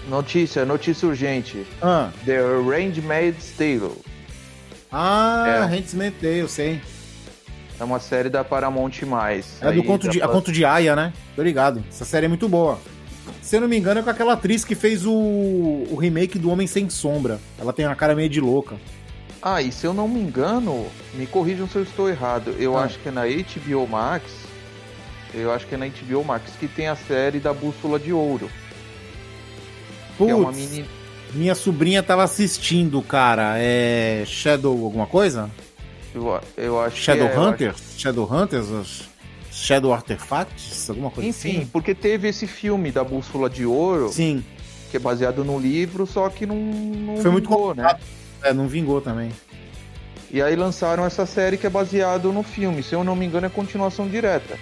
Notícia, 0.09 0.65
notícia 0.65 1.07
urgente. 1.07 1.65
Ah, 1.81 2.11
The 2.27 2.39
Handmaid's 2.41 3.53
Tale. 3.57 3.93
ah 4.91 5.45
É. 5.47 5.61
Handmaid's 5.77 6.21
Tale, 6.21 6.39
eu 6.39 6.49
sei. 6.49 6.81
É 7.79 7.85
uma 7.85 7.99
série 8.01 8.29
da 8.29 8.45
Paramount+. 8.45 8.91
Mais. 9.07 9.57
É 9.61 9.67
do 9.67 9.81
Aí 9.81 9.83
conto 9.87 10.07
dá 10.07 10.13
de, 10.13 10.21
a 10.23 10.25
pra- 10.27 10.35
conto 10.35 10.53
de 10.53 10.65
Aya, 10.65 10.95
né? 10.97 11.13
Tô 11.35 11.43
ligado. 11.43 11.83
Essa 11.89 12.05
série 12.05 12.27
é 12.27 12.29
muito 12.29 12.49
boa. 12.49 12.79
Se 13.41 13.57
eu 13.57 13.61
não 13.61 13.69
me 13.69 13.77
engano, 13.79 14.01
é 14.01 14.03
com 14.03 14.11
aquela 14.11 14.33
atriz 14.35 14.65
que 14.65 14.75
fez 14.75 15.05
o, 15.07 15.13
o 15.13 15.97
remake 16.01 16.39
do 16.39 16.51
Homem 16.51 16.67
Sem 16.67 16.89
Sombra. 16.91 17.41
Ela 17.59 17.73
tem 17.73 17.87
uma 17.87 17.95
cara 17.95 18.15
meio 18.15 18.29
de 18.29 18.41
louca. 18.41 18.77
Ah, 19.41 19.61
e 19.63 19.73
se 19.73 19.85
eu 19.85 19.95
não 19.95 20.07
me 20.09 20.21
engano, 20.21 20.87
me 21.15 21.27
corrijam 21.27 21.69
se 21.69 21.77
eu 21.77 21.83
estou 21.83 22.09
errado. 22.09 22.55
Eu 22.59 22.77
Ah. 22.77 22.83
acho 22.85 22.99
que 22.99 23.09
é 23.09 23.13
na 23.13 23.23
HBO 23.27 23.87
Max. 23.89 24.25
Eu 25.35 25.53
acho 25.53 25.67
que 25.67 25.75
é 25.75 25.79
na 25.79 25.87
HBO 25.87 26.23
Max 26.25 26.53
que 26.61 26.69
tem 26.69 26.89
a 26.89 26.95
série 26.97 27.39
da 27.41 27.53
Bússola 27.53 27.99
de 27.99 28.13
Ouro. 28.13 28.49
Que 30.27 30.31
é 30.33 30.35
uma 30.35 30.53
Putz, 30.53 30.59
mini. 30.71 30.85
minha 31.35 31.55
sobrinha 31.55 32.03
tava 32.03 32.23
assistindo, 32.25 33.01
cara. 33.03 33.55
É. 33.57 34.25
Shadow 34.27 34.85
alguma 34.85 35.07
coisa? 35.07 35.51
Eu, 36.15 36.41
eu 36.57 36.81
acho 36.81 36.97
Shadow 36.97 37.29
que 37.29 37.35
é, 37.35 37.39
Hunters? 37.39 37.83
Shadow 37.97 38.29
Hunters? 38.33 39.03
Shadow 39.51 39.93
Artifacts? 39.93 40.89
Alguma 40.91 41.09
acho- 41.09 41.15
coisa 41.17 41.29
Enfim, 41.31 41.59
assim? 41.59 41.67
porque 41.73 41.95
teve 41.95 42.29
esse 42.29 42.47
filme 42.47 42.91
da 42.91 43.03
Bússola 43.05 43.49
de 43.51 43.65
Ouro, 43.67 44.09
Sim. 44.11 44.43
que 44.91 44.97
é 44.97 45.01
baseado 45.01 45.45
no 45.45 45.59
livro, 45.59 46.07
só 46.07 46.29
que 46.29 46.45
não, 46.47 46.57
não 46.57 47.17
Foi 47.19 47.31
muito 47.31 47.49
vingou, 47.49 47.75
né? 47.75 47.83
complicado. 47.85 48.03
É, 48.43 48.53
não 48.53 48.67
vingou 48.67 49.01
também. 49.01 49.31
E 50.31 50.41
aí 50.41 50.57
lançaram 50.57 51.05
essa 51.05 51.27
série 51.27 51.57
que 51.59 51.67
é 51.67 51.71
baseado 51.71 52.33
no 52.33 52.43
filme. 52.43 52.83
Se 52.83 52.95
eu 52.95 53.05
não 53.05 53.15
me 53.15 53.27
engano, 53.27 53.47
é 53.47 53.51
continuação 53.51 54.09
direta. 54.09 54.59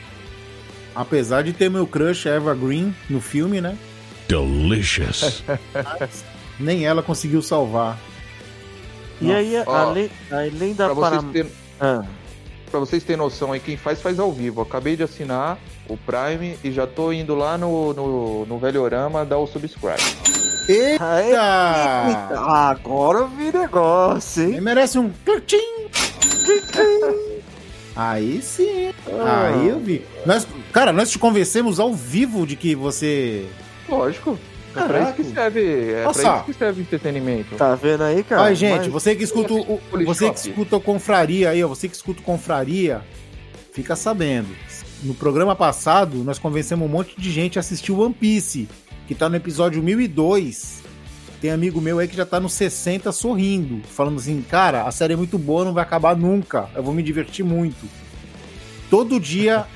Apesar 0.95 1.43
de 1.43 1.53
ter 1.53 1.71
meu 1.71 1.87
crush 1.87 2.27
Eva 2.27 2.55
Green 2.55 2.93
no 3.09 3.21
filme, 3.21 3.61
né? 3.61 3.77
Delicious. 4.31 5.43
Nem 6.59 6.87
ela 6.87 7.03
conseguiu 7.03 7.43
salvar. 7.43 7.99
E 9.21 9.33
aí, 9.33 9.55
Ó, 9.67 9.75
além, 9.75 10.09
além 10.31 10.73
da 10.75 10.87
Pra 10.87 10.95
vocês, 10.95 11.11
Paramount... 11.11 11.33
terem, 11.33 11.53
Ah, 11.81 12.05
pra 12.71 12.81
vocês 12.81 13.03
terem 13.03 13.19
noção 13.19 13.53
aí, 13.53 13.61
quem 13.61 13.77
faz, 13.77 14.01
faz 14.01 14.19
ao 14.21 14.31
vivo. 14.33 14.63
Acabei 14.63 14.97
de 14.97 15.03
assinar 15.03 15.59
o 15.89 15.97
Prime 15.97 16.57
e 16.63 16.71
já 16.71 16.87
tô 16.87 17.13
indo 17.13 17.35
lá 17.35 17.59
no, 17.59 17.93
no, 17.93 18.47
no 18.47 18.59
Velhorama 18.59 19.25
dar 19.25 19.39
o 19.39 19.47
subscribe. 19.47 20.01
Eita! 20.69 21.41
Ah, 21.41 22.71
agora 22.71 23.19
eu 23.19 23.29
vi 23.29 23.51
negócio, 23.53 24.45
Ele 24.45 24.55
hein? 24.55 24.61
merece 24.61 24.99
um 24.99 25.11
curtinho. 25.25 25.91
Aí 27.97 28.41
sim. 28.41 28.95
Ah. 29.21 29.49
Aí 29.49 29.69
eu 29.69 29.81
vi. 29.81 30.07
Nós, 30.25 30.47
cara, 30.73 30.93
nós 30.93 31.11
te 31.11 31.19
convencemos 31.19 31.81
ao 31.81 31.93
vivo 31.93 32.47
de 32.47 32.55
que 32.57 32.75
você. 32.77 33.47
Lógico. 33.91 34.39
É 34.75 34.85
pra 34.87 35.03
isso 35.03 35.15
que 35.15 35.25
serve, 35.25 35.93
é 35.93 36.03
pra 36.03 36.11
isso 36.13 36.45
que 36.45 36.53
serve 36.53 36.83
entretenimento. 36.83 37.57
Tá 37.57 37.75
vendo 37.75 38.05
aí, 38.05 38.23
cara? 38.23 38.43
Ai, 38.43 38.55
gente, 38.55 38.83
Mas- 38.83 38.87
você 38.89 39.17
que 39.17 39.25
escuta 39.25 39.53
o, 39.53 39.81
você 40.05 40.31
que 40.31 40.39
escuta 40.39 40.77
o 40.77 40.81
Confraria 40.81 41.51
aí, 41.51 41.63
ó, 41.65 41.67
você 41.67 41.89
que 41.89 41.97
escuta 41.97 42.21
o 42.21 42.23
Confraria, 42.23 43.03
fica 43.73 43.97
sabendo. 43.97 44.49
No 45.03 45.13
programa 45.15 45.57
passado, 45.57 46.19
nós 46.19 46.39
convencemos 46.39 46.87
um 46.89 46.93
monte 46.93 47.21
de 47.21 47.31
gente 47.33 47.59
a 47.59 47.61
assistir 47.61 47.91
o 47.91 47.99
One 48.01 48.15
Piece, 48.15 48.69
que 49.09 49.15
tá 49.15 49.29
no 49.29 49.35
episódio 49.35 49.83
1002. 49.83 50.83
Tem 51.41 51.51
amigo 51.51 51.81
meu 51.81 51.99
aí 51.99 52.07
que 52.07 52.17
já 52.17 52.27
tá 52.27 52.39
no 52.39 52.49
60 52.49 53.11
sorrindo, 53.11 53.81
falando 53.89 54.19
assim: 54.19 54.41
"Cara, 54.49 54.83
a 54.85 54.93
série 54.93 55.15
é 55.15 55.17
muito 55.17 55.39
boa, 55.39 55.65
não 55.65 55.73
vai 55.73 55.83
acabar 55.83 56.15
nunca. 56.15 56.69
Eu 56.77 56.83
vou 56.83 56.95
me 56.95 57.03
divertir 57.03 57.43
muito". 57.45 57.89
Todo 58.89 59.19
dia 59.19 59.67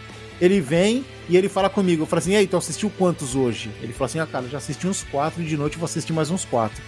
ele 0.40 0.60
vem 0.60 1.04
e 1.28 1.36
ele 1.36 1.48
fala 1.48 1.68
comigo, 1.70 2.02
eu 2.02 2.06
falo 2.06 2.18
assim: 2.18 2.32
"E 2.32 2.36
aí, 2.36 2.46
tu 2.46 2.56
assistiu 2.56 2.90
quantos 2.98 3.34
hoje?" 3.34 3.70
Ele 3.82 3.92
fala 3.92 4.06
assim: 4.06 4.18
"Ah, 4.20 4.26
cara, 4.26 4.46
já 4.48 4.58
assisti 4.58 4.86
uns 4.86 5.02
quatro 5.04 5.42
e 5.42 5.44
de 5.46 5.56
noite 5.56 5.74
eu 5.74 5.80
vou 5.80 5.86
assistir 5.86 6.12
mais 6.12 6.30
uns 6.30 6.44
quatro". 6.44 6.82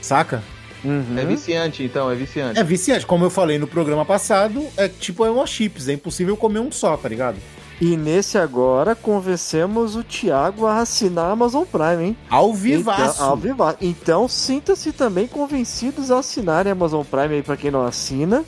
Saca? 0.00 0.42
Uhum. 0.82 1.18
É 1.18 1.24
viciante, 1.26 1.82
então, 1.82 2.10
é 2.10 2.14
viciante. 2.14 2.58
É 2.58 2.64
viciante, 2.64 3.04
como 3.04 3.24
eu 3.24 3.30
falei 3.30 3.58
no 3.58 3.66
programa 3.66 4.04
passado, 4.04 4.66
é 4.76 4.88
tipo 4.88 5.24
é 5.26 5.30
uma 5.30 5.46
chips, 5.46 5.88
é 5.88 5.92
impossível 5.92 6.36
comer 6.36 6.60
um 6.60 6.72
só, 6.72 6.96
tá 6.96 7.08
ligado? 7.08 7.36
E 7.82 7.96
nesse 7.96 8.36
agora, 8.36 8.94
convencemos 8.94 9.96
o 9.96 10.02
Thiago 10.04 10.66
a 10.66 10.80
assinar 10.80 11.26
a 11.26 11.30
Amazon 11.32 11.64
Prime, 11.64 12.04
hein? 12.08 12.16
Ao 12.28 12.52
vivaço. 12.52 13.14
Então, 13.16 13.26
ao 13.30 13.36
viva- 13.36 13.76
Então, 13.80 14.28
sinta-se 14.28 14.92
também 14.92 15.26
convencidos 15.26 16.10
a 16.10 16.18
assinarem 16.18 16.70
a 16.70 16.72
Amazon 16.74 17.02
Prime 17.04 17.34
aí 17.36 17.42
pra 17.42 17.56
quem 17.56 17.70
não 17.70 17.84
assina. 17.86 18.44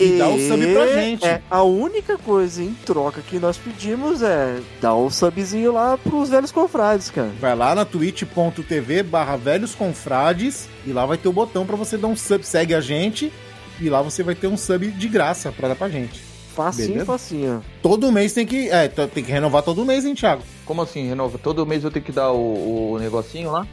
E 0.00 0.16
dá 0.18 0.28
o 0.28 0.38
sub 0.38 0.72
pra 0.72 0.86
gente. 0.86 1.26
É, 1.26 1.42
a 1.50 1.62
única 1.62 2.16
coisa 2.16 2.62
em 2.62 2.72
troca 2.86 3.20
que 3.20 3.38
nós 3.38 3.56
pedimos 3.56 4.22
é 4.22 4.60
dar 4.80 4.94
o 4.94 5.10
subzinho 5.10 5.72
lá 5.72 5.98
pros 5.98 6.28
velhos 6.28 6.52
confrades, 6.52 7.10
cara. 7.10 7.30
Vai 7.40 7.56
lá 7.56 7.74
na 7.74 7.84
twitch.tv 7.84 9.02
barra 9.02 9.36
velhos 9.36 9.74
confrades 9.74 10.68
e 10.86 10.92
lá 10.92 11.04
vai 11.04 11.18
ter 11.18 11.28
o 11.28 11.32
botão 11.32 11.66
pra 11.66 11.76
você 11.76 11.96
dar 11.96 12.08
um 12.08 12.16
sub, 12.16 12.44
segue 12.46 12.74
a 12.74 12.80
gente 12.80 13.32
e 13.80 13.88
lá 13.88 14.00
você 14.02 14.22
vai 14.22 14.34
ter 14.34 14.46
um 14.46 14.56
sub 14.56 14.86
de 14.88 15.08
graça 15.08 15.50
pra 15.52 15.68
dar 15.68 15.74
pra 15.74 15.88
gente. 15.88 16.20
Facinho, 16.54 16.88
Beleza? 16.88 17.04
facinho. 17.06 17.64
Todo 17.80 18.10
mês 18.10 18.32
tem 18.32 18.44
que, 18.44 18.68
é, 18.68 18.88
tem 18.88 19.22
que 19.22 19.30
renovar 19.30 19.62
todo 19.62 19.84
mês, 19.84 20.04
hein, 20.04 20.14
Thiago? 20.14 20.42
Como 20.64 20.82
assim, 20.82 21.08
renova? 21.08 21.38
Todo 21.38 21.64
mês 21.64 21.84
eu 21.84 21.90
tenho 21.90 22.04
que 22.04 22.10
dar 22.10 22.32
o, 22.32 22.94
o 22.94 22.98
negocinho 22.98 23.52
lá? 23.52 23.66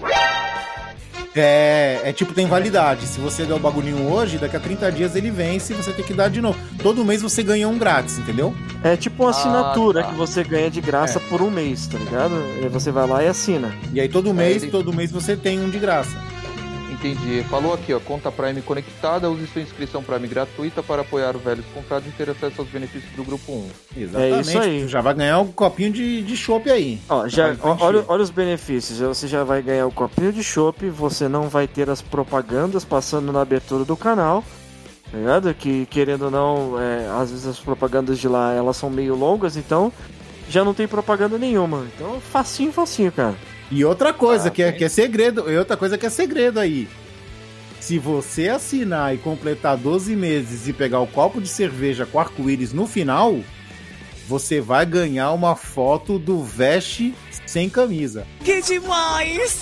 É, 1.35 2.01
é 2.05 2.13
tipo, 2.13 2.33
tem 2.33 2.47
validade. 2.47 3.05
Se 3.07 3.19
você 3.19 3.43
der 3.45 3.53
o 3.53 3.59
bagulhinho 3.59 4.09
hoje, 4.11 4.37
daqui 4.37 4.55
a 4.55 4.59
30 4.59 4.91
dias 4.91 5.15
ele 5.15 5.29
vence 5.29 5.73
e 5.73 5.75
você 5.75 5.91
tem 5.91 6.05
que 6.05 6.13
dar 6.13 6.29
de 6.29 6.41
novo. 6.41 6.57
Todo 6.81 7.03
mês 7.03 7.21
você 7.21 7.43
ganha 7.43 7.67
um 7.67 7.77
grátis, 7.77 8.17
entendeu? 8.17 8.55
É 8.83 8.95
tipo 8.95 9.23
uma 9.23 9.29
Ah, 9.31 9.31
assinatura 9.31 10.03
tá. 10.03 10.09
que 10.09 10.15
você 10.15 10.43
ganha 10.43 10.69
de 10.69 10.79
graça 10.81 11.19
por 11.19 11.41
um 11.41 11.49
mês, 11.51 11.87
tá 11.87 11.97
ligado? 11.97 12.35
Aí 12.61 12.69
você 12.69 12.91
vai 12.91 13.07
lá 13.07 13.23
e 13.23 13.27
assina. 13.27 13.73
E 13.93 13.99
aí 13.99 14.07
todo 14.07 14.33
mês, 14.33 14.63
ele- 14.63 14.71
todo 14.71 14.93
mês 14.93 15.11
você 15.11 15.35
tem 15.35 15.59
um 15.59 15.69
de 15.69 15.77
graça. 15.79 16.15
Entendi. 17.05 17.43
Falou 17.43 17.73
aqui, 17.73 17.93
ó, 17.93 17.99
conta 17.99 18.31
Prime 18.31 18.61
conectada, 18.63 19.29
use 19.29 19.45
sua 19.47 19.61
inscrição 19.61 20.01
Prime 20.01 20.27
gratuita 20.27 20.81
para 20.81 21.03
apoiar 21.03 21.35
o 21.35 21.39
Velhos 21.39 21.65
Comprados 21.71 22.07
e 22.07 22.11
ter 22.11 22.29
acesso 22.29 22.61
aos 22.61 22.69
benefícios 22.69 23.11
do 23.15 23.23
Grupo 23.23 23.51
1. 23.51 23.69
Exatamente. 23.97 24.41
isso 24.41 24.59
aí. 24.59 24.87
Já 24.87 25.01
vai 25.01 25.13
ganhar 25.13 25.39
um 25.39 25.51
copinho 25.51 25.91
de, 25.91 26.23
de 26.23 26.35
chopp 26.35 26.69
aí. 26.71 26.99
Ó, 27.07 27.27
já, 27.27 27.55
ó, 27.61 27.77
olha, 27.79 28.03
olha 28.07 28.23
os 28.23 28.31
benefícios. 28.31 28.99
Você 28.99 29.27
já 29.27 29.43
vai 29.43 29.61
ganhar 29.61 29.85
o 29.85 29.91
copinho 29.91 30.33
de 30.33 30.43
chopp, 30.43 30.89
você 30.89 31.27
não 31.27 31.47
vai 31.47 31.67
ter 31.67 31.89
as 31.89 32.01
propagandas 32.01 32.83
passando 32.83 33.31
na 33.31 33.41
abertura 33.41 33.85
do 33.85 33.95
canal. 33.95 34.43
Tá 35.11 35.17
ligado? 35.17 35.53
Que 35.53 35.85
querendo 35.85 36.23
ou 36.23 36.31
não, 36.31 36.81
é, 36.81 37.07
às 37.21 37.29
vezes 37.29 37.45
as 37.45 37.59
propagandas 37.59 38.17
de 38.17 38.27
lá 38.27 38.51
elas 38.53 38.75
são 38.77 38.89
meio 38.89 39.15
longas, 39.15 39.55
então 39.55 39.93
já 40.49 40.63
não 40.63 40.73
tem 40.73 40.87
propaganda 40.87 41.37
nenhuma. 41.37 41.85
Então, 41.95 42.19
facinho, 42.19 42.71
facinho, 42.71 43.11
cara. 43.11 43.35
E 43.71 43.83
outra 43.83 44.13
coisa 44.13 44.47
Ah, 44.49 44.51
que, 44.51 44.61
é, 44.63 44.71
que 44.71 44.83
é 44.83 44.89
segredo, 44.89 45.49
e 45.51 45.57
outra 45.57 45.75
coisa 45.75 45.97
que 45.97 46.05
é 46.05 46.09
segredo 46.09 46.59
aí. 46.59 46.87
Se 47.79 47.99
você 47.99 48.49
assinar 48.49 49.13
e 49.13 49.17
completar 49.17 49.77
12 49.77 50.15
meses 50.15 50.67
e 50.67 50.73
pegar 50.73 50.99
o 50.99 51.07
copo 51.07 51.39
de 51.41 51.47
cerveja 51.47 52.05
com 52.05 52.19
arco-íris 52.19 52.73
no 52.73 52.87
final, 52.87 53.39
você 54.27 54.59
vai 54.59 54.85
ganhar 54.85 55.31
uma 55.33 55.55
foto 55.55 56.17
do 56.17 56.43
Veste 56.43 57.13
sem 57.45 57.69
camisa. 57.69 58.25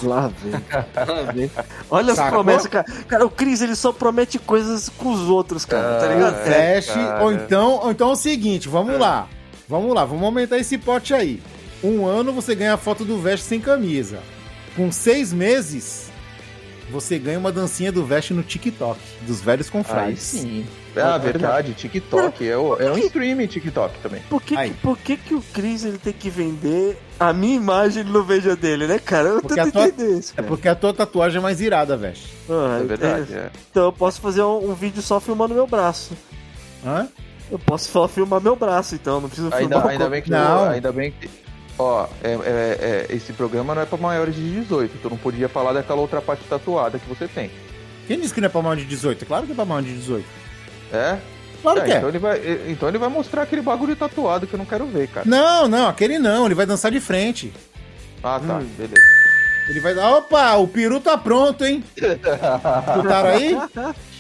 Lá 0.04 0.30
vem. 0.42 0.52
Lá 0.96 1.32
vem. 1.34 1.52
Olha 1.92 2.12
as 2.12 2.18
Sacou? 2.18 2.32
promessas, 2.44 2.68
cara. 2.68 2.86
Cara, 3.08 3.26
o 3.26 3.30
Cris 3.30 3.62
ele 3.62 3.76
só 3.76 3.92
promete 3.92 4.40
coisas 4.40 4.88
com 4.90 5.12
os 5.12 5.22
outros, 5.28 5.66
cara, 5.66 6.00
tá 6.00 6.06
Ah, 6.10 6.14
ligado? 6.14 6.42
O 6.42 6.46
Veste, 6.46 6.94
cara. 6.94 7.24
ou 7.24 7.34
então, 7.34 7.72
ou 7.84 7.92
então 7.92 8.10
é 8.10 8.14
o 8.14 8.16
seguinte, 8.16 8.70
vamos 8.70 8.98
lá. 8.98 9.28
Vamos 9.68 9.94
lá, 9.94 10.06
vamos 10.06 10.24
aumentar 10.24 10.58
esse 10.58 10.78
pote 10.78 11.14
aí. 11.14 11.42
Um 11.84 12.06
ano 12.06 12.32
você 12.32 12.56
ganha 12.56 12.74
a 12.74 12.78
foto 12.78 13.04
do 13.04 13.20
Veste 13.20 13.46
sem 13.46 13.60
camisa. 13.60 14.20
Com 14.76 14.92
seis 14.92 15.34
meses, 15.34 16.10
você 16.90 17.20
ganha 17.20 17.38
uma 17.38 17.52
dancinha 17.52 17.92
do 17.92 18.06
Veste 18.06 18.34
no 18.34 18.42
TikTok, 18.42 19.00
dos 19.22 19.42
velhos 19.42 19.70
confrades. 19.70 20.22
sim. 20.22 20.66
Ah, 20.96 21.18
verdade, 21.18 21.74
TikTok. 21.74 22.48
É, 22.48 22.56
o- 22.56 22.76
é 22.80 22.92
um 22.92 22.98
streaming 23.00 23.48
TikTok 23.48 23.98
também. 23.98 24.22
Por 24.30 24.40
que, 24.44 24.56
Aí. 24.56 24.70
que- 24.70 24.76
por 24.78 24.96
que, 24.96 25.18
que 25.18 25.34
o 25.34 25.42
Chris 25.52 25.84
ele 25.84 25.98
tem 25.98 26.14
que 26.14 26.30
vender 26.30 26.96
a 27.20 27.34
minha 27.34 27.56
imagem 27.56 28.04
no 28.04 28.24
veja 28.24 28.56
dele, 28.56 28.86
né, 28.86 29.00
cara? 29.00 29.30
Eu 29.30 29.42
Porque 29.42 29.56
tento 29.56 29.80
a 29.80 29.90
tua- 29.90 30.06
isso, 30.06 30.34
É 30.34 30.36
cara. 30.36 30.48
porque 30.48 30.68
a 30.68 30.76
tua 30.76 30.94
tatuagem 30.94 31.40
é 31.40 31.42
mais 31.42 31.60
irada, 31.62 31.98
Veste. 31.98 32.28
Ah, 32.48 32.78
É 32.80 32.84
verdade, 32.86 33.34
é. 33.34 33.50
Então 33.72 33.86
eu 33.86 33.92
posso 33.92 34.22
fazer 34.22 34.44
um, 34.44 34.70
um 34.70 34.76
vídeo 34.76 35.02
só 35.02 35.20
filmando 35.20 35.56
meu 35.56 35.66
braço. 35.66 36.12
Hã? 36.86 37.08
Eu 37.50 37.58
posso 37.58 37.90
só 37.92 38.08
filmar 38.08 38.40
meu 38.40 38.56
braço, 38.56 38.94
então 38.94 39.20
não 39.20 39.28
preciso 39.30 39.50
filmar 39.50 39.64
Ainda, 39.64 39.78
o 39.78 39.82
ainda 39.88 39.98
corpo. 39.98 40.12
bem 40.12 40.22
que 40.22 40.30
Não. 40.30 40.70
ainda 40.70 40.92
bem 40.92 41.12
que 41.20 41.28
ó, 41.78 42.08
é, 42.24 42.32
é- 42.34 43.08
é, 43.12 43.16
esse 43.16 43.34
programa 43.34 43.74
não 43.76 43.82
é 43.82 43.86
pra 43.86 43.98
maiores 43.98 44.36
de 44.36 44.42
18. 44.62 44.98
Tu 45.02 45.10
não 45.10 45.18
podia 45.18 45.48
falar 45.50 45.74
daquela 45.74 46.00
outra 46.02 46.22
parte 46.22 46.44
tatuada 46.46 47.00
que 47.00 47.08
você 47.08 47.28
tem. 47.28 47.50
Quem 48.08 48.20
disse 48.20 48.34
que 48.34 48.42
não 48.42 48.48
é 48.48 48.50
pra 48.50 48.62
maior 48.62 48.76
de 48.76 48.86
18? 48.86 49.24
É 49.24 49.26
claro 49.28 49.46
que 49.46 49.52
é 49.52 49.56
pra 49.56 49.66
maior 49.66 49.82
de 49.82 49.94
18. 49.94 50.26
É? 50.92 51.18
Claro 51.62 51.80
É, 51.80 51.84
que 51.86 51.92
é. 51.92 51.98
então 51.98 52.10
ele 52.10 52.20
vai, 52.20 52.42
então 52.68 52.90
ele 52.90 52.98
vai 52.98 53.08
mostrar 53.10 53.44
aquele 53.44 53.62
bagulho 53.62 53.96
tatuado 53.96 54.46
que 54.46 54.54
eu 54.54 54.58
não 54.58 54.66
quero 54.66 54.86
ver, 54.86 55.08
cara. 55.08 55.26
Não, 55.28 55.68
não, 55.68 55.88
aquele 55.88 56.20
não, 56.20 56.46
ele 56.46 56.56
vai 56.56 56.66
dançar 56.66 56.92
de 56.92 57.00
frente. 57.00 57.54
Ah, 58.22 58.40
tá, 58.46 58.56
Hum. 58.58 58.68
beleza. 58.78 59.02
Ele 59.70 59.80
vai 59.80 59.96
dar. 59.96 60.12
Opa, 60.18 60.56
o 60.58 60.68
peru 60.68 61.00
tá 61.00 61.18
pronto, 61.18 61.64
hein? 61.64 61.82
Escutaram 61.96 63.30
aí? 63.30 63.58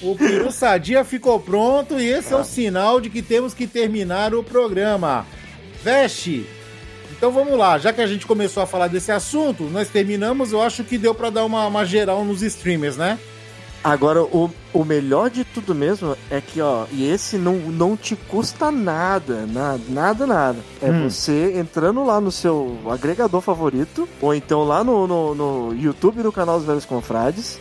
O 0.01 0.15
peru 0.15 0.49
sadia 0.53 1.03
ficou 1.03 1.37
pronto 1.37 1.99
e 1.99 2.05
esse 2.07 2.33
é 2.33 2.37
o 2.37 2.45
sinal 2.45 3.01
de 3.01 3.09
que 3.09 3.21
temos 3.21 3.53
que 3.53 3.67
terminar 3.67 4.33
o 4.33 4.41
programa. 4.41 5.25
Veste! 5.83 6.45
Então 7.24 7.32
vamos 7.32 7.57
lá, 7.57 7.78
já 7.78 7.93
que 7.93 8.01
a 8.01 8.05
gente 8.05 8.26
começou 8.28 8.61
a 8.61 8.65
falar 8.67 8.89
desse 8.89 9.09
assunto, 9.09 9.63
nós 9.71 9.88
terminamos, 9.88 10.51
eu 10.51 10.61
acho 10.61 10.84
que 10.84 10.97
deu 10.97 11.15
pra 11.15 11.30
dar 11.30 11.45
uma, 11.45 11.65
uma 11.67 11.86
geral 11.86 12.26
nos 12.26 12.41
streamers, 12.41 12.97
né? 12.97 13.17
Agora, 13.82 14.21
o, 14.21 14.51
o 14.74 14.84
melhor 14.84 15.30
de 15.30 15.45
tudo 15.45 15.74
mesmo 15.74 16.17
é 16.30 16.41
que, 16.41 16.59
ó, 16.59 16.84
e 16.91 17.09
esse 17.09 17.38
não, 17.38 17.55
não 17.55 17.95
te 17.95 18.17
custa 18.17 18.69
nada, 18.74 19.45
nada, 19.47 19.80
nada, 19.88 20.28
nada. 20.28 20.59
É 20.82 20.91
Hum. 20.91 21.09
você 21.09 21.53
entrando 21.57 22.03
lá 22.03 22.19
no 22.19 22.30
seu 22.30 22.78
agregador 22.89 23.39
favorito, 23.39 24.05
ou 24.19 24.36
então 24.36 24.65
lá 24.65 24.84
no, 24.84 25.07
no, 25.07 25.34
no 25.34 25.73
YouTube 25.81 26.23
do 26.23 26.31
canal 26.34 26.57
dos 26.57 26.68
Velhos 26.68 26.84
Confrades, 26.84 27.57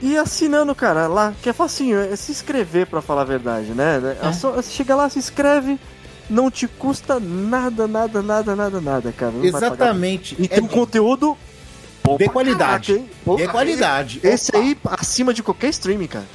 e 0.00 0.16
assinando, 0.16 0.74
cara, 0.74 1.06
lá, 1.06 1.34
que 1.42 1.50
é 1.50 1.52
facinho, 1.52 1.98
é 2.00 2.16
se 2.16 2.32
inscrever 2.32 2.86
pra 2.86 3.02
falar 3.02 3.20
a 3.20 3.26
verdade, 3.26 3.72
né? 3.74 4.16
É. 4.22 4.32
só- 4.32 4.62
chega 4.62 4.96
lá, 4.96 5.06
se 5.10 5.18
inscreve, 5.18 5.78
não 6.30 6.50
te 6.50 6.66
custa 6.68 7.18
nada, 7.20 7.86
nada, 7.86 8.22
nada, 8.22 8.56
nada, 8.56 8.80
nada, 8.80 9.12
cara. 9.12 9.32
Não 9.32 9.44
Exatamente. 9.44 10.36
E 10.38 10.46
tem 10.48 10.62
um 10.62 10.66
É 10.66 10.68
conteúdo 10.68 11.36
bom 12.04 12.16
de 12.16 12.28
qualidade. 12.28 12.94
caraca? 12.94 13.10
Pô, 13.24 13.36
de 13.36 13.48
qualidade. 13.48 14.20
Esse 14.22 14.50
Opa. 14.50 14.58
aí 14.58 14.78
acima 14.84 15.34
de 15.34 15.42
qualquer 15.42 15.68
streaming, 15.70 16.06
cara. 16.06 16.26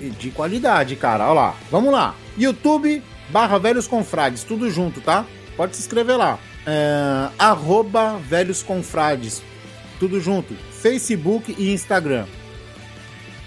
De 0.00 0.30
qualidade, 0.30 0.96
cara. 0.96 1.24
Olha 1.24 1.32
lá. 1.32 1.54
Vamos 1.70 1.92
lá. 1.92 2.14
YouTube 2.36 3.02
barra 3.30 3.58
Velhos 3.58 3.86
Confrades, 3.86 4.42
tudo 4.42 4.68
junto, 4.70 5.00
tá? 5.00 5.24
Pode 5.56 5.76
se 5.76 5.82
inscrever 5.82 6.16
lá. 6.16 6.38
É, 6.66 7.28
arroba 7.38 8.18
Velhos 8.28 8.62
Confrades, 8.62 9.42
tudo 9.98 10.20
junto. 10.20 10.54
Facebook 10.72 11.54
e 11.56 11.72
Instagram. 11.72 12.26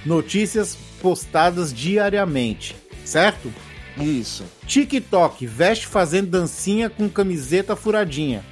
Notícias 0.05 0.77
postadas 1.01 1.73
diariamente, 1.73 2.75
certo? 3.03 3.51
Isso. 3.97 4.43
TikTok, 4.67 5.45
veste 5.47 5.87
fazendo 5.87 6.29
dancinha 6.29 6.89
com 6.89 7.07
camiseta 7.09 7.75
furadinha. 7.75 8.43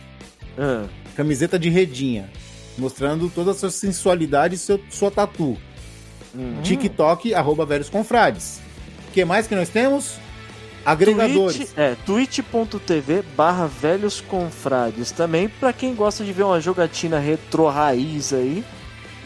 Ah, 0.58 0.86
Camiseta 1.16 1.60
de 1.60 1.70
redinha. 1.70 2.30
Mostrando 2.78 3.30
toda 3.30 3.52
a 3.52 3.54
sua 3.54 3.70
sensualidade 3.70 4.56
e 4.56 4.58
seu, 4.58 4.80
sua 4.90 5.12
tatu. 5.12 5.58
hum. 6.34 6.62
TikTok, 6.64 7.34
arroba 7.34 7.66
Velhos 7.66 7.90
Confrades. 7.90 8.60
O 9.10 9.12
que 9.12 9.24
mais 9.26 9.46
que 9.46 9.56
nós 9.56 9.70
temos? 9.70 10.16
Agregadores. 10.86 11.56
Twitch, 11.58 11.70
é, 11.78 11.96
twitch.tv 12.06 13.24
barra 13.38 13.68
velhos 13.68 14.20
confrades. 14.22 15.12
Também, 15.12 15.48
pra 15.48 15.72
quem 15.72 15.94
gosta 15.96 16.26
de 16.26 16.34
ver 16.34 16.44
uma 16.44 16.60
jogatina 16.60 17.20
retro 17.20 17.68
raiz 17.70 18.34
aí, 18.34 18.64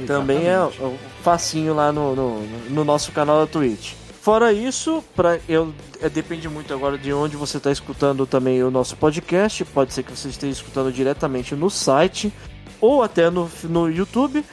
também 0.05 0.45
é 0.47 0.51
Exatamente. 0.53 0.77
ó, 0.83 0.91
facinho 1.23 1.73
lá 1.73 1.91
no, 1.91 2.15
no, 2.15 2.41
no 2.69 2.83
nosso 2.83 3.11
canal 3.11 3.39
da 3.39 3.47
Twitch. 3.47 3.93
Fora 4.27 4.51
isso, 4.51 5.01
pra, 5.15 5.39
eu, 5.47 5.73
é, 6.01 6.09
depende 6.09 6.49
muito 6.49 6.73
agora 6.73 6.97
de 6.97 7.13
onde 7.13 7.37
você 7.37 7.55
está 7.55 7.71
escutando 7.71 8.25
também 8.25 8.61
o 8.61 8.69
nosso 8.69 8.97
podcast. 8.97 9.63
Pode 9.63 9.93
ser 9.93 10.03
que 10.03 10.11
você 10.11 10.27
esteja 10.27 10.51
escutando 10.51 10.91
diretamente 10.91 11.55
no 11.55 11.69
site. 11.69 12.33
ou 12.81 13.01
até 13.01 13.29
no, 13.29 13.49
no 13.63 13.89
YouTube. 13.89 14.43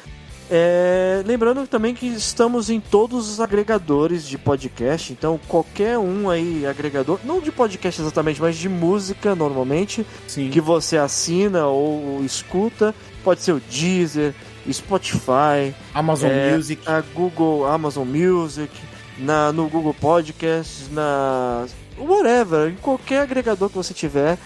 É, 0.49 1.25
lembrando 1.27 1.67
também 1.67 1.93
que 1.93 2.07
estamos 2.07 2.71
em 2.71 2.79
todos 2.79 3.29
os 3.29 3.41
agregadores 3.41 4.29
de 4.29 4.39
podcast, 4.39 5.13
então 5.13 5.41
qualquer 5.49 5.99
um 5.99 6.31
aí, 6.31 6.65
agregador, 6.65 7.19
não 7.25 7.41
de 7.41 7.51
podcast 7.51 8.01
exatamente, 8.01 8.41
mas 8.41 8.57
de 8.57 8.69
música 8.69 9.35
normalmente, 9.35 10.07
Sim. 10.29 10.51
que 10.51 10.61
você 10.61 10.99
assina 10.99 11.67
ou 11.67 12.23
escuta, 12.25 12.95
pode 13.25 13.43
ser 13.43 13.51
o 13.51 13.61
Deezer, 13.69 14.37
Spotify, 14.71 15.75
Amazon 15.93 16.31
é, 16.31 16.55
Music. 16.55 16.81
a 16.87 17.01
Google, 17.01 17.67
Amazon 17.67 18.07
Music, 18.07 18.71
na, 19.19 19.53
no 19.53 19.69
Google 19.69 19.95
Podcasts, 19.95 20.91
na 20.91 21.67
whatever, 21.99 22.71
em 22.71 22.77
qualquer 22.77 23.23
agregador 23.23 23.69
que 23.69 23.77
você 23.77 23.95
tiver, 23.95 24.39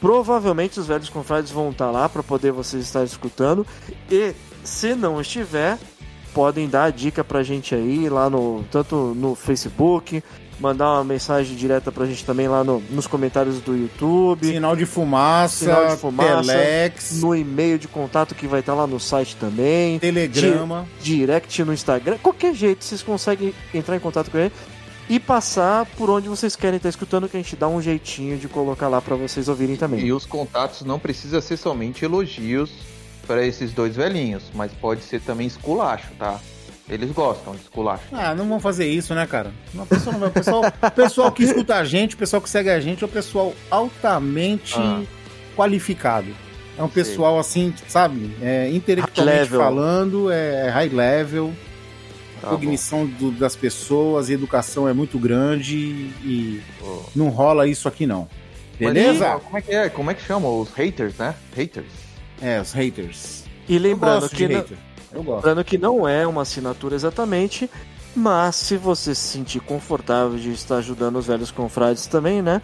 provavelmente 0.00 0.78
os 0.78 0.86
velhos 0.86 1.08
confrades 1.08 1.50
vão 1.50 1.70
estar 1.70 1.90
lá 1.90 2.08
para 2.08 2.22
poder 2.22 2.52
vocês 2.52 2.84
estar 2.84 3.04
escutando. 3.04 3.66
E 4.10 4.34
se 4.64 4.94
não 4.94 5.20
estiver, 5.20 5.78
podem 6.32 6.68
dar 6.68 6.84
a 6.84 6.90
dica 6.90 7.22
pra 7.22 7.42
gente 7.42 7.74
aí 7.74 8.08
lá 8.08 8.28
no 8.28 8.64
tanto 8.70 9.14
no 9.14 9.34
Facebook, 9.34 10.22
mandar 10.62 10.92
uma 10.92 11.04
mensagem 11.04 11.56
direta 11.56 11.90
pra 11.90 12.06
gente 12.06 12.24
também 12.24 12.46
lá 12.46 12.62
no, 12.62 12.80
nos 12.88 13.08
comentários 13.08 13.60
do 13.60 13.76
YouTube. 13.76 14.46
Sinal 14.46 14.76
de 14.76 14.86
fumaça, 14.86 15.64
Sinal 15.64 15.88
de 15.88 15.96
fumaça, 15.96 16.52
Telex, 16.52 17.20
no 17.20 17.34
e-mail 17.34 17.78
de 17.78 17.88
contato 17.88 18.34
que 18.34 18.46
vai 18.46 18.60
estar 18.60 18.74
lá 18.74 18.86
no 18.86 19.00
site 19.00 19.34
também, 19.36 19.98
Telegrama. 19.98 20.86
direct 21.00 21.64
no 21.64 21.72
Instagram, 21.72 22.16
qualquer 22.22 22.54
jeito 22.54 22.84
vocês 22.84 23.02
conseguem 23.02 23.52
entrar 23.74 23.96
em 23.96 24.00
contato 24.00 24.30
com 24.30 24.38
ele 24.38 24.52
e 25.10 25.18
passar 25.18 25.84
por 25.96 26.08
onde 26.08 26.28
vocês 26.28 26.54
querem 26.54 26.76
estar 26.76 26.88
escutando, 26.88 27.28
que 27.28 27.36
a 27.36 27.40
gente 27.40 27.56
dá 27.56 27.66
um 27.66 27.82
jeitinho 27.82 28.38
de 28.38 28.46
colocar 28.46 28.86
lá 28.88 29.02
pra 29.02 29.16
vocês 29.16 29.48
ouvirem 29.48 29.76
também. 29.76 30.00
E 30.06 30.12
os 30.12 30.24
contatos 30.24 30.82
não 30.82 30.98
precisa 30.98 31.40
ser 31.40 31.56
somente 31.56 32.04
elogios 32.04 32.70
para 33.26 33.44
esses 33.44 33.72
dois 33.72 33.96
velhinhos, 33.96 34.44
mas 34.54 34.70
pode 34.72 35.02
ser 35.02 35.20
também 35.20 35.46
esculacho, 35.46 36.08
tá? 36.18 36.40
Eles 36.88 37.10
gostam 37.12 37.54
de 37.54 37.62
esculacho. 37.62 38.02
Ah, 38.12 38.34
não 38.34 38.48
vão 38.48 38.58
fazer 38.60 38.86
isso, 38.88 39.14
né, 39.14 39.26
cara? 39.26 39.52
Não, 39.72 39.84
o 39.84 39.86
pessoal 39.86 40.12
não 40.12 40.20
vai. 40.20 40.28
O 40.28 40.32
pessoal, 40.32 40.62
pessoal 40.94 41.32
que 41.32 41.42
escuta 41.44 41.76
a 41.76 41.84
gente, 41.84 42.14
o 42.14 42.18
pessoal 42.18 42.42
que 42.42 42.50
segue 42.50 42.68
a 42.70 42.80
gente 42.80 43.02
é 43.02 43.06
o 43.06 43.10
pessoal 43.10 43.54
altamente 43.70 44.74
Ah. 44.78 45.02
qualificado. 45.56 46.28
É 46.76 46.82
um 46.82 46.90
Sei. 46.90 47.04
pessoal 47.04 47.38
assim, 47.38 47.72
sabe? 47.88 48.34
É, 48.42 48.68
intelectualmente 48.70 49.48
falando, 49.50 50.30
é 50.30 50.68
high 50.70 50.88
level. 50.88 51.52
Tá 52.40 52.48
a 52.48 52.50
cognição 52.50 53.06
do- 53.06 53.30
das 53.30 53.54
pessoas 53.54 54.28
e 54.28 54.32
educação 54.32 54.88
é 54.88 54.92
muito 54.92 55.16
grande 55.18 55.76
e 55.76 56.60
bom. 56.80 57.04
não 57.14 57.28
rola 57.28 57.68
isso 57.68 57.86
aqui 57.86 58.04
não. 58.04 58.28
Mas, 58.80 58.92
Beleza? 58.92 59.38
Como 59.44 59.56
é 59.58 59.60
que 59.62 59.70
é? 59.72 59.88
Como 59.88 60.10
é 60.10 60.14
que 60.14 60.22
chama? 60.24 60.48
Os 60.48 60.68
haters, 60.72 61.16
né? 61.18 61.36
Haters. 61.56 61.86
É, 62.40 62.60
os 62.60 62.72
haters. 62.72 63.44
E 63.68 63.78
lembrando 63.78 64.28
que, 64.28 64.48
de 64.48 64.48
não, 64.54 64.60
hater. 64.60 64.76
Eu 65.14 65.22
gosto. 65.22 65.36
lembrando 65.36 65.64
que 65.64 65.78
não 65.78 66.08
é 66.08 66.26
uma 66.26 66.42
assinatura 66.42 66.94
exatamente, 66.94 67.68
mas 68.14 68.56
se 68.56 68.76
você 68.76 69.14
se 69.14 69.20
sentir 69.20 69.60
confortável 69.60 70.38
de 70.38 70.52
estar 70.52 70.76
ajudando 70.76 71.16
os 71.16 71.26
velhos 71.26 71.50
confrades 71.50 72.06
também, 72.06 72.42
né? 72.42 72.60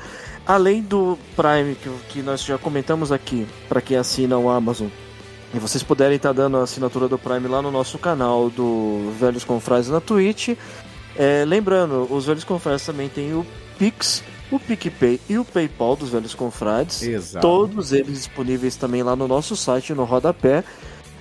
Além 0.47 0.83
do 0.83 1.19
Prime 1.37 1.75
que, 1.75 1.91
que 2.09 2.23
nós 2.23 2.43
já 2.43 2.59
comentamos 2.59 3.11
aqui, 3.13 3.47
para 3.69 3.81
quem 3.81 3.97
assina 3.97 4.37
o 4.39 4.49
Amazon, 4.49 4.89
e 5.55 5.59
vocês 5.59 5.83
puderem 5.83 6.17
estar 6.17 6.33
dando 6.33 6.59
a 6.59 6.63
assinatura 6.63 7.09
do 7.09 7.19
Prime 7.19 7.49
lá 7.49 7.63
no 7.63 7.71
nosso 7.71 7.99
canal 7.99 8.51
do 8.51 9.11
Velhos 9.19 9.45
Confrades 9.45 9.89
na 9.89 10.01
Twitch. 10.01 10.51
É, 11.17 11.45
lembrando, 11.47 12.07
os 12.11 12.27
Velhos 12.27 12.45
Confrades 12.45 12.85
também 12.85 13.09
tem 13.09 13.33
o 13.33 13.47
Pix, 13.79 14.23
o 14.51 14.61
PicPay 14.61 15.19
e 15.29 15.39
o 15.39 15.45
PayPal 15.45 15.97
dos 15.97 16.11
Velhos 16.11 16.35
Confrades. 16.35 17.03
Exato. 17.03 17.47
Todos 17.47 17.93
eles 17.93 18.19
disponíveis 18.19 18.77
também 18.77 19.03
lá 19.03 19.17
no 19.17 19.27
nosso 19.27 19.57
site, 19.57 19.95
no 19.95 20.05
rodapé. 20.05 20.63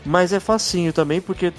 Mas 0.07 0.31
é 0.33 0.39
facinho 0.39 0.91
também, 0.93 1.19
porque 1.21 1.51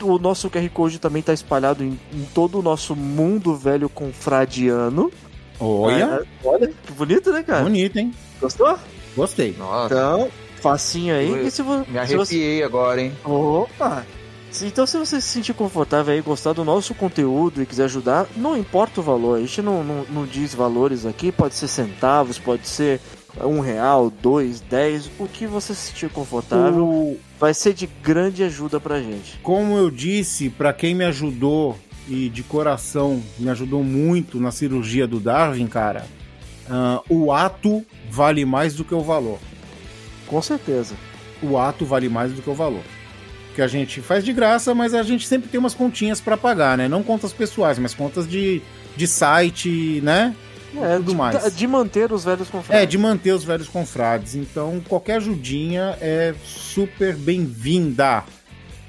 o 0.00 0.18
nosso 0.18 0.48
QR 0.48 0.68
Code 0.70 0.98
também 0.98 1.20
está 1.20 1.32
espalhado 1.32 1.82
em, 1.82 1.98
em 2.12 2.24
todo 2.34 2.58
o 2.58 2.62
nosso 2.62 2.94
mundo 2.94 3.54
velho 3.56 3.88
confradiano. 3.88 5.10
Olha, 5.58 6.04
É, 6.22 6.46
olha 6.46 6.68
que 6.68 6.92
bonito, 6.92 7.32
né, 7.32 7.42
cara? 7.42 7.62
bonito, 7.62 7.96
hein? 7.98 8.12
Gostou? 8.40 8.78
Gostei. 9.16 9.54
Nossa, 9.58 9.94
Então, 9.94 10.28
facinho 10.60 11.14
aí. 11.14 11.30
Eu- 11.30 11.46
E 11.46 11.50
se, 11.50 11.62
vo- 11.62 11.78
me 11.88 12.06
se 12.06 12.14
você... 12.16 12.34
arrepiei 12.34 12.62
agora, 12.62 13.00
hein? 13.00 13.12
Opa! 13.24 14.04
Se- 14.50 14.66
Então, 14.66 14.86
se 14.86 14.98
você 14.98 15.20
se 15.20 15.28
sentir 15.28 15.54
confortável 15.54 16.12
aí, 16.14 16.20
gostar 16.20 16.52
do 16.52 16.64
nosso 16.64 16.94
conteúdo 16.94 17.62
e 17.62 17.66
quiser 17.66 17.84
ajudar, 17.84 18.26
não 18.36 18.56
importa 18.56 19.00
o 19.00 19.02
valor, 19.02 19.38
a 19.38 19.40
gente 19.40 19.62
não, 19.62 19.82
não, 19.82 20.04
não 20.10 20.26
diz 20.26 20.54
valores 20.54 21.06
aqui, 21.06 21.32
pode 21.32 21.54
ser 21.54 21.68
centavos, 21.68 22.38
pode 22.38 22.68
ser 22.68 23.00
um 23.42 23.60
real, 23.60 24.10
dois, 24.10 24.60
dez, 24.60 25.10
o 25.18 25.26
que 25.26 25.46
você 25.46 25.74
se 25.74 25.88
sentir 25.88 26.10
confortável 26.10 26.84
O- 26.86 27.18
vai 27.38 27.54
ser 27.54 27.74
de 27.74 27.86
grande 28.02 28.42
ajuda 28.42 28.80
pra 28.80 29.00
gente. 29.00 29.38
Como 29.42 29.76
eu 29.76 29.90
disse, 29.90 30.50
pra 30.50 30.72
quem 30.72 30.94
me 30.94 31.04
ajudou 31.04 31.78
e 32.08 32.28
de 32.28 32.42
coração 32.42 33.22
me 33.38 33.48
ajudou 33.50 33.82
muito 33.82 34.40
na 34.40 34.50
cirurgia 34.50 35.06
do 35.06 35.18
Darwin, 35.18 35.66
cara, 35.66 36.06
ah, 36.68 37.02
o 37.08 37.32
ato 37.32 37.84
vale 38.10 38.44
mais 38.44 38.74
do 38.74 38.84
que 38.84 38.94
o 38.94 39.02
valor. 39.02 39.38
Com 40.26 40.40
certeza. 40.42 40.94
O 41.42 41.58
ato 41.58 41.84
vale 41.84 42.08
mais 42.08 42.32
do 42.32 42.42
que 42.42 42.50
o 42.50 42.54
valor. 42.54 42.82
Que 43.54 43.62
a 43.62 43.68
gente 43.68 44.00
faz 44.00 44.24
de 44.24 44.32
graça, 44.32 44.74
mas 44.74 44.94
a 44.94 45.02
gente 45.02 45.26
sempre 45.26 45.48
tem 45.48 45.58
umas 45.58 45.74
continhas 45.74 46.20
pra 46.20 46.36
pagar, 46.36 46.76
né? 46.76 46.88
Não 46.88 47.02
contas 47.02 47.32
pessoais, 47.32 47.78
mas 47.78 47.94
contas 47.94 48.28
de, 48.28 48.60
de 48.96 49.06
site, 49.06 50.00
né? 50.02 50.34
É, 50.74 50.96
Tudo 50.96 51.10
de, 51.10 51.16
mais. 51.16 51.56
de 51.56 51.66
manter 51.66 52.12
os 52.12 52.24
velhos 52.24 52.48
confrades. 52.48 52.82
É, 52.82 52.86
de 52.86 52.98
manter 52.98 53.32
os 53.32 53.44
velhos 53.44 53.68
confrades. 53.68 54.34
Então, 54.34 54.82
qualquer 54.88 55.16
ajudinha 55.16 55.96
é 56.00 56.34
super 56.44 57.14
bem-vinda. 57.16 58.24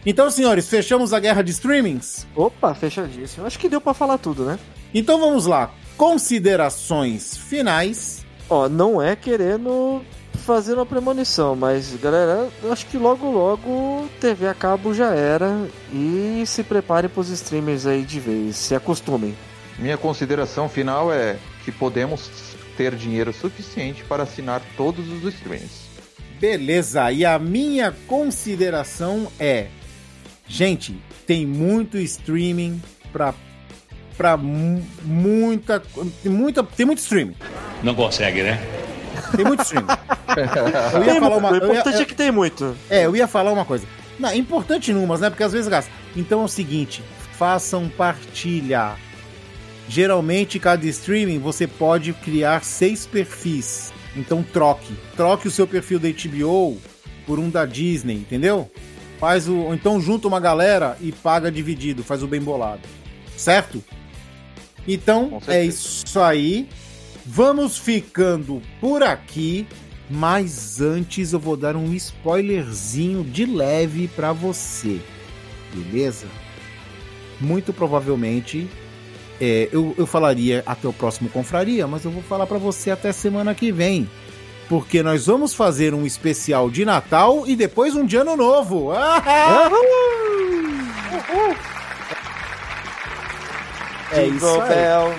Então, 0.06 0.30
senhores, 0.32 0.68
fechamos 0.70 1.14
a 1.14 1.20
guerra 1.20 1.42
de 1.42 1.52
streamings? 1.52 2.26
Opa, 2.36 2.74
fechadíssimo. 2.74 3.46
Acho 3.46 3.60
que 3.60 3.68
deu 3.68 3.82
pra 3.82 3.94
falar 3.94 4.18
tudo, 4.18 4.46
né? 4.46 4.58
Então 4.94 5.20
vamos 5.20 5.46
lá. 5.46 5.72
Considerações 5.98 7.36
finais. 7.36 8.26
Ó, 8.50 8.70
não 8.70 9.02
é 9.02 9.16
querendo 9.16 10.02
fazer 10.46 10.76
uma 10.76 10.86
premonição, 10.86 11.58
mas 11.58 11.94
galera, 12.02 12.48
eu 12.64 12.72
acho 12.72 12.86
que 12.86 12.98
logo 12.98 13.30
logo 13.30 14.08
TV 14.22 14.48
a 14.48 14.54
cabo 14.54 14.94
já 14.94 15.14
era 15.14 15.68
e 15.92 16.42
se 16.46 16.64
preparem 16.64 17.10
pros 17.10 17.28
streamers 17.30 17.86
aí 17.86 18.04
de 18.04 18.18
vez, 18.20 18.56
se 18.56 18.74
acostumem. 18.74 19.36
Minha 19.78 19.98
consideração 19.98 20.70
final 20.70 21.12
é 21.12 21.36
que 21.68 21.72
podemos 21.74 22.30
ter 22.78 22.96
dinheiro 22.96 23.34
suficiente 23.34 24.02
para 24.08 24.24
assinar 24.24 24.62
todos 24.78 25.06
os 25.12 25.34
streams. 25.34 25.70
Beleza. 26.40 27.12
E 27.12 27.26
a 27.26 27.38
minha 27.38 27.94
consideração 28.08 29.28
é, 29.38 29.68
gente, 30.48 30.98
tem 31.26 31.46
muito 31.46 31.98
streaming 31.98 32.82
pra 33.12 33.34
para 34.18 34.38
muita 34.38 35.82
tem 36.24 36.32
muita 36.32 36.64
tem 36.64 36.86
muito 36.86 37.00
streaming. 37.00 37.36
Não 37.84 37.94
consegue, 37.94 38.44
né? 38.44 38.58
Tem 39.36 39.44
muito 39.44 39.64
streaming. 39.64 39.88
Eu 40.94 41.04
ia 41.04 41.12
Tem 41.12 41.20
falar 41.20 41.36
uma 41.38 41.52
o 41.52 41.56
ia- 41.56 41.58
importante 41.58 42.02
é 42.02 42.06
que 42.06 42.16
tem 42.16 42.32
muito. 42.32 42.78
É, 42.90 43.06
eu 43.06 43.16
ia 43.16 43.28
falar 43.28 43.52
uma 43.52 43.66
coisa. 43.66 43.86
Não, 44.20 44.30
é 44.30 44.38
importante 44.38 44.94
numas, 44.94 45.20
né? 45.20 45.30
Porque 45.30 45.44
às 45.44 45.52
vezes 45.52 45.68
gasta. 45.68 45.92
Então 46.16 46.42
é 46.42 46.44
o 46.46 46.48
seguinte, 46.48 47.04
façam 47.34 47.90
partilha. 47.90 48.96
Geralmente, 49.88 50.60
cada 50.60 50.86
streaming 50.86 51.40
você 51.40 51.66
pode 51.66 52.14
criar 52.14 52.64
seis 52.64 53.06
perfis. 53.06 53.94
Então 54.16 54.44
troque. 54.44 54.94
Troque 55.16 55.48
o 55.48 55.52
seu 55.52 55.66
perfil 55.66 56.00
da 56.00 56.10
HBO 56.10 56.78
por 57.26 57.40
um 57.40 57.50
da 57.50 57.66
Disney, 57.66 58.16
entendeu? 58.16 58.70
Faz 59.20 59.48
o. 59.48 59.56
Ou 59.56 59.74
então 59.74 60.02
junta 60.02 60.28
uma 60.28 60.40
galera 60.40 60.98
e 61.00 61.12
paga 61.12 61.52
dividido, 61.52 62.04
faz 62.04 62.22
o 62.22 62.28
bem 62.28 62.42
bolado. 62.42 62.82
Certo? 63.36 63.84
Então, 64.88 65.42
é 65.48 65.64
isso 65.64 66.20
aí. 66.20 66.68
Vamos 67.26 67.78
ficando 67.78 68.62
por 68.80 69.04
aqui. 69.04 69.68
Mas 70.10 70.80
antes 70.80 71.34
eu 71.34 71.40
vou 71.40 71.58
dar 71.58 71.76
um 71.76 71.94
spoilerzinho 71.94 73.26
de 73.26 73.46
leve 73.46 74.08
pra 74.08 74.32
você. 74.32 75.02
Beleza? 75.74 76.28
Muito 77.42 77.74
provavelmente 77.74 78.70
é, 79.40 79.70
eu, 79.72 79.94
eu 79.98 80.08
falaria 80.08 80.64
até 80.66 80.88
o 80.88 80.94
próximo 80.94 81.30
Confraria, 81.30 81.88
mas 81.88 82.06
eu 82.06 82.12
vou 82.12 82.24
falar 82.24 82.48
pra 82.48 82.58
você 82.58 82.92
até 82.92 83.12
semana 83.12 83.54
que 83.54 83.72
vem. 83.72 84.10
Porque 84.68 85.02
nós 85.02 85.28
vamos 85.28 85.54
fazer 85.54 85.94
um 85.94 86.06
especial 86.06 86.70
de 86.70 86.84
Natal 86.84 87.44
e 87.48 87.56
depois 87.56 87.96
um 87.96 88.06
de 88.06 88.18
Ano 88.18 88.36
Novo. 88.36 88.92
Ah! 89.30 89.70
É 94.12 94.26
isso 94.26 94.40
Jingle 94.40 94.62
aí. 94.62 94.70
Bell. 94.70 95.16